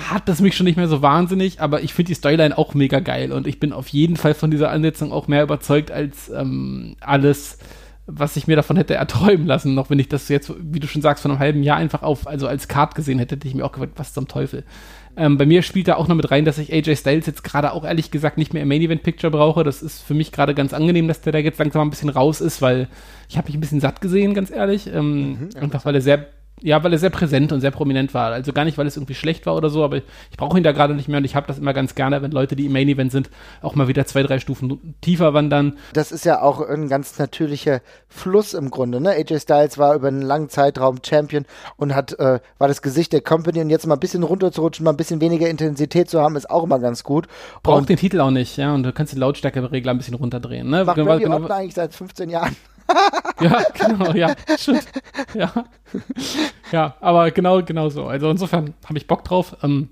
hat 0.08 0.28
das 0.28 0.40
mich 0.40 0.56
schon 0.56 0.64
nicht 0.64 0.76
mehr 0.76 0.88
so 0.88 1.02
wahnsinnig, 1.02 1.60
aber 1.60 1.82
ich 1.82 1.94
finde 1.94 2.08
die 2.08 2.14
Storyline 2.14 2.56
auch 2.56 2.74
mega 2.74 3.00
geil 3.00 3.32
und 3.32 3.46
ich 3.46 3.60
bin 3.60 3.72
auf 3.72 3.88
jeden 3.88 4.16
Fall 4.16 4.34
von 4.34 4.50
dieser 4.50 4.70
Ansetzung 4.70 5.12
auch 5.12 5.28
mehr 5.28 5.42
überzeugt 5.42 5.90
als 5.90 6.30
ähm, 6.30 6.96
alles, 7.00 7.58
was 8.06 8.36
ich 8.36 8.46
mir 8.46 8.56
davon 8.56 8.76
hätte 8.76 8.94
erträumen 8.94 9.46
lassen, 9.46 9.74
noch 9.74 9.90
wenn 9.90 9.98
ich 9.98 10.08
das 10.08 10.28
jetzt, 10.28 10.52
wie 10.58 10.80
du 10.80 10.86
schon 10.86 11.02
sagst, 11.02 11.22
von 11.22 11.30
einem 11.30 11.40
halben 11.40 11.62
Jahr 11.62 11.76
einfach 11.76 12.02
auf, 12.02 12.26
also 12.26 12.46
als 12.48 12.68
Card 12.68 12.94
gesehen 12.94 13.18
hätte, 13.18 13.34
hätte 13.34 13.48
ich 13.48 13.54
mir 13.54 13.64
auch 13.64 13.72
gefragt, 13.72 13.92
was 13.96 14.14
zum 14.14 14.28
Teufel. 14.28 14.64
Ähm, 15.16 15.36
bei 15.36 15.44
mir 15.44 15.62
spielt 15.62 15.88
da 15.88 15.96
auch 15.96 16.08
noch 16.08 16.16
mit 16.16 16.30
rein, 16.30 16.44
dass 16.44 16.58
ich 16.58 16.72
AJ 16.72 16.96
Styles 16.96 17.26
jetzt 17.26 17.44
gerade 17.44 17.72
auch 17.72 17.84
ehrlich 17.84 18.10
gesagt 18.10 18.38
nicht 18.38 18.54
mehr 18.54 18.62
im 18.62 18.68
Main 18.68 18.80
Event 18.80 19.02
Picture 19.02 19.30
brauche. 19.30 19.62
Das 19.62 19.82
ist 19.82 20.02
für 20.02 20.14
mich 20.14 20.32
gerade 20.32 20.54
ganz 20.54 20.72
angenehm, 20.72 21.06
dass 21.08 21.20
der 21.20 21.32
da 21.32 21.38
jetzt 21.38 21.58
langsam 21.58 21.86
ein 21.86 21.90
bisschen 21.90 22.08
raus 22.08 22.40
ist, 22.40 22.62
weil 22.62 22.88
ich 23.28 23.36
habe 23.36 23.48
mich 23.48 23.56
ein 23.56 23.60
bisschen 23.60 23.80
satt 23.80 24.00
gesehen, 24.00 24.32
ganz 24.32 24.50
ehrlich. 24.50 24.86
Ähm, 24.86 25.28
mhm, 25.28 25.50
einfach 25.60 25.84
weil 25.84 25.94
er 25.94 26.00
sehr 26.00 26.26
ja, 26.62 26.82
weil 26.82 26.92
er 26.92 26.98
sehr 26.98 27.10
präsent 27.10 27.52
und 27.52 27.60
sehr 27.60 27.70
prominent 27.70 28.14
war. 28.14 28.32
Also 28.32 28.52
gar 28.52 28.64
nicht, 28.64 28.78
weil 28.78 28.86
es 28.86 28.96
irgendwie 28.96 29.14
schlecht 29.14 29.46
war 29.46 29.56
oder 29.56 29.68
so, 29.68 29.84
aber 29.84 29.96
ich 29.96 30.36
brauche 30.36 30.56
ihn 30.56 30.62
da 30.62 30.72
gerade 30.72 30.94
nicht 30.94 31.08
mehr 31.08 31.18
und 31.18 31.24
ich 31.24 31.34
habe 31.34 31.46
das 31.46 31.58
immer 31.58 31.72
ganz 31.72 31.94
gerne, 31.94 32.22
wenn 32.22 32.30
Leute, 32.30 32.56
die 32.56 32.66
im 32.66 32.72
Main 32.72 32.88
Event 32.88 33.12
sind, 33.12 33.30
auch 33.60 33.74
mal 33.74 33.88
wieder 33.88 34.06
zwei, 34.06 34.22
drei 34.22 34.38
Stufen 34.38 34.94
tiefer 35.00 35.34
wandern. 35.34 35.78
Das 35.92 36.12
ist 36.12 36.24
ja 36.24 36.40
auch 36.40 36.60
ein 36.60 36.88
ganz 36.88 37.18
natürlicher 37.18 37.80
Fluss 38.08 38.54
im 38.54 38.70
Grunde. 38.70 39.00
Ne? 39.00 39.10
AJ 39.10 39.40
Styles 39.40 39.78
war 39.78 39.94
über 39.94 40.08
einen 40.08 40.22
langen 40.22 40.48
Zeitraum 40.48 40.98
Champion 41.04 41.46
und 41.76 41.94
hat 41.94 42.18
äh, 42.18 42.40
war 42.58 42.68
das 42.68 42.82
Gesicht 42.82 43.12
der 43.12 43.20
Company 43.20 43.60
und 43.60 43.70
jetzt 43.70 43.86
mal 43.86 43.94
ein 43.94 44.00
bisschen 44.00 44.22
runterzurutschen, 44.22 44.84
mal 44.84 44.90
ein 44.92 44.96
bisschen 44.96 45.20
weniger 45.20 45.48
Intensität 45.48 46.08
zu 46.08 46.20
haben, 46.20 46.36
ist 46.36 46.50
auch 46.50 46.64
immer 46.64 46.78
ganz 46.78 47.02
gut. 47.02 47.26
Braucht 47.62 47.88
den 47.88 47.96
Titel 47.96 48.20
auch 48.20 48.30
nicht, 48.30 48.56
ja, 48.56 48.74
und 48.74 48.84
du 48.84 48.92
kannst 48.92 49.12
die 49.12 49.18
Lautstärke-Regler 49.18 49.92
ein 49.92 49.98
bisschen 49.98 50.14
runterdrehen. 50.14 50.70
Ne? 50.70 50.84
Macht 50.84 50.98
Randy 50.98 51.24
genau, 51.24 51.46
eigentlich 51.48 51.74
seit 51.74 51.94
15 51.94 52.30
Jahren 52.30 52.56
ja, 53.40 53.62
genau, 53.74 54.12
ja, 54.12 54.34
stimmt. 54.56 54.86
Ja. 55.34 55.52
ja, 56.72 56.96
aber 57.00 57.30
genau, 57.30 57.62
genau 57.62 57.88
so. 57.88 58.06
Also 58.06 58.30
insofern 58.30 58.74
habe 58.84 58.98
ich 58.98 59.06
Bock 59.06 59.24
drauf. 59.24 59.56
Ähm, 59.62 59.88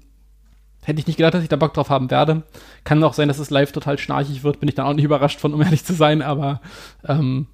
hätte 0.82 1.01
ich 1.01 1.07
nicht 1.07 1.16
gedacht, 1.16 1.34
dass 1.34 1.43
ich 1.43 1.49
da 1.49 1.57
Bock 1.57 1.74
drauf 1.74 1.91
haben 1.91 2.11
werde. 2.11 2.43
Kann 2.84 3.03
auch 3.05 3.14
sein, 3.14 3.28
dass 3.28 3.38
es 3.38 3.51
live 3.51 3.72
total 3.72 3.99
schnarchig 3.99 4.45
wird, 4.45 4.61
bin 4.61 4.68
ich 4.68 4.74
dann 4.74 4.86
auch 4.86 4.95
nicht 4.95 5.05
überrascht 5.05 5.41
von, 5.41 5.55
um 5.55 5.62
ehrlich 5.62 5.84
zu 5.84 5.93
sein, 5.93 6.22
aber 6.22 6.61
ähm, 7.07 7.47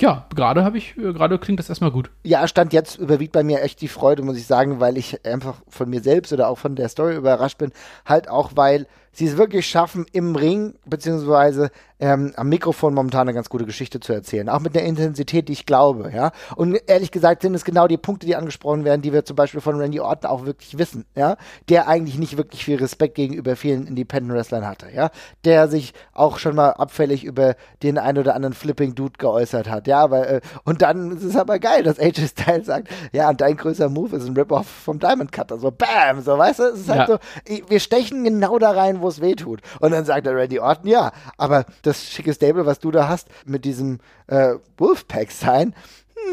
ja, 0.00 0.26
gerade 0.34 0.64
habe 0.64 0.78
ich, 0.78 0.96
äh, 0.96 1.12
gerade 1.12 1.38
klingt 1.38 1.58
das 1.58 1.68
erstmal 1.68 1.90
gut. 1.90 2.10
Ja, 2.22 2.46
Stand 2.46 2.72
jetzt 2.72 2.96
überwiegt 2.98 3.32
bei 3.32 3.42
mir 3.42 3.62
echt 3.62 3.80
die 3.80 3.88
Freude, 3.88 4.22
muss 4.22 4.36
ich 4.36 4.46
sagen, 4.46 4.80
weil 4.80 4.96
ich 4.96 5.24
einfach 5.26 5.56
von 5.68 5.90
mir 5.90 6.00
selbst 6.00 6.32
oder 6.32 6.48
auch 6.48 6.58
von 6.58 6.76
der 6.76 6.88
Story 6.88 7.16
überrascht 7.16 7.58
bin. 7.58 7.72
Halt 8.06 8.28
auch, 8.28 8.52
weil 8.54 8.86
sie 9.12 9.26
es 9.26 9.36
wirklich 9.36 9.66
schaffen, 9.66 10.06
im 10.12 10.36
Ring, 10.36 10.74
beziehungsweise 10.86 11.70
ähm, 12.00 12.32
am 12.36 12.48
Mikrofon 12.48 12.94
momentan 12.94 13.22
eine 13.22 13.34
ganz 13.34 13.48
gute 13.48 13.64
Geschichte 13.64 14.00
zu 14.00 14.12
erzählen. 14.12 14.48
Auch 14.48 14.60
mit 14.60 14.74
der 14.74 14.84
Intensität, 14.84 15.48
die 15.48 15.52
ich 15.52 15.66
glaube, 15.66 16.12
ja. 16.14 16.30
Und 16.54 16.78
ehrlich 16.86 17.10
gesagt 17.10 17.42
sind 17.42 17.54
es 17.54 17.64
genau 17.64 17.88
die 17.88 17.96
Punkte, 17.96 18.26
die 18.26 18.36
angesprochen 18.36 18.84
werden, 18.84 19.02
die 19.02 19.12
wir 19.12 19.24
zum 19.24 19.36
Beispiel 19.36 19.60
von 19.60 19.80
Randy 19.80 20.00
Orton 20.00 20.30
auch 20.30 20.46
wirklich 20.46 20.78
wissen, 20.78 21.04
ja. 21.16 21.36
Der 21.68 21.88
eigentlich 21.88 22.18
nicht 22.18 22.36
wirklich 22.36 22.64
viel 22.64 22.78
Respekt 22.78 23.16
gegenüber 23.16 23.56
vielen 23.56 23.86
Independent 23.86 24.32
Wrestlern 24.32 24.66
hatte, 24.66 24.86
ja. 24.94 25.10
Der 25.44 25.68
sich 25.68 25.92
auch 26.12 26.38
schon 26.38 26.54
mal 26.54 26.70
abfällig 26.70 27.24
über 27.24 27.56
den 27.82 27.98
ein 27.98 28.18
oder 28.18 28.34
anderen 28.34 28.54
Flipping 28.54 28.94
Dude 28.94 29.18
geäußert 29.18 29.68
hat, 29.68 29.88
ja. 29.88 30.00
Aber, 30.00 30.28
äh, 30.28 30.40
und 30.64 30.82
dann 30.82 31.16
ist 31.16 31.24
es 31.24 31.36
aber 31.36 31.58
geil, 31.58 31.82
dass 31.82 31.98
AJ 31.98 32.28
Styles 32.28 32.66
sagt, 32.66 32.88
ja, 33.12 33.32
dein 33.32 33.56
größter 33.56 33.88
Move 33.88 34.16
ist 34.16 34.26
ein 34.26 34.36
Rip-Off 34.36 34.66
vom 34.68 35.00
Diamond 35.00 35.32
Cutter. 35.32 35.58
So, 35.58 35.72
bam, 35.72 36.22
so, 36.22 36.38
weißt 36.38 36.60
du, 36.60 36.62
es 36.64 36.80
ist 36.80 36.88
halt 36.88 37.08
ja. 37.08 37.18
so, 37.46 37.60
wir 37.68 37.80
stechen 37.80 38.22
genau 38.22 38.58
da 38.58 38.70
rein, 38.70 38.97
wo 39.00 39.08
es 39.08 39.20
weh 39.20 39.34
tut. 39.34 39.60
Und 39.80 39.92
dann 39.92 40.04
sagt 40.04 40.26
der 40.26 40.36
Randy 40.36 40.60
Orton, 40.60 40.88
ja, 40.88 41.12
aber 41.36 41.64
das 41.82 42.04
schicke 42.04 42.34
Stable, 42.34 42.66
was 42.66 42.78
du 42.78 42.90
da 42.90 43.08
hast, 43.08 43.28
mit 43.46 43.64
diesem 43.64 43.98
äh, 44.26 44.54
Wolfpack-Sign, 44.76 45.74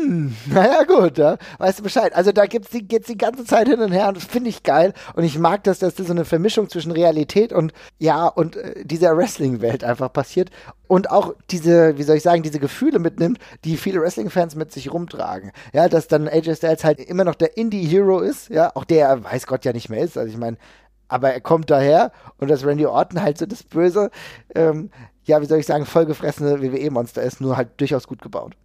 hm, 0.01 0.35
naja, 0.47 0.83
gut, 0.83 1.17
ja. 1.17 1.37
weißt 1.57 1.79
du 1.79 1.83
Bescheid. 1.83 2.15
Also 2.15 2.31
da 2.31 2.45
gibt's 2.45 2.69
die, 2.69 2.87
geht's 2.87 3.07
die 3.07 3.17
ganze 3.17 3.45
Zeit 3.45 3.67
hin 3.67 3.79
und 3.79 3.91
her 3.91 4.07
und 4.07 4.17
das 4.17 4.25
finde 4.25 4.49
ich 4.49 4.63
geil. 4.63 4.93
Und 5.15 5.23
ich 5.23 5.37
mag 5.37 5.63
das, 5.63 5.79
dass 5.79 5.95
das 5.95 6.07
so 6.07 6.13
eine 6.13 6.25
Vermischung 6.25 6.69
zwischen 6.69 6.91
Realität 6.91 7.53
und, 7.53 7.73
ja, 7.99 8.27
und 8.27 8.55
äh, 8.55 8.83
dieser 8.83 9.15
Wrestling-Welt 9.15 9.83
einfach 9.83 10.11
passiert. 10.11 10.49
Und 10.87 11.09
auch 11.11 11.33
diese, 11.49 11.97
wie 11.97 12.03
soll 12.03 12.17
ich 12.17 12.23
sagen, 12.23 12.43
diese 12.43 12.59
Gefühle 12.59 12.99
mitnimmt, 12.99 13.39
die 13.63 13.77
viele 13.77 14.01
Wrestling-Fans 14.01 14.55
mit 14.55 14.71
sich 14.71 14.91
rumtragen. 14.91 15.51
Ja, 15.73 15.89
dass 15.89 16.07
dann 16.07 16.27
AJ 16.27 16.55
Styles 16.55 16.83
halt 16.83 16.99
immer 16.99 17.23
noch 17.23 17.35
der 17.35 17.57
Indie-Hero 17.57 18.19
ist, 18.19 18.49
ja, 18.49 18.71
auch 18.75 18.85
der, 18.85 19.23
weiß 19.23 19.47
Gott 19.47 19.65
ja 19.65 19.73
nicht 19.73 19.89
mehr 19.89 20.01
ist. 20.01 20.17
Also 20.17 20.31
ich 20.31 20.37
meine, 20.37 20.57
aber 21.07 21.31
er 21.33 21.41
kommt 21.41 21.69
daher 21.69 22.11
und 22.37 22.49
dass 22.49 22.65
Randy 22.65 22.85
Orton 22.85 23.21
halt 23.21 23.37
so 23.37 23.45
das 23.45 23.63
böse, 23.63 24.09
ähm, 24.53 24.89
ja, 25.23 25.41
wie 25.41 25.45
soll 25.45 25.59
ich 25.59 25.65
sagen, 25.65 25.85
vollgefressene 25.85 26.61
WWE-Monster 26.61 27.21
ist, 27.21 27.41
nur 27.41 27.57
halt 27.57 27.69
durchaus 27.77 28.07
gut 28.07 28.21
gebaut. 28.21 28.55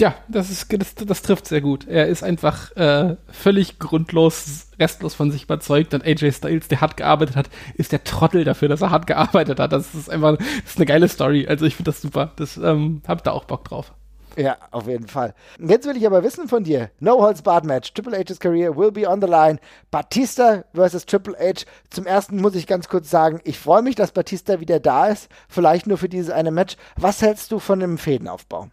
Ja, 0.00 0.14
das 0.26 0.50
ist 0.50 0.66
das, 0.72 0.94
das 0.94 1.22
trifft 1.22 1.46
sehr 1.46 1.60
gut. 1.60 1.86
Er 1.86 2.08
ist 2.08 2.24
einfach 2.24 2.74
äh, 2.76 3.16
völlig 3.30 3.78
grundlos, 3.78 4.68
restlos 4.78 5.14
von 5.14 5.30
sich 5.30 5.44
überzeugt 5.44 5.94
und 5.94 6.04
AJ 6.04 6.32
Styles, 6.32 6.68
der 6.68 6.80
hart 6.80 6.96
gearbeitet 6.96 7.36
hat, 7.36 7.50
ist 7.74 7.92
der 7.92 8.02
Trottel 8.02 8.42
dafür, 8.42 8.68
dass 8.68 8.80
er 8.80 8.90
hart 8.90 9.06
gearbeitet 9.06 9.60
hat. 9.60 9.72
Das 9.72 9.94
ist 9.94 10.10
einfach, 10.10 10.38
das 10.38 10.46
ist 10.66 10.78
eine 10.78 10.86
geile 10.86 11.08
Story. 11.08 11.46
Also 11.46 11.66
ich 11.66 11.76
finde 11.76 11.90
das 11.90 12.00
super. 12.00 12.32
Das 12.36 12.56
ähm, 12.56 13.02
hab 13.06 13.22
da 13.22 13.30
auch 13.30 13.44
Bock 13.44 13.64
drauf. 13.64 13.92
Ja, 14.36 14.56
auf 14.70 14.86
jeden 14.86 15.08
Fall. 15.08 15.34
Jetzt 15.58 15.86
will 15.86 15.96
ich 15.96 16.06
aber 16.06 16.22
wissen 16.22 16.48
von 16.48 16.64
dir. 16.64 16.90
No 17.00 17.20
Holds 17.20 17.42
Barred 17.42 17.64
Match. 17.64 17.92
Triple 17.92 18.18
H's 18.18 18.40
Career 18.40 18.76
will 18.76 18.90
be 18.90 19.08
on 19.08 19.20
the 19.20 19.26
line. 19.26 19.58
Batista 19.90 20.64
versus 20.74 21.04
Triple 21.04 21.36
H. 21.38 21.64
Zum 21.90 22.06
ersten 22.06 22.40
muss 22.40 22.54
ich 22.54 22.66
ganz 22.66 22.88
kurz 22.88 23.10
sagen, 23.10 23.40
ich 23.44 23.58
freue 23.58 23.82
mich, 23.82 23.94
dass 23.94 24.12
Batista 24.12 24.60
wieder 24.60 24.80
da 24.80 25.08
ist. 25.08 25.28
Vielleicht 25.48 25.86
nur 25.86 25.98
für 25.98 26.08
dieses 26.08 26.30
eine 26.30 26.50
Match. 26.50 26.76
Was 26.96 27.20
hältst 27.20 27.52
du 27.52 27.58
von 27.58 27.80
dem 27.80 27.98
Fädenaufbau? 27.98 28.68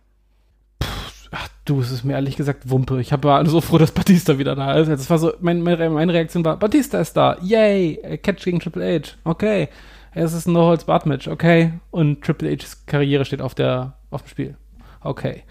Ach 1.32 1.48
du, 1.66 1.82
es 1.82 1.92
ist 1.92 2.04
mir 2.04 2.14
ehrlich 2.14 2.38
gesagt 2.38 2.70
Wumpe. 2.70 3.00
Ich 3.02 3.12
war 3.12 3.46
so 3.46 3.62
froh, 3.62 3.78
dass 3.78 3.92
Batista 3.92 4.38
wieder 4.38 4.56
da 4.56 4.74
ist. 4.74 4.90
Das 4.90 5.10
war 5.10 5.20
so, 5.20 5.34
mein, 5.42 5.62
meine, 5.62 5.90
meine 5.90 6.14
Reaktion 6.14 6.44
war, 6.46 6.58
Batista 6.58 7.00
ist 7.00 7.18
da. 7.18 7.38
Yay! 7.42 8.20
Catch 8.24 8.46
gegen 8.46 8.60
Triple 8.60 9.00
H. 9.00 9.18
Okay. 9.26 9.70
Es 10.14 10.34
ist 10.34 10.48
ein 10.48 10.54
No-Holds-Barred-Match. 10.54 11.28
Okay. 11.28 11.74
Und 11.92 12.24
Triple 12.24 12.50
H's 12.50 12.86
Karriere 12.86 13.26
steht 13.26 13.42
auf, 13.42 13.54
der, 13.54 13.98
auf 14.10 14.24
dem 14.24 14.30
Spiel. 14.30 14.58
Okay. 15.02 15.44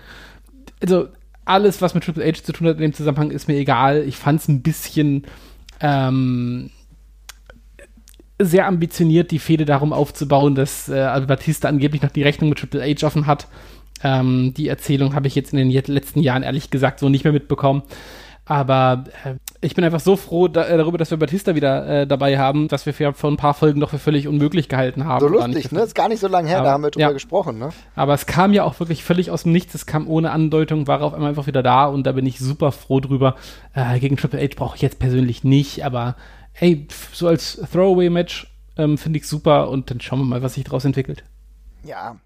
Also, 0.80 1.08
alles, 1.44 1.80
was 1.80 1.94
mit 1.94 2.04
Triple 2.04 2.26
H 2.26 2.42
zu 2.42 2.52
tun 2.52 2.68
hat 2.68 2.76
in 2.76 2.82
dem 2.82 2.92
Zusammenhang, 2.92 3.30
ist 3.30 3.48
mir 3.48 3.56
egal. 3.56 4.04
Ich 4.06 4.16
fand 4.16 4.40
es 4.40 4.48
ein 4.48 4.62
bisschen 4.62 5.26
ähm, 5.80 6.70
sehr 8.38 8.66
ambitioniert, 8.66 9.30
die 9.30 9.38
Fehde 9.38 9.64
darum 9.64 9.92
aufzubauen, 9.92 10.54
dass 10.54 10.88
äh, 10.88 11.22
Batista 11.26 11.68
angeblich 11.68 12.02
noch 12.02 12.10
die 12.10 12.22
Rechnung 12.22 12.50
mit 12.50 12.58
Triple 12.58 12.82
H 12.82 13.06
offen 13.06 13.26
hat 13.26 13.48
ähm, 14.02 14.54
die 14.54 14.68
Erzählung 14.68 15.14
habe 15.14 15.26
ich 15.26 15.34
jetzt 15.34 15.52
in 15.52 15.58
den 15.58 15.70
letzten 15.70 16.20
Jahren 16.20 16.42
ehrlich 16.42 16.70
gesagt 16.70 17.00
so 17.00 17.08
nicht 17.08 17.24
mehr 17.24 17.32
mitbekommen. 17.32 17.82
Aber 18.44 19.04
äh, 19.24 19.34
ich 19.60 19.74
bin 19.74 19.84
einfach 19.84 20.00
so 20.00 20.16
froh 20.16 20.46
da, 20.46 20.66
äh, 20.66 20.76
darüber, 20.76 20.98
dass 20.98 21.10
wir 21.10 21.18
Batista 21.18 21.54
wieder 21.54 21.86
äh, 21.86 22.06
dabei 22.06 22.38
haben, 22.38 22.68
dass 22.68 22.86
wir 22.86 22.94
für, 22.94 23.12
vor 23.12 23.30
ein 23.30 23.36
paar 23.36 23.54
Folgen 23.54 23.80
doch 23.80 23.90
für 23.90 23.98
völlig 23.98 24.28
unmöglich 24.28 24.68
gehalten 24.68 25.04
haben. 25.04 25.20
So 25.20 25.28
lustig, 25.28 25.72
ne? 25.72 25.80
Ist 25.80 25.94
gar 25.94 26.08
nicht 26.08 26.20
so 26.20 26.28
lange 26.28 26.48
her, 26.48 26.58
aber, 26.58 26.66
da 26.66 26.72
haben 26.72 26.82
wir 26.84 26.90
drüber 26.90 27.06
ja. 27.06 27.12
gesprochen, 27.12 27.58
ne? 27.58 27.70
Aber 27.96 28.14
es 28.14 28.26
kam 28.26 28.52
ja 28.52 28.62
auch 28.64 28.78
wirklich 28.78 29.02
völlig 29.02 29.30
aus 29.30 29.42
dem 29.42 29.52
Nichts. 29.52 29.74
Es 29.74 29.86
kam 29.86 30.06
ohne 30.08 30.30
Andeutung, 30.30 30.86
war 30.86 31.02
auf 31.02 31.12
einmal 31.12 31.30
einfach 31.30 31.48
wieder 31.48 31.62
da 31.62 31.86
und 31.86 32.06
da 32.06 32.12
bin 32.12 32.26
ich 32.26 32.38
super 32.38 32.70
froh 32.70 33.00
drüber. 33.00 33.34
Äh, 33.74 33.98
gegen 33.98 34.16
Triple 34.16 34.40
H 34.40 34.54
brauche 34.56 34.76
ich 34.76 34.82
jetzt 34.82 35.00
persönlich 35.00 35.42
nicht, 35.42 35.84
aber 35.84 36.14
ey, 36.54 36.86
so 37.12 37.26
als 37.26 37.60
Throwaway-Match 37.72 38.46
ähm, 38.76 38.96
finde 38.96 39.18
ich 39.18 39.26
super 39.26 39.70
und 39.70 39.90
dann 39.90 40.00
schauen 40.00 40.20
wir 40.20 40.24
mal, 40.24 40.42
was 40.42 40.54
sich 40.54 40.64
daraus 40.64 40.84
entwickelt. 40.84 41.24
Ja, 41.82 42.16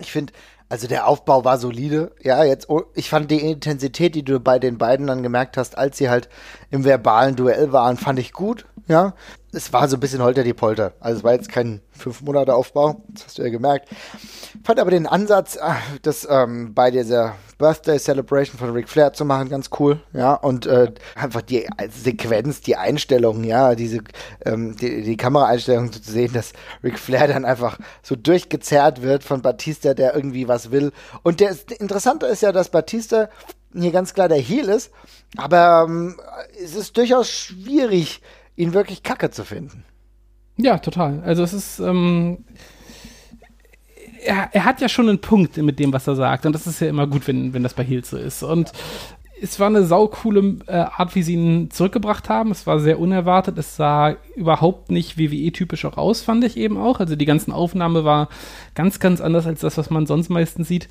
ich 0.00 0.12
finde, 0.12 0.32
also 0.68 0.88
der 0.88 1.06
Aufbau 1.06 1.44
war 1.44 1.58
solide. 1.58 2.12
Ja, 2.22 2.42
jetzt, 2.44 2.68
oh, 2.68 2.82
ich 2.94 3.08
fand 3.08 3.30
die 3.30 3.40
Intensität, 3.40 4.14
die 4.14 4.24
du 4.24 4.40
bei 4.40 4.58
den 4.58 4.78
beiden 4.78 5.06
dann 5.06 5.22
gemerkt 5.22 5.56
hast, 5.56 5.78
als 5.78 5.98
sie 5.98 6.08
halt 6.08 6.28
im 6.70 6.84
verbalen 6.84 7.36
Duell 7.36 7.72
waren, 7.72 7.96
fand 7.96 8.18
ich 8.18 8.32
gut. 8.32 8.66
Ja, 8.86 9.14
es 9.52 9.72
war 9.72 9.88
so 9.88 9.96
ein 9.96 10.00
bisschen 10.00 10.22
holter 10.22 10.42
die 10.42 10.52
Polter. 10.52 10.92
Also 11.00 11.18
es 11.18 11.24
war 11.24 11.32
jetzt 11.32 11.48
kein 11.48 11.80
fünf 11.90 12.20
Monate 12.20 12.54
Aufbau, 12.54 13.02
das 13.08 13.26
hast 13.26 13.38
du 13.38 13.42
ja 13.42 13.48
gemerkt. 13.48 13.88
Fand 14.62 14.78
aber 14.78 14.90
den 14.90 15.06
Ansatz, 15.06 15.56
ah, 15.58 15.76
das 16.02 16.26
ähm, 16.30 16.74
bei 16.74 16.90
dieser 16.90 17.34
Birthday 17.56 17.98
Celebration 17.98 18.58
von 18.58 18.72
Ric 18.72 18.90
Flair 18.90 19.14
zu 19.14 19.24
machen, 19.24 19.48
ganz 19.48 19.70
cool. 19.78 20.00
Ja, 20.12 20.34
und 20.34 20.66
äh, 20.66 20.92
einfach 21.14 21.40
die 21.40 21.66
Sequenz, 21.88 22.60
die 22.60 22.76
Einstellung, 22.76 23.42
ja, 23.44 23.74
diese 23.74 24.00
ähm, 24.44 24.76
die, 24.76 25.02
die 25.02 25.16
Kameraeinstellung 25.16 25.90
so 25.90 25.98
zu 25.98 26.12
sehen, 26.12 26.34
dass 26.34 26.52
Ric 26.82 26.98
Flair 26.98 27.28
dann 27.28 27.46
einfach 27.46 27.78
so 28.02 28.16
durchgezerrt 28.16 29.00
wird 29.00 29.24
von 29.24 29.40
Batista, 29.40 29.94
der 29.94 30.14
irgendwie 30.14 30.46
was 30.46 30.72
will. 30.72 30.92
Und 31.22 31.40
der 31.40 31.56
Interessante 31.78 32.26
ist 32.26 32.42
ja, 32.42 32.52
dass 32.52 32.68
Batista 32.68 33.30
hier 33.72 33.92
ganz 33.92 34.12
klar 34.12 34.28
der 34.28 34.38
Heel 34.38 34.68
ist, 34.68 34.90
aber 35.36 35.86
ähm, 35.88 36.20
es 36.62 36.74
ist 36.74 36.96
durchaus 36.96 37.30
schwierig, 37.30 38.20
ihn 38.56 38.74
wirklich 38.74 39.02
kacke 39.02 39.30
zu 39.30 39.44
finden. 39.44 39.84
Ja, 40.56 40.78
total. 40.78 41.22
Also 41.24 41.42
es 41.42 41.52
ist, 41.52 41.80
ähm, 41.80 42.44
er, 44.24 44.50
er, 44.52 44.64
hat 44.64 44.80
ja 44.80 44.88
schon 44.88 45.08
einen 45.08 45.20
Punkt 45.20 45.56
mit 45.56 45.78
dem, 45.78 45.92
was 45.92 46.06
er 46.06 46.16
sagt. 46.16 46.46
Und 46.46 46.52
das 46.52 46.66
ist 46.66 46.80
ja 46.80 46.88
immer 46.88 47.06
gut, 47.06 47.26
wenn, 47.26 47.52
wenn 47.52 47.62
das 47.62 47.74
bei 47.74 47.84
Heels 47.84 48.10
so 48.10 48.16
ist. 48.16 48.42
Und 48.42 48.72
es 49.40 49.58
war 49.58 49.66
eine 49.66 49.84
saukoole 49.84 50.58
äh, 50.66 50.72
Art, 50.76 51.14
wie 51.14 51.22
sie 51.22 51.34
ihn 51.34 51.70
zurückgebracht 51.70 52.28
haben. 52.28 52.50
Es 52.50 52.66
war 52.66 52.78
sehr 52.78 53.00
unerwartet. 53.00 53.58
Es 53.58 53.76
sah 53.76 54.16
überhaupt 54.36 54.90
nicht 54.90 55.18
WWE-typisch 55.18 55.84
auch 55.84 55.96
aus, 55.96 56.22
fand 56.22 56.44
ich 56.44 56.56
eben 56.56 56.78
auch. 56.78 57.00
Also 57.00 57.16
die 57.16 57.26
ganzen 57.26 57.52
Aufnahme 57.52 58.04
war 58.04 58.28
ganz, 58.74 59.00
ganz 59.00 59.20
anders 59.20 59.46
als 59.46 59.60
das, 59.60 59.76
was 59.76 59.90
man 59.90 60.06
sonst 60.06 60.28
meistens 60.30 60.68
sieht. 60.68 60.88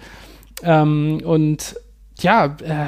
Ähm, 0.61 1.21
und 1.23 1.75
ja, 2.19 2.45
äh, 2.45 2.87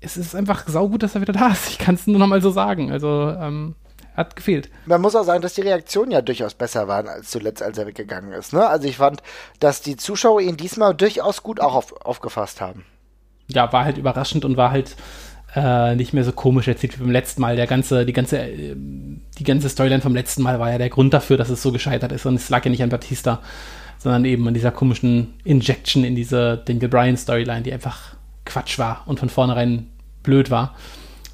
es 0.00 0.16
ist 0.16 0.34
einfach 0.34 0.68
saugut, 0.68 1.02
dass 1.02 1.14
er 1.14 1.20
wieder 1.20 1.32
da 1.32 1.48
ist. 1.48 1.68
Ich 1.70 1.78
kann 1.78 1.94
es 1.94 2.06
nur 2.06 2.18
noch 2.18 2.26
mal 2.26 2.40
so 2.40 2.50
sagen. 2.50 2.92
Also, 2.92 3.34
ähm, 3.40 3.74
hat 4.18 4.34
gefehlt. 4.34 4.68
Man 4.86 5.00
muss 5.00 5.14
auch 5.14 5.22
sagen, 5.22 5.42
dass 5.42 5.54
die 5.54 5.60
Reaktionen 5.60 6.10
ja 6.10 6.20
durchaus 6.20 6.52
besser 6.52 6.88
waren 6.88 7.06
als 7.06 7.30
zuletzt, 7.30 7.62
als 7.62 7.78
er 7.78 7.86
weggegangen 7.86 8.32
ist. 8.32 8.52
Ne? 8.52 8.66
Also 8.66 8.88
ich 8.88 8.96
fand, 8.96 9.22
dass 9.60 9.80
die 9.80 9.96
Zuschauer 9.96 10.40
ihn 10.40 10.56
diesmal 10.56 10.92
durchaus 10.92 11.44
gut 11.44 11.60
auch 11.60 11.74
auf, 11.74 12.04
aufgefasst 12.04 12.60
haben. 12.60 12.84
Ja, 13.46 13.72
war 13.72 13.84
halt 13.84 13.96
überraschend 13.96 14.44
und 14.44 14.56
war 14.56 14.72
halt 14.72 14.96
äh, 15.54 15.94
nicht 15.94 16.12
mehr 16.12 16.24
so 16.24 16.32
komisch 16.32 16.66
erzählt 16.66 16.98
wie 16.98 17.04
beim 17.04 17.12
letzten 17.12 17.40
Mal. 17.40 17.54
Der 17.54 17.68
ganze, 17.68 18.04
die 18.04 18.12
ganze, 18.12 18.40
äh, 18.40 18.74
die 18.74 19.44
ganze 19.44 19.68
Storyline 19.68 20.02
vom 20.02 20.16
letzten 20.16 20.42
Mal 20.42 20.58
war 20.58 20.72
ja 20.72 20.78
der 20.78 20.90
Grund 20.90 21.14
dafür, 21.14 21.36
dass 21.36 21.48
es 21.48 21.62
so 21.62 21.70
gescheitert 21.70 22.10
ist 22.10 22.26
und 22.26 22.34
es 22.34 22.50
lag 22.50 22.64
ja 22.64 22.72
nicht 22.72 22.82
an 22.82 22.90
Batista, 22.90 23.40
sondern 23.98 24.24
eben 24.24 24.48
an 24.48 24.54
dieser 24.54 24.72
komischen 24.72 25.34
Injection 25.44 26.02
in 26.02 26.16
diese 26.16 26.60
Daniel 26.64 26.88
Bryan 26.88 27.16
Storyline, 27.16 27.62
die 27.62 27.72
einfach 27.72 28.17
Quatsch 28.48 28.78
war 28.78 29.02
und 29.06 29.20
von 29.20 29.28
vornherein 29.28 29.90
blöd 30.22 30.50
war. 30.50 30.74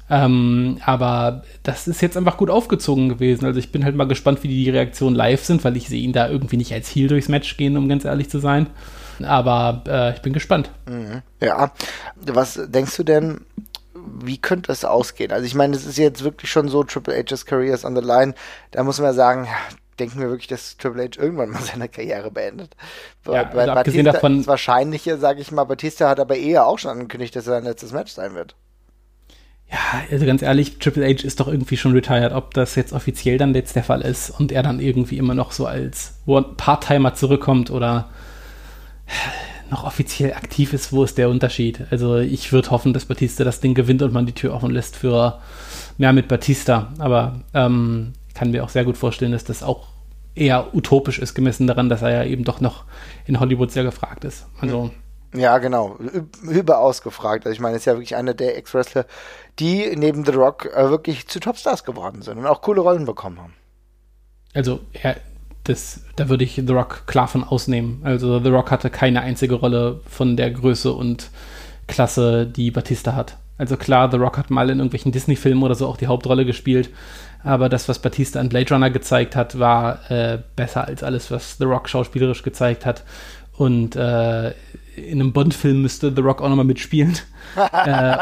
Ähm, 0.09 0.77
aber 0.85 1.43
das 1.63 1.87
ist 1.87 2.01
jetzt 2.01 2.15
einfach 2.15 2.37
gut 2.37 2.51
aufgezogen 2.51 3.09
gewesen. 3.09 3.45
Also 3.45 3.59
ich 3.59 3.71
bin 3.71 3.83
halt 3.83 3.95
mal 3.95 4.07
gespannt, 4.07 4.43
wie 4.43 4.47
die 4.47 4.69
Reaktionen 4.69 5.15
live 5.15 5.43
sind, 5.43 5.63
weil 5.63 5.75
ich 5.77 5.89
sehe 5.89 6.01
ihn 6.01 6.13
da 6.13 6.29
irgendwie 6.29 6.57
nicht 6.57 6.73
als 6.73 6.93
Heal 6.95 7.07
durchs 7.07 7.27
Match 7.27 7.57
gehen, 7.57 7.75
um 7.75 7.89
ganz 7.89 8.05
ehrlich 8.05 8.29
zu 8.29 8.39
sein. 8.39 8.67
Aber 9.23 9.83
äh, 9.87 10.13
ich 10.13 10.21
bin 10.21 10.33
gespannt. 10.33 10.69
Mhm. 10.87 11.23
Ja, 11.41 11.71
was 12.15 12.59
denkst 12.67 12.95
du 12.97 13.03
denn, 13.03 13.41
wie 14.21 14.37
könnte 14.37 14.71
es 14.71 14.85
ausgehen? 14.85 15.31
Also 15.31 15.45
ich 15.45 15.55
meine, 15.55 15.75
es 15.75 15.85
ist 15.85 15.97
jetzt 15.97 16.23
wirklich 16.23 16.51
schon 16.51 16.67
so, 16.67 16.83
Triple 16.83 17.15
H's 17.15 17.45
Career 17.45 17.73
is 17.73 17.85
on 17.85 17.95
the 17.95 18.05
line. 18.05 18.35
Da 18.71 18.83
muss 18.83 18.99
man 18.99 19.07
ja 19.07 19.13
sagen, 19.13 19.47
denken 19.99 20.19
wir 20.19 20.29
wirklich, 20.29 20.47
dass 20.47 20.77
Triple 20.77 21.03
H 21.03 21.21
irgendwann 21.21 21.49
mal 21.49 21.61
seine 21.63 21.89
Karriere 21.89 22.31
beendet. 22.31 22.75
Ja, 23.25 23.43
bei 23.43 23.61
also 23.61 23.73
Batista 23.73 24.11
davon, 24.11 24.37
das 24.37 24.47
Wahrscheinliche, 24.47 25.17
sage 25.17 25.41
ich 25.41 25.51
mal, 25.51 25.63
Batista 25.63 26.09
hat 26.09 26.19
aber 26.19 26.35
eher 26.35 26.65
auch 26.65 26.79
schon 26.79 26.91
angekündigt, 26.91 27.35
dass 27.35 27.47
er 27.47 27.55
sein 27.55 27.63
letztes 27.63 27.91
Match 27.91 28.11
sein 28.11 28.35
wird. 28.35 28.55
Ja, 29.71 30.03
also 30.11 30.25
ganz 30.25 30.41
ehrlich, 30.43 30.77
Triple 30.77 31.05
H 31.05 31.23
ist 31.25 31.39
doch 31.39 31.47
irgendwie 31.47 31.77
schon 31.77 31.93
retired, 31.93 32.33
ob 32.33 32.53
das 32.53 32.75
jetzt 32.75 32.93
offiziell 32.93 33.37
dann 33.37 33.55
jetzt 33.55 33.75
der 33.75 33.83
Fall 33.83 34.01
ist 34.01 34.29
und 34.29 34.51
er 34.51 34.61
dann 34.61 34.79
irgendwie 34.79 35.17
immer 35.17 35.33
noch 35.33 35.51
so 35.51 35.65
als 35.65 36.13
Part-Timer 36.25 37.15
zurückkommt 37.15 37.71
oder 37.71 38.09
noch 39.69 39.83
offiziell 39.83 40.33
aktiv 40.33 40.73
ist, 40.73 40.93
wo 40.93 41.03
ist 41.03 41.17
der 41.17 41.29
Unterschied? 41.29 41.81
Also 41.89 42.17
ich 42.17 42.51
würde 42.51 42.69
hoffen, 42.71 42.93
dass 42.93 43.05
Batista 43.05 43.43
das 43.43 43.59
Ding 43.59 43.73
gewinnt 43.73 44.01
und 44.03 44.13
man 44.13 44.25
die 44.25 44.33
Tür 44.33 44.53
offen 44.53 44.71
lässt 44.71 44.95
für 44.95 45.39
mehr 45.97 46.13
mit 46.13 46.27
Batista. 46.27 46.93
Aber 46.99 47.41
ähm, 47.53 48.13
kann 48.35 48.51
mir 48.51 48.63
auch 48.63 48.69
sehr 48.69 48.85
gut 48.85 48.97
vorstellen, 48.97 49.31
dass 49.31 49.43
das 49.43 49.63
auch 49.63 49.87
eher 50.35 50.75
utopisch 50.75 51.17
ist, 51.19 51.33
gemessen 51.33 51.65
daran, 51.65 51.89
dass 51.89 52.01
er 52.01 52.11
ja 52.11 52.23
eben 52.25 52.43
doch 52.43 52.59
noch 52.61 52.83
in 53.25 53.39
Hollywood 53.39 53.71
sehr 53.71 53.83
gefragt 53.83 54.25
ist. 54.25 54.45
Also. 54.61 54.91
Ja, 55.33 55.57
genau. 55.57 55.97
Überaus 56.43 57.01
gefragt. 57.01 57.45
Also 57.45 57.53
ich 57.53 57.59
meine, 57.59 57.75
es 57.75 57.81
ist 57.81 57.85
ja 57.85 57.93
wirklich 57.93 58.15
einer 58.15 58.33
der 58.33 58.57
Ex-Wrestler, 58.57 59.05
die 59.59 59.95
neben 59.95 60.23
The 60.25 60.31
Rock 60.31 60.65
äh, 60.73 60.89
wirklich 60.89 61.27
zu 61.27 61.39
Topstars 61.39 61.83
geworden 61.83 62.21
sind 62.21 62.37
und 62.37 62.45
auch 62.45 62.61
coole 62.61 62.81
Rollen 62.81 63.05
bekommen 63.05 63.39
haben. 63.39 63.53
Also, 64.53 64.79
ja, 65.03 65.15
das, 65.65 66.01
da 66.15 66.29
würde 66.29 66.43
ich 66.43 66.55
The 66.55 66.73
Rock 66.73 67.07
klar 67.07 67.27
von 67.27 67.43
ausnehmen. 67.43 68.01
Also 68.03 68.39
The 68.39 68.49
Rock 68.49 68.71
hatte 68.71 68.89
keine 68.89 69.21
einzige 69.21 69.55
Rolle 69.55 70.01
von 70.07 70.37
der 70.37 70.51
Größe 70.51 70.93
und 70.93 71.31
Klasse, 71.87 72.45
die 72.45 72.71
Batista 72.71 73.15
hat. 73.15 73.37
Also 73.57 73.77
klar, 73.77 74.11
The 74.11 74.17
Rock 74.17 74.37
hat 74.37 74.49
mal 74.49 74.69
in 74.69 74.79
irgendwelchen 74.79 75.11
Disney-Filmen 75.11 75.63
oder 75.63 75.75
so 75.75 75.87
auch 75.87 75.97
die 75.97 76.07
Hauptrolle 76.07 76.45
gespielt, 76.45 76.89
aber 77.45 77.69
das, 77.69 77.87
was 77.87 77.99
Batista 77.99 78.39
an 78.39 78.49
Blade 78.49 78.73
Runner 78.73 78.89
gezeigt 78.89 79.35
hat, 79.35 79.59
war 79.59 80.09
äh, 80.09 80.39
besser 80.55 80.87
als 80.87 81.03
alles, 81.03 81.29
was 81.29 81.57
The 81.57 81.65
Rock 81.65 81.87
schauspielerisch 81.87 82.41
gezeigt 82.41 82.85
hat. 82.87 83.03
Und 83.55 83.95
äh, 83.95 84.49
in 84.95 85.21
einem 85.21 85.31
Bond-Film 85.31 85.83
müsste 85.83 86.11
The 86.13 86.21
Rock 86.21 86.41
auch 86.41 86.49
nochmal 86.49 86.65
mitspielen. 86.65 87.17
äh, 87.85 88.17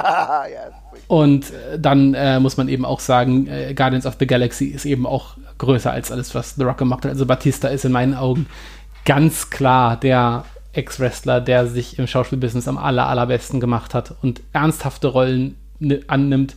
und 1.08 1.52
äh, 1.52 1.80
dann 1.80 2.14
äh, 2.14 2.42
muss 2.42 2.58
man 2.58 2.68
eben 2.68 2.84
auch 2.84 3.00
sagen, 3.00 3.48
äh, 3.48 3.74
Guardians 3.74 4.06
of 4.06 4.18
the 4.20 4.28
Galaxy 4.28 4.66
ist 4.66 4.86
eben 4.86 5.06
auch 5.06 5.38
größer 5.58 5.92
als 5.92 6.12
alles, 6.12 6.36
was 6.36 6.56
The 6.56 6.64
Rock 6.64 6.80
gemacht 6.80 7.06
hat. 7.06 7.12
Also 7.12 7.26
Batista 7.26 7.70
ist 7.70 7.86
in 7.86 7.94
meinen 7.94 8.16
Augen 8.16 8.48
ganz 9.06 9.50
klar 9.50 9.98
der 9.98 10.44
Ex-Wrestler, 10.74 11.40
der 11.40 11.68
sich 11.68 11.98
im 11.98 12.08
Schauspielbusiness 12.08 12.68
am 12.68 12.78
aller, 12.78 13.08
allerbesten 13.08 13.62
gemacht 13.62 13.94
hat 13.94 14.14
und 14.22 14.42
ernsthafte 14.52 15.08
Rollen 15.08 15.56
annimmt 16.08 16.56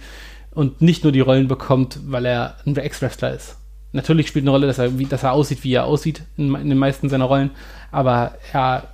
und 0.57 0.81
nicht 0.81 1.05
nur 1.05 1.13
die 1.13 1.21
Rollen 1.21 1.49
bekommt, 1.49 2.01
weil 2.07 2.25
er 2.25 2.57
ein 2.65 2.75
Ex-Wrestler 2.75 3.35
ist. 3.35 3.59
Natürlich 3.93 4.27
spielt 4.27 4.45
eine 4.45 4.51
Rolle, 4.51 4.67
dass 4.67 4.79
er, 4.79 4.99
wie, 4.99 5.05
dass 5.05 5.23
er 5.23 5.33
aussieht, 5.33 5.63
wie 5.63 5.75
er 5.75 5.85
aussieht 5.85 6.23
in, 6.39 6.55
in 6.55 6.71
den 6.71 6.79
meisten 6.79 7.11
seiner 7.11 7.27
Rollen, 7.27 7.51
aber 7.93 8.35
er 8.55 8.89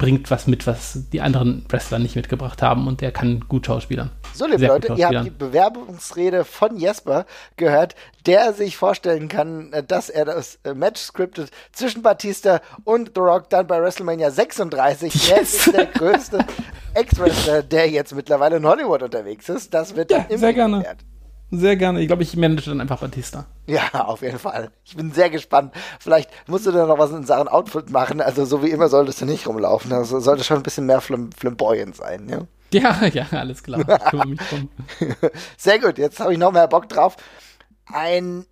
bringt 0.00 0.30
was 0.30 0.46
mit, 0.46 0.66
was 0.66 0.98
die 1.12 1.20
anderen 1.20 1.66
Wrestler 1.68 1.98
nicht 1.98 2.16
mitgebracht 2.16 2.62
haben 2.62 2.88
und 2.88 3.02
der 3.02 3.12
kann 3.12 3.44
gut 3.48 3.66
schauspielern. 3.66 4.10
So, 4.32 4.46
liebe 4.46 4.66
Leute, 4.66 4.94
ihr 4.96 5.06
habt 5.06 5.26
die 5.26 5.30
Bewerbungsrede 5.30 6.46
von 6.46 6.78
Jesper 6.78 7.26
gehört, 7.58 7.94
der 8.24 8.54
sich 8.54 8.78
vorstellen 8.78 9.28
kann, 9.28 9.70
dass 9.86 10.08
er 10.08 10.24
das 10.24 10.58
äh, 10.64 10.72
Match 10.72 11.02
scriptet 11.02 11.50
zwischen 11.72 12.00
Batista 12.00 12.62
und 12.84 13.12
The 13.14 13.20
Rock 13.20 13.50
dann 13.50 13.66
bei 13.66 13.78
WrestleMania 13.78 14.30
36. 14.30 15.12
Yes. 15.12 15.28
Er 15.28 15.40
ist 15.42 15.72
der 15.74 15.86
größte 15.86 16.46
Ex-Wrestler, 16.94 17.62
der 17.62 17.90
jetzt 17.90 18.14
mittlerweile 18.14 18.56
in 18.56 18.66
Hollywood 18.66 19.02
unterwegs 19.02 19.50
ist. 19.50 19.74
Das 19.74 19.96
wird 19.96 20.10
ja, 20.10 20.24
sehr 20.30 20.54
gerne. 20.54 20.82
Wert. 20.82 21.04
Sehr 21.50 21.76
gerne. 21.76 22.00
Ich 22.00 22.06
glaube, 22.06 22.22
ich 22.22 22.36
manage 22.36 22.70
dann 22.70 22.80
einfach 22.80 23.00
Batista. 23.00 23.46
Ja, 23.66 23.88
auf 23.92 24.22
jeden 24.22 24.38
Fall. 24.38 24.70
Ich 24.84 24.96
bin 24.96 25.12
sehr 25.12 25.30
gespannt. 25.30 25.74
Vielleicht 25.98 26.30
musst 26.48 26.66
du 26.66 26.70
da 26.70 26.86
noch 26.86 26.98
was 26.98 27.10
in 27.10 27.24
Sachen 27.24 27.48
Outfit 27.48 27.90
machen. 27.90 28.20
Also 28.20 28.44
so 28.44 28.62
wie 28.62 28.70
immer 28.70 28.88
solltest 28.88 29.20
du 29.20 29.26
nicht 29.26 29.46
rumlaufen. 29.46 29.92
Also 29.92 30.20
sollte 30.20 30.44
schon 30.44 30.58
ein 30.58 30.62
bisschen 30.62 30.86
mehr 30.86 31.00
flam 31.00 31.32
flamboyant 31.32 31.96
sein, 31.96 32.28
ja? 32.28 32.40
Ja, 32.72 33.04
ja, 33.06 33.26
alles 33.32 33.64
klar. 33.64 33.80
sehr 35.56 35.80
gut. 35.80 35.98
Jetzt 35.98 36.20
habe 36.20 36.32
ich 36.32 36.38
noch 36.38 36.52
mehr 36.52 36.68
Bock 36.68 36.88
drauf. 36.88 37.16
Einen 37.92 38.46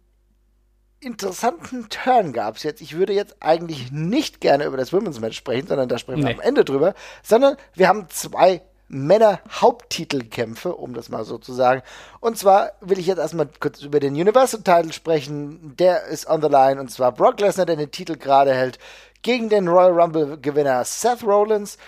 interessanten 0.99 1.89
Turn 1.89 2.33
gab 2.33 2.57
es 2.57 2.65
jetzt. 2.65 2.81
Ich 2.81 2.97
würde 2.97 3.13
jetzt 3.13 3.37
eigentlich 3.39 3.93
nicht 3.93 4.41
gerne 4.41 4.65
über 4.65 4.77
das 4.77 4.93
Women's 4.93 5.21
Match 5.21 5.37
sprechen, 5.37 5.69
sondern 5.69 5.89
da 5.89 5.99
sprechen 5.99 6.21
nee. 6.21 6.31
wir 6.31 6.35
am 6.35 6.41
Ende 6.41 6.65
drüber. 6.65 6.95
Sondern 7.23 7.57
wir 7.75 7.87
haben 7.87 8.07
zwei 8.09 8.63
Männer-Haupttitelkämpfe, 8.89 10.75
um 10.75 10.95
das 10.95 11.09
mal 11.09 11.25
so 11.25 11.39
zu 11.39 11.53
sagen. 11.53 11.83
Und 12.21 12.39
zwar 12.39 12.73
will 12.81 12.99
ich 12.99 13.07
jetzt 13.07 13.19
erstmal 13.19 13.49
kurz 13.61 13.83
über 13.83 14.01
den 14.01 14.15
Universal 14.15 14.63
Title 14.63 14.93
sprechen. 14.93 15.77
Der 15.77 16.05
ist 16.05 16.29
on 16.29 16.43
the 16.43 16.49
line 16.49 16.81
und 16.81 16.91
zwar 16.91 17.13
Brock 17.13 17.41
Lesnar, 17.41 17.67
der 17.67 17.77
den 17.77 17.91
Titel 17.91 18.17
gerade 18.17 18.55
hält, 18.55 18.79
gegen 19.23 19.49
den 19.49 19.69
Royal 19.69 19.99
Rumble-Gewinner 20.01 20.85
Seth 20.85 21.23
Rollins. 21.23 21.79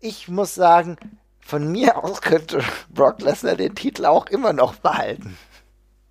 Ich 0.00 0.28
muss 0.28 0.54
sagen, 0.54 0.96
von 1.40 1.70
mir 1.70 2.02
aus 2.04 2.20
könnte 2.20 2.60
Brock 2.92 3.22
Lesnar 3.22 3.56
den 3.56 3.74
Titel 3.74 4.04
auch 4.04 4.26
immer 4.26 4.52
noch 4.52 4.74
behalten. 4.76 5.36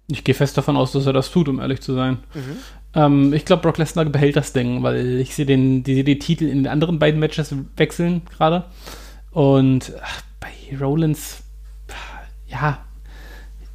Ich 0.10 0.24
gehe 0.24 0.36
fest 0.36 0.58
davon 0.58 0.78
aus, 0.78 0.94
dass 0.94 1.06
er 1.06 1.14
das 1.14 1.32
tut, 1.32 1.50
um 1.50 1.60
ehrlich 1.60 1.82
zu 1.82 1.94
sein. 1.94 2.20
Mhm. 2.34 2.58
Ähm, 2.94 3.34
ich 3.34 3.44
glaube, 3.44 3.62
Brock 3.62 3.78
Lesnar 3.78 4.06
behält 4.06 4.38
das 4.38 4.54
Ding, 4.54 4.82
weil 4.84 5.20
ich 5.20 5.36
sehe 5.36 5.46
den, 5.46 5.84
die, 5.84 6.04
die 6.04 6.20
Titel 6.20 6.46
in 6.46 6.60
den 6.60 6.68
anderen 6.68 7.00
beiden 7.00 7.20
Matches 7.20 7.54
wechseln 7.76 8.22
gerade. 8.36 8.66
Und 9.38 9.94
ach, 10.02 10.24
bei 10.40 10.76
Rollins, 10.84 11.44
ja, 12.48 12.80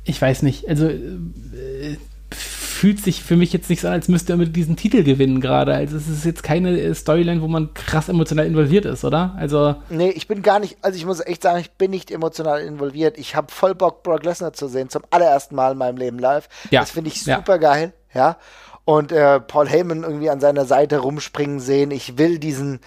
ich 0.03 0.21
weiß 0.21 0.43
nicht. 0.43 0.69
Also 0.69 0.89
äh, 0.89 1.99
fühlt 2.33 2.99
sich 2.99 3.23
für 3.23 3.37
mich 3.37 3.53
jetzt 3.53 3.71
nicht 3.71 3.81
so 3.81 3.87
an, 3.87 3.93
als 3.93 4.09
müsste 4.09 4.33
er 4.33 4.39
mit 4.39 4.57
diesen 4.57 4.75
Titel 4.75 5.05
gewinnen 5.05 5.41
gerade. 5.41 5.73
Also 5.73 5.97
es 5.97 6.09
ist 6.09 6.25
jetzt 6.25 6.43
keine 6.43 6.93
Storyline, 6.97 7.43
wo 7.43 7.47
man 7.47 7.75
krass 7.75 8.09
emotional 8.09 8.45
involviert 8.45 8.87
ist, 8.87 9.05
oder? 9.05 9.37
Also 9.39 9.77
nee, 9.89 10.11
ich 10.11 10.27
bin 10.27 10.43
gar 10.43 10.59
nicht, 10.59 10.79
also 10.83 10.97
ich 10.97 11.07
muss 11.07 11.21
echt 11.21 11.45
sagen, 11.45 11.61
ich 11.61 11.71
bin 11.71 11.93
nicht 11.93 12.11
emotional 12.11 12.61
involviert. 12.63 13.17
Ich 13.17 13.37
habe 13.37 13.53
voll 13.53 13.77
Bock, 13.77 14.03
Brock 14.03 14.25
Lesnar 14.25 14.55
zu 14.55 14.67
sehen, 14.67 14.89
zum 14.89 15.03
allerersten 15.11 15.55
Mal 15.55 15.71
in 15.71 15.79
meinem 15.79 15.97
Leben 15.97 16.19
live. 16.19 16.49
Ja. 16.73 16.81
Das 16.81 16.91
finde 16.91 17.11
ich 17.11 17.23
super 17.23 17.53
ja. 17.53 17.57
geil, 17.59 17.93
ja 18.13 18.37
und 18.85 19.13
äh, 19.13 19.39
Paul 19.39 19.69
Heyman 19.69 20.03
irgendwie 20.03 20.31
an 20.31 20.41
seiner 20.41 20.65
Seite 20.65 20.99
rumspringen 20.99 21.61
sehen. 21.61 21.93
Ich 21.93 22.19
will 22.19 22.39
diesen, 22.39 22.81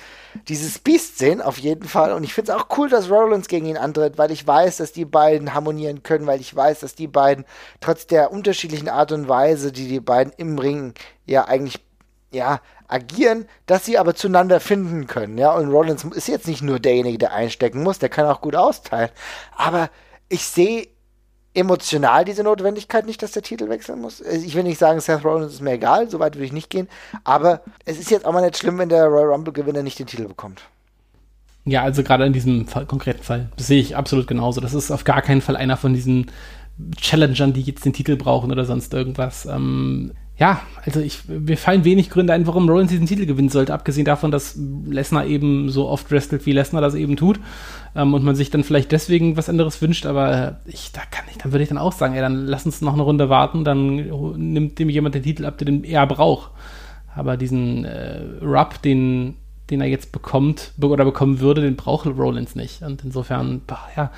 dieses 0.50 0.80
Biest 0.80 1.18
sehen, 1.18 1.41
auf 1.41 1.58
jeden 1.58 1.88
Fall. 1.88 2.12
Und 2.12 2.24
ich 2.24 2.34
finde 2.34 2.52
es 2.52 2.58
auch 2.58 2.68
cool, 2.78 2.89
dass 2.89 3.10
Rollins 3.10 3.48
gegen 3.48 3.66
ihn 3.66 3.78
antritt, 3.78 4.18
weil 4.18 4.32
ich 4.32 4.46
weiß, 4.46 4.78
dass 4.78 4.91
die 4.91 5.06
beiden 5.06 5.54
harmonieren 5.54 6.04
können, 6.04 6.28
weil 6.28 6.41
ich 6.41 6.54
weiß, 6.54 6.82
dass 6.82 6.96
die 6.96 7.08
beiden 7.08 7.46
trotz 7.80 8.08
der 8.08 8.32
unterschiedlichen 8.32 8.89
Art 8.89 9.14
und 9.14 9.30
Weise, 9.30 9.72
die 9.72 9.88
die 9.88 10.02
beiden 10.02 10.34
im 10.36 10.60
Ring 10.60 10.93
ja 11.26 11.46
eigentlich 11.46 11.80
ja, 12.32 12.60
agieren, 12.88 13.48
dass 13.66 13.86
sie 13.86 13.98
aber 13.98 14.14
zueinander 14.14 14.60
finden 14.60 15.08
können, 15.08 15.38
ja. 15.38 15.54
Und 15.54 15.72
Rollins 15.72 16.04
ist 16.04 16.28
jetzt 16.28 16.48
nicht 16.48 16.62
nur 16.62 16.80
derjenige, 16.80 17.18
der 17.18 17.34
einstecken 17.34 17.82
muss, 17.82 18.00
der 18.00 18.10
kann 18.10 18.28
auch 18.28 18.41
gut 18.41 18.56
austeilen. 18.58 19.10
Aber 19.56 19.89
ich 20.28 20.46
sehe 20.46 20.88
emotional 21.56 22.26
diese 22.26 22.43
Notwendigkeit 22.43 23.06
nicht, 23.06 23.24
dass 23.24 23.32
der 23.32 23.41
Titel 23.41 23.70
wechseln 23.70 24.01
muss. 24.01 24.22
Also 24.22 24.45
ich 24.45 24.56
will 24.56 24.64
nicht 24.64 24.78
sagen, 24.78 24.99
Seth 24.99 25.24
Rollins 25.24 25.53
ist 25.53 25.62
mir 25.62 25.74
egal, 25.74 26.10
so 26.10 26.20
weit 26.20 26.36
würde 26.36 26.45
ich 26.45 26.53
nicht 26.53 26.70
gehen, 26.70 26.88
aber 27.24 27.62
es 27.86 27.97
ist 27.97 28.12
jetzt 28.12 28.26
auch 28.26 28.34
mal 28.34 28.41
nicht 28.41 28.58
schlimm, 28.58 28.78
wenn 28.78 28.89
der 28.89 29.06
Royal 29.06 29.30
Rumble-Gewinner 29.30 29.84
nicht 29.84 29.97
den 29.99 30.08
Titel 30.08 30.28
bekommt. 30.28 30.62
Ja, 31.64 31.82
also 31.82 32.03
gerade 32.03 32.26
in 32.26 32.34
diesem 32.34 32.68
Fall, 32.68 32.86
konkreten 32.86 33.24
Fall, 33.24 33.49
das 33.58 33.68
sehe 33.68 33.80
ich 33.80 33.95
absolut 33.95 34.28
genauso. 34.28 34.62
Das 34.62 34.74
ist 34.74 34.91
auf 34.91 35.03
gar 35.03 35.22
keinen 35.22 35.41
Fall 35.41 35.56
einer 35.56 35.78
von 35.78 35.93
diesen 35.93 36.30
Challengern, 36.97 37.53
die 37.53 37.62
jetzt 37.62 37.86
den 37.86 37.93
Titel 37.93 38.18
brauchen 38.18 38.51
oder 38.51 38.66
sonst 38.66 38.93
irgendwas. 38.93 39.45
Ähm, 39.45 40.12
ja, 40.38 40.62
also 40.86 41.00
ich, 41.00 41.28
mir 41.28 41.58
fallen 41.58 41.86
wenig 41.86 42.10
Gründe 42.10 42.34
ein, 42.34 42.46
warum 42.46 42.68
Rollins 42.70 42.92
diesen 42.92 43.08
Titel 43.08 43.26
gewinnen 43.26 43.50
sollte, 43.50 43.74
abgesehen 43.74 44.04
davon, 44.04 44.32
dass 44.32 44.58
Lesnar 44.86 45.26
eben 45.26 45.70
so 45.70 45.88
oft 45.88 46.12
wrestelt, 46.12 46.46
wie 46.46 46.52
Lesnar 46.52 46.82
das 46.82 46.94
eben 46.94 47.16
tut. 47.16 47.40
Ähm, 47.96 48.14
und 48.14 48.24
man 48.24 48.36
sich 48.36 48.50
dann 48.50 48.66
vielleicht 48.66 48.92
deswegen 48.92 49.38
was 49.38 49.48
anderes 49.48 49.82
wünscht, 49.82 50.06
aber 50.06 50.60
ich, 50.66 50.92
da 50.92 51.02
kann 51.10 51.24
ich, 51.32 51.38
dann 51.38 51.54
würde 51.54 51.64
ich 51.64 51.70
dann 51.70 51.78
auch 51.78 51.94
sagen, 51.94 52.16
ey, 52.16 52.22
dann 52.22 52.48
lass 52.48 52.66
uns 52.66 52.82
noch 52.82 52.94
eine 52.94 53.04
Runde 53.04 53.30
warten, 53.30 53.64
dann 53.64 53.96
nimmt 54.36 54.78
dem 54.78 54.90
jemand 54.90 55.16
den 55.16 55.24
Titel 55.24 55.46
ab, 55.46 55.58
den 55.58 55.86
er 55.86 56.06
braucht. 56.06 56.52
Aber 57.16 57.38
diesen 57.38 57.86
äh, 57.86 58.20
Rub, 58.42 58.82
den, 58.82 59.36
den 59.70 59.80
er 59.80 59.88
jetzt 59.88 60.12
bekommt 60.12 60.74
oder 60.82 61.06
bekommen 61.06 61.40
würde, 61.40 61.62
den 61.62 61.78
braucht 61.78 62.08
Rollins 62.08 62.56
nicht. 62.56 62.82
Und 62.82 63.06
insofern, 63.06 63.62
boah, 63.66 63.88
ja, 63.96 64.12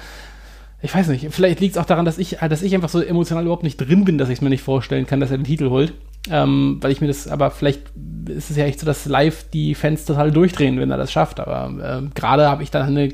ich 0.88 0.95
weiß 0.95 1.09
nicht, 1.09 1.27
vielleicht 1.31 1.59
liegt 1.59 1.75
es 1.75 1.81
auch 1.81 1.85
daran, 1.85 2.05
dass 2.05 2.17
ich, 2.17 2.38
dass 2.38 2.61
ich 2.61 2.73
einfach 2.73 2.88
so 2.88 3.01
emotional 3.01 3.43
überhaupt 3.43 3.63
nicht 3.63 3.75
drin 3.75 4.05
bin, 4.05 4.17
dass 4.17 4.29
ich 4.29 4.35
es 4.35 4.41
mir 4.41 4.49
nicht 4.49 4.63
vorstellen 4.63 5.05
kann, 5.05 5.19
dass 5.19 5.31
er 5.31 5.38
den 5.38 5.43
Titel 5.43 5.69
holt. 5.69 5.93
Ähm, 6.29 6.77
weil 6.79 6.91
ich 6.91 7.01
mir 7.01 7.07
das, 7.07 7.27
aber 7.27 7.51
vielleicht 7.51 7.81
ist 8.29 8.49
es 8.49 8.55
ja 8.55 8.63
echt 8.63 8.79
so, 8.79 8.85
dass 8.85 9.05
live 9.05 9.49
die 9.51 9.75
Fans 9.75 10.05
total 10.05 10.31
durchdrehen, 10.31 10.79
wenn 10.79 10.89
er 10.89 10.97
das 10.97 11.11
schafft. 11.11 11.41
Aber 11.41 12.01
äh, 12.03 12.09
gerade 12.15 12.47
habe 12.47 12.63
ich 12.63 12.71
da 12.71 12.83
eine 12.83 13.13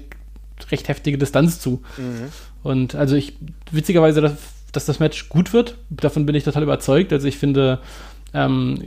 recht 0.70 0.88
heftige 0.88 1.18
Distanz 1.18 1.60
zu. 1.60 1.82
Mhm. 1.98 2.30
Und 2.62 2.94
also 2.94 3.16
ich, 3.16 3.34
witzigerweise, 3.72 4.22
dass, 4.22 4.34
dass 4.72 4.86
das 4.86 5.00
Match 5.00 5.30
gut 5.30 5.52
wird, 5.52 5.76
davon 5.90 6.28
bin 6.28 6.36
ich 6.36 6.44
total 6.44 6.62
überzeugt. 6.62 7.12
Also 7.12 7.28
ich 7.28 7.38
finde, 7.40 7.80
ähm, 8.34 8.80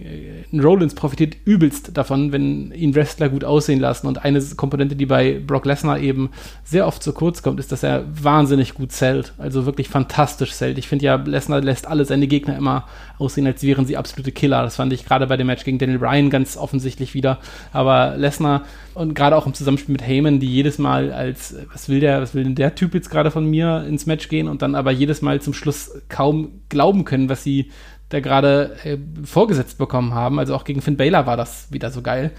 Rollins 0.52 0.94
profitiert 0.94 1.36
übelst 1.44 1.96
davon, 1.96 2.32
wenn 2.32 2.72
ihn 2.72 2.94
Wrestler 2.94 3.28
gut 3.28 3.44
aussehen 3.44 3.80
lassen. 3.80 4.06
Und 4.06 4.24
eine 4.24 4.40
Komponente, 4.56 4.96
die 4.96 5.06
bei 5.06 5.40
Brock 5.44 5.66
Lesnar 5.66 6.00
eben 6.00 6.30
sehr 6.64 6.86
oft 6.86 7.02
zu 7.02 7.12
kurz 7.12 7.42
kommt, 7.42 7.60
ist, 7.60 7.70
dass 7.70 7.82
er 7.82 8.04
wahnsinnig 8.10 8.74
gut 8.74 8.92
zählt. 8.92 9.34
Also 9.38 9.66
wirklich 9.66 9.88
fantastisch 9.88 10.52
zählt. 10.52 10.78
Ich 10.78 10.88
finde 10.88 11.04
ja, 11.04 11.14
Lesnar 11.14 11.60
lässt 11.60 11.86
alle 11.86 12.04
seine 12.04 12.26
Gegner 12.26 12.56
immer 12.56 12.86
aussehen, 13.18 13.46
als 13.46 13.62
wären 13.62 13.86
sie 13.86 13.96
absolute 13.96 14.32
Killer. 14.32 14.62
Das 14.62 14.76
fand 14.76 14.92
ich 14.92 15.04
gerade 15.04 15.26
bei 15.26 15.36
dem 15.36 15.46
Match 15.46 15.64
gegen 15.64 15.78
Daniel 15.78 15.98
Bryan 15.98 16.28
ganz 16.30 16.56
offensichtlich 16.56 17.14
wieder. 17.14 17.38
Aber 17.72 18.16
Lesnar 18.16 18.64
und 18.94 19.14
gerade 19.14 19.36
auch 19.36 19.46
im 19.46 19.54
Zusammenspiel 19.54 19.92
mit 19.92 20.06
Heyman, 20.06 20.40
die 20.40 20.46
jedes 20.46 20.78
Mal 20.78 21.12
als, 21.12 21.54
was 21.70 21.88
will 21.88 22.00
der, 22.00 22.22
was 22.22 22.34
will 22.34 22.44
denn 22.44 22.54
der 22.54 22.74
Typ 22.74 22.94
jetzt 22.94 23.10
gerade 23.10 23.30
von 23.30 23.44
mir 23.44 23.84
ins 23.86 24.06
Match 24.06 24.28
gehen 24.28 24.48
und 24.48 24.62
dann 24.62 24.74
aber 24.74 24.90
jedes 24.90 25.22
Mal 25.22 25.40
zum 25.40 25.52
Schluss 25.52 25.90
kaum 26.08 26.62
glauben 26.70 27.04
können, 27.04 27.28
was 27.28 27.44
sie 27.44 27.70
da 28.08 28.20
gerade 28.20 28.76
äh, 28.84 28.98
vorgesetzt 29.24 29.78
bekommen 29.78 30.14
haben. 30.14 30.38
Also 30.38 30.54
auch 30.54 30.64
gegen 30.64 30.82
Finn 30.82 30.96
Baylor 30.96 31.26
war 31.26 31.36
das 31.36 31.70
wieder 31.72 31.90
so 31.90 32.02
geil. 32.02 32.32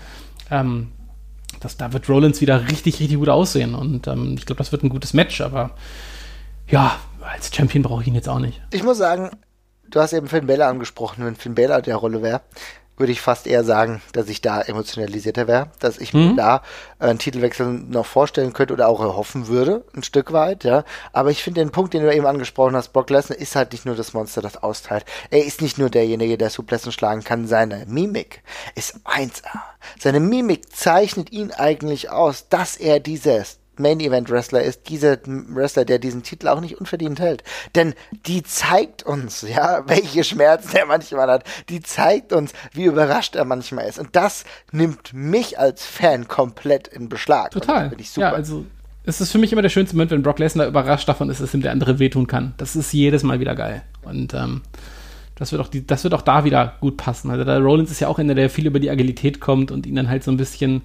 Ähm, 0.49 0.91
das, 1.59 1.77
da 1.77 1.93
wird 1.93 2.07
Rollins 2.09 2.41
wieder 2.41 2.67
richtig, 2.69 2.99
richtig 2.99 3.17
gut 3.17 3.29
aussehen. 3.29 3.75
Und 3.75 4.07
ähm, 4.07 4.35
ich 4.37 4.45
glaube, 4.45 4.57
das 4.57 4.71
wird 4.71 4.83
ein 4.83 4.89
gutes 4.89 5.13
Match, 5.13 5.41
aber 5.41 5.71
ja, 6.67 6.97
als 7.21 7.53
Champion 7.53 7.83
brauche 7.83 8.01
ich 8.01 8.07
ihn 8.07 8.15
jetzt 8.15 8.29
auch 8.29 8.39
nicht. 8.39 8.61
Ich 8.71 8.83
muss 8.83 8.97
sagen, 8.97 9.31
du 9.89 9.99
hast 9.99 10.13
eben 10.13 10.27
Finn 10.27 10.47
Baylor 10.47 10.67
angesprochen, 10.67 11.25
wenn 11.25 11.35
Finn 11.35 11.55
Baylor 11.55 11.81
der 11.81 11.95
Rolle 11.95 12.21
wäre 12.21 12.41
würde 12.97 13.11
ich 13.11 13.21
fast 13.21 13.47
eher 13.47 13.63
sagen, 13.63 14.01
dass 14.11 14.27
ich 14.27 14.41
da 14.41 14.61
emotionalisierter 14.61 15.47
wäre, 15.47 15.69
dass 15.79 15.99
ich 15.99 16.13
mhm. 16.13 16.29
mir 16.29 16.35
da 16.35 16.63
äh, 16.99 17.05
einen 17.05 17.19
Titelwechsel 17.19 17.67
noch 17.67 18.05
vorstellen 18.05 18.53
könnte 18.53 18.73
oder 18.73 18.87
auch 18.87 18.99
erhoffen 18.99 19.47
würde, 19.47 19.85
ein 19.95 20.03
Stück 20.03 20.33
weit, 20.33 20.63
ja. 20.63 20.83
Aber 21.13 21.29
ich 21.29 21.43
finde 21.43 21.61
den 21.61 21.71
Punkt, 21.71 21.93
den 21.93 22.03
du 22.03 22.13
eben 22.13 22.25
angesprochen 22.25 22.75
hast, 22.75 22.93
Brock 22.93 23.09
Lesnar 23.09 23.37
ist 23.37 23.55
halt 23.55 23.71
nicht 23.71 23.85
nur 23.85 23.95
das 23.95 24.13
Monster, 24.13 24.41
das 24.41 24.61
austeilt. 24.61 25.05
Er 25.29 25.45
ist 25.45 25.61
nicht 25.61 25.77
nur 25.77 25.89
derjenige, 25.89 26.37
der 26.37 26.49
Suplessen 26.49 26.91
schlagen 26.91 27.23
kann, 27.23 27.47
seine 27.47 27.85
Mimik 27.87 28.41
ist 28.75 28.97
1A. 29.05 29.59
Seine 29.99 30.19
Mimik 30.19 30.75
zeichnet 30.75 31.31
ihn 31.31 31.51
eigentlich 31.51 32.09
aus, 32.09 32.49
dass 32.49 32.77
er 32.77 32.99
dieses 32.99 33.59
Main 33.79 33.99
Event 33.99 34.29
Wrestler 34.29 34.63
ist, 34.63 34.89
dieser 34.89 35.17
Wrestler, 35.25 35.85
der 35.85 35.99
diesen 35.99 36.23
Titel 36.23 36.47
auch 36.47 36.61
nicht 36.61 36.79
unverdient 36.79 37.19
hält. 37.19 37.43
Denn 37.75 37.93
die 38.25 38.43
zeigt 38.43 39.03
uns, 39.03 39.41
ja, 39.41 39.83
welche 39.87 40.23
Schmerzen 40.23 40.75
er 40.75 40.85
manchmal 40.85 41.29
hat. 41.29 41.43
Die 41.69 41.81
zeigt 41.81 42.33
uns, 42.33 42.53
wie 42.73 42.85
überrascht 42.85 43.35
er 43.35 43.45
manchmal 43.45 43.87
ist. 43.87 43.99
Und 43.99 44.15
das 44.15 44.45
nimmt 44.71 45.13
mich 45.13 45.59
als 45.59 45.85
Fan 45.85 46.27
komplett 46.27 46.87
in 46.87 47.09
Beschlag. 47.09 47.51
Total. 47.51 47.91
ich 47.97 48.09
super. 48.09 48.27
Ja, 48.27 48.33
also 48.33 48.65
es 49.03 49.21
ist 49.21 49.31
für 49.31 49.37
mich 49.37 49.53
immer 49.53 49.61
der 49.61 49.69
schönste 49.69 49.95
Moment, 49.95 50.11
wenn 50.11 50.21
Brock 50.21 50.39
Lesnar 50.39 50.67
überrascht 50.67 51.07
davon 51.07 51.29
ist, 51.29 51.39
dass 51.39 51.53
ihm 51.53 51.61
der 51.61 51.71
andere 51.71 51.97
wehtun 51.97 52.27
kann. 52.27 52.53
Das 52.57 52.75
ist 52.75 52.91
jedes 52.91 53.23
Mal 53.23 53.39
wieder 53.39 53.55
geil. 53.55 53.83
Und 54.03 54.33
ähm, 54.33 54.61
das 55.35 55.51
wird, 55.51 55.61
auch 55.61 55.69
die, 55.69 55.87
das 55.87 56.03
wird 56.03 56.13
auch 56.13 56.21
da 56.21 56.43
wieder 56.43 56.73
gut 56.81 56.97
passen. 56.97 57.31
Also 57.31 57.45
der 57.45 57.59
Rollins 57.59 57.91
ist 57.91 57.99
ja 57.99 58.07
auch 58.07 58.19
einer, 58.19 58.35
der 58.35 58.49
viel 58.49 58.65
über 58.65 58.79
die 58.79 58.89
Agilität 58.89 59.39
kommt 59.39 59.71
und 59.71 59.85
ihn 59.85 59.95
dann 59.95 60.09
halt 60.09 60.23
so 60.23 60.31
ein 60.31 60.37
bisschen 60.37 60.81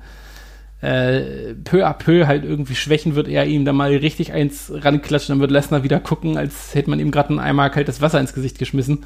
äh, 0.83 1.55
peu 1.55 1.87
à 1.87 1.95
peu 1.95 2.27
halt 2.27 2.45
irgendwie 2.45 2.75
schwächen 2.75 3.15
wird, 3.15 3.29
er 3.29 3.47
ihm 3.47 3.65
da 3.65 3.73
mal 3.73 3.95
richtig 3.95 4.33
eins 4.33 4.71
ranklatscht, 4.75 5.31
dann 5.31 5.41
wird 5.41 5.53
Lesnar 5.53 5.85
wieder 5.85 6.01
gucken, 6.01 6.37
als 6.37 6.75
hätte 6.75 6.91
man 6.91 6.99
ihm 6.99 7.13
gerade 7.13 7.41
einmal 7.41 7.71
kaltes 7.71 8.01
Wasser 8.01 8.21
ins 8.21 8.35
Gesicht 8.35 8.59
geschmissen. 8.59 9.05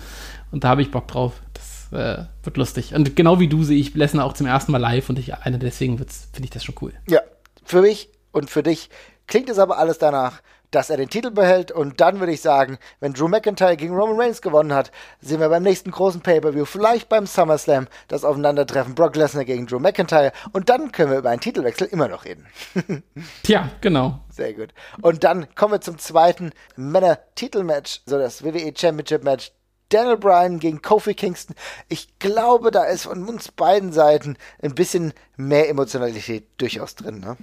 Und 0.50 0.64
da 0.64 0.68
habe 0.68 0.82
ich 0.82 0.90
Bock 0.90 1.06
drauf. 1.06 1.34
Das 1.52 1.92
äh, 1.92 2.24
wird 2.42 2.56
lustig. 2.56 2.94
Und 2.94 3.14
genau 3.14 3.40
wie 3.40 3.48
du 3.48 3.62
sehe 3.62 3.78
ich 3.78 3.94
Lesnar 3.94 4.24
auch 4.24 4.32
zum 4.32 4.46
ersten 4.46 4.72
Mal 4.72 4.78
live 4.78 5.08
und 5.10 5.18
ich 5.18 5.34
alleine 5.34 5.58
deswegen 5.58 5.98
finde 5.98 6.44
ich 6.44 6.50
das 6.50 6.64
schon 6.64 6.76
cool. 6.80 6.92
Ja, 7.08 7.20
für 7.62 7.82
mich 7.82 8.08
und 8.32 8.48
für 8.48 8.62
dich 8.62 8.88
klingt 9.26 9.50
es 9.50 9.58
aber 9.58 9.78
alles 9.78 9.98
danach, 9.98 10.40
dass 10.76 10.90
er 10.90 10.98
den 10.98 11.08
Titel 11.08 11.30
behält. 11.30 11.72
Und 11.72 12.02
dann 12.02 12.20
würde 12.20 12.32
ich 12.32 12.42
sagen, 12.42 12.76
wenn 13.00 13.14
Drew 13.14 13.28
McIntyre 13.28 13.78
gegen 13.78 13.96
Roman 13.96 14.20
Reigns 14.20 14.42
gewonnen 14.42 14.74
hat, 14.74 14.92
sehen 15.22 15.40
wir 15.40 15.48
beim 15.48 15.62
nächsten 15.62 15.90
großen 15.90 16.20
Pay-Per-View, 16.20 16.66
vielleicht 16.66 17.08
beim 17.08 17.26
SummerSlam, 17.26 17.88
das 18.08 18.24
Aufeinandertreffen 18.24 18.94
Brock 18.94 19.16
Lesnar 19.16 19.46
gegen 19.46 19.66
Drew 19.66 19.78
McIntyre. 19.78 20.32
Und 20.52 20.68
dann 20.68 20.92
können 20.92 21.12
wir 21.12 21.18
über 21.18 21.30
einen 21.30 21.40
Titelwechsel 21.40 21.88
immer 21.88 22.08
noch 22.08 22.26
reden. 22.26 22.46
Tja, 23.42 23.70
genau. 23.80 24.20
Sehr 24.28 24.52
gut. 24.52 24.74
Und 25.00 25.24
dann 25.24 25.46
kommen 25.54 25.72
wir 25.72 25.80
zum 25.80 25.96
zweiten 25.98 26.52
Männer-Titelmatch, 26.76 28.02
so 28.04 28.18
das 28.18 28.44
WWE 28.44 28.74
Championship-Match. 28.76 29.52
Daniel 29.88 30.18
Bryan 30.18 30.58
gegen 30.58 30.82
Kofi 30.82 31.14
Kingston. 31.14 31.56
Ich 31.88 32.18
glaube, 32.18 32.70
da 32.70 32.84
ist 32.84 33.04
von 33.04 33.26
uns 33.26 33.50
beiden 33.50 33.92
Seiten 33.92 34.36
ein 34.60 34.74
bisschen 34.74 35.14
mehr 35.36 35.70
Emotionalität 35.70 36.48
durchaus 36.58 36.96
drin. 36.96 37.20
Ne? 37.20 37.36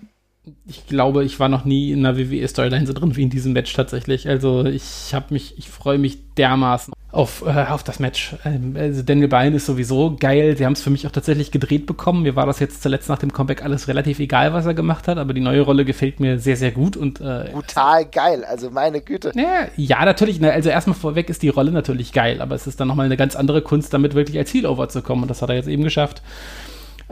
Ich 0.66 0.88
glaube, 0.88 1.24
ich 1.24 1.40
war 1.40 1.48
noch 1.48 1.64
nie 1.64 1.92
in 1.92 2.06
einer 2.06 2.18
WWE-Storyline 2.18 2.86
so 2.86 2.94
drin 2.94 3.16
wie 3.16 3.24
in 3.24 3.30
diesem 3.30 3.54
Match 3.54 3.74
tatsächlich. 3.74 4.28
Also 4.28 4.66
ich 4.66 5.14
habe 5.14 5.28
mich, 5.30 5.58
ich 5.58 5.70
freue 5.70 5.98
mich 5.98 6.18
dermaßen 6.36 6.94
auf, 7.14 7.44
äh, 7.46 7.66
auf 7.70 7.84
das 7.84 8.00
Match. 8.00 8.36
Ähm, 8.44 8.76
also 8.78 9.04
Daniel 9.04 9.30
Bryan 9.30 9.54
ist 9.54 9.68
sowieso 9.68 10.18
geil. 10.20 10.58
Sie 10.58 10.66
haben 10.66 10.74
es 10.74 10.82
für 10.82 10.90
mich 10.90 11.08
auch 11.08 11.12
tatsächlich 11.12 11.52
gedreht 11.52 11.86
bekommen. 11.86 12.24
Mir 12.24 12.36
war 12.36 12.46
das 12.46 12.60
jetzt 12.60 12.82
zuletzt 12.82 13.08
nach 13.08 13.20
dem 13.20 13.32
Comeback 13.32 13.64
alles 13.64 13.88
relativ 13.88 14.20
egal, 14.20 14.52
was 14.52 14.66
er 14.66 14.74
gemacht 14.74 15.08
hat, 15.08 15.18
aber 15.18 15.34
die 15.34 15.40
neue 15.40 15.62
Rolle 15.62 15.86
gefällt 15.86 16.20
mir 16.20 16.40
sehr, 16.40 16.58
sehr 16.58 16.72
gut 16.72 16.98
und 16.98 17.22
äh, 17.22 17.50
brutal 17.54 18.06
geil. 18.06 18.44
Also 18.44 18.70
meine 18.70 19.00
Güte. 19.00 19.32
Ja, 19.36 19.68
ja 19.78 20.04
natürlich. 20.04 20.44
Also 20.44 20.70
erstmal 20.70 20.96
vorweg 20.96 21.30
ist 21.30 21.42
die 21.44 21.50
Rolle 21.50 21.72
natürlich 21.72 22.12
geil, 22.12 22.42
aber 22.42 22.56
es 22.56 22.68
ist 22.68 22.82
dann 22.82 22.90
nochmal 22.90 23.06
eine 23.06 23.18
ganz 23.18 23.38
andere 23.38 23.62
Kunst, 23.62 23.94
damit 23.94 24.14
wirklich 24.14 24.38
als 24.38 24.54
Heel 24.54 24.66
over 24.66 24.90
zu 24.90 25.02
kommen 25.02 25.22
und 25.22 25.30
das 25.30 25.42
hat 25.42 25.50
er 25.50 25.56
jetzt 25.56 25.70
eben 25.70 25.84
geschafft. 25.84 26.22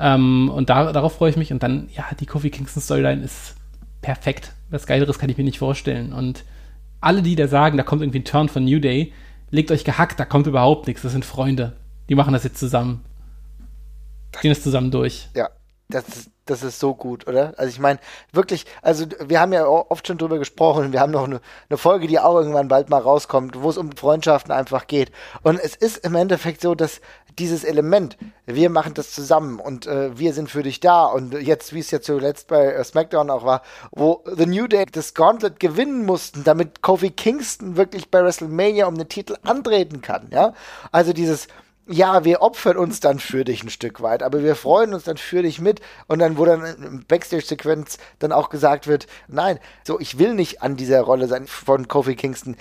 Ähm, 0.02 0.50
und 0.50 0.70
da, 0.70 0.92
darauf 0.92 1.16
freue 1.16 1.30
ich 1.30 1.38
mich. 1.38 1.54
Und 1.54 1.64
dann, 1.64 1.90
ja, 1.94 2.06
die 2.20 2.26
Kofi 2.26 2.50
Kingston 2.50 2.82
Storyline 2.82 3.24
ist 3.24 3.56
perfekt. 4.02 4.54
Was 4.70 4.88
Geileres 4.88 5.20
kann 5.20 5.30
ich 5.30 5.38
mir 5.38 5.44
nicht 5.44 5.60
vorstellen. 5.60 6.12
Und 6.12 6.44
alle, 7.00 7.22
die 7.22 7.36
da 7.36 7.48
sagen, 7.48 7.78
da 7.78 7.84
kommt 7.84 8.02
irgendwie 8.02 8.20
ein 8.20 8.26
Turn 8.26 8.50
von 8.50 8.66
New 8.66 8.80
Day, 8.80 9.14
legt 9.50 9.72
euch 9.72 9.84
gehackt, 9.84 10.20
da 10.20 10.26
kommt 10.26 10.48
überhaupt 10.48 10.88
nichts. 10.88 11.04
Das 11.04 11.12
sind 11.12 11.26
Freunde. 11.26 11.74
Die 12.10 12.16
machen 12.16 12.34
das 12.34 12.44
jetzt 12.44 12.58
zusammen. 12.58 13.04
Gehen 14.42 14.52
das 14.52 14.64
zusammen 14.64 14.92
durch. 14.92 15.30
Ja, 15.36 15.50
das 15.90 16.08
ist, 16.08 16.32
das 16.46 16.64
ist 16.64 16.80
so 16.80 16.96
gut, 16.96 17.28
oder? 17.28 17.54
Also 17.58 17.70
ich 17.70 17.80
meine, 17.80 18.00
wirklich, 18.32 18.66
also 18.82 19.06
wir 19.26 19.40
haben 19.40 19.54
ja 19.54 19.66
oft 19.66 20.08
schon 20.08 20.18
drüber 20.18 20.40
gesprochen, 20.40 20.94
wir 20.94 21.00
haben 21.00 21.12
noch 21.12 21.26
eine, 21.26 21.42
eine, 21.70 21.78
Folge, 21.78 22.08
die 22.08 22.20
auch 22.20 22.36
irgendwann 22.36 22.68
bald 22.68 22.90
mal 22.90 23.02
rauskommt, 23.02 23.62
wo 23.62 23.70
es 23.70 23.78
um 23.78 23.92
Freundschaften 23.92 24.52
einfach 24.52 24.88
geht. 24.88 25.12
Und 25.44 25.60
es 25.60 25.76
ist 25.76 25.98
im 26.06 26.16
Endeffekt 26.16 26.62
so, 26.62 26.76
dass 26.76 27.02
dieses 27.38 27.64
Element, 27.64 28.18
wir 28.46 28.70
machen 28.70 28.94
das 28.94 29.12
zusammen 29.12 29.60
und 29.60 29.88
äh, 29.88 30.18
wir 30.18 30.34
sind 30.34 30.50
für 30.50 30.64
dich 30.64 30.80
da 30.80 31.06
und 31.06 31.34
jetzt, 31.34 31.74
wie 31.74 31.80
es 31.80 31.92
ja 31.92 32.02
zuletzt 32.02 32.48
bei 32.48 32.66
äh, 32.66 32.84
SmackDown 32.84 33.30
auch 33.30 33.46
war, 33.46 33.62
wo 33.92 34.24
The 34.26 34.46
New 34.46 34.68
Day 34.68 34.86
das 34.92 35.14
Gauntlet 35.14 35.60
gewinnen 35.60 36.06
mussten, 36.06 36.44
damit 36.44 36.82
Kofi 36.82 37.12
Kingston 37.12 37.78
wirklich 37.78 38.10
bei 38.12 38.24
WrestleMania 38.24 38.88
um 38.88 38.98
den 38.98 39.10
Titel 39.10 39.36
antreten 39.44 40.02
kann, 40.02 40.28
ja? 40.32 40.54
Also 40.92 41.14
dieses, 41.14 41.48
ja, 41.88 42.24
wir 42.24 42.42
opfern 42.42 42.78
uns 42.78 43.00
dann 43.00 43.20
für 43.20 43.44
dich 43.44 43.64
ein 43.64 43.70
Stück 43.70 44.02
weit, 44.02 44.24
aber 44.24 44.44
wir 44.44 44.56
freuen 44.56 44.94
uns 44.94 45.04
dann 45.04 45.18
für 45.18 45.42
dich 45.42 45.60
mit. 45.60 45.82
Und 46.08 46.20
dann, 46.20 46.38
wo 46.38 46.46
dann 46.46 46.64
im 46.64 47.06
Backstage-Sequenz 47.06 47.98
dann 48.20 48.32
auch 48.32 48.50
gesagt 48.50 48.88
wird, 48.88 49.08
nein, 49.28 49.60
so, 49.84 50.00
ich 50.00 50.18
will 50.18 50.34
nicht 50.34 50.62
an 50.62 50.78
dieser 50.78 51.02
Rolle 51.02 51.28
sein 51.28 51.48
von 51.48 51.88
Kofi 51.88 52.16
Kingston. 52.16 52.56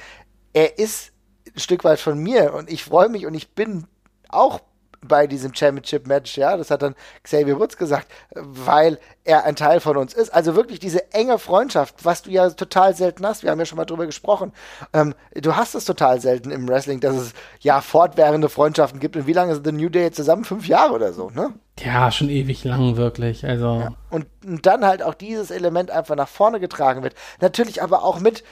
Er 0.53 0.79
ist 0.79 1.13
ein 1.55 1.61
Stück 1.61 1.85
weit 1.85 2.01
von 2.01 2.19
mir 2.19 2.55
und 2.55 2.71
ich 2.71 2.85
freue 2.85 3.09
mich 3.09 3.27
und 3.27 3.35
ich 3.35 3.55
bin 3.55 3.87
auch 4.33 4.61
bei 5.03 5.27
diesem 5.27 5.55
Championship-Match, 5.55 6.37
ja, 6.37 6.57
das 6.57 6.71
hat 6.71 6.83
dann 6.83 6.95
Xavier 7.23 7.59
Woods 7.59 7.77
gesagt, 7.77 8.09
weil 8.35 8.99
er 9.25 9.45
ein 9.45 9.57
Teil 9.57 9.81
von 9.81 9.97
uns 9.97 10.13
ist. 10.13 10.31
Also 10.31 10.57
wirklich 10.57 10.79
diese 10.79 11.13
enge 11.13 11.39
Freundschaft, 11.39 12.05
was 12.05 12.23
du 12.23 12.31
ja 12.31 12.51
total 12.51 12.95
selten 12.95 13.27
hast. 13.27 13.43
Wir 13.43 13.51
haben 13.51 13.59
ja 13.59 13.65
schon 13.65 13.79
mal 13.79 13.87
drüber 13.87 14.07
gesprochen. 14.07 14.53
Ähm, 14.93 15.15
du 15.35 15.57
hast 15.57 15.75
es 15.75 15.85
total 15.85 16.21
selten 16.21 16.51
im 16.51 16.69
Wrestling, 16.69 17.01
dass 17.01 17.17
es 17.17 17.33
ja 17.61 17.81
fortwährende 17.81 18.49
Freundschaften 18.49 19.01
gibt. 19.01 19.17
Und 19.17 19.27
wie 19.27 19.33
lange 19.33 19.53
ist 19.53 19.65
The 19.65 19.73
New 19.73 19.89
Day 19.89 20.11
zusammen? 20.11 20.45
Fünf 20.45 20.67
Jahre 20.69 20.93
oder 20.93 21.13
so, 21.13 21.31
ne? 21.31 21.55
Ja, 21.83 22.11
schon 22.11 22.29
ewig 22.29 22.65
lang, 22.65 22.97
wirklich. 22.97 23.47
Also. 23.47 23.81
Ja. 23.81 23.95
Und, 24.11 24.27
und 24.45 24.67
dann 24.67 24.85
halt 24.85 25.03
auch 25.03 25.15
dieses 25.15 25.51
Element 25.51 25.91
einfach 25.91 26.15
nach 26.15 26.29
vorne 26.29 26.61
getragen 26.61 27.03
wird. 27.03 27.15
Natürlich 27.41 27.83
aber 27.83 28.05
auch 28.05 28.21
mit, 28.21 28.45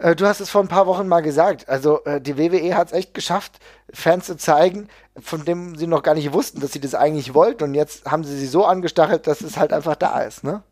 äh, 0.00 0.16
du 0.16 0.26
hast 0.26 0.40
es 0.40 0.50
vor 0.50 0.62
ein 0.62 0.68
paar 0.68 0.86
Wochen 0.86 1.06
mal 1.06 1.20
gesagt. 1.20 1.68
Also 1.68 2.04
äh, 2.04 2.20
die 2.20 2.38
WWE 2.38 2.76
hat 2.76 2.88
es 2.88 2.92
echt 2.92 3.14
geschafft, 3.14 3.58
Fans 3.92 4.26
zu 4.26 4.36
zeigen, 4.36 4.88
von 5.20 5.44
dem 5.44 5.76
sie 5.76 5.86
noch 5.86 6.02
gar 6.02 6.14
nicht 6.14 6.32
wussten, 6.32 6.60
dass 6.60 6.72
sie 6.72 6.80
das 6.80 6.94
eigentlich 6.94 7.34
wollten. 7.34 7.64
Und 7.64 7.74
jetzt 7.74 8.06
haben 8.06 8.24
sie 8.24 8.36
sie 8.36 8.46
so 8.46 8.64
angestachelt, 8.64 9.26
dass 9.26 9.40
es 9.42 9.56
halt 9.56 9.72
einfach 9.72 9.96
da 9.96 10.20
ist, 10.22 10.42
ne? 10.42 10.62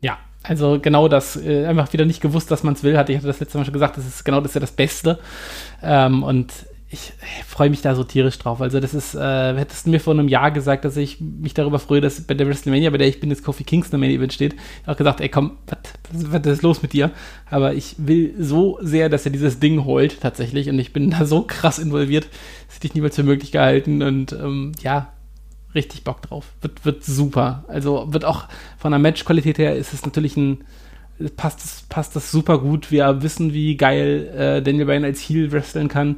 Ja, 0.00 0.18
also 0.42 0.78
genau 0.80 1.08
das, 1.08 1.36
äh, 1.36 1.66
einfach 1.66 1.92
wieder 1.92 2.04
nicht 2.04 2.20
gewusst, 2.20 2.50
dass 2.50 2.62
man 2.62 2.74
es 2.74 2.82
will, 2.82 2.96
hatte 2.96 3.12
ich 3.12 3.18
hatte 3.18 3.26
das 3.26 3.40
letzte 3.40 3.58
Mal 3.58 3.64
schon 3.64 3.74
gesagt, 3.74 3.96
das 3.96 4.06
ist 4.06 4.24
genau 4.24 4.40
das 4.40 4.50
ist 4.50 4.54
ja 4.54 4.60
das 4.60 4.72
Beste. 4.72 5.18
Ähm, 5.82 6.22
und 6.22 6.52
ich, 6.96 7.12
ich 7.38 7.44
freue 7.44 7.70
mich 7.70 7.82
da 7.82 7.94
so 7.94 8.02
tierisch 8.02 8.38
drauf. 8.38 8.60
Also, 8.60 8.80
das 8.80 8.94
ist, 8.94 9.14
äh, 9.14 9.54
hättest 9.54 9.86
du 9.86 9.90
mir 9.90 10.00
vor 10.00 10.14
einem 10.14 10.28
Jahr 10.28 10.50
gesagt, 10.50 10.84
dass 10.84 10.96
ich 10.96 11.20
mich 11.20 11.54
darüber 11.54 11.78
freue, 11.78 12.00
dass 12.00 12.20
bei 12.22 12.34
der 12.34 12.46
WrestleMania, 12.46 12.90
bei 12.90 12.98
der 12.98 13.06
ich 13.06 13.20
bin, 13.20 13.30
jetzt 13.30 13.44
Kofi 13.44 13.64
Kingston 13.64 14.00
Main 14.00 14.10
Event 14.10 14.32
steht, 14.32 14.56
auch 14.86 14.96
gesagt, 14.96 15.20
ey, 15.20 15.28
komm, 15.28 15.58
was, 15.66 16.32
was 16.32 16.46
ist 16.46 16.62
los 16.62 16.82
mit 16.82 16.92
dir? 16.92 17.10
Aber 17.50 17.74
ich 17.74 17.94
will 17.98 18.34
so 18.38 18.78
sehr, 18.80 19.08
dass 19.08 19.26
er 19.26 19.32
dieses 19.32 19.60
Ding 19.60 19.84
holt, 19.84 20.20
tatsächlich. 20.20 20.68
Und 20.68 20.78
ich 20.78 20.92
bin 20.92 21.10
da 21.18 21.24
so 21.26 21.42
krass 21.42 21.78
involviert, 21.78 22.28
das 22.66 22.76
hätte 22.76 22.86
ich 22.88 22.94
niemals 22.94 23.16
für 23.16 23.22
möglich 23.22 23.52
gehalten. 23.52 24.02
Und 24.02 24.32
ähm, 24.32 24.72
ja, 24.82 25.12
richtig 25.74 26.02
Bock 26.02 26.22
drauf. 26.22 26.46
Wird, 26.62 26.84
wird 26.84 27.04
super. 27.04 27.64
Also, 27.68 28.12
wird 28.12 28.24
auch 28.24 28.44
von 28.78 28.90
der 28.90 28.98
Matchqualität 28.98 29.58
her 29.58 29.76
ist 29.76 29.92
es 29.92 30.04
natürlich 30.04 30.36
ein 30.36 30.64
passt, 31.36 31.88
passt 31.88 32.14
das 32.14 32.30
super 32.30 32.58
gut. 32.58 32.90
Wir 32.90 33.22
wissen, 33.22 33.52
wie 33.52 33.76
geil 33.76 34.28
äh, 34.36 34.62
Daniel 34.62 34.86
Bryan 34.86 35.04
als 35.04 35.20
Heel 35.20 35.50
wresteln 35.52 35.88
kann 35.88 36.16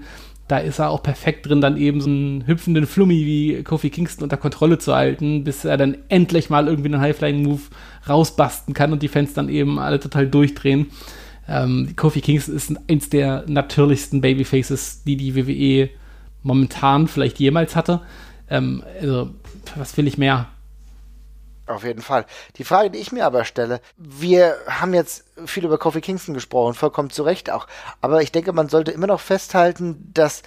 da 0.48 0.58
ist 0.58 0.78
er 0.78 0.90
auch 0.90 1.02
perfekt 1.02 1.46
drin, 1.46 1.60
dann 1.60 1.76
eben 1.76 2.00
so 2.00 2.08
einen 2.08 2.46
hüpfenden 2.46 2.86
Flummi 2.86 3.26
wie 3.26 3.62
Kofi 3.62 3.90
Kingston 3.90 4.24
unter 4.24 4.38
Kontrolle 4.38 4.78
zu 4.78 4.94
halten, 4.94 5.44
bis 5.44 5.64
er 5.64 5.76
dann 5.76 5.98
endlich 6.08 6.50
mal 6.50 6.68
irgendwie 6.68 6.92
einen 6.92 7.00
High-Flying-Move 7.02 7.60
rausbasten 8.08 8.74
kann 8.74 8.92
und 8.92 9.02
die 9.02 9.08
Fans 9.08 9.34
dann 9.34 9.50
eben 9.50 9.78
alle 9.78 10.00
total 10.00 10.26
durchdrehen. 10.26 10.86
Ähm, 11.46 11.94
Kofi 11.96 12.22
Kingston 12.22 12.56
ist 12.56 12.72
eins 12.88 13.10
der 13.10 13.44
natürlichsten 13.46 14.20
Babyfaces, 14.22 15.04
die 15.04 15.16
die 15.16 15.36
WWE 15.36 15.90
momentan 16.42 17.08
vielleicht 17.08 17.38
jemals 17.38 17.76
hatte. 17.76 18.00
Ähm, 18.50 18.82
also, 19.00 19.30
was 19.76 19.96
will 19.96 20.06
ich 20.06 20.18
mehr? 20.18 20.48
Auf 21.68 21.84
jeden 21.84 22.00
Fall. 22.00 22.24
Die 22.56 22.64
Frage, 22.64 22.90
die 22.90 22.98
ich 22.98 23.12
mir 23.12 23.26
aber 23.26 23.44
stelle, 23.44 23.82
wir 23.98 24.56
haben 24.66 24.94
jetzt 24.94 25.24
viel 25.44 25.66
über 25.66 25.76
Kofi 25.76 26.00
Kingston 26.00 26.32
gesprochen, 26.32 26.72
vollkommen 26.72 27.10
zu 27.10 27.22
Recht 27.22 27.50
auch. 27.50 27.66
Aber 28.00 28.22
ich 28.22 28.32
denke, 28.32 28.54
man 28.54 28.70
sollte 28.70 28.90
immer 28.90 29.06
noch 29.06 29.20
festhalten, 29.20 30.10
dass 30.14 30.42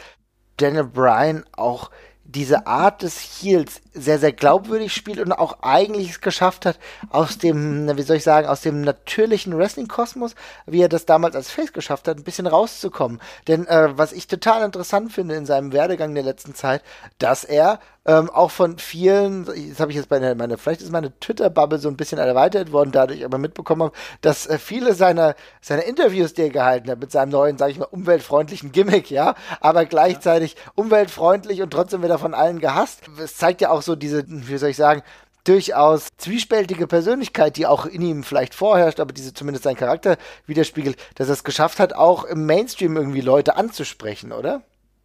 Daniel 0.58 0.86
Bryan 0.86 1.46
auch 1.52 1.92
diese 2.24 2.66
Art 2.66 3.04
des 3.04 3.20
Heels 3.20 3.82
sehr, 3.94 4.20
sehr 4.20 4.32
glaubwürdig 4.32 4.94
spielt 4.94 5.20
und 5.20 5.32
auch 5.32 5.58
eigentlich 5.62 6.10
es 6.10 6.22
geschafft 6.22 6.66
hat, 6.66 6.80
aus 7.10 7.38
dem, 7.38 7.96
wie 7.98 8.02
soll 8.04 8.18
ich 8.18 8.24
sagen, 8.24 8.48
aus 8.48 8.62
dem 8.62 8.82
natürlichen 8.82 9.58
Wrestling-Kosmos, 9.58 10.36
wie 10.66 10.82
er 10.82 10.90
das 10.90 11.06
damals 11.06 11.36
als 11.36 11.52
Face 11.52 11.74
geschafft 11.74 12.08
hat, 12.08 12.18
ein 12.18 12.24
bisschen 12.24 12.48
rauszukommen. 12.48 13.22
Denn 13.48 13.68
äh, 13.68 13.90
was 13.98 14.14
ich 14.14 14.28
total 14.28 14.64
interessant 14.64 15.12
finde 15.12 15.36
in 15.36 15.46
seinem 15.46 15.74
Werdegang 15.74 16.14
der 16.16 16.24
letzten 16.24 16.56
Zeit, 16.56 16.84
dass 17.18 17.44
er 17.44 17.80
ähm, 18.06 18.32
auch 18.32 18.50
von 18.50 18.80
vielen, 18.80 19.46
das 19.46 19.80
habe 19.80 19.92
ich 19.92 19.98
jetzt 19.98 20.10
bei 20.10 20.18
der, 20.18 20.34
meine, 20.34 20.58
vielleicht 20.58 20.82
ist 20.82 20.92
meine 20.92 21.18
Twitter-Bubble 21.20 21.78
so 21.78 21.88
ein 21.88 21.98
bisschen 21.98 22.18
erweitert 22.18 22.72
worden, 22.72 22.92
dadurch 22.92 23.24
aber 23.24 23.38
mitbekommen 23.38 23.84
habe, 23.84 23.94
dass 24.22 24.48
äh, 24.48 24.58
viele 24.58 24.96
seiner, 24.96 25.36
seiner 25.62 25.84
Interviews, 25.84 26.34
die 26.34 26.44
er 26.44 26.50
gehalten 26.50 26.90
hat, 26.90 27.00
mit 27.00 27.12
seinem 27.12 27.30
neuen, 27.30 27.60
sage 27.60 27.74
ich 27.74 27.78
mal, 27.78 27.86
umweltfreundlichen 27.86 28.72
Gimmick, 28.72 29.12
ja, 29.12 29.36
aber 29.60 29.86
gleichzeitig 29.86 30.56
ja. 30.56 30.72
umweltfreundlich 30.76 31.62
und 31.62 31.72
trotzdem 31.72 32.02
wieder 32.02 32.18
von 32.18 32.34
allen 32.34 32.60
gehasst. 32.60 33.02
Es 33.22 33.38
zeigt 33.38 33.62
ja 33.62 33.70
auch 33.70 33.81
so 33.82 33.96
diese, 33.96 34.24
wie 34.28 34.58
soll 34.58 34.70
ich 34.70 34.78
sagen, 34.78 35.02
durchaus 35.44 36.10
zwiespältige 36.18 36.88
Persönlichkeit, 36.88 37.58
die 37.58 37.66
auch 37.66 37.86
in 37.86 38.02
ihm 38.02 38.24
vielleicht 38.24 38.54
vorherrscht, 38.54 39.00
aber 39.00 39.14
diese 39.14 39.34
zumindest 39.34 39.64
seinen 39.64 39.76
Charakter 39.76 40.18
widerspiegelt, 40.46 40.98
dass 41.16 41.30
er 41.30 41.34
es 41.34 41.44
geschafft 41.44 41.80
hat, 41.80 41.94
auch 41.94 42.24
im 42.26 42.46
Mainstream 42.46 42.96
irgendwie 42.96 43.22
Leute 43.22 43.56
anzusprechen, 43.56 44.32
oder? 44.32 44.62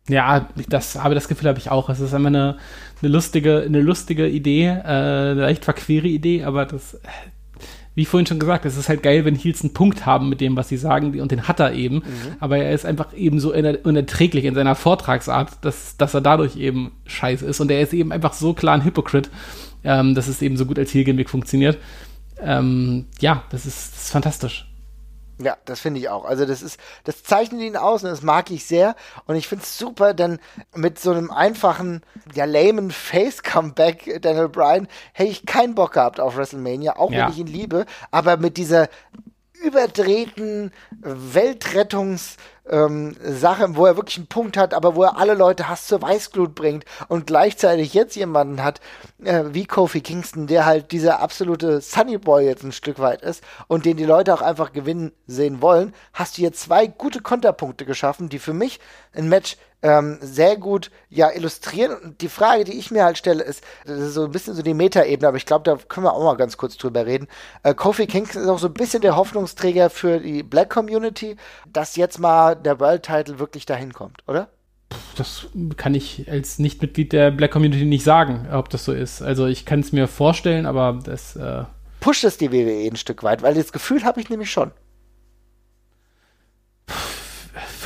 Ja, 0.09 0.48
das 0.69 1.03
habe 1.03 1.15
das 1.15 1.27
Gefühl 1.27 1.48
habe 1.48 1.59
ich 1.59 1.70
auch. 1.70 1.89
Es 1.89 1.98
ist 1.98 2.15
einfach 2.15 2.28
eine, 2.28 2.59
eine 3.03 3.11
lustige, 3.11 3.62
eine 3.62 3.81
lustige 3.81 4.28
Idee, 4.28 4.66
äh, 4.66 4.82
eine 4.85 5.40
leicht 5.40 5.65
verquere 5.65 6.07
Idee, 6.07 6.44
aber 6.44 6.65
das, 6.65 7.01
wie 7.97 8.05
vorhin 8.05 8.27
schon 8.27 8.39
gesagt, 8.39 8.66
es 8.66 8.77
ist 8.77 8.90
halt 8.90 9.02
geil, 9.02 9.24
wenn 9.24 9.35
Heels 9.35 9.62
einen 9.62 9.73
Punkt 9.73 10.05
haben 10.05 10.28
mit 10.28 10.43
dem, 10.43 10.55
was 10.55 10.68
sie 10.68 10.77
sagen, 10.77 11.18
und 11.18 11.32
den 11.32 11.48
hat 11.48 11.60
er 11.60 11.73
eben. 11.73 11.97
Mhm. 11.97 12.36
Aber 12.40 12.59
er 12.59 12.73
ist 12.73 12.85
einfach 12.85 13.14
eben 13.14 13.40
so 13.40 13.55
unerträglich 13.55 14.44
in 14.44 14.55
seiner 14.55 14.74
Vortragsart, 14.74 15.52
dass, 15.62 15.97
dass 15.97 16.12
er 16.12 16.20
dadurch 16.20 16.56
eben 16.56 16.93
scheiße 17.06 17.47
ist. 17.47 17.59
Und 17.59 17.70
er 17.70 17.81
ist 17.81 17.94
eben 17.94 18.12
einfach 18.12 18.35
so 18.35 18.52
klar 18.52 18.74
ein 18.74 18.85
Hypocrite, 18.85 19.31
ähm, 19.82 20.14
dass 20.14 20.28
es 20.28 20.43
eben 20.43 20.59
so 20.59 20.66
gut 20.66 20.78
als 20.78 20.93
Heel-Gimmick 20.93 21.31
funktioniert. 21.31 21.78
ähm, 22.39 23.06
ja, 23.18 23.44
das 23.48 23.64
ist, 23.64 23.94
das 23.94 24.02
ist 24.05 24.10
fantastisch. 24.10 24.66
Ja, 25.39 25.57
das 25.67 25.81
finde 25.81 26.01
ich 26.01 26.09
auch. 26.09 26.25
Also 26.25 26.47
das 26.47 26.63
ist, 26.63 26.81
das 27.05 27.23
zeichnet 27.23 27.61
ihn 27.61 27.77
aus 27.77 28.03
und 28.03 28.11
das 28.11 28.23
mag 28.23 28.51
ich 28.51 28.65
sehr. 28.65 28.97
Und 29.27 29.37
ich 29.37 29.49
finde 29.49 29.65
es 29.65 29.77
super, 29.77 30.15
denn 30.15 30.39
mit 30.75 30.99
so 30.99 31.11
einem 31.11 31.31
einfachen, 31.31 32.03
ja, 32.35 32.47
lamen 32.47 32.91
Face-Comeback 32.91 34.23
Daniel 34.23 34.49
Bryan 34.49 34.89
hätte 35.13 35.31
ich 35.31 35.45
keinen 35.45 35.75
Bock 35.75 35.93
gehabt 35.93 36.21
auf 36.21 36.37
WrestleMania, 36.37 36.97
auch 36.97 37.11
ja. 37.11 37.27
wenn 37.27 37.33
ich 37.33 37.39
ihn 37.39 37.47
liebe. 37.47 37.85
Aber 38.11 38.39
mit 38.39 38.57
dieser 38.57 38.89
überdrehten 39.63 40.73
Weltrettungs- 41.03 42.37
ähm, 42.70 43.16
Sache, 43.22 43.76
wo 43.76 43.86
er 43.86 43.97
wirklich 43.97 44.18
einen 44.18 44.26
Punkt 44.26 44.56
hat, 44.56 44.74
aber 44.74 44.97
wo 44.97 45.05
er 45.05 45.18
alle 45.18 45.34
Leute 45.34 45.68
Hass 45.68 45.86
zur 45.86 46.02
Weißglut 46.02 46.55
bringt 46.55 46.84
und 47.09 47.26
gleichzeitig 47.26 47.94
jetzt 47.94 48.16
jemanden 48.16 48.62
hat, 48.62 48.80
äh, 49.24 49.44
wie 49.48 49.66
Kofi 49.66 50.01
Kingston, 50.01 50.47
der 50.47 50.66
halt 50.66 50.93
dieser 50.93 51.20
absolute 51.20 51.80
Sunny 51.80 52.18
Boy 52.18 52.47
jetzt 52.47 52.64
ein 52.64 52.72
Stück 52.72 52.98
weit 52.98 53.22
ist 53.22 53.43
und 53.68 53.84
den 53.84 53.97
die 53.97 54.05
Leute 54.05 54.34
auch 54.34 54.43
einfach 54.43 54.72
gewinnen 54.72 55.12
sehen 55.26 55.62
wollen, 55.62 55.94
hast 56.12 56.36
du 56.36 56.43
hier 56.43 56.52
zwei 56.52 56.86
gute 56.86 57.20
Konterpunkte 57.20 57.84
geschaffen, 57.84 58.28
die 58.28 58.38
für 58.38 58.55
mich 58.55 58.80
ein 59.14 59.28
Match 59.28 59.56
ähm, 59.82 60.18
sehr 60.20 60.56
gut 60.56 60.90
ja 61.10 61.30
illustrieren. 61.30 61.97
Und 61.97 62.20
die 62.20 62.28
Frage, 62.28 62.64
die 62.64 62.78
ich 62.78 62.90
mir 62.90 63.05
halt 63.05 63.18
stelle, 63.18 63.44
ist, 63.44 63.62
das 63.84 63.98
ist 63.98 64.14
so 64.14 64.24
ein 64.24 64.32
bisschen 64.32 64.55
so 64.55 64.62
die 64.62 64.74
Metaebene, 64.74 65.28
aber 65.28 65.36
ich 65.36 65.47
glaube, 65.47 65.64
da 65.64 65.76
können 65.76 66.06
wir 66.06 66.12
auch 66.12 66.24
mal 66.24 66.36
ganz 66.36 66.56
kurz 66.56 66.76
drüber 66.76 67.06
reden. 67.06 67.28
Äh, 67.62 67.74
Kofi 67.74 68.06
Kingston 68.06 68.43
ist 68.43 68.48
auch 68.48 68.59
so 68.59 68.68
ein 68.68 68.74
bisschen 68.74 69.02
der 69.02 69.16
Hoffnungsträger 69.16 69.90
für 69.90 70.18
die 70.18 70.43
Black 70.43 70.70
Community, 70.70 71.36
dass 71.72 71.97
jetzt 71.97 72.18
mal 72.18 72.56
der 72.65 72.81
World 72.81 73.03
Title 73.03 73.39
wirklich 73.39 73.66
dahin 73.66 73.93
kommt, 73.93 74.23
oder? 74.27 74.49
Das 75.16 75.47
kann 75.77 75.95
ich 75.95 76.31
als 76.31 76.59
Nicht-Mitglied 76.59 77.12
der 77.12 77.31
Black 77.31 77.51
Community 77.51 77.85
nicht 77.85 78.05
sagen, 78.05 78.47
ob 78.53 78.69
das 78.69 78.85
so 78.85 78.93
ist. 78.93 79.23
Also 79.23 79.47
ich 79.47 79.65
kann 79.65 79.81
es 79.81 79.93
mir 79.93 80.09
vorstellen, 80.09 80.66
aber 80.66 80.99
das 81.05 81.37
äh 81.37 81.65
pusht 82.01 82.24
es 82.24 82.37
die 82.37 82.53
WWE 82.53 82.89
ein 82.89 82.97
Stück 82.97 83.23
weit, 83.23 83.43
weil 83.43 83.55
das 83.55 83.73
Gefühl 83.73 84.05
habe 84.05 84.20
ich 84.20 84.31
nämlich 84.31 84.51
schon 84.51 84.70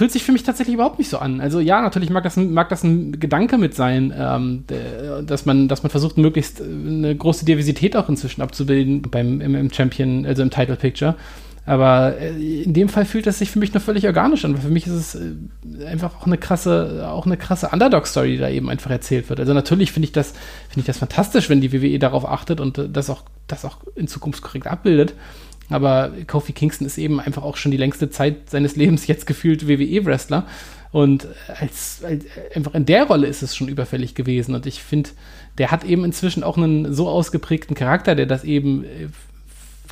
fühlt 0.01 0.13
sich 0.13 0.23
für 0.23 0.33
mich 0.33 0.45
tatsächlich 0.45 0.73
überhaupt 0.73 0.99
nicht 0.99 1.11
so 1.11 1.19
an. 1.19 1.43
Also 1.43 1.61
ja, 1.61 1.83
natürlich 1.83 2.09
mag 2.09 2.25
das, 2.25 2.39
mag 2.39 2.71
das 2.71 2.83
ein 2.85 3.21
Gedanke 3.21 3.59
mit 3.59 3.75
sein, 3.75 4.15
ähm, 4.17 4.65
dass, 5.27 5.45
man, 5.45 5.69
dass 5.69 5.83
man 5.83 5.91
versucht, 5.91 6.17
möglichst 6.17 6.59
äh, 6.59 6.65
eine 6.65 7.15
große 7.15 7.45
Diversität 7.45 7.95
auch 7.95 8.09
inzwischen 8.09 8.41
abzubilden 8.41 9.03
beim 9.03 9.43
im, 9.43 9.55
im 9.55 9.71
Champion, 9.71 10.25
also 10.25 10.41
im 10.41 10.49
Title 10.49 10.77
Picture. 10.77 11.17
Aber 11.67 12.17
äh, 12.19 12.63
in 12.63 12.73
dem 12.73 12.89
Fall 12.89 13.05
fühlt 13.05 13.27
das 13.27 13.39
sich 13.39 13.51
für 13.51 13.59
mich 13.59 13.75
noch 13.75 13.83
völlig 13.83 14.07
organisch 14.07 14.45
an, 14.45 14.57
für 14.57 14.69
mich 14.69 14.87
ist 14.87 14.93
es 14.93 15.15
äh, 15.15 15.87
einfach 15.87 16.21
auch 16.21 16.27
eine 16.27 16.39
krasse, 16.39 17.09
auch 17.09 17.27
eine 17.27 17.37
krasse 17.37 17.69
Underdog-Story, 17.69 18.33
die 18.33 18.39
da 18.39 18.49
eben 18.49 18.71
einfach 18.71 18.91
erzählt 18.91 19.29
wird. 19.29 19.41
Also 19.41 19.53
natürlich 19.53 19.93
finde 19.93 20.07
ich 20.07 20.13
das, 20.13 20.31
finde 20.69 20.81
ich 20.81 20.87
das 20.87 20.99
fantastisch, 20.99 21.49
wenn 21.49 21.61
die 21.61 21.73
WWE 21.73 21.99
darauf 21.99 22.27
achtet 22.27 22.61
und 22.61 22.89
das 22.93 23.11
auch, 23.11 23.23
das 23.47 23.65
auch 23.65 23.79
in 23.95 24.09
Zukunft 24.09 24.43
korrekt 24.43 24.67
abbildet. 24.67 25.15
Aber 25.69 26.11
Kofi 26.27 26.53
Kingston 26.53 26.87
ist 26.87 26.99
eben 26.99 27.21
einfach 27.21 27.45
auch 27.45 27.57
schon 27.57 27.71
die 27.71 27.79
längste 27.79 28.11
Zeit 28.11 28.51
seines 28.51 28.75
Lebens 28.77 29.07
jetzt 29.07 29.27
gefühlt 29.27 29.69
WWE-Wrestler. 29.69 30.47
Und 30.93 31.29
als, 31.61 32.03
als, 32.03 32.25
einfach 32.55 32.75
in 32.75 32.85
der 32.85 33.05
Rolle 33.05 33.29
ist 33.29 33.43
es 33.43 33.55
schon 33.55 33.69
überfällig 33.69 34.17
gewesen. 34.17 34.57
Und 34.57 34.67
ich 34.67 34.83
finde, 34.83 35.11
der 35.59 35.71
hat 35.71 35.85
eben 35.85 36.05
inzwischen 36.05 36.43
auch 36.43 36.57
einen 36.57 36.93
so 36.93 37.09
ausgeprägten 37.09 37.77
Charakter, 37.77 38.17
der 38.17 38.27
das 38.27 38.43
eben 38.43 38.85
äh, 38.85 39.09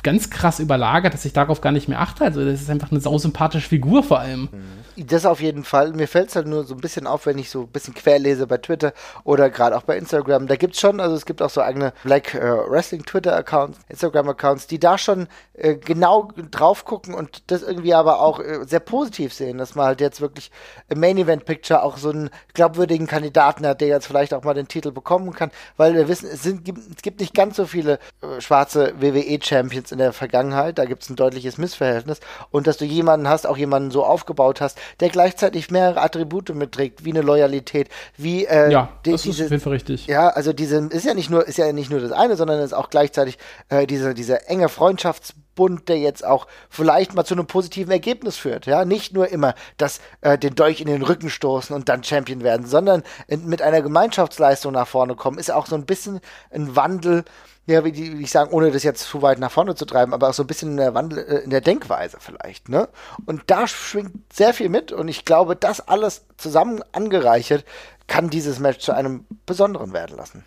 ganz 0.03 0.29
krass 0.29 0.59
überlagert, 0.59 1.13
dass 1.13 1.25
ich 1.25 1.33
darauf 1.33 1.61
gar 1.61 1.71
nicht 1.71 1.87
mehr 1.87 2.01
achte. 2.01 2.23
Also 2.23 2.43
das 2.43 2.61
ist 2.61 2.69
einfach 2.69 2.91
eine 2.91 2.99
sausympathische 2.99 3.67
Figur 3.67 4.03
vor 4.03 4.19
allem. 4.19 4.49
Mhm. 4.51 5.07
Das 5.07 5.25
auf 5.25 5.39
jeden 5.39 5.63
Fall. 5.63 5.93
Mir 5.93 6.07
fällt 6.07 6.29
es 6.29 6.35
halt 6.35 6.47
nur 6.47 6.65
so 6.65 6.73
ein 6.73 6.81
bisschen 6.81 7.07
auf, 7.07 7.25
wenn 7.25 7.37
ich 7.37 7.49
so 7.49 7.61
ein 7.61 7.67
bisschen 7.67 7.93
querlese 7.93 8.47
bei 8.47 8.57
Twitter 8.57 8.93
oder 9.23 9.49
gerade 9.49 9.77
auch 9.77 9.83
bei 9.83 9.97
Instagram. 9.97 10.47
Da 10.47 10.57
gibt 10.57 10.73
es 10.73 10.81
schon, 10.81 10.99
also 10.99 11.15
es 11.15 11.25
gibt 11.25 11.41
auch 11.41 11.49
so 11.49 11.61
eigene 11.61 11.93
Black 12.03 12.33
äh, 12.33 12.39
Wrestling 12.39 13.05
Twitter-Accounts, 13.05 13.79
Instagram-Accounts, 13.87 14.67
die 14.67 14.79
da 14.79 14.97
schon 14.97 15.27
äh, 15.53 15.75
genau 15.75 16.29
drauf 16.51 16.85
gucken 16.85 17.13
und 17.13 17.43
das 17.47 17.63
irgendwie 17.63 17.93
aber 17.93 18.19
auch 18.21 18.39
äh, 18.39 18.65
sehr 18.65 18.81
positiv 18.81 19.33
sehen, 19.33 19.57
dass 19.57 19.75
man 19.75 19.85
halt 19.85 20.01
jetzt 20.01 20.19
wirklich 20.21 20.51
im 20.89 20.99
Main 20.99 21.17
Event 21.17 21.45
Picture 21.45 21.83
auch 21.83 21.97
so 21.97 22.09
einen 22.09 22.29
glaubwürdigen 22.53 23.07
Kandidaten 23.07 23.65
hat, 23.65 23.81
der 23.81 23.87
jetzt 23.87 24.07
vielleicht 24.07 24.33
auch 24.33 24.43
mal 24.43 24.53
den 24.53 24.67
Titel 24.67 24.91
bekommen 24.91 25.33
kann, 25.33 25.51
weil 25.77 25.93
wir 25.93 26.07
wissen, 26.07 26.29
es, 26.31 26.43
sind, 26.43 26.67
es 26.67 27.01
gibt 27.01 27.21
nicht 27.21 27.33
ganz 27.33 27.55
so 27.55 27.65
viele 27.65 27.99
äh, 28.21 28.41
schwarze 28.41 28.93
WWE-Champions 28.99 29.88
in 29.91 29.97
der 29.97 30.13
Vergangenheit, 30.13 30.77
da 30.77 30.85
gibt 30.85 31.03
es 31.03 31.09
ein 31.09 31.15
deutliches 31.15 31.57
Missverhältnis 31.57 32.19
und 32.51 32.67
dass 32.67 32.77
du 32.77 32.85
jemanden 32.85 33.27
hast, 33.27 33.45
auch 33.47 33.57
jemanden 33.57 33.91
so 33.91 34.03
aufgebaut 34.03 34.61
hast, 34.61 34.77
der 34.99 35.09
gleichzeitig 35.09 35.71
mehrere 35.71 36.01
Attribute 36.01 36.53
mitträgt, 36.53 37.05
wie 37.05 37.11
eine 37.11 37.21
Loyalität, 37.21 37.89
wie 38.17 38.45
äh, 38.45 38.71
ja, 38.71 38.89
die, 39.05 39.11
das 39.11 39.23
diese, 39.23 39.43
ist 39.43 39.47
auf 39.47 39.51
jeden 39.51 39.63
Fall 39.63 39.73
richtig. 39.73 40.07
Ja, 40.07 40.29
also 40.29 40.53
diese 40.53 40.77
ist 40.87 41.05
ja 41.05 41.13
nicht 41.13 41.29
nur 41.29 41.47
ist 41.47 41.57
ja 41.57 41.71
nicht 41.71 41.89
nur 41.89 41.99
das 41.99 42.11
eine, 42.11 42.35
sondern 42.35 42.59
ist 42.61 42.73
auch 42.73 42.89
gleichzeitig 42.89 43.37
äh, 43.69 43.87
diese 43.87 44.13
diese 44.13 44.47
enge 44.47 44.69
Freundschaftsbund, 44.69 45.89
der 45.89 45.97
jetzt 45.97 46.25
auch 46.25 46.47
vielleicht 46.69 47.13
mal 47.13 47.25
zu 47.25 47.33
einem 47.33 47.47
positiven 47.47 47.91
Ergebnis 47.91 48.37
führt, 48.37 48.65
ja, 48.65 48.85
nicht 48.85 49.13
nur 49.13 49.29
immer 49.29 49.55
das 49.77 49.99
äh, 50.21 50.37
den 50.37 50.55
Dolch 50.55 50.81
in 50.81 50.87
den 50.87 51.01
Rücken 51.01 51.29
stoßen 51.29 51.75
und 51.75 51.89
dann 51.89 52.03
Champion 52.03 52.43
werden, 52.43 52.65
sondern 52.65 53.03
in, 53.27 53.45
mit 53.45 53.61
einer 53.61 53.81
Gemeinschaftsleistung 53.81 54.73
nach 54.73 54.87
vorne 54.87 55.15
kommen, 55.15 55.37
ist 55.37 55.51
auch 55.51 55.65
so 55.65 55.75
ein 55.75 55.85
bisschen 55.85 56.19
ein 56.51 56.75
Wandel 56.75 57.23
ja, 57.69 57.85
wie, 57.85 57.91
die, 57.91 58.17
wie 58.17 58.23
ich 58.23 58.31
sagen, 58.31 58.51
ohne 58.51 58.71
das 58.71 58.83
jetzt 58.83 59.03
zu 59.03 59.21
weit 59.21 59.39
nach 59.39 59.51
vorne 59.51 59.75
zu 59.75 59.85
treiben, 59.85 60.13
aber 60.13 60.29
auch 60.29 60.33
so 60.33 60.43
ein 60.43 60.47
bisschen 60.47 60.71
in 60.71 60.77
der 60.77 60.93
Wandel, 60.93 61.19
äh, 61.19 61.43
in 61.43 61.49
der 61.49 61.61
Denkweise 61.61 62.17
vielleicht, 62.19 62.67
ne? 62.67 62.89
Und 63.25 63.43
da 63.47 63.67
schwingt 63.67 64.33
sehr 64.33 64.53
viel 64.53 64.69
mit 64.69 64.91
und 64.91 65.07
ich 65.07 65.23
glaube, 65.23 65.55
das 65.55 65.79
alles 65.79 66.25
zusammen 66.37 66.83
angereichert 66.91 67.63
kann 68.07 68.29
dieses 68.29 68.59
Match 68.59 68.79
zu 68.79 68.91
einem 68.91 69.25
besonderen 69.45 69.93
werden 69.93 70.17
lassen. 70.17 70.43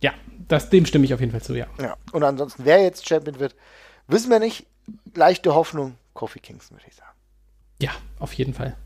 Ja, 0.00 0.12
das, 0.46 0.70
dem 0.70 0.86
stimme 0.86 1.04
ich 1.04 1.12
auf 1.12 1.20
jeden 1.20 1.32
Fall 1.32 1.42
zu, 1.42 1.54
ja. 1.54 1.66
Ja, 1.80 1.96
und 2.12 2.22
ansonsten, 2.22 2.64
wer 2.64 2.80
jetzt 2.80 3.08
Champion 3.08 3.40
wird, 3.40 3.56
wissen 4.06 4.30
wir 4.30 4.38
nicht. 4.38 4.66
Leichte 5.14 5.54
Hoffnung, 5.54 5.96
Kofi 6.14 6.38
Kingston, 6.38 6.78
würde 6.78 6.86
ich 6.88 6.94
sagen. 6.94 7.10
Ja, 7.80 7.90
auf 8.20 8.32
jeden 8.32 8.54
Fall. 8.54 8.76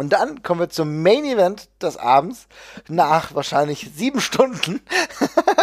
Und 0.00 0.14
dann 0.14 0.42
kommen 0.42 0.60
wir 0.60 0.70
zum 0.70 1.02
Main 1.02 1.26
Event 1.26 1.68
des 1.82 1.98
Abends 1.98 2.46
nach 2.88 3.34
wahrscheinlich 3.34 3.90
sieben 3.94 4.22
Stunden. 4.22 4.80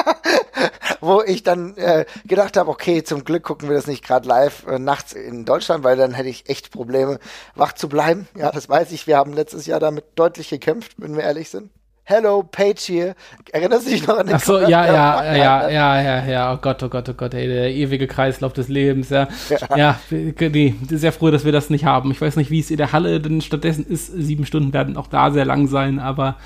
wo 1.02 1.24
ich 1.24 1.42
dann 1.42 1.76
äh, 1.78 2.06
gedacht 2.24 2.56
habe, 2.56 2.70
okay, 2.70 3.04
zum 3.04 3.24
Glück 3.24 3.42
gucken 3.42 3.68
wir 3.68 3.76
das 3.76 3.88
nicht 3.88 4.06
gerade 4.06 4.28
live 4.28 4.68
äh, 4.68 4.78
nachts 4.78 5.14
in 5.14 5.44
Deutschland, 5.44 5.84
weil 5.84 5.98
dann 5.98 6.14
hätte 6.14 6.30
ich 6.30 6.50
echt 6.50 6.72
Probleme, 6.72 7.18
wach 7.56 7.74
zu 7.74 7.90
bleiben. 7.90 8.28
Ja, 8.36 8.52
das 8.52 8.70
weiß 8.70 8.92
ich. 8.92 9.08
Wir 9.08 9.18
haben 9.18 9.34
letztes 9.34 9.66
Jahr 9.66 9.80
damit 9.80 10.06
deutlich 10.14 10.50
gekämpft, 10.50 10.94
wenn 10.98 11.16
wir 11.16 11.24
ehrlich 11.24 11.50
sind. 11.50 11.72
Hello, 12.10 12.42
Page 12.42 12.80
hier. 12.80 13.16
Erinnerst 13.52 13.86
du 13.86 13.92
dich 13.92 14.08
noch 14.08 14.18
an 14.18 14.28
den 14.28 14.38
Ach 14.38 14.42
so, 14.42 14.60
ja, 14.60 14.86
ja, 14.86 15.36
ja, 15.36 15.70
ja, 15.70 16.02
ja, 16.02 16.26
ja, 16.26 16.54
oh 16.54 16.58
Gott, 16.62 16.82
oh 16.82 16.88
Gott, 16.88 17.10
oh 17.10 17.14
Gott, 17.14 17.34
ey, 17.34 17.48
der 17.50 17.70
ewige 17.70 18.08
Kreislauf 18.08 18.54
des 18.54 18.70
Lebens, 18.70 19.10
ja. 19.10 19.28
Ja, 19.50 19.76
ja 19.76 20.00
nee, 20.40 20.74
sehr 20.88 21.12
froh, 21.12 21.32
dass 21.32 21.44
wir 21.44 21.52
das 21.52 21.70
nicht 21.70 21.84
haben. 21.84 22.10
Ich 22.12 22.22
weiß 22.22 22.38
nicht, 22.38 22.50
wie 22.50 22.62
es 22.62 22.72
in 22.72 22.78
der 22.78 22.94
Halle 22.94 23.20
denn 23.20 23.42
stattdessen 23.42 23.86
ist. 23.86 24.08
Sieben 24.08 24.46
Stunden 24.46 24.72
werden 24.72 24.96
auch 24.96 25.08
da 25.08 25.32
sehr 25.32 25.44
lang 25.44 25.68
sein, 25.68 26.00
aber 26.00 26.38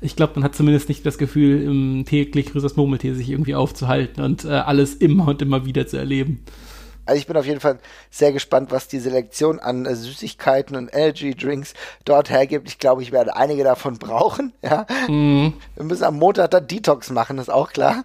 ich 0.00 0.16
glaube, 0.16 0.32
man 0.36 0.44
hat 0.44 0.54
zumindest 0.54 0.88
nicht 0.88 1.04
das 1.04 1.18
Gefühl, 1.18 1.64
im 1.64 2.06
täglich 2.06 2.46
größeres 2.52 2.76
Murmeltier 2.76 3.14
sich 3.14 3.28
irgendwie 3.28 3.54
aufzuhalten 3.54 4.24
und 4.24 4.46
äh, 4.46 4.52
alles 4.52 4.94
immer 4.94 5.28
und 5.28 5.42
immer 5.42 5.66
wieder 5.66 5.86
zu 5.86 5.98
erleben. 5.98 6.42
Also 7.10 7.18
ich 7.18 7.26
bin 7.26 7.36
auf 7.36 7.44
jeden 7.44 7.58
Fall 7.58 7.80
sehr 8.08 8.30
gespannt, 8.30 8.70
was 8.70 8.86
die 8.86 9.00
Selektion 9.00 9.58
an 9.58 9.84
äh, 9.84 9.96
Süßigkeiten 9.96 10.76
und 10.76 10.94
Energy 10.94 11.34
Drinks 11.34 11.74
dort 12.04 12.30
hergibt. 12.30 12.68
Ich 12.68 12.78
glaube, 12.78 13.02
ich 13.02 13.10
werde 13.10 13.34
einige 13.34 13.64
davon 13.64 13.98
brauchen. 13.98 14.52
Ja. 14.62 14.86
Mm. 15.08 15.54
Wir 15.74 15.84
müssen 15.84 16.04
am 16.04 16.18
Montag 16.18 16.50
dann 16.50 16.68
Detox 16.68 17.10
machen, 17.10 17.38
ist 17.38 17.50
auch 17.50 17.72
klar. 17.72 18.04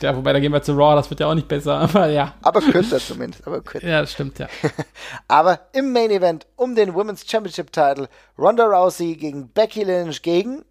Ja, 0.00 0.16
wobei, 0.16 0.32
da 0.32 0.40
gehen 0.40 0.52
wir 0.52 0.62
zu 0.62 0.72
Raw, 0.72 0.96
das 0.96 1.10
wird 1.10 1.20
ja 1.20 1.28
auch 1.28 1.34
nicht 1.34 1.46
besser, 1.46 1.74
aber 1.78 2.08
ja. 2.08 2.34
Aber 2.42 2.60
kürzer 2.60 2.98
zumindest, 2.98 3.46
aber 3.46 3.60
kürzer. 3.60 3.86
Ja, 3.86 4.00
das 4.00 4.12
stimmt, 4.12 4.38
ja. 4.38 4.48
aber 5.28 5.60
im 5.72 5.92
Main 5.92 6.10
Event 6.10 6.46
um 6.56 6.74
den 6.74 6.94
Women's 6.94 7.24
Championship 7.28 7.72
Title 7.72 8.08
Ronda 8.36 8.64
Rousey 8.64 9.14
gegen 9.14 9.48
Becky 9.50 9.84
Lynch 9.84 10.22
gegen 10.22 10.64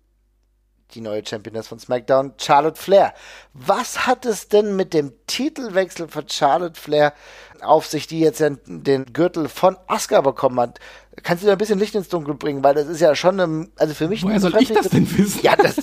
die 0.94 1.02
neue 1.02 1.26
Championess 1.26 1.68
von 1.68 1.80
SmackDown, 1.80 2.34
Charlotte 2.38 2.80
Flair. 2.80 3.14
Was 3.54 4.08
hat 4.08 4.26
es 4.26 4.48
denn 4.48 4.76
mit 4.76 4.94
dem 4.94 5.14
Titelwechsel 5.28 6.08
von 6.08 6.28
Charlotte 6.30 6.80
Flair 6.80 7.14
auf 7.62 7.88
sich, 7.88 8.08
die 8.08 8.20
jetzt 8.20 8.44
den 8.66 9.06
Gürtel 9.14 9.50
von 9.50 9.78
Asuka 9.88 10.22
bekommen 10.22 10.60
hat? 10.60 10.80
Kannst 11.24 11.44
du 11.44 11.48
da 11.48 11.54
ein 11.54 11.58
bisschen 11.58 11.80
Licht 11.80 11.96
ins 11.96 12.10
Dunkel 12.10 12.36
bringen, 12.36 12.64
weil 12.64 12.76
das 12.76 12.88
ist 12.88 13.02
ja 13.02 13.16
schon, 13.16 13.40
eine, 13.40 13.68
also 13.78 13.94
für 13.96 14.08
mich. 14.08 14.24
Woher 14.24 14.40
soll 14.40 14.56
ich 14.62 14.72
das 14.72 14.90
denn 14.90 15.18
wissen? 15.18 15.42
Ja, 15.42 15.56
das 15.56 15.76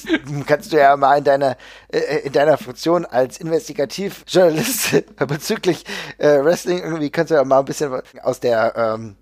kannst 0.47 0.73
du 0.73 0.77
ja 0.77 0.97
mal 0.97 1.19
in 1.19 1.25
deiner 1.25 1.57
äh, 1.89 2.21
in 2.25 2.33
deiner 2.33 2.57
Funktion 2.57 3.05
als 3.05 3.39
Investigativjournalist 3.39 5.17
bezüglich 5.27 5.85
äh, 6.19 6.43
Wrestling 6.45 6.79
irgendwie 6.79 7.11
kannst 7.11 7.33
du 7.33 7.35
ja 7.35 7.45
mal 7.45 7.59
ein 7.59 7.65
bisschen 7.65 8.01
aus 8.23 8.39
der 8.39 8.75
ähm, 8.77 9.17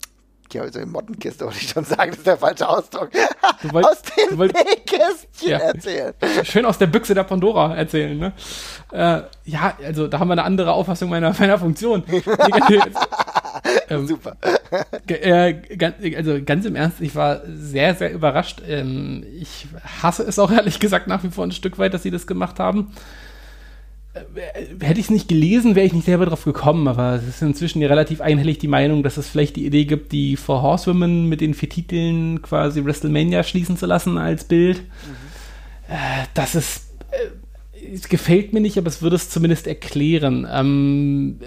ja, 0.55 0.63
also 0.63 0.81
in 0.81 0.91
Mottenkiste 0.91 1.45
wollte 1.45 1.59
ich 1.61 1.69
schon 1.69 1.85
sagen, 1.85 2.11
das 2.11 2.19
ist 2.19 2.27
der 2.27 2.37
falsche 2.37 2.69
Ausdruck. 2.69 3.11
Wollt, 3.71 3.87
aus 3.87 4.03
dem 4.03 4.39
Nähkästchen 4.39 5.51
ja. 5.51 5.59
erzählen. 5.59 6.15
Schön 6.45 6.65
aus 6.65 6.79
der 6.79 6.87
Büchse 6.87 7.15
der 7.15 7.25
Pandora 7.25 7.75
erzählen, 7.77 8.19
ne? 8.19 8.33
Äh, 8.93 9.23
ja, 9.45 9.77
also 9.85 10.09
da 10.09 10.19
haben 10.19 10.29
wir 10.29 10.33
eine 10.33 10.45
andere 10.45 10.73
Auffassung 10.73 11.11
meiner, 11.11 11.35
meiner 11.39 11.59
Funktion. 11.59 12.03
ähm, 13.89 14.07
Super. 14.07 14.37
Äh, 15.07 15.55
also 16.17 16.43
ganz 16.45 16.65
im 16.65 16.77
Ernst, 16.77 17.01
ich 17.01 17.15
war 17.15 17.43
sehr, 17.47 17.95
sehr 17.95 18.13
überrascht. 18.13 18.63
Ähm, 18.67 19.25
ich 19.41 19.67
hasse 20.03 20.23
es 20.23 20.39
auch 20.39 20.51
ehrlich 20.51 20.81
gesagt 20.81 21.07
nach 21.07 21.23
wie 21.25 21.31
vor 21.31 21.45
ein 21.45 21.53
Stück 21.53 21.79
weit, 21.79 21.95
dass 21.95 22.03
sie 22.03 22.11
das 22.11 22.27
gemacht 22.27 22.59
haben 22.59 22.93
hätte 24.81 25.01
ich 25.01 25.07
es 25.07 25.11
nicht 25.11 25.29
gelesen, 25.29 25.75
wäre 25.75 25.87
ich 25.87 25.95
nicht 25.95 26.05
selber 26.05 26.27
drauf 26.27 26.45
gekommen, 26.45 26.87
aber 26.87 27.15
es 27.15 27.27
ist 27.27 27.43
inzwischen 27.43 27.81
ja 27.81 27.89
relativ 27.89 28.21
einhellig 28.21 28.59
die 28.59 28.69
Meinung, 28.69 29.03
dass 29.03 29.17
es 29.17 29.29
vielleicht 29.29 29.57
die 29.57 29.65
Idee 29.65 29.87
gibt, 29.87 30.13
die 30.13 30.37
Four 30.37 30.61
Horsewomen 30.61 31.29
mit 31.29 31.41
den 31.41 31.55
vier 31.55 31.71
Titeln 31.71 32.43
quasi 32.43 32.85
WrestleMania 32.85 33.43
schließen 33.43 33.79
zu 33.79 33.87
lassen 33.87 34.19
als 34.19 34.45
Bild. 34.45 34.81
Mhm. 34.81 35.95
Äh, 35.95 36.27
das 36.35 36.55
ist, 36.55 36.91
äh, 37.11 37.87
es 37.95 38.09
gefällt 38.09 38.53
mir 38.53 38.61
nicht, 38.61 38.77
aber 38.77 38.89
es 38.89 39.01
würde 39.01 39.17
es 39.17 39.31
zumindest 39.31 39.67
erklären. 39.67 40.47
Ähm, 40.51 41.41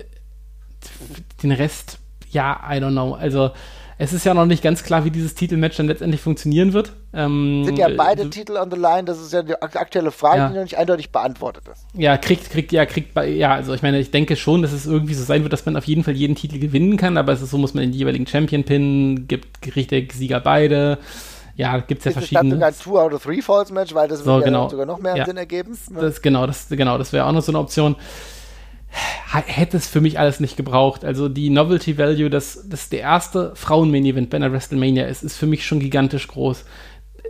den 1.43 1.51
Rest, 1.51 1.99
ja, 2.31 2.59
I 2.67 2.77
don't 2.77 2.91
know. 2.91 3.13
Also, 3.13 3.51
es 3.97 4.11
ist 4.11 4.25
ja 4.25 4.33
noch 4.33 4.45
nicht 4.45 4.61
ganz 4.61 4.83
klar, 4.83 5.05
wie 5.05 5.11
dieses 5.11 5.35
Titelmatch 5.35 5.77
dann 5.77 5.87
letztendlich 5.87 6.19
funktionieren 6.19 6.73
wird. 6.73 6.91
Ähm, 7.13 7.63
sind 7.63 7.77
ja 7.77 7.87
beide 7.95 8.23
äh, 8.23 8.29
Titel 8.29 8.57
on 8.57 8.69
the 8.69 8.77
line, 8.77 9.05
das 9.05 9.21
ist 9.21 9.31
ja 9.31 9.41
die 9.41 9.55
aktuelle 9.61 10.11
Frage, 10.11 10.39
ja. 10.39 10.47
die 10.49 10.55
noch 10.55 10.63
nicht 10.63 10.77
eindeutig 10.77 11.11
beantwortet 11.11 11.63
ist. 11.71 11.85
Ja, 11.93 12.17
kriegt, 12.17 12.49
kriegt, 12.49 12.73
ja, 12.73 12.85
kriegt, 12.85 13.17
ja, 13.17 13.53
also 13.53 13.73
ich 13.73 13.81
meine, 13.81 13.99
ich 13.99 14.11
denke 14.11 14.35
schon, 14.35 14.61
dass 14.61 14.73
es 14.73 14.85
irgendwie 14.85 15.13
so 15.13 15.23
sein 15.23 15.43
wird, 15.43 15.53
dass 15.53 15.65
man 15.65 15.77
auf 15.77 15.85
jeden 15.85 16.03
Fall 16.03 16.13
jeden 16.13 16.35
Titel 16.35 16.59
gewinnen 16.59 16.97
kann, 16.97 17.15
aber 17.15 17.31
es 17.31 17.41
ist 17.41 17.51
so, 17.51 17.57
muss 17.57 17.73
man 17.73 17.83
den 17.83 17.93
jeweiligen 17.93 18.27
Champion 18.27 18.65
pinnen, 18.65 19.27
gibt 19.27 19.75
richtig 19.75 20.11
Sieger 20.11 20.41
beide. 20.41 20.97
Ja, 21.55 21.77
gibt 21.77 21.99
es 21.99 22.05
ja 22.05 22.11
verschiedene. 22.11 22.55
sogar 22.55 22.67
ein 22.67 22.75
Two 22.77 22.99
out 22.99 23.13
of 23.13 23.23
Three 23.23 23.41
Falls 23.41 23.71
Match, 23.71 23.93
weil 23.93 24.09
das 24.09 24.19
so, 24.19 24.41
genau. 24.41 24.63
ja 24.63 24.69
sogar 24.69 24.85
noch 24.85 24.99
mehr 24.99 25.15
ja. 25.15 25.25
Sinn 25.25 25.37
ergeben. 25.37 25.77
Das, 25.93 26.21
genau, 26.21 26.45
das, 26.45 26.67
genau, 26.67 26.97
das 26.97 27.13
wäre 27.13 27.25
auch 27.25 27.31
noch 27.31 27.41
so 27.41 27.53
eine 27.53 27.59
Option 27.59 27.95
hätte 29.31 29.77
es 29.77 29.87
für 29.87 30.01
mich 30.01 30.19
alles 30.19 30.39
nicht 30.39 30.57
gebraucht. 30.57 31.03
Also 31.03 31.29
die 31.29 31.49
Novelty 31.49 31.97
Value, 31.97 32.29
dass 32.29 32.67
das 32.69 32.89
der 32.89 33.01
erste 33.01 33.55
Frauen-Main-Event 33.55 34.29
bei 34.29 34.37
einer 34.37 34.51
WrestleMania 34.51 35.05
ist, 35.05 35.23
ist 35.23 35.37
für 35.37 35.47
mich 35.47 35.65
schon 35.65 35.79
gigantisch 35.79 36.27
groß. 36.27 36.65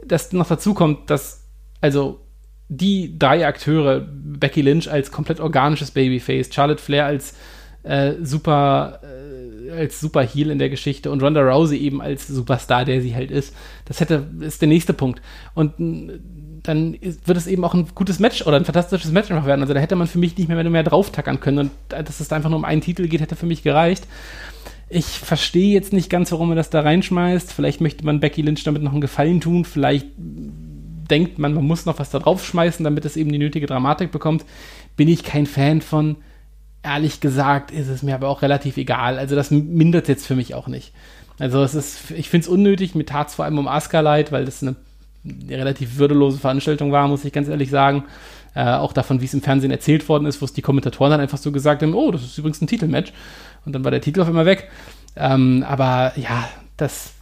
Dass 0.06 0.32
noch 0.32 0.48
dazu 0.48 0.74
kommt, 0.74 1.10
dass 1.10 1.44
also 1.82 2.22
die 2.68 3.18
drei 3.18 3.46
Akteure, 3.46 4.00
Becky 4.00 4.62
Lynch 4.62 4.90
als 4.90 5.12
komplett 5.12 5.40
organisches 5.40 5.92
Babyface, 5.92 6.54
Charlotte 6.54 6.82
Flair 6.82 7.06
als 7.06 7.36
äh, 7.84 8.14
super 8.22 9.02
äh, 9.04 9.72
als 9.72 10.00
super 10.00 10.22
Heel 10.22 10.52
in 10.52 10.60
der 10.60 10.70
Geschichte 10.70 11.12
und 11.12 11.22
Ronda 11.22 11.42
Rousey 11.42 11.78
eben 11.78 12.02
als 12.02 12.28
Superstar, 12.28 12.86
der 12.86 13.02
sie 13.02 13.16
halt 13.16 13.32
ist. 13.32 13.56
Das 13.86 14.00
hätte 14.00 14.28
ist 14.42 14.62
der 14.62 14.68
nächste 14.68 14.94
Punkt. 14.94 15.22
Und 15.54 15.74
dann 16.68 16.98
wird 17.02 17.38
es 17.38 17.48
eben 17.48 17.64
auch 17.64 17.74
ein 17.74 17.88
gutes 17.96 18.20
Match 18.20 18.46
oder 18.46 18.58
ein 18.58 18.66
fantastisches 18.66 19.12
Match 19.12 19.32
einfach 19.32 19.46
werden. 19.46 19.62
Also 19.62 19.74
da 19.74 19.80
hätte 19.80 19.96
man 19.96 20.08
für 20.08 20.20
mich 20.20 20.38
nicht 20.38 20.48
mehr, 20.48 20.64
mehr 20.64 20.84
drauftackern 20.84 21.40
können. 21.40 21.58
Und 21.60 21.72
dass 21.90 22.20
es 22.20 22.32
einfach 22.32 22.50
nur 22.50 22.60
um 22.60 22.66
einen 22.66 22.82
Titel 22.82 23.08
geht, 23.08 23.22
hätte 23.22 23.36
für 23.36 23.46
mich 23.46 23.64
gereicht. 23.64 24.08
Ich 24.90 25.06
verstehe 25.06 25.74
jetzt 25.74 25.94
nicht 25.94 26.10
ganz, 26.10 26.32
warum 26.32 26.50
man 26.50 26.58
das 26.58 26.70
da 26.70 26.82
reinschmeißt. 26.82 27.52
Vielleicht 27.52 27.82
möchte 27.82 28.06
man 28.06 28.20
Becky 28.20 28.42
Lynch 28.42 28.64
damit 28.64 28.84
noch 28.84 28.92
einen 28.92 29.02
Gefallen 29.02 29.42
tun. 29.42 29.66
Vielleicht 29.66 30.08
denkt 30.18 31.40
man, 31.40 31.54
man 31.54 31.66
muss 31.66 31.86
noch 31.86 32.00
was 32.00 32.10
da 32.10 32.20
draufschmeißen, 32.20 32.84
damit 32.84 33.06
es 33.06 33.18
eben 33.18 33.32
die 33.32 33.38
nötige 33.38 33.68
Dramatik 33.68 34.12
bekommt. 34.12 34.46
Bin 34.96 35.08
ich 35.08 35.24
kein 35.24 35.46
Fan 35.46 35.82
von. 35.82 36.18
Ehrlich 36.84 37.20
gesagt 37.20 37.72
ist 37.72 37.88
es 37.88 38.04
mir 38.04 38.14
aber 38.14 38.30
auch 38.30 38.44
relativ 38.44 38.78
egal. 38.78 39.18
Also 39.18 39.36
das 39.36 39.50
mindert 39.50 40.08
jetzt 40.08 40.28
für 40.28 40.36
mich 40.36 40.54
auch 40.54 40.68
nicht. 40.68 40.94
Also 41.40 41.64
es 41.64 41.74
ist, 41.74 42.12
ich 42.12 42.30
finde 42.30 42.46
es 42.46 42.48
unnötig. 42.48 42.94
Mir 42.94 43.06
tat 43.06 43.30
es 43.30 43.36
vor 43.36 43.46
allem 43.46 43.58
um 43.58 43.68
Asuka 43.68 44.02
leid, 44.02 44.32
weil 44.32 44.46
das 44.46 44.62
eine 44.62 44.76
relativ 45.50 45.98
würdelose 45.98 46.38
Veranstaltung 46.38 46.92
war, 46.92 47.08
muss 47.08 47.26
ich 47.26 47.34
ganz 47.34 47.48
ehrlich 47.48 47.70
sagen. 47.70 48.06
Äh, 48.56 48.76
auch 48.76 48.94
davon, 48.94 49.20
wie 49.20 49.26
es 49.26 49.34
im 49.34 49.42
Fernsehen 49.42 49.72
erzählt 49.72 50.08
worden 50.08 50.26
ist, 50.26 50.42
wo 50.42 50.46
es 50.46 50.54
die 50.54 50.62
Kommentatoren 50.62 51.12
dann 51.12 51.20
einfach 51.20 51.38
so 51.38 51.52
gesagt 51.52 51.82
haben, 51.82 51.94
oh, 51.94 52.12
das 52.12 52.24
ist 52.24 52.38
übrigens 52.38 52.62
ein 52.62 52.68
Titelmatch. 52.68 53.12
Und 53.66 53.74
dann 53.74 53.84
war 53.84 53.92
der 53.92 54.02
Titel 54.02 54.22
auf 54.22 54.28
einmal 54.28 54.46
weg. 54.46 54.70
Ähm, 55.18 55.66
aber 55.68 56.14
ja, 56.16 56.48
das, 56.78 57.14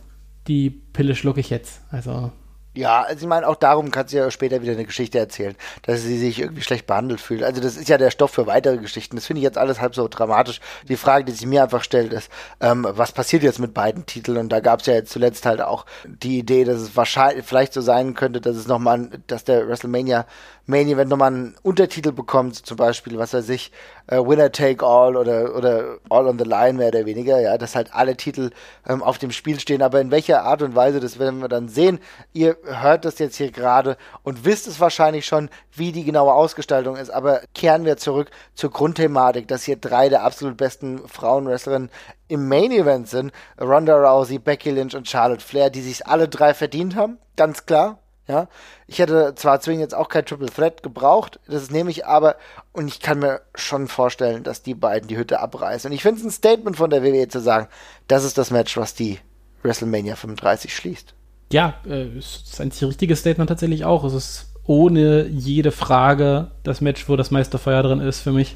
die 0.47 0.69
Pille 0.69 1.15
schlucke 1.15 1.39
ich 1.39 1.49
jetzt. 1.49 1.81
Also 1.89 2.31
ja, 2.75 3.03
also 3.03 3.21
ich 3.21 3.27
meine, 3.27 3.47
auch 3.47 3.55
darum 3.55 3.91
kann 3.91 4.07
sie 4.07 4.17
ja 4.17 4.31
später 4.31 4.61
wieder 4.63 4.71
eine 4.71 4.85
Geschichte 4.85 5.19
erzählen, 5.19 5.55
dass 5.83 6.01
sie 6.01 6.17
sich 6.17 6.39
irgendwie 6.39 6.63
schlecht 6.63 6.87
behandelt 6.87 7.21
fühlt. 7.21 7.43
Also 7.43 7.61
das 7.61 7.77
ist 7.77 7.87
ja 7.87 7.99
der 7.99 8.09
Stoff 8.09 8.31
für 8.31 8.47
weitere 8.47 8.77
Geschichten. 8.77 9.15
Das 9.15 9.27
finde 9.27 9.41
ich 9.41 9.43
jetzt 9.43 9.59
alles 9.59 9.79
halb 9.79 9.93
so 9.93 10.07
dramatisch. 10.07 10.59
Die 10.87 10.97
Frage, 10.97 11.25
die 11.25 11.33
sich 11.33 11.45
mir 11.45 11.63
einfach 11.63 11.83
stellt, 11.83 12.11
ist, 12.13 12.31
ähm, 12.61 12.87
was 12.89 13.11
passiert 13.11 13.43
jetzt 13.43 13.59
mit 13.59 13.75
beiden 13.75 14.07
Titeln? 14.07 14.37
Und 14.37 14.49
da 14.49 14.59
gab 14.59 14.79
es 14.79 14.87
ja 14.87 14.95
jetzt 14.95 15.11
zuletzt 15.11 15.45
halt 15.45 15.61
auch 15.61 15.85
die 16.05 16.39
Idee, 16.39 16.63
dass 16.63 16.81
es 16.81 16.95
wahrscheinlich 16.95 17.45
vielleicht 17.45 17.73
so 17.73 17.81
sein 17.81 18.15
könnte, 18.15 18.41
dass 18.41 18.55
es 18.55 18.67
nochmal, 18.67 19.09
dass 19.27 19.43
der 19.43 19.67
WrestleMania 19.67 20.25
Main 20.65 20.87
Event 20.87 21.09
nochmal 21.09 21.27
einen 21.27 21.55
Untertitel 21.61 22.11
bekommt, 22.11 22.65
zum 22.65 22.77
Beispiel, 22.77 23.17
was 23.17 23.33
weiß 23.33 23.49
ich, 23.49 23.71
äh, 24.07 24.17
Winner 24.17 24.51
Take 24.51 24.85
All 24.85 25.15
oder, 25.15 25.55
oder 25.55 25.97
All 26.09 26.27
on 26.27 26.37
the 26.37 26.45
Line 26.45 26.73
mehr 26.73 26.89
oder 26.89 27.05
weniger, 27.05 27.39
ja, 27.39 27.57
dass 27.57 27.75
halt 27.75 27.93
alle 27.93 28.15
Titel 28.17 28.51
ähm, 28.87 29.01
auf 29.01 29.17
dem 29.17 29.31
Spiel 29.31 29.59
stehen, 29.59 29.81
aber 29.81 30.01
in 30.01 30.11
welcher 30.11 30.43
Art 30.43 30.61
und 30.61 30.75
Weise, 30.75 30.99
das 30.99 31.19
werden 31.19 31.41
wir 31.41 31.47
dann 31.47 31.69
sehen. 31.69 31.99
Ihr 32.33 32.57
hört 32.63 33.05
das 33.05 33.19
jetzt 33.19 33.37
hier 33.37 33.51
gerade 33.51 33.97
und 34.23 34.45
wisst 34.45 34.67
es 34.67 34.79
wahrscheinlich 34.79 35.25
schon, 35.25 35.49
wie 35.71 35.91
die 35.91 36.03
genaue 36.03 36.33
Ausgestaltung 36.33 36.95
ist, 36.95 37.09
aber 37.09 37.41
kehren 37.53 37.85
wir 37.85 37.97
zurück 37.97 38.29
zur 38.53 38.71
Grundthematik, 38.71 39.47
dass 39.47 39.63
hier 39.63 39.77
drei 39.77 40.09
der 40.09 40.23
absolut 40.23 40.57
besten 40.57 41.07
Frauenwrestlerinnen 41.07 41.89
im 42.27 42.47
Main 42.47 42.71
Event 42.71 43.07
sind, 43.09 43.31
Ronda 43.59 43.95
Rousey, 43.95 44.39
Becky 44.39 44.71
Lynch 44.71 44.95
und 44.95 45.07
Charlotte 45.07 45.43
Flair, 45.43 45.69
die 45.69 45.81
sich 45.81 46.07
alle 46.07 46.27
drei 46.27 46.53
verdient 46.53 46.95
haben, 46.95 47.17
ganz 47.35 47.65
klar, 47.65 47.99
ja, 48.27 48.47
ich 48.87 48.99
hätte 48.99 49.33
zwar 49.35 49.59
zwingend 49.59 49.81
jetzt 49.81 49.95
auch 49.95 50.07
kein 50.07 50.25
Triple 50.25 50.47
Threat 50.47 50.81
gebraucht, 50.81 51.39
das 51.47 51.71
nehme 51.71 51.91
ich 51.91 52.05
aber, 52.05 52.37
und 52.71 52.87
ich 52.87 53.01
kann 53.01 53.19
mir 53.19 53.41
schon 53.53 53.87
vorstellen, 53.87 54.43
dass 54.43 54.63
die 54.63 54.75
beiden 54.75 55.09
die 55.09 55.17
Hütte 55.17 55.39
abreißen. 55.41 55.89
Und 55.89 55.95
ich 55.95 56.03
finde 56.03 56.19
es 56.19 56.25
ein 56.25 56.31
Statement 56.31 56.77
von 56.77 56.89
der 56.89 57.03
WWE 57.03 57.27
zu 57.27 57.39
sagen, 57.39 57.67
das 58.07 58.23
ist 58.23 58.37
das 58.37 58.51
Match, 58.51 58.77
was 58.77 58.93
die 58.93 59.19
WrestleMania 59.63 60.15
35 60.15 60.73
schließt. 60.73 61.13
Ja, 61.51 61.75
äh, 61.85 62.17
ist 62.17 62.59
ein 62.61 62.71
richtiges 62.81 63.19
Statement 63.19 63.49
tatsächlich 63.49 63.85
auch. 63.85 64.03
Es 64.05 64.13
ist 64.13 64.53
ohne 64.65 65.27
jede 65.27 65.71
Frage 65.71 66.51
das 66.63 66.81
Match, 66.81 67.09
wo 67.09 67.15
das 67.15 67.31
meiste 67.31 67.57
Feuer 67.57 67.83
drin 67.83 67.99
ist 67.99 68.21
für 68.21 68.31
mich. 68.31 68.55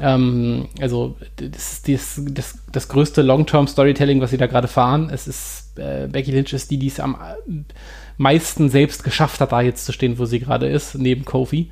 Ähm, 0.00 0.68
also 0.80 1.16
das, 1.36 1.82
das, 1.82 2.20
das, 2.30 2.58
das 2.72 2.88
größte 2.88 3.22
Long-Term-Storytelling, 3.22 4.20
was 4.20 4.30
sie 4.30 4.38
da 4.38 4.46
gerade 4.46 4.68
fahren. 4.68 5.10
Es 5.10 5.26
ist 5.26 5.78
äh, 5.78 6.08
Becky 6.10 6.32
Lynch 6.32 6.52
ist 6.52 6.70
die, 6.70 6.78
die 6.78 6.88
es 6.88 7.00
am 7.00 7.14
äh, 7.14 7.74
meisten 8.16 8.68
selbst 8.68 9.04
geschafft 9.04 9.40
hat, 9.40 9.52
da 9.52 9.60
jetzt 9.60 9.84
zu 9.84 9.92
stehen, 9.92 10.18
wo 10.18 10.24
sie 10.24 10.40
gerade 10.40 10.66
ist, 10.66 10.96
neben 10.96 11.24
Kofi. 11.24 11.70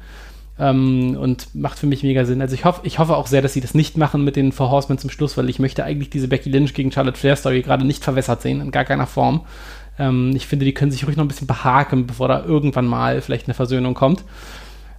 Ähm, 0.56 1.16
und 1.18 1.52
macht 1.54 1.78
für 1.78 1.86
mich 1.86 2.04
mega 2.04 2.24
Sinn. 2.24 2.40
Also 2.40 2.54
ich 2.54 2.64
hoffe, 2.64 2.82
ich 2.84 3.00
hoffe 3.00 3.16
auch 3.16 3.26
sehr, 3.26 3.42
dass 3.42 3.54
sie 3.54 3.60
das 3.60 3.74
nicht 3.74 3.96
machen 3.96 4.22
mit 4.22 4.36
den 4.36 4.52
Four 4.52 4.70
Horsemen 4.70 4.98
zum 4.98 5.10
Schluss, 5.10 5.36
weil 5.36 5.48
ich 5.48 5.58
möchte 5.58 5.82
eigentlich 5.82 6.10
diese 6.10 6.28
Becky 6.28 6.48
Lynch 6.48 6.74
gegen 6.74 6.92
Charlotte 6.92 7.18
Flair 7.18 7.34
Story 7.34 7.62
gerade 7.62 7.84
nicht 7.84 8.04
verwässert 8.04 8.42
sehen, 8.42 8.60
in 8.60 8.70
gar 8.70 8.84
keiner 8.84 9.08
Form. 9.08 9.46
Ähm, 9.98 10.32
ich 10.36 10.46
finde, 10.46 10.64
die 10.64 10.74
können 10.74 10.92
sich 10.92 11.06
ruhig 11.06 11.16
noch 11.16 11.24
ein 11.24 11.28
bisschen 11.28 11.48
behaken, 11.48 12.06
bevor 12.06 12.28
da 12.28 12.44
irgendwann 12.44 12.86
mal 12.86 13.20
vielleicht 13.20 13.48
eine 13.48 13.54
Versöhnung 13.54 13.94
kommt. 13.94 14.24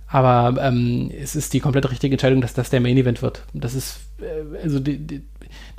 Aber 0.07 0.61
ähm, 0.61 1.11
es 1.17 1.35
ist 1.35 1.53
die 1.53 1.59
komplett 1.59 1.89
richtige 1.89 2.13
Entscheidung, 2.13 2.41
dass 2.41 2.53
das 2.53 2.69
der 2.69 2.79
Main 2.79 2.97
Event 2.97 3.21
wird. 3.21 3.43
Das 3.53 3.73
ist 3.73 3.99
äh, 4.19 4.63
also 4.63 4.79
die, 4.79 4.97
die, 4.97 5.21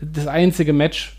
das 0.01 0.27
einzige 0.27 0.73
Match, 0.73 1.17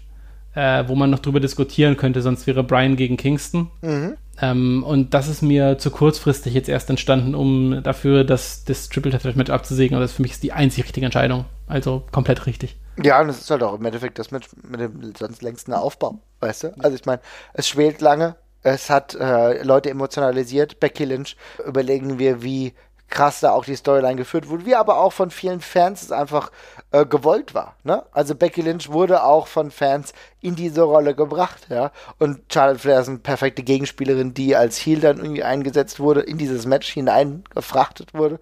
äh, 0.58 0.88
wo 0.88 0.96
man 0.96 1.12
noch 1.12 1.20
drüber 1.20 1.40
diskutieren 1.40 1.98
könnte, 1.98 2.24
sonst 2.24 2.48
wäre 2.48 2.64
Brian 2.64 2.96
gegen 2.96 3.16
Kingston. 3.16 3.70
Mhm. 3.82 4.18
Ähm, 4.42 4.84
und 4.84 5.14
das 5.14 5.28
ist 5.28 5.44
mir 5.44 5.78
zu 5.78 5.92
kurzfristig 5.92 6.56
jetzt 6.56 6.68
erst 6.68 6.90
entstanden, 6.90 7.36
um 7.36 7.84
dafür 7.84 8.24
das, 8.24 8.66
das 8.66 8.90
Triple 8.90 9.12
Threat 9.12 9.36
Match 9.36 9.52
abzusägen. 9.52 9.96
Und 9.96 10.02
das 10.02 10.14
für 10.14 10.24
mich 10.24 10.32
ist 10.32 10.42
die 10.42 10.54
einzig 10.54 10.86
richtige 10.86 11.06
Entscheidung. 11.06 11.46
Also 11.68 12.04
komplett 12.12 12.48
richtig. 12.48 12.76
Ja, 13.04 13.22
und 13.22 13.30
es 13.30 13.40
ist 13.40 13.52
halt 13.52 13.62
auch 13.62 13.76
im 13.78 13.86
Endeffekt 13.86 14.18
das 14.18 14.32
mit, 14.32 14.46
mit 14.68 14.80
dem 14.80 15.14
sonst 15.16 15.44
längsten 15.44 15.74
Aufbau, 15.74 16.18
weißt 16.40 16.64
du? 16.64 16.74
Also 16.80 16.96
ich 16.96 17.06
meine, 17.06 17.22
es 17.54 17.68
schwelt 17.68 18.02
lange, 18.02 18.36
es 18.64 18.90
hat 18.90 19.14
äh, 19.14 19.62
Leute 19.62 19.92
emotionalisiert. 19.92 20.80
Becky 20.80 21.06
Lynch 21.06 21.38
überlegen 21.68 22.18
wir, 22.18 22.42
wie 22.42 22.74
krass 23.10 23.42
da 23.42 23.52
auch 23.52 23.66
die 23.66 23.76
Storyline 23.76 24.16
geführt 24.16 24.50
wurde, 24.50 24.66
wie 24.66 24.76
aber 24.76 24.98
auch 24.98 25.14
von 25.14 25.30
vielen 25.30 25.62
Fans 25.62 26.02
es 26.02 26.12
einfach 26.12 26.52
äh, 26.92 27.06
gewollt 27.06 27.54
war. 27.54 27.76
Ne? 27.84 28.04
Also 28.12 28.36
Becky 28.36 28.62
Lynch 28.62 28.90
wurde 28.90 29.24
auch 29.24 29.48
von 29.48 29.72
Fans 29.72 30.14
in 30.42 30.56
diese 30.56 30.84
Rolle 30.84 31.16
gebracht, 31.16 31.68
ja. 31.70 31.92
Und 32.20 32.42
Charlotte 32.52 32.80
Flair 32.80 33.02
ist 33.02 33.10
eine 33.10 33.18
perfekte 33.18 33.64
Gegenspielerin, 33.64 34.34
die 34.34 34.56
als 34.56 34.78
Heel 34.78 35.00
dann 35.00 35.18
irgendwie 35.18 35.44
eingesetzt 35.44 36.00
wurde, 36.00 36.22
in 36.22 36.38
dieses 36.38 36.66
Match 36.66 36.90
hineingefrachtet 36.90 38.14
wurde. 38.14 38.40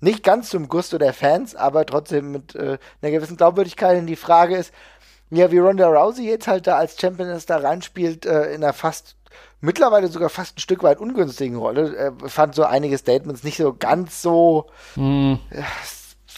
Nicht 0.00 0.22
ganz 0.22 0.50
zum 0.50 0.68
Gusto 0.68 0.98
der 0.98 1.14
Fans, 1.14 1.56
aber 1.56 1.86
trotzdem 1.86 2.32
mit 2.32 2.54
äh, 2.54 2.78
einer 3.00 3.12
gewissen 3.12 3.38
Glaubwürdigkeit. 3.38 3.98
Und 3.98 4.06
die 4.06 4.16
Frage 4.16 4.56
ist, 4.56 4.72
ja, 5.30 5.50
wie 5.50 5.58
Ronda 5.58 5.88
Rousey 5.88 6.28
jetzt 6.28 6.46
halt 6.46 6.66
da 6.66 6.76
als 6.76 7.00
Championess 7.00 7.46
da 7.46 7.56
reinspielt, 7.56 8.26
äh, 8.26 8.52
in 8.52 8.62
einer 8.62 8.72
fast 8.72 9.16
mittlerweile 9.60 10.08
sogar 10.08 10.28
fast 10.28 10.58
ein 10.58 10.60
Stück 10.60 10.82
weit 10.82 11.00
ungünstigen 11.00 11.56
Rolle. 11.56 11.96
Er 11.96 12.28
fand 12.28 12.54
so 12.54 12.64
einige 12.64 12.96
Statements 12.98 13.42
nicht 13.42 13.56
so 13.56 13.74
ganz 13.74 14.22
so 14.22 14.66
mm. 14.96 15.34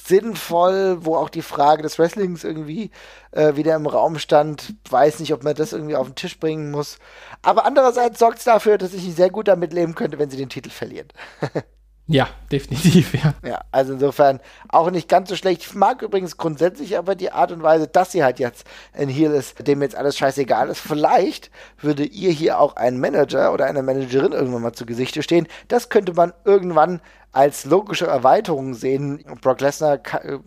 Sinnvoll, 0.09 0.99
wo 1.05 1.17
auch 1.17 1.29
die 1.29 1.43
Frage 1.43 1.83
des 1.83 1.99
Wrestlings 1.99 2.45
irgendwie 2.45 2.91
äh, 3.33 3.57
wieder 3.57 3.75
im 3.77 3.87
Raum 3.87 4.19
stand. 4.19 4.75
Weiß 4.89 5.21
nicht, 5.21 5.33
ob 5.33 5.45
man 5.45 5.55
das 5.55 5.73
irgendwie 5.73 5.97
auf 5.97 6.09
den 6.09 6.17
Tisch 6.17 6.39
bringen 6.39 6.71
muss. 6.71 6.99
Aber 7.43 7.65
andererseits 7.67 8.19
sorgt 8.19 8.39
es 8.39 8.45
dafür, 8.45 8.79
dass 8.79 8.95
ich 8.95 9.15
sehr 9.15 9.31
gut 9.31 9.49
damit 9.49 9.73
leben 9.73 9.95
könnte, 9.95 10.19
wenn 10.19 10.31
sie 10.31 10.37
den 10.37 10.49
Titel 10.49 10.71
verlieren. 10.71 11.09
Ja, 12.11 12.27
definitiv, 12.51 13.13
ja. 13.23 13.35
Ja, 13.47 13.61
also 13.71 13.93
insofern 13.93 14.41
auch 14.71 14.91
nicht 14.91 15.11
ganz 15.11 15.29
so 15.29 15.37
schlecht. 15.37 15.63
Ich 15.63 15.75
mag 15.75 16.01
übrigens 16.01 16.39
grundsätzlich 16.39 16.97
aber 16.97 17.15
die 17.15 17.33
Art 17.33 17.53
und 17.53 17.63
Weise, 17.63 17.87
dass 17.87 18.13
sie 18.13 18.25
halt 18.25 18.39
jetzt 18.39 18.67
ein 18.95 19.11
Heal 19.11 19.33
ist, 19.33 19.67
dem 19.69 19.83
jetzt 19.83 19.95
alles 19.95 20.17
scheißegal 20.17 20.71
ist. 20.71 20.81
Vielleicht 20.81 21.51
würde 21.81 22.05
ihr 22.05 22.31
hier 22.31 22.61
auch 22.61 22.77
ein 22.77 22.99
Manager 22.99 23.53
oder 23.53 23.67
eine 23.67 23.83
Managerin 23.83 24.33
irgendwann 24.33 24.63
mal 24.63 24.73
zu 24.73 24.87
Gesichte 24.87 25.23
stehen. 25.23 25.47
Das 25.69 25.91
könnte 25.91 26.15
man 26.15 26.33
irgendwann 26.47 27.03
als 27.33 27.67
logische 27.67 28.07
Erweiterung 28.07 28.73
sehen. 28.73 29.23
Brock 29.43 29.61
Lesnar 29.61 30.01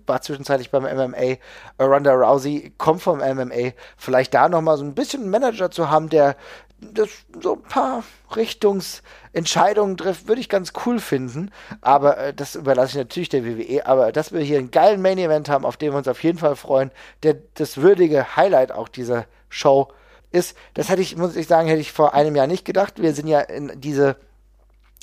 war 0.07 0.21
zwischenzeitlich 0.21 0.71
beim 0.71 0.83
MMA, 0.83 1.37
Ronda 1.79 2.11
Rousey 2.11 2.73
kommt 2.79 3.03
vom 3.03 3.19
MMA. 3.19 3.73
Vielleicht 3.97 4.33
da 4.33 4.49
nochmal 4.49 4.77
so 4.77 4.83
ein 4.83 4.95
bisschen 4.95 5.21
einen 5.21 5.29
Manager 5.29 5.69
zu 5.69 5.91
haben, 5.91 6.09
der 6.09 6.35
das 6.81 7.09
so 7.41 7.53
ein 7.53 7.61
paar 7.61 8.03
Richtungsentscheidungen 8.35 9.97
trifft, 9.97 10.27
würde 10.27 10.41
ich 10.41 10.49
ganz 10.49 10.73
cool 10.85 10.99
finden. 10.99 11.51
Aber 11.81 12.17
äh, 12.17 12.33
das 12.33 12.55
überlasse 12.55 12.91
ich 12.91 12.97
natürlich 12.97 13.29
der 13.29 13.45
WWE. 13.45 13.85
Aber 13.85 14.11
dass 14.11 14.31
wir 14.31 14.41
hier 14.41 14.57
einen 14.57 14.71
geilen 14.71 15.01
Main 15.01 15.17
Event 15.17 15.49
haben, 15.49 15.65
auf 15.65 15.77
den 15.77 15.91
wir 15.91 15.97
uns 15.97 16.07
auf 16.07 16.23
jeden 16.23 16.39
Fall 16.39 16.55
freuen, 16.55 16.91
der 17.23 17.37
das 17.55 17.77
würdige 17.77 18.35
Highlight 18.35 18.71
auch 18.71 18.87
dieser 18.87 19.25
Show 19.49 19.89
ist, 20.31 20.57
das 20.73 20.89
hätte 20.89 21.01
ich, 21.01 21.15
muss 21.17 21.35
ich 21.35 21.47
sagen, 21.47 21.67
hätte 21.67 21.81
ich 21.81 21.91
vor 21.91 22.13
einem 22.13 22.35
Jahr 22.35 22.47
nicht 22.47 22.65
gedacht. 22.65 23.01
Wir 23.01 23.13
sind 23.13 23.27
ja 23.27 23.41
in 23.41 23.79
diese 23.79 24.15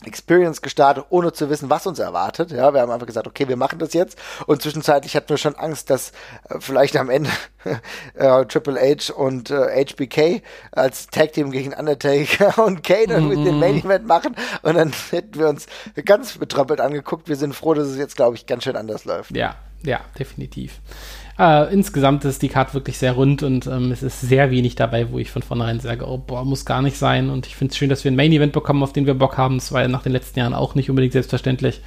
Experience 0.05 0.63
gestartet, 0.63 1.07
ohne 1.11 1.33
zu 1.33 1.51
wissen, 1.51 1.71
was 1.71 1.87
uns 1.87 1.99
erwartet. 1.99 2.53
Ja, 2.53 2.73
wir 2.73 2.81
haben 2.81 2.91
einfach 2.93 3.07
gesagt, 3.07 3.27
okay, 3.27 3.49
wir 3.49 3.57
machen 3.57 3.81
das 3.81 3.95
jetzt. 3.95 4.17
Und 4.47 4.63
zwischenzeitlich 4.63 5.17
hatten 5.17 5.29
wir 5.29 5.39
schon 5.39 5.57
Angst, 5.57 5.91
dass 5.91 6.13
äh, 6.49 6.61
vielleicht 6.61 6.97
am 6.97 7.11
Ende 7.11 7.31
äh, 8.15 8.45
Triple 8.47 8.79
H 8.81 9.13
und 9.13 9.51
äh, 9.51 9.85
HBK 9.85 10.43
als 10.71 11.09
Tag 11.09 11.33
Team 11.33 11.51
gegen 11.51 11.75
Undertaker 11.75 12.63
und 12.65 12.85
Kane 12.85 13.09
dann 13.09 13.29
mit 13.29 13.39
dem 13.39 13.55
mhm. 13.55 13.61
Main 13.61 13.85
Event 13.85 14.07
machen. 14.07 14.37
Und 14.63 14.77
dann 14.77 14.93
hätten 15.11 15.39
wir 15.39 15.49
uns 15.49 15.67
ganz 16.05 16.39
betröppelt 16.39 16.81
angeguckt. 16.81 17.29
Wir 17.29 17.37
sind 17.37 17.55
froh, 17.55 17.75
dass 17.75 17.89
es 17.89 17.97
jetzt, 17.97 18.15
glaube 18.15 18.37
ich, 18.37 18.47
ganz 18.47 18.63
schön 18.63 18.77
anders 18.77 19.05
läuft. 19.05 19.33
Ja, 19.37 19.57
ja, 19.83 20.01
definitiv. 20.17 20.81
Äh, 21.39 21.73
insgesamt 21.73 22.25
ist 22.25 22.43
die 22.43 22.49
Karte 22.49 22.75
wirklich 22.75 22.99
sehr 22.99 23.13
rund 23.13 23.43
und 23.43 23.67
ähm, 23.67 23.93
es 23.93 24.03
ist 24.03 24.21
sehr 24.21 24.51
wenig 24.51 24.75
dabei, 24.75 25.13
wo 25.13 25.19
ich 25.19 25.31
von 25.31 25.43
vornherein 25.43 25.79
sage, 25.79 26.07
oh, 26.07 26.19
boah, 26.19 26.45
muss 26.45 26.65
gar 26.65 26.83
nicht 26.83 26.99
sein. 26.99 27.31
Und 27.31 27.47
ich 27.47 27.55
finde 27.55 27.73
es 27.73 27.79
schön, 27.79 27.89
dass 27.89 28.03
wir 28.03 28.11
ein 28.11 28.17
Main-Event 28.17 28.53
bekommen, 28.53 28.83
auf 28.83 28.93
den 28.93 29.07
wir 29.07 29.15
Bock 29.15 29.39
haben. 29.39 29.59
Das 29.59 29.71
war 29.71 29.83
ja 29.83 29.89
nach 29.89 30.03
den 30.03 30.13
letzten 30.13 30.41
Jahren 30.41 30.55
auch 30.55 30.75
nicht 30.75 30.91
unbedingt 30.91 31.13
selbstverständlich. 31.13 31.81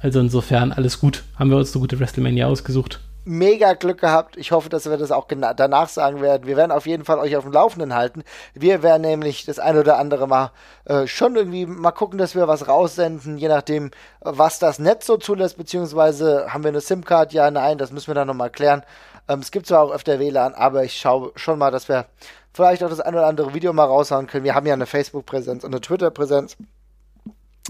Also 0.00 0.20
insofern 0.20 0.72
alles 0.72 1.00
gut. 1.00 1.22
Haben 1.38 1.50
wir 1.50 1.56
uns 1.56 1.74
eine 1.74 1.80
gute 1.80 1.98
WrestleMania 2.00 2.46
ausgesucht 2.46 3.00
mega 3.24 3.74
Glück 3.74 4.00
gehabt. 4.00 4.36
Ich 4.36 4.52
hoffe, 4.52 4.68
dass 4.68 4.88
wir 4.88 4.96
das 4.96 5.12
auch 5.12 5.26
danach 5.28 5.88
sagen 5.88 6.20
werden. 6.20 6.46
Wir 6.46 6.56
werden 6.56 6.72
auf 6.72 6.86
jeden 6.86 7.04
Fall 7.04 7.18
euch 7.18 7.36
auf 7.36 7.44
dem 7.44 7.52
Laufenden 7.52 7.94
halten. 7.94 8.24
Wir 8.54 8.82
werden 8.82 9.02
nämlich 9.02 9.44
das 9.44 9.58
ein 9.58 9.76
oder 9.76 9.98
andere 9.98 10.26
Mal 10.26 10.52
äh, 10.84 11.06
schon 11.06 11.36
irgendwie 11.36 11.66
mal 11.66 11.92
gucken, 11.92 12.18
dass 12.18 12.34
wir 12.34 12.48
was 12.48 12.68
raussenden, 12.68 13.38
je 13.38 13.48
nachdem, 13.48 13.90
was 14.20 14.58
das 14.58 14.78
Netz 14.78 15.06
so 15.06 15.16
zulässt, 15.16 15.56
beziehungsweise 15.56 16.46
haben 16.52 16.64
wir 16.64 16.68
eine 16.68 16.80
SIM-Card? 16.80 17.32
Ja, 17.32 17.50
nein, 17.50 17.78
das 17.78 17.92
müssen 17.92 18.08
wir 18.08 18.14
dann 18.14 18.28
nochmal 18.28 18.50
klären. 18.50 18.82
Ähm, 19.28 19.40
es 19.40 19.50
gibt 19.50 19.66
zwar 19.66 19.82
auch 19.82 19.92
öfter 19.92 20.18
WLAN, 20.18 20.54
aber 20.54 20.84
ich 20.84 20.98
schaue 20.98 21.32
schon 21.36 21.58
mal, 21.58 21.70
dass 21.70 21.88
wir 21.88 22.06
vielleicht 22.52 22.82
auch 22.84 22.90
das 22.90 23.00
ein 23.00 23.14
oder 23.14 23.26
andere 23.26 23.54
Video 23.54 23.72
mal 23.72 23.84
raushauen 23.84 24.26
können. 24.26 24.44
Wir 24.44 24.54
haben 24.54 24.66
ja 24.66 24.74
eine 24.74 24.86
Facebook-Präsenz 24.86 25.64
und 25.64 25.72
eine 25.72 25.80
Twitter-Präsenz. 25.80 26.56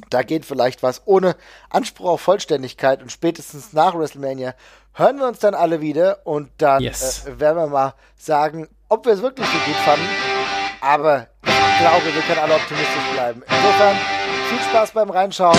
Da 0.08 0.22
geht 0.22 0.46
vielleicht 0.46 0.82
was 0.82 1.02
ohne 1.04 1.36
Anspruch 1.68 2.10
auf 2.10 2.20
Vollständigkeit 2.22 3.02
und 3.02 3.12
spätestens 3.12 3.72
nach 3.72 3.94
WrestleMania 3.94 4.54
hören 4.94 5.18
wir 5.18 5.26
uns 5.26 5.38
dann 5.38 5.54
alle 5.54 5.80
wieder 5.80 6.20
und 6.24 6.50
dann 6.58 6.82
yes. 6.82 7.26
äh, 7.26 7.40
werden 7.40 7.56
wir 7.56 7.66
mal 7.66 7.94
sagen, 8.16 8.68
ob 8.88 9.06
wir 9.06 9.12
es 9.12 9.22
wirklich 9.22 9.46
so 9.46 9.58
gut 9.66 9.76
fanden. 9.84 10.06
Aber 10.80 11.28
ich 11.44 11.78
glaube, 11.78 12.14
wir 12.14 12.22
können 12.22 12.40
alle 12.40 12.54
optimistisch 12.54 13.12
bleiben. 13.14 13.42
Insofern 13.48 13.96
viel 14.48 14.60
Spaß 14.70 14.90
beim 14.92 15.10
Reinschauen. 15.10 15.58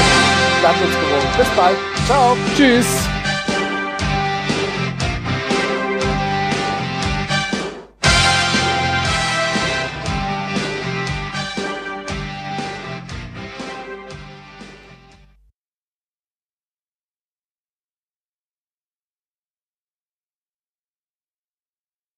Bleibt 0.61 0.81
uns 0.81 0.95
gewohnt. 0.95 1.37
Bis 1.37 1.49
bald. 1.55 1.77
Ciao. 2.05 2.37
Tschüss. 2.55 3.12